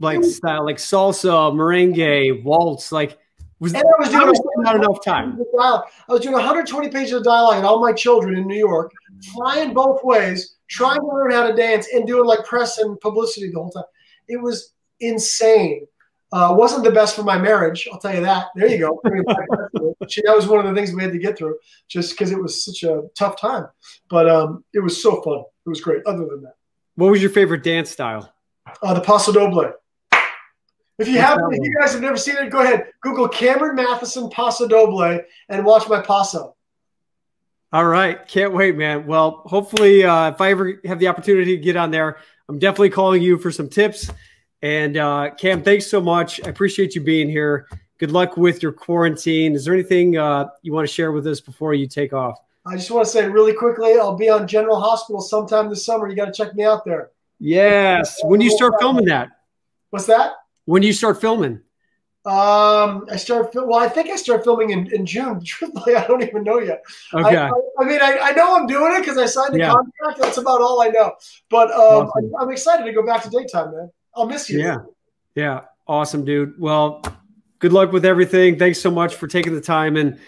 like 0.00 0.20
mm. 0.20 0.24
style, 0.24 0.64
like 0.64 0.76
salsa, 0.76 1.52
merengue, 1.52 2.42
waltz, 2.42 2.92
like. 2.92 3.18
Was, 3.60 3.72
I 3.72 3.82
was 3.82 4.10
doing 4.10 4.34
not 4.58 4.76
enough 4.76 5.02
time. 5.02 5.40
I 5.58 5.80
was 6.08 6.20
doing 6.20 6.34
120 6.34 6.90
pages 6.90 7.12
of 7.12 7.24
dialogue 7.24 7.56
and 7.56 7.64
all 7.64 7.80
my 7.80 7.92
children 7.92 8.36
in 8.36 8.46
New 8.46 8.58
York, 8.58 8.92
flying 9.32 9.72
both 9.72 10.04
ways, 10.04 10.56
trying 10.68 11.00
to 11.00 11.06
learn 11.06 11.30
how 11.30 11.46
to 11.46 11.54
dance 11.54 11.88
and 11.94 12.06
doing 12.06 12.26
like 12.26 12.44
press 12.44 12.76
and 12.78 13.00
publicity 13.00 13.50
the 13.50 13.58
whole 13.58 13.70
time. 13.70 13.84
It 14.28 14.42
was 14.42 14.74
insane. 15.00 15.86
Uh, 16.34 16.52
wasn't 16.52 16.82
the 16.82 16.90
best 16.90 17.14
for 17.14 17.22
my 17.22 17.38
marriage, 17.38 17.86
I'll 17.92 18.00
tell 18.00 18.12
you 18.12 18.22
that. 18.22 18.48
There 18.56 18.66
you 18.66 18.78
go. 18.78 19.00
that 19.04 20.34
was 20.34 20.48
one 20.48 20.58
of 20.58 20.66
the 20.66 20.74
things 20.74 20.92
we 20.92 21.00
had 21.00 21.12
to 21.12 21.18
get 21.18 21.38
through, 21.38 21.56
just 21.86 22.10
because 22.10 22.32
it 22.32 22.42
was 22.42 22.64
such 22.64 22.82
a 22.82 23.02
tough 23.16 23.40
time. 23.40 23.68
But 24.10 24.28
um, 24.28 24.64
it 24.74 24.80
was 24.80 25.00
so 25.00 25.22
fun. 25.22 25.44
It 25.64 25.68
was 25.68 25.80
great. 25.80 26.02
Other 26.06 26.26
than 26.26 26.42
that, 26.42 26.56
what 26.96 27.12
was 27.12 27.22
your 27.22 27.30
favorite 27.30 27.62
dance 27.62 27.88
style? 27.88 28.34
Uh, 28.82 28.94
the 28.94 29.00
Paso 29.00 29.30
Doble. 29.30 29.74
If 30.98 31.06
you 31.06 31.20
haven't, 31.20 31.52
if 31.52 31.60
you 31.62 31.72
guys 31.80 31.92
have 31.92 32.02
never 32.02 32.16
seen 32.16 32.36
it, 32.36 32.50
go 32.50 32.62
ahead 32.62 32.90
Google 33.00 33.28
Cameron 33.28 33.76
Mathison 33.76 34.28
Paso 34.32 34.66
Doble 34.66 35.20
and 35.48 35.64
watch 35.64 35.88
my 35.88 36.00
Paso. 36.00 36.56
All 37.72 37.86
right. 37.86 38.26
Can't 38.26 38.52
wait, 38.52 38.76
man. 38.76 39.06
Well, 39.06 39.42
hopefully, 39.46 40.02
uh, 40.02 40.30
if 40.30 40.40
I 40.40 40.50
ever 40.50 40.80
have 40.84 40.98
the 40.98 41.06
opportunity 41.06 41.56
to 41.56 41.62
get 41.62 41.76
on 41.76 41.92
there, 41.92 42.16
I'm 42.48 42.58
definitely 42.58 42.90
calling 42.90 43.22
you 43.22 43.38
for 43.38 43.52
some 43.52 43.68
tips. 43.68 44.10
And 44.64 44.96
uh, 44.96 45.30
Cam, 45.36 45.62
thanks 45.62 45.86
so 45.88 46.00
much. 46.00 46.42
I 46.42 46.48
appreciate 46.48 46.94
you 46.94 47.02
being 47.02 47.28
here. 47.28 47.68
Good 47.98 48.10
luck 48.10 48.38
with 48.38 48.62
your 48.62 48.72
quarantine. 48.72 49.54
Is 49.54 49.66
there 49.66 49.74
anything 49.74 50.16
uh, 50.16 50.48
you 50.62 50.72
want 50.72 50.88
to 50.88 50.92
share 50.92 51.12
with 51.12 51.26
us 51.26 51.38
before 51.38 51.74
you 51.74 51.86
take 51.86 52.14
off? 52.14 52.38
I 52.64 52.74
just 52.74 52.90
want 52.90 53.04
to 53.04 53.10
say 53.10 53.28
really 53.28 53.52
quickly, 53.52 53.92
I'll 53.98 54.16
be 54.16 54.30
on 54.30 54.48
General 54.48 54.80
Hospital 54.80 55.20
sometime 55.20 55.68
this 55.68 55.84
summer. 55.84 56.08
You 56.08 56.16
got 56.16 56.24
to 56.24 56.32
check 56.32 56.54
me 56.54 56.64
out 56.64 56.82
there. 56.86 57.10
Yes. 57.38 58.18
When 58.24 58.40
do 58.40 58.46
you 58.46 58.50
start 58.56 58.72
filming 58.80 59.04
that? 59.04 59.32
What's 59.90 60.06
that? 60.06 60.32
When 60.64 60.80
do 60.80 60.86
you 60.86 60.94
start 60.94 61.20
filming? 61.20 61.60
Um, 62.24 63.04
I 63.12 63.16
start. 63.16 63.50
Well, 63.54 63.74
I 63.78 63.88
think 63.88 64.08
I 64.08 64.16
start 64.16 64.44
filming 64.44 64.70
in, 64.70 64.90
in 64.94 65.04
June. 65.04 65.40
Truthfully, 65.44 65.94
I 65.94 66.06
don't 66.06 66.22
even 66.22 66.42
know 66.42 66.58
yet. 66.58 66.82
Okay. 67.12 67.36
I, 67.36 67.48
I, 67.48 67.52
I 67.80 67.84
mean, 67.84 68.00
I, 68.00 68.16
I 68.18 68.30
know 68.32 68.56
I'm 68.56 68.66
doing 68.66 68.94
it 68.94 69.00
because 69.00 69.18
I 69.18 69.26
signed 69.26 69.52
the 69.52 69.58
Yeah. 69.58 69.74
contract. 69.74 70.22
That's 70.22 70.38
about 70.38 70.62
all 70.62 70.80
I 70.80 70.88
know. 70.88 71.12
But 71.50 71.70
um, 71.70 72.06
Awesome. 72.08 72.32
I'm, 72.34 72.44
I'm 72.44 72.50
excited 72.50 72.86
to 72.86 72.92
go 72.94 73.04
back 73.04 73.22
to 73.24 73.28
daytime, 73.28 73.72
man. 73.72 73.90
I'll 74.16 74.26
miss 74.26 74.48
you. 74.48 74.60
Yeah. 74.60 74.78
Yeah. 75.34 75.60
Awesome, 75.86 76.24
dude. 76.24 76.58
Well, 76.58 77.02
good 77.58 77.72
luck 77.72 77.92
with 77.92 78.04
everything. 78.04 78.58
Thanks 78.58 78.80
so 78.80 78.90
much 78.90 79.14
for 79.16 79.26
taking 79.26 79.54
the 79.54 79.60
time 79.60 79.96
and 79.96 80.18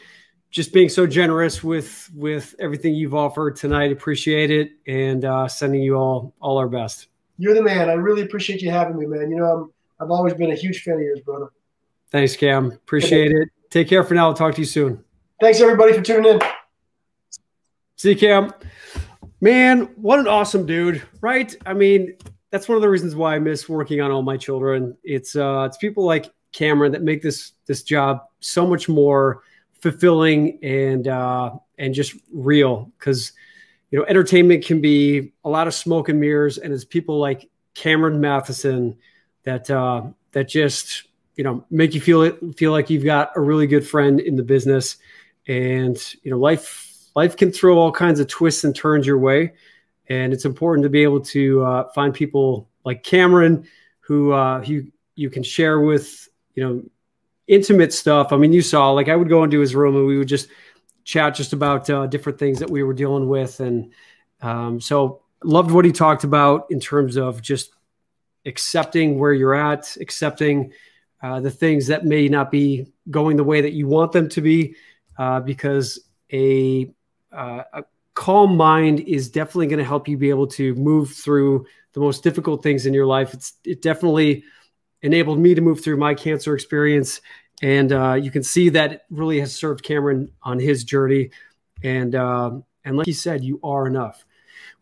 just 0.50 0.72
being 0.72 0.88
so 0.88 1.06
generous 1.06 1.62
with 1.62 2.10
with 2.14 2.54
everything 2.58 2.94
you've 2.94 3.14
offered 3.14 3.56
tonight. 3.56 3.92
Appreciate 3.92 4.50
it, 4.50 4.72
and 4.86 5.24
uh, 5.24 5.48
sending 5.48 5.82
you 5.82 5.96
all 5.96 6.34
all 6.40 6.58
our 6.58 6.68
best. 6.68 7.08
You're 7.38 7.54
the 7.54 7.62
man. 7.62 7.90
I 7.90 7.94
really 7.94 8.22
appreciate 8.22 8.62
you 8.62 8.70
having 8.70 8.98
me, 8.98 9.06
man. 9.06 9.30
You 9.30 9.36
know, 9.36 9.44
I'm 9.44 9.72
I've 10.00 10.10
always 10.10 10.34
been 10.34 10.50
a 10.50 10.54
huge 10.54 10.82
fan 10.82 10.94
of 10.94 11.00
yours, 11.00 11.20
brother. 11.20 11.48
Thanks, 12.10 12.36
Cam. 12.36 12.72
Appreciate 12.72 13.32
it. 13.32 13.48
Take 13.70 13.88
care 13.88 14.04
for 14.04 14.14
now. 14.14 14.28
I'll 14.28 14.34
talk 14.34 14.54
to 14.54 14.60
you 14.60 14.66
soon. 14.66 15.02
Thanks 15.40 15.60
everybody 15.60 15.92
for 15.92 16.00
tuning 16.00 16.34
in. 16.34 16.40
See 17.96 18.10
you, 18.10 18.16
Cam. 18.16 18.52
Man, 19.40 19.90
what 19.96 20.18
an 20.18 20.26
awesome 20.26 20.64
dude, 20.64 21.02
right? 21.20 21.54
I 21.66 21.74
mean, 21.74 22.16
that's 22.56 22.70
one 22.70 22.76
of 22.76 22.80
the 22.80 22.88
reasons 22.88 23.14
why 23.14 23.34
I 23.34 23.38
miss 23.38 23.68
working 23.68 24.00
on 24.00 24.10
all 24.10 24.22
my 24.22 24.38
children. 24.38 24.96
It's 25.04 25.36
uh 25.36 25.64
it's 25.68 25.76
people 25.76 26.04
like 26.04 26.32
Cameron 26.52 26.92
that 26.92 27.02
make 27.02 27.20
this 27.20 27.52
this 27.66 27.82
job 27.82 28.22
so 28.40 28.66
much 28.66 28.88
more 28.88 29.42
fulfilling 29.82 30.58
and 30.64 31.06
uh 31.06 31.50
and 31.76 31.92
just 31.92 32.14
real. 32.32 32.90
Because 32.98 33.32
you 33.90 33.98
know 33.98 34.06
entertainment 34.06 34.64
can 34.64 34.80
be 34.80 35.34
a 35.44 35.50
lot 35.50 35.66
of 35.66 35.74
smoke 35.74 36.08
and 36.08 36.18
mirrors 36.18 36.56
and 36.56 36.72
it's 36.72 36.82
people 36.82 37.18
like 37.18 37.50
Cameron 37.74 38.22
Mathison 38.22 38.96
that 39.42 39.70
uh 39.70 40.04
that 40.32 40.48
just 40.48 41.08
you 41.36 41.44
know 41.44 41.62
make 41.70 41.92
you 41.92 42.00
feel 42.00 42.22
it 42.22 42.38
feel 42.56 42.72
like 42.72 42.88
you've 42.88 43.04
got 43.04 43.32
a 43.36 43.40
really 43.40 43.66
good 43.66 43.86
friend 43.86 44.18
in 44.18 44.36
the 44.36 44.42
business. 44.42 44.96
And 45.46 46.02
you 46.22 46.30
know 46.30 46.38
life 46.38 47.10
life 47.14 47.36
can 47.36 47.52
throw 47.52 47.76
all 47.76 47.92
kinds 47.92 48.18
of 48.18 48.28
twists 48.28 48.64
and 48.64 48.74
turns 48.74 49.06
your 49.06 49.18
way 49.18 49.52
and 50.08 50.32
it's 50.32 50.44
important 50.44 50.84
to 50.84 50.90
be 50.90 51.02
able 51.02 51.20
to 51.20 51.64
uh, 51.64 51.88
find 51.90 52.14
people 52.14 52.68
like 52.84 53.02
cameron 53.02 53.66
who 54.00 54.32
uh, 54.32 54.60
you 54.62 54.90
you 55.14 55.30
can 55.30 55.42
share 55.42 55.80
with 55.80 56.28
you 56.54 56.64
know 56.64 56.82
intimate 57.46 57.92
stuff. 57.92 58.32
I 58.32 58.36
mean 58.36 58.52
you 58.52 58.62
saw 58.62 58.90
like 58.90 59.08
i 59.08 59.16
would 59.16 59.28
go 59.28 59.44
into 59.44 59.60
his 59.60 59.74
room 59.74 59.96
and 59.96 60.06
we 60.06 60.18
would 60.18 60.28
just 60.28 60.48
chat 61.04 61.34
just 61.34 61.52
about 61.52 61.88
uh, 61.88 62.06
different 62.06 62.38
things 62.38 62.58
that 62.58 62.68
we 62.68 62.82
were 62.82 62.92
dealing 62.92 63.28
with. 63.28 63.60
And 63.60 63.92
um, 64.42 64.80
so 64.80 65.22
loved 65.44 65.70
what 65.70 65.84
he 65.84 65.92
talked 65.92 66.24
about 66.24 66.66
in 66.70 66.80
terms 66.80 67.16
of 67.16 67.40
just 67.40 67.70
accepting 68.44 69.18
where 69.18 69.32
you're 69.32 69.54
at 69.54 69.96
accepting 70.00 70.72
uh, 71.22 71.40
the 71.40 71.50
things 71.50 71.86
that 71.86 72.04
may 72.04 72.28
not 72.28 72.50
be 72.50 72.86
going 73.10 73.36
the 73.36 73.44
way 73.44 73.60
that 73.60 73.72
you 73.72 73.86
want 73.86 74.12
them 74.12 74.28
to 74.28 74.40
be 74.40 74.76
uh, 75.18 75.40
because 75.40 76.00
a, 76.32 76.92
uh, 77.32 77.62
a 77.72 77.84
calm 78.16 78.56
mind 78.56 79.00
is 79.00 79.28
definitely 79.28 79.68
going 79.68 79.78
to 79.78 79.84
help 79.84 80.08
you 80.08 80.16
be 80.16 80.30
able 80.30 80.48
to 80.48 80.74
move 80.74 81.12
through 81.12 81.66
the 81.92 82.00
most 82.00 82.24
difficult 82.24 82.62
things 82.62 82.86
in 82.86 82.92
your 82.92 83.06
life. 83.06 83.32
It's 83.32 83.52
it 83.64 83.82
definitely 83.82 84.42
enabled 85.02 85.38
me 85.38 85.54
to 85.54 85.60
move 85.60 85.84
through 85.84 85.98
my 85.98 86.14
cancer 86.14 86.54
experience, 86.54 87.20
and 87.62 87.92
uh, 87.92 88.14
you 88.14 88.32
can 88.32 88.42
see 88.42 88.70
that 88.70 88.92
it 88.92 89.02
really 89.10 89.38
has 89.38 89.54
served 89.54 89.84
Cameron 89.84 90.32
on 90.42 90.58
his 90.58 90.82
journey. 90.82 91.30
And 91.84 92.14
um 92.16 92.64
and 92.84 92.96
like 92.96 93.06
he 93.06 93.12
said, 93.12 93.44
you 93.44 93.60
are 93.62 93.86
enough. 93.86 94.24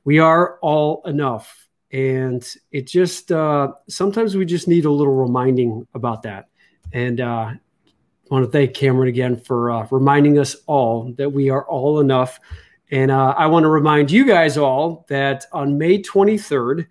We 0.05 0.21
are 0.21 0.59
all 0.61 1.03
enough, 1.07 1.69
and 1.91 2.47
it 2.71 2.87
just 2.87 3.33
uh, 3.33 3.73
sometimes 3.89 4.37
we 4.37 4.45
just 4.45 4.69
need 4.69 4.85
a 4.85 4.91
little 4.91 5.15
reminding 5.15 5.87
about 5.95 6.23
that. 6.23 6.49
And 6.93 7.21
uh, 7.21 7.51
I 7.55 7.59
want 8.31 8.45
to 8.45 8.51
thank 8.51 8.75
Cameron 8.75 9.09
again 9.09 9.37
for 9.37 9.71
uh, 9.71 9.87
reminding 9.91 10.39
us 10.39 10.57
all 10.67 11.13
that 11.17 11.31
we 11.31 11.51
are 11.51 11.65
all 11.67 12.01
enough. 12.01 12.39
And 12.91 13.11
uh, 13.11 13.35
I 13.37 13.47
want 13.47 13.65
to 13.65 13.69
remind 13.69 14.11
you 14.11 14.27
guys 14.27 14.59
all 14.59 15.07
that 15.09 15.47
on 15.53 15.79
May 15.79 16.03
23rd, 16.03 16.87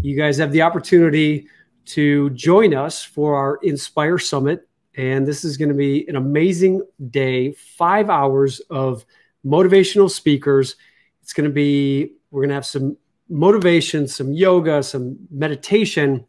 you 0.00 0.16
guys 0.16 0.38
have 0.38 0.52
the 0.52 0.62
opportunity 0.62 1.48
to 1.84 2.30
join 2.30 2.74
us 2.74 3.02
for 3.02 3.36
our 3.36 3.58
Inspire 3.62 4.18
Summit. 4.18 4.68
And 4.96 5.26
this 5.26 5.44
is 5.44 5.56
going 5.56 5.68
to 5.68 5.74
be 5.74 6.06
an 6.08 6.16
amazing 6.16 6.82
day, 7.10 7.52
five 7.52 8.08
hours 8.08 8.60
of 8.70 9.04
motivational 9.44 10.10
speakers. 10.10 10.76
It's 11.22 11.32
going 11.32 11.48
to 11.48 11.54
be, 11.54 12.12
we're 12.30 12.42
going 12.42 12.50
to 12.50 12.54
have 12.54 12.66
some 12.66 12.96
motivation, 13.28 14.06
some 14.06 14.32
yoga, 14.32 14.82
some 14.82 15.16
meditation. 15.30 16.24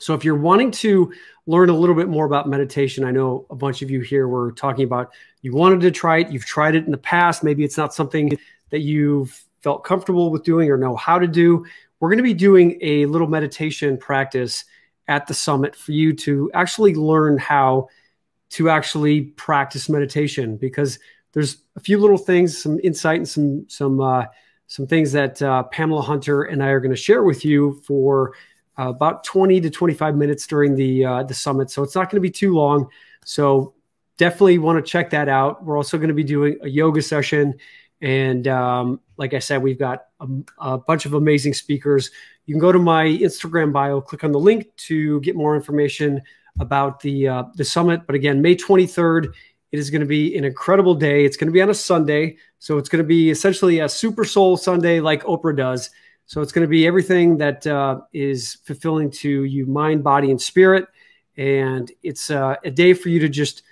So 0.00 0.14
if 0.14 0.24
you're 0.24 0.36
wanting 0.36 0.70
to 0.72 1.12
learn 1.46 1.70
a 1.70 1.76
little 1.76 1.94
bit 1.94 2.08
more 2.08 2.26
about 2.26 2.48
meditation, 2.48 3.04
I 3.04 3.10
know 3.10 3.46
a 3.50 3.54
bunch 3.54 3.82
of 3.82 3.90
you 3.90 4.00
here 4.00 4.28
were 4.28 4.52
talking 4.52 4.84
about 4.84 5.12
you 5.42 5.54
wanted 5.54 5.80
to 5.80 5.90
try 5.90 6.18
it, 6.18 6.30
you've 6.30 6.44
tried 6.44 6.74
it 6.74 6.84
in 6.84 6.90
the 6.90 6.98
past, 6.98 7.42
maybe 7.42 7.64
it's 7.64 7.76
not 7.76 7.94
something 7.94 8.30
that 8.70 8.80
you've 8.80 9.42
felt 9.62 9.84
comfortable 9.84 10.30
with 10.30 10.44
doing 10.44 10.70
or 10.70 10.76
know 10.76 10.96
how 10.96 11.18
to 11.18 11.26
do. 11.26 11.64
We're 11.98 12.08
going 12.08 12.18
to 12.18 12.22
be 12.22 12.34
doing 12.34 12.78
a 12.80 13.06
little 13.06 13.26
meditation 13.26 13.98
practice 13.98 14.64
at 15.08 15.26
the 15.26 15.34
summit 15.34 15.76
for 15.76 15.92
you 15.92 16.12
to 16.14 16.50
actually 16.54 16.94
learn 16.94 17.36
how 17.36 17.88
to 18.50 18.70
actually 18.70 19.22
practice 19.22 19.88
meditation 19.88 20.56
because 20.56 20.98
there's 21.32 21.58
a 21.76 21.80
few 21.80 21.98
little 21.98 22.18
things, 22.18 22.60
some 22.60 22.80
insight 22.82 23.18
and 23.18 23.28
some 23.28 23.68
some 23.68 24.00
uh, 24.00 24.24
some 24.66 24.86
things 24.86 25.12
that 25.12 25.40
uh, 25.42 25.64
Pamela 25.64 26.02
Hunter 26.02 26.42
and 26.44 26.62
I 26.62 26.68
are 26.68 26.80
going 26.80 26.90
to 26.90 26.96
share 26.96 27.22
with 27.22 27.44
you 27.44 27.80
for 27.84 28.34
uh, 28.78 28.88
about 28.88 29.24
20 29.24 29.60
to 29.60 29.70
25 29.70 30.16
minutes 30.16 30.46
during 30.46 30.74
the 30.74 31.04
uh, 31.04 31.22
the 31.22 31.34
summit. 31.34 31.70
So 31.70 31.82
it's 31.82 31.94
not 31.94 32.10
going 32.10 32.16
to 32.16 32.20
be 32.20 32.30
too 32.30 32.54
long. 32.54 32.88
So 33.24 33.74
definitely 34.20 34.58
want 34.58 34.84
to 34.84 34.88
check 34.88 35.08
that 35.10 35.30
out. 35.30 35.64
We're 35.64 35.78
also 35.78 35.96
going 35.96 36.08
to 36.08 36.14
be 36.14 36.22
doing 36.22 36.58
a 36.60 36.68
yoga 36.68 37.00
session, 37.00 37.54
and 38.02 38.46
um, 38.46 39.00
like 39.16 39.32
I 39.32 39.38
said, 39.38 39.62
we've 39.62 39.78
got 39.78 40.04
a, 40.20 40.28
a 40.58 40.78
bunch 40.78 41.06
of 41.06 41.14
amazing 41.14 41.54
speakers. 41.54 42.10
You 42.44 42.54
can 42.54 42.60
go 42.60 42.70
to 42.70 42.78
my 42.78 43.06
Instagram 43.06 43.72
bio, 43.72 44.02
click 44.02 44.22
on 44.22 44.32
the 44.32 44.38
link 44.38 44.66
to 44.88 45.20
get 45.22 45.36
more 45.36 45.56
information 45.56 46.20
about 46.58 47.00
the 47.00 47.28
uh, 47.28 47.44
the 47.54 47.64
summit. 47.64 48.02
But 48.06 48.14
again, 48.14 48.42
May 48.42 48.54
23rd. 48.56 49.32
It 49.72 49.78
is 49.78 49.88
going 49.88 50.00
to 50.00 50.06
be 50.06 50.36
an 50.36 50.44
incredible 50.44 50.96
day. 50.96 51.24
It's 51.24 51.36
going 51.36 51.46
to 51.46 51.52
be 51.52 51.62
on 51.62 51.70
a 51.70 51.74
Sunday. 51.74 52.36
So 52.58 52.76
it's 52.76 52.88
going 52.88 53.04
to 53.04 53.06
be 53.06 53.30
essentially 53.30 53.78
a 53.78 53.88
Super 53.88 54.24
Soul 54.24 54.56
Sunday 54.56 54.98
like 54.98 55.22
Oprah 55.22 55.56
does. 55.56 55.90
So 56.26 56.40
it's 56.40 56.50
going 56.50 56.66
to 56.66 56.68
be 56.68 56.88
everything 56.88 57.38
that 57.38 57.64
uh, 57.68 58.00
is 58.12 58.58
fulfilling 58.64 59.12
to 59.22 59.44
you, 59.44 59.66
mind, 59.66 60.02
body, 60.02 60.32
and 60.32 60.42
spirit. 60.42 60.86
And 61.36 61.90
it's 62.02 62.30
uh, 62.30 62.56
a 62.64 62.70
day 62.70 62.94
for 62.94 63.10
you 63.10 63.20
to 63.20 63.28
just 63.28 63.62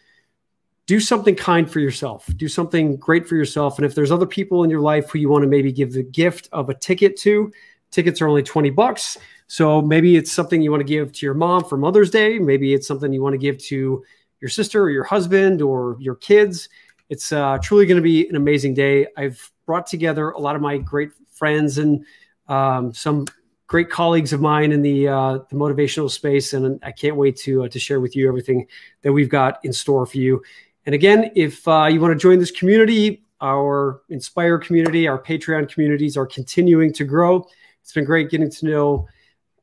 do 0.88 0.98
something 0.98 1.36
kind 1.36 1.70
for 1.70 1.80
yourself, 1.80 2.26
do 2.36 2.48
something 2.48 2.96
great 2.96 3.28
for 3.28 3.36
yourself. 3.36 3.76
And 3.76 3.84
if 3.84 3.94
there's 3.94 4.10
other 4.10 4.26
people 4.26 4.64
in 4.64 4.70
your 4.70 4.80
life 4.80 5.10
who 5.10 5.18
you 5.18 5.28
want 5.28 5.42
to 5.42 5.48
maybe 5.48 5.70
give 5.70 5.92
the 5.92 6.02
gift 6.02 6.48
of 6.50 6.70
a 6.70 6.74
ticket 6.74 7.14
to, 7.18 7.52
tickets 7.90 8.22
are 8.22 8.26
only 8.26 8.42
20 8.42 8.70
bucks. 8.70 9.18
So 9.48 9.82
maybe 9.82 10.16
it's 10.16 10.32
something 10.32 10.62
you 10.62 10.70
want 10.70 10.80
to 10.80 10.88
give 10.88 11.12
to 11.12 11.26
your 11.26 11.34
mom 11.34 11.64
for 11.64 11.76
Mother's 11.76 12.10
Day. 12.10 12.38
Maybe 12.38 12.72
it's 12.72 12.88
something 12.88 13.12
you 13.12 13.22
want 13.22 13.34
to 13.34 13.38
give 13.38 13.58
to 13.64 14.02
your 14.40 14.48
sister 14.48 14.82
or 14.82 14.88
your 14.88 15.04
husband 15.04 15.60
or 15.60 15.98
your 16.00 16.14
kids. 16.14 16.70
It's 17.10 17.32
uh, 17.32 17.58
truly 17.62 17.84
going 17.84 17.96
to 17.96 18.02
be 18.02 18.26
an 18.26 18.36
amazing 18.36 18.72
day. 18.72 19.08
I've 19.14 19.52
brought 19.66 19.86
together 19.86 20.30
a 20.30 20.38
lot 20.38 20.56
of 20.56 20.62
my 20.62 20.78
great 20.78 21.10
friends 21.32 21.76
and 21.76 22.02
um, 22.48 22.94
some 22.94 23.26
great 23.66 23.90
colleagues 23.90 24.32
of 24.32 24.40
mine 24.40 24.72
in 24.72 24.80
the 24.80 25.08
uh, 25.08 25.38
the 25.50 25.56
motivational 25.56 26.10
space, 26.10 26.54
and 26.54 26.80
I 26.82 26.92
can't 26.92 27.16
wait 27.16 27.36
to 27.40 27.64
uh, 27.64 27.68
to 27.68 27.78
share 27.78 28.00
with 28.00 28.16
you 28.16 28.26
everything 28.26 28.66
that 29.02 29.12
we've 29.12 29.28
got 29.28 29.62
in 29.64 29.72
store 29.72 30.06
for 30.06 30.16
you. 30.16 30.42
And 30.88 30.94
again, 30.94 31.30
if 31.34 31.68
uh, 31.68 31.84
you 31.84 32.00
want 32.00 32.12
to 32.12 32.18
join 32.18 32.38
this 32.38 32.50
community, 32.50 33.22
our 33.42 34.00
Inspire 34.08 34.56
community, 34.56 35.06
our 35.06 35.22
Patreon 35.22 35.70
communities 35.70 36.16
are 36.16 36.24
continuing 36.24 36.94
to 36.94 37.04
grow. 37.04 37.46
It's 37.82 37.92
been 37.92 38.06
great 38.06 38.30
getting 38.30 38.50
to 38.50 38.66
know 38.66 39.06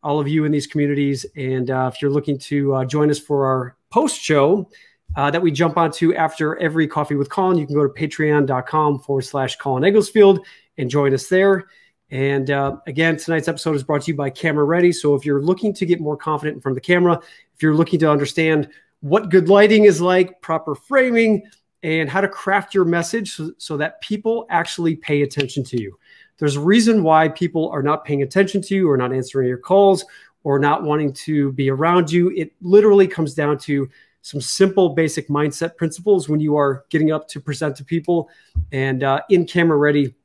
all 0.04 0.20
of 0.20 0.28
you 0.28 0.46
in 0.46 0.52
these 0.52 0.68
communities. 0.68 1.26
And 1.36 1.72
uh, 1.72 1.90
if 1.92 2.00
you're 2.00 2.12
looking 2.12 2.38
to 2.38 2.76
uh, 2.76 2.86
join 2.86 3.10
us 3.10 3.18
for 3.18 3.48
our 3.48 3.76
post 3.90 4.22
show 4.22 4.70
uh, 5.16 5.32
that 5.32 5.42
we 5.42 5.50
jump 5.50 5.78
onto 5.78 6.14
after 6.14 6.58
every 6.58 6.88
coffee 6.88 7.16
with 7.16 7.32
Colin, 7.32 7.58
you 7.58 7.66
can 7.66 7.74
go 7.74 7.88
to 7.88 7.90
patreon.com 7.92 9.00
forward 9.00 9.24
slash 9.24 9.56
Colin 9.56 9.84
Egglesfield 9.84 10.46
and 10.78 10.92
join 10.92 11.12
us 11.12 11.28
there. 11.28 11.66
And 12.12 12.52
uh, 12.52 12.78
again, 12.86 13.18
tonight's 13.18 13.48
episode 13.48 13.76
is 13.76 13.84
brought 13.84 14.04
to 14.04 14.12
you 14.12 14.16
by 14.16 14.30
Camera 14.30 14.64
Ready. 14.64 14.92
So 14.92 15.16
if 15.16 15.26
you're 15.26 15.42
looking 15.42 15.74
to 15.74 15.88
get 15.88 16.00
more 16.00 16.18
confident 16.18 16.58
in 16.58 16.62
front 16.62 16.78
of 16.78 16.84
the 16.84 16.86
camera, 16.86 17.20
if 17.56 17.64
you're 17.64 17.74
looking 17.74 18.00
to 18.02 18.12
understand 18.12 18.70
what 19.02 19.30
good 19.30 19.50
lighting 19.50 19.86
is 19.86 20.02
like, 20.02 20.42
proper 20.42 20.76
framing, 20.76 21.44
and 21.84 22.10
how 22.10 22.22
to 22.22 22.28
craft 22.28 22.74
your 22.74 22.86
message 22.86 23.36
so, 23.36 23.52
so 23.58 23.78
that 23.78 24.02
people 24.02 24.48
actually 24.50 24.96
pay 24.96 25.22
attention 25.22 25.64
to 25.64 25.82
you. 25.82 25.98
There's 26.38 26.56
a 26.56 26.62
reason 26.62 27.04
why 27.04 27.30
people 27.30 27.70
are 27.70 27.84
not 27.84 28.04
paying 28.04 28.24
attention 28.24 28.62
to 28.64 28.76
you 28.76 28.90
or 28.90 28.98
not 28.98 29.14
answering 29.14 29.48
your 29.48 29.58
calls 29.58 30.04
or 30.44 30.60
not 30.60 30.84
wanting 30.84 31.14
to 31.14 31.52
be 31.54 31.70
around 31.70 32.12
you. 32.12 32.32
It 32.32 32.54
literally 32.62 33.08
comes 33.08 33.34
down 33.34 33.58
to 33.60 33.90
some 34.22 34.42
simple, 34.42 34.90
basic 34.90 35.28
mindset 35.28 35.78
principles 35.78 36.28
when 36.28 36.40
you 36.40 36.58
are 36.58 36.86
getting 36.90 37.12
up 37.12 37.28
to 37.28 37.40
present 37.40 37.76
to 37.78 37.86
people 37.86 38.30
and 38.72 39.04
uh, 39.04 39.22
in 39.30 39.46
camera 39.46 39.78
ready. 39.78 40.16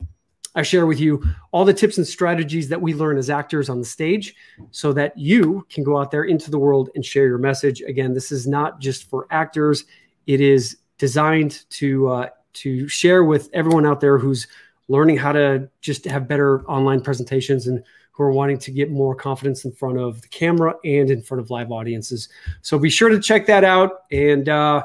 I 0.55 0.63
share 0.63 0.87
with 0.87 0.99
you 0.99 1.23
all 1.53 1.65
the 1.65 1.75
tips 1.75 1.97
and 1.97 2.07
strategies 2.07 2.69
that 2.69 2.83
we 2.83 2.93
learn 2.95 3.19
as 3.19 3.31
actors 3.31 3.69
on 3.69 3.79
the 3.79 3.85
stage 3.85 4.35
so 4.73 4.93
that 4.95 5.17
you 5.17 5.67
can 5.71 5.85
go 5.85 5.99
out 5.99 6.11
there 6.11 6.25
into 6.25 6.51
the 6.51 6.59
world 6.59 6.91
and 6.95 7.05
share 7.05 7.27
your 7.27 7.39
message. 7.39 7.83
Again, 7.83 8.15
this 8.15 8.33
is 8.33 8.47
not 8.47 8.81
just 8.81 9.09
for 9.09 9.27
actors, 9.31 9.85
it 10.27 10.41
is 10.41 10.79
designed 10.99 11.65
to 11.71 12.09
uh, 12.09 12.29
to 12.53 12.89
share 12.89 13.25
with 13.25 13.49
everyone 13.53 13.87
out 13.87 14.01
there 14.01 14.19
who's 14.19 14.47
learning 14.89 15.17
how 15.17 15.33
to 15.33 15.69
just 15.81 16.05
have 16.05 16.27
better 16.27 16.63
online 16.67 17.01
presentations 17.01 17.69
and 17.69 17.83
who 18.11 18.25
are 18.25 18.33
wanting 18.33 18.59
to 18.59 18.71
get 18.73 18.91
more 18.91 19.15
confidence 19.15 19.65
in 19.65 19.73
front 19.73 19.99
of 19.99 20.21
the 20.21 20.29
camera 20.29 20.75
and 20.85 21.11
in 21.11 21.23
front 21.23 21.41
of 21.41 21.49
live 21.49 21.71
audiences. 21.71 22.29
So 22.61 22.79
be 22.79 22.91
sure 22.91 23.09
to 23.09 23.21
check 23.21 23.47
that 23.47 23.63
out. 23.63 24.03
And 24.11 24.49
uh, 24.49 24.83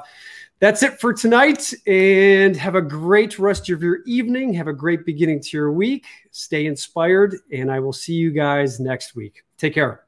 that's 0.59 0.83
it 0.83 0.99
for 0.99 1.13
tonight. 1.13 1.73
And 1.85 2.55
have 2.55 2.75
a 2.75 2.81
great 2.81 3.37
rest 3.37 3.69
of 3.69 3.83
your 3.83 3.99
evening. 4.05 4.53
Have 4.53 4.67
a 4.67 4.73
great 4.73 5.05
beginning 5.05 5.41
to 5.41 5.57
your 5.57 5.71
week. 5.71 6.05
Stay 6.31 6.65
inspired. 6.65 7.35
And 7.51 7.71
I 7.71 7.79
will 7.79 7.93
see 7.93 8.13
you 8.13 8.31
guys 8.31 8.79
next 8.79 9.15
week. 9.15 9.43
Take 9.57 9.73
care. 9.73 10.04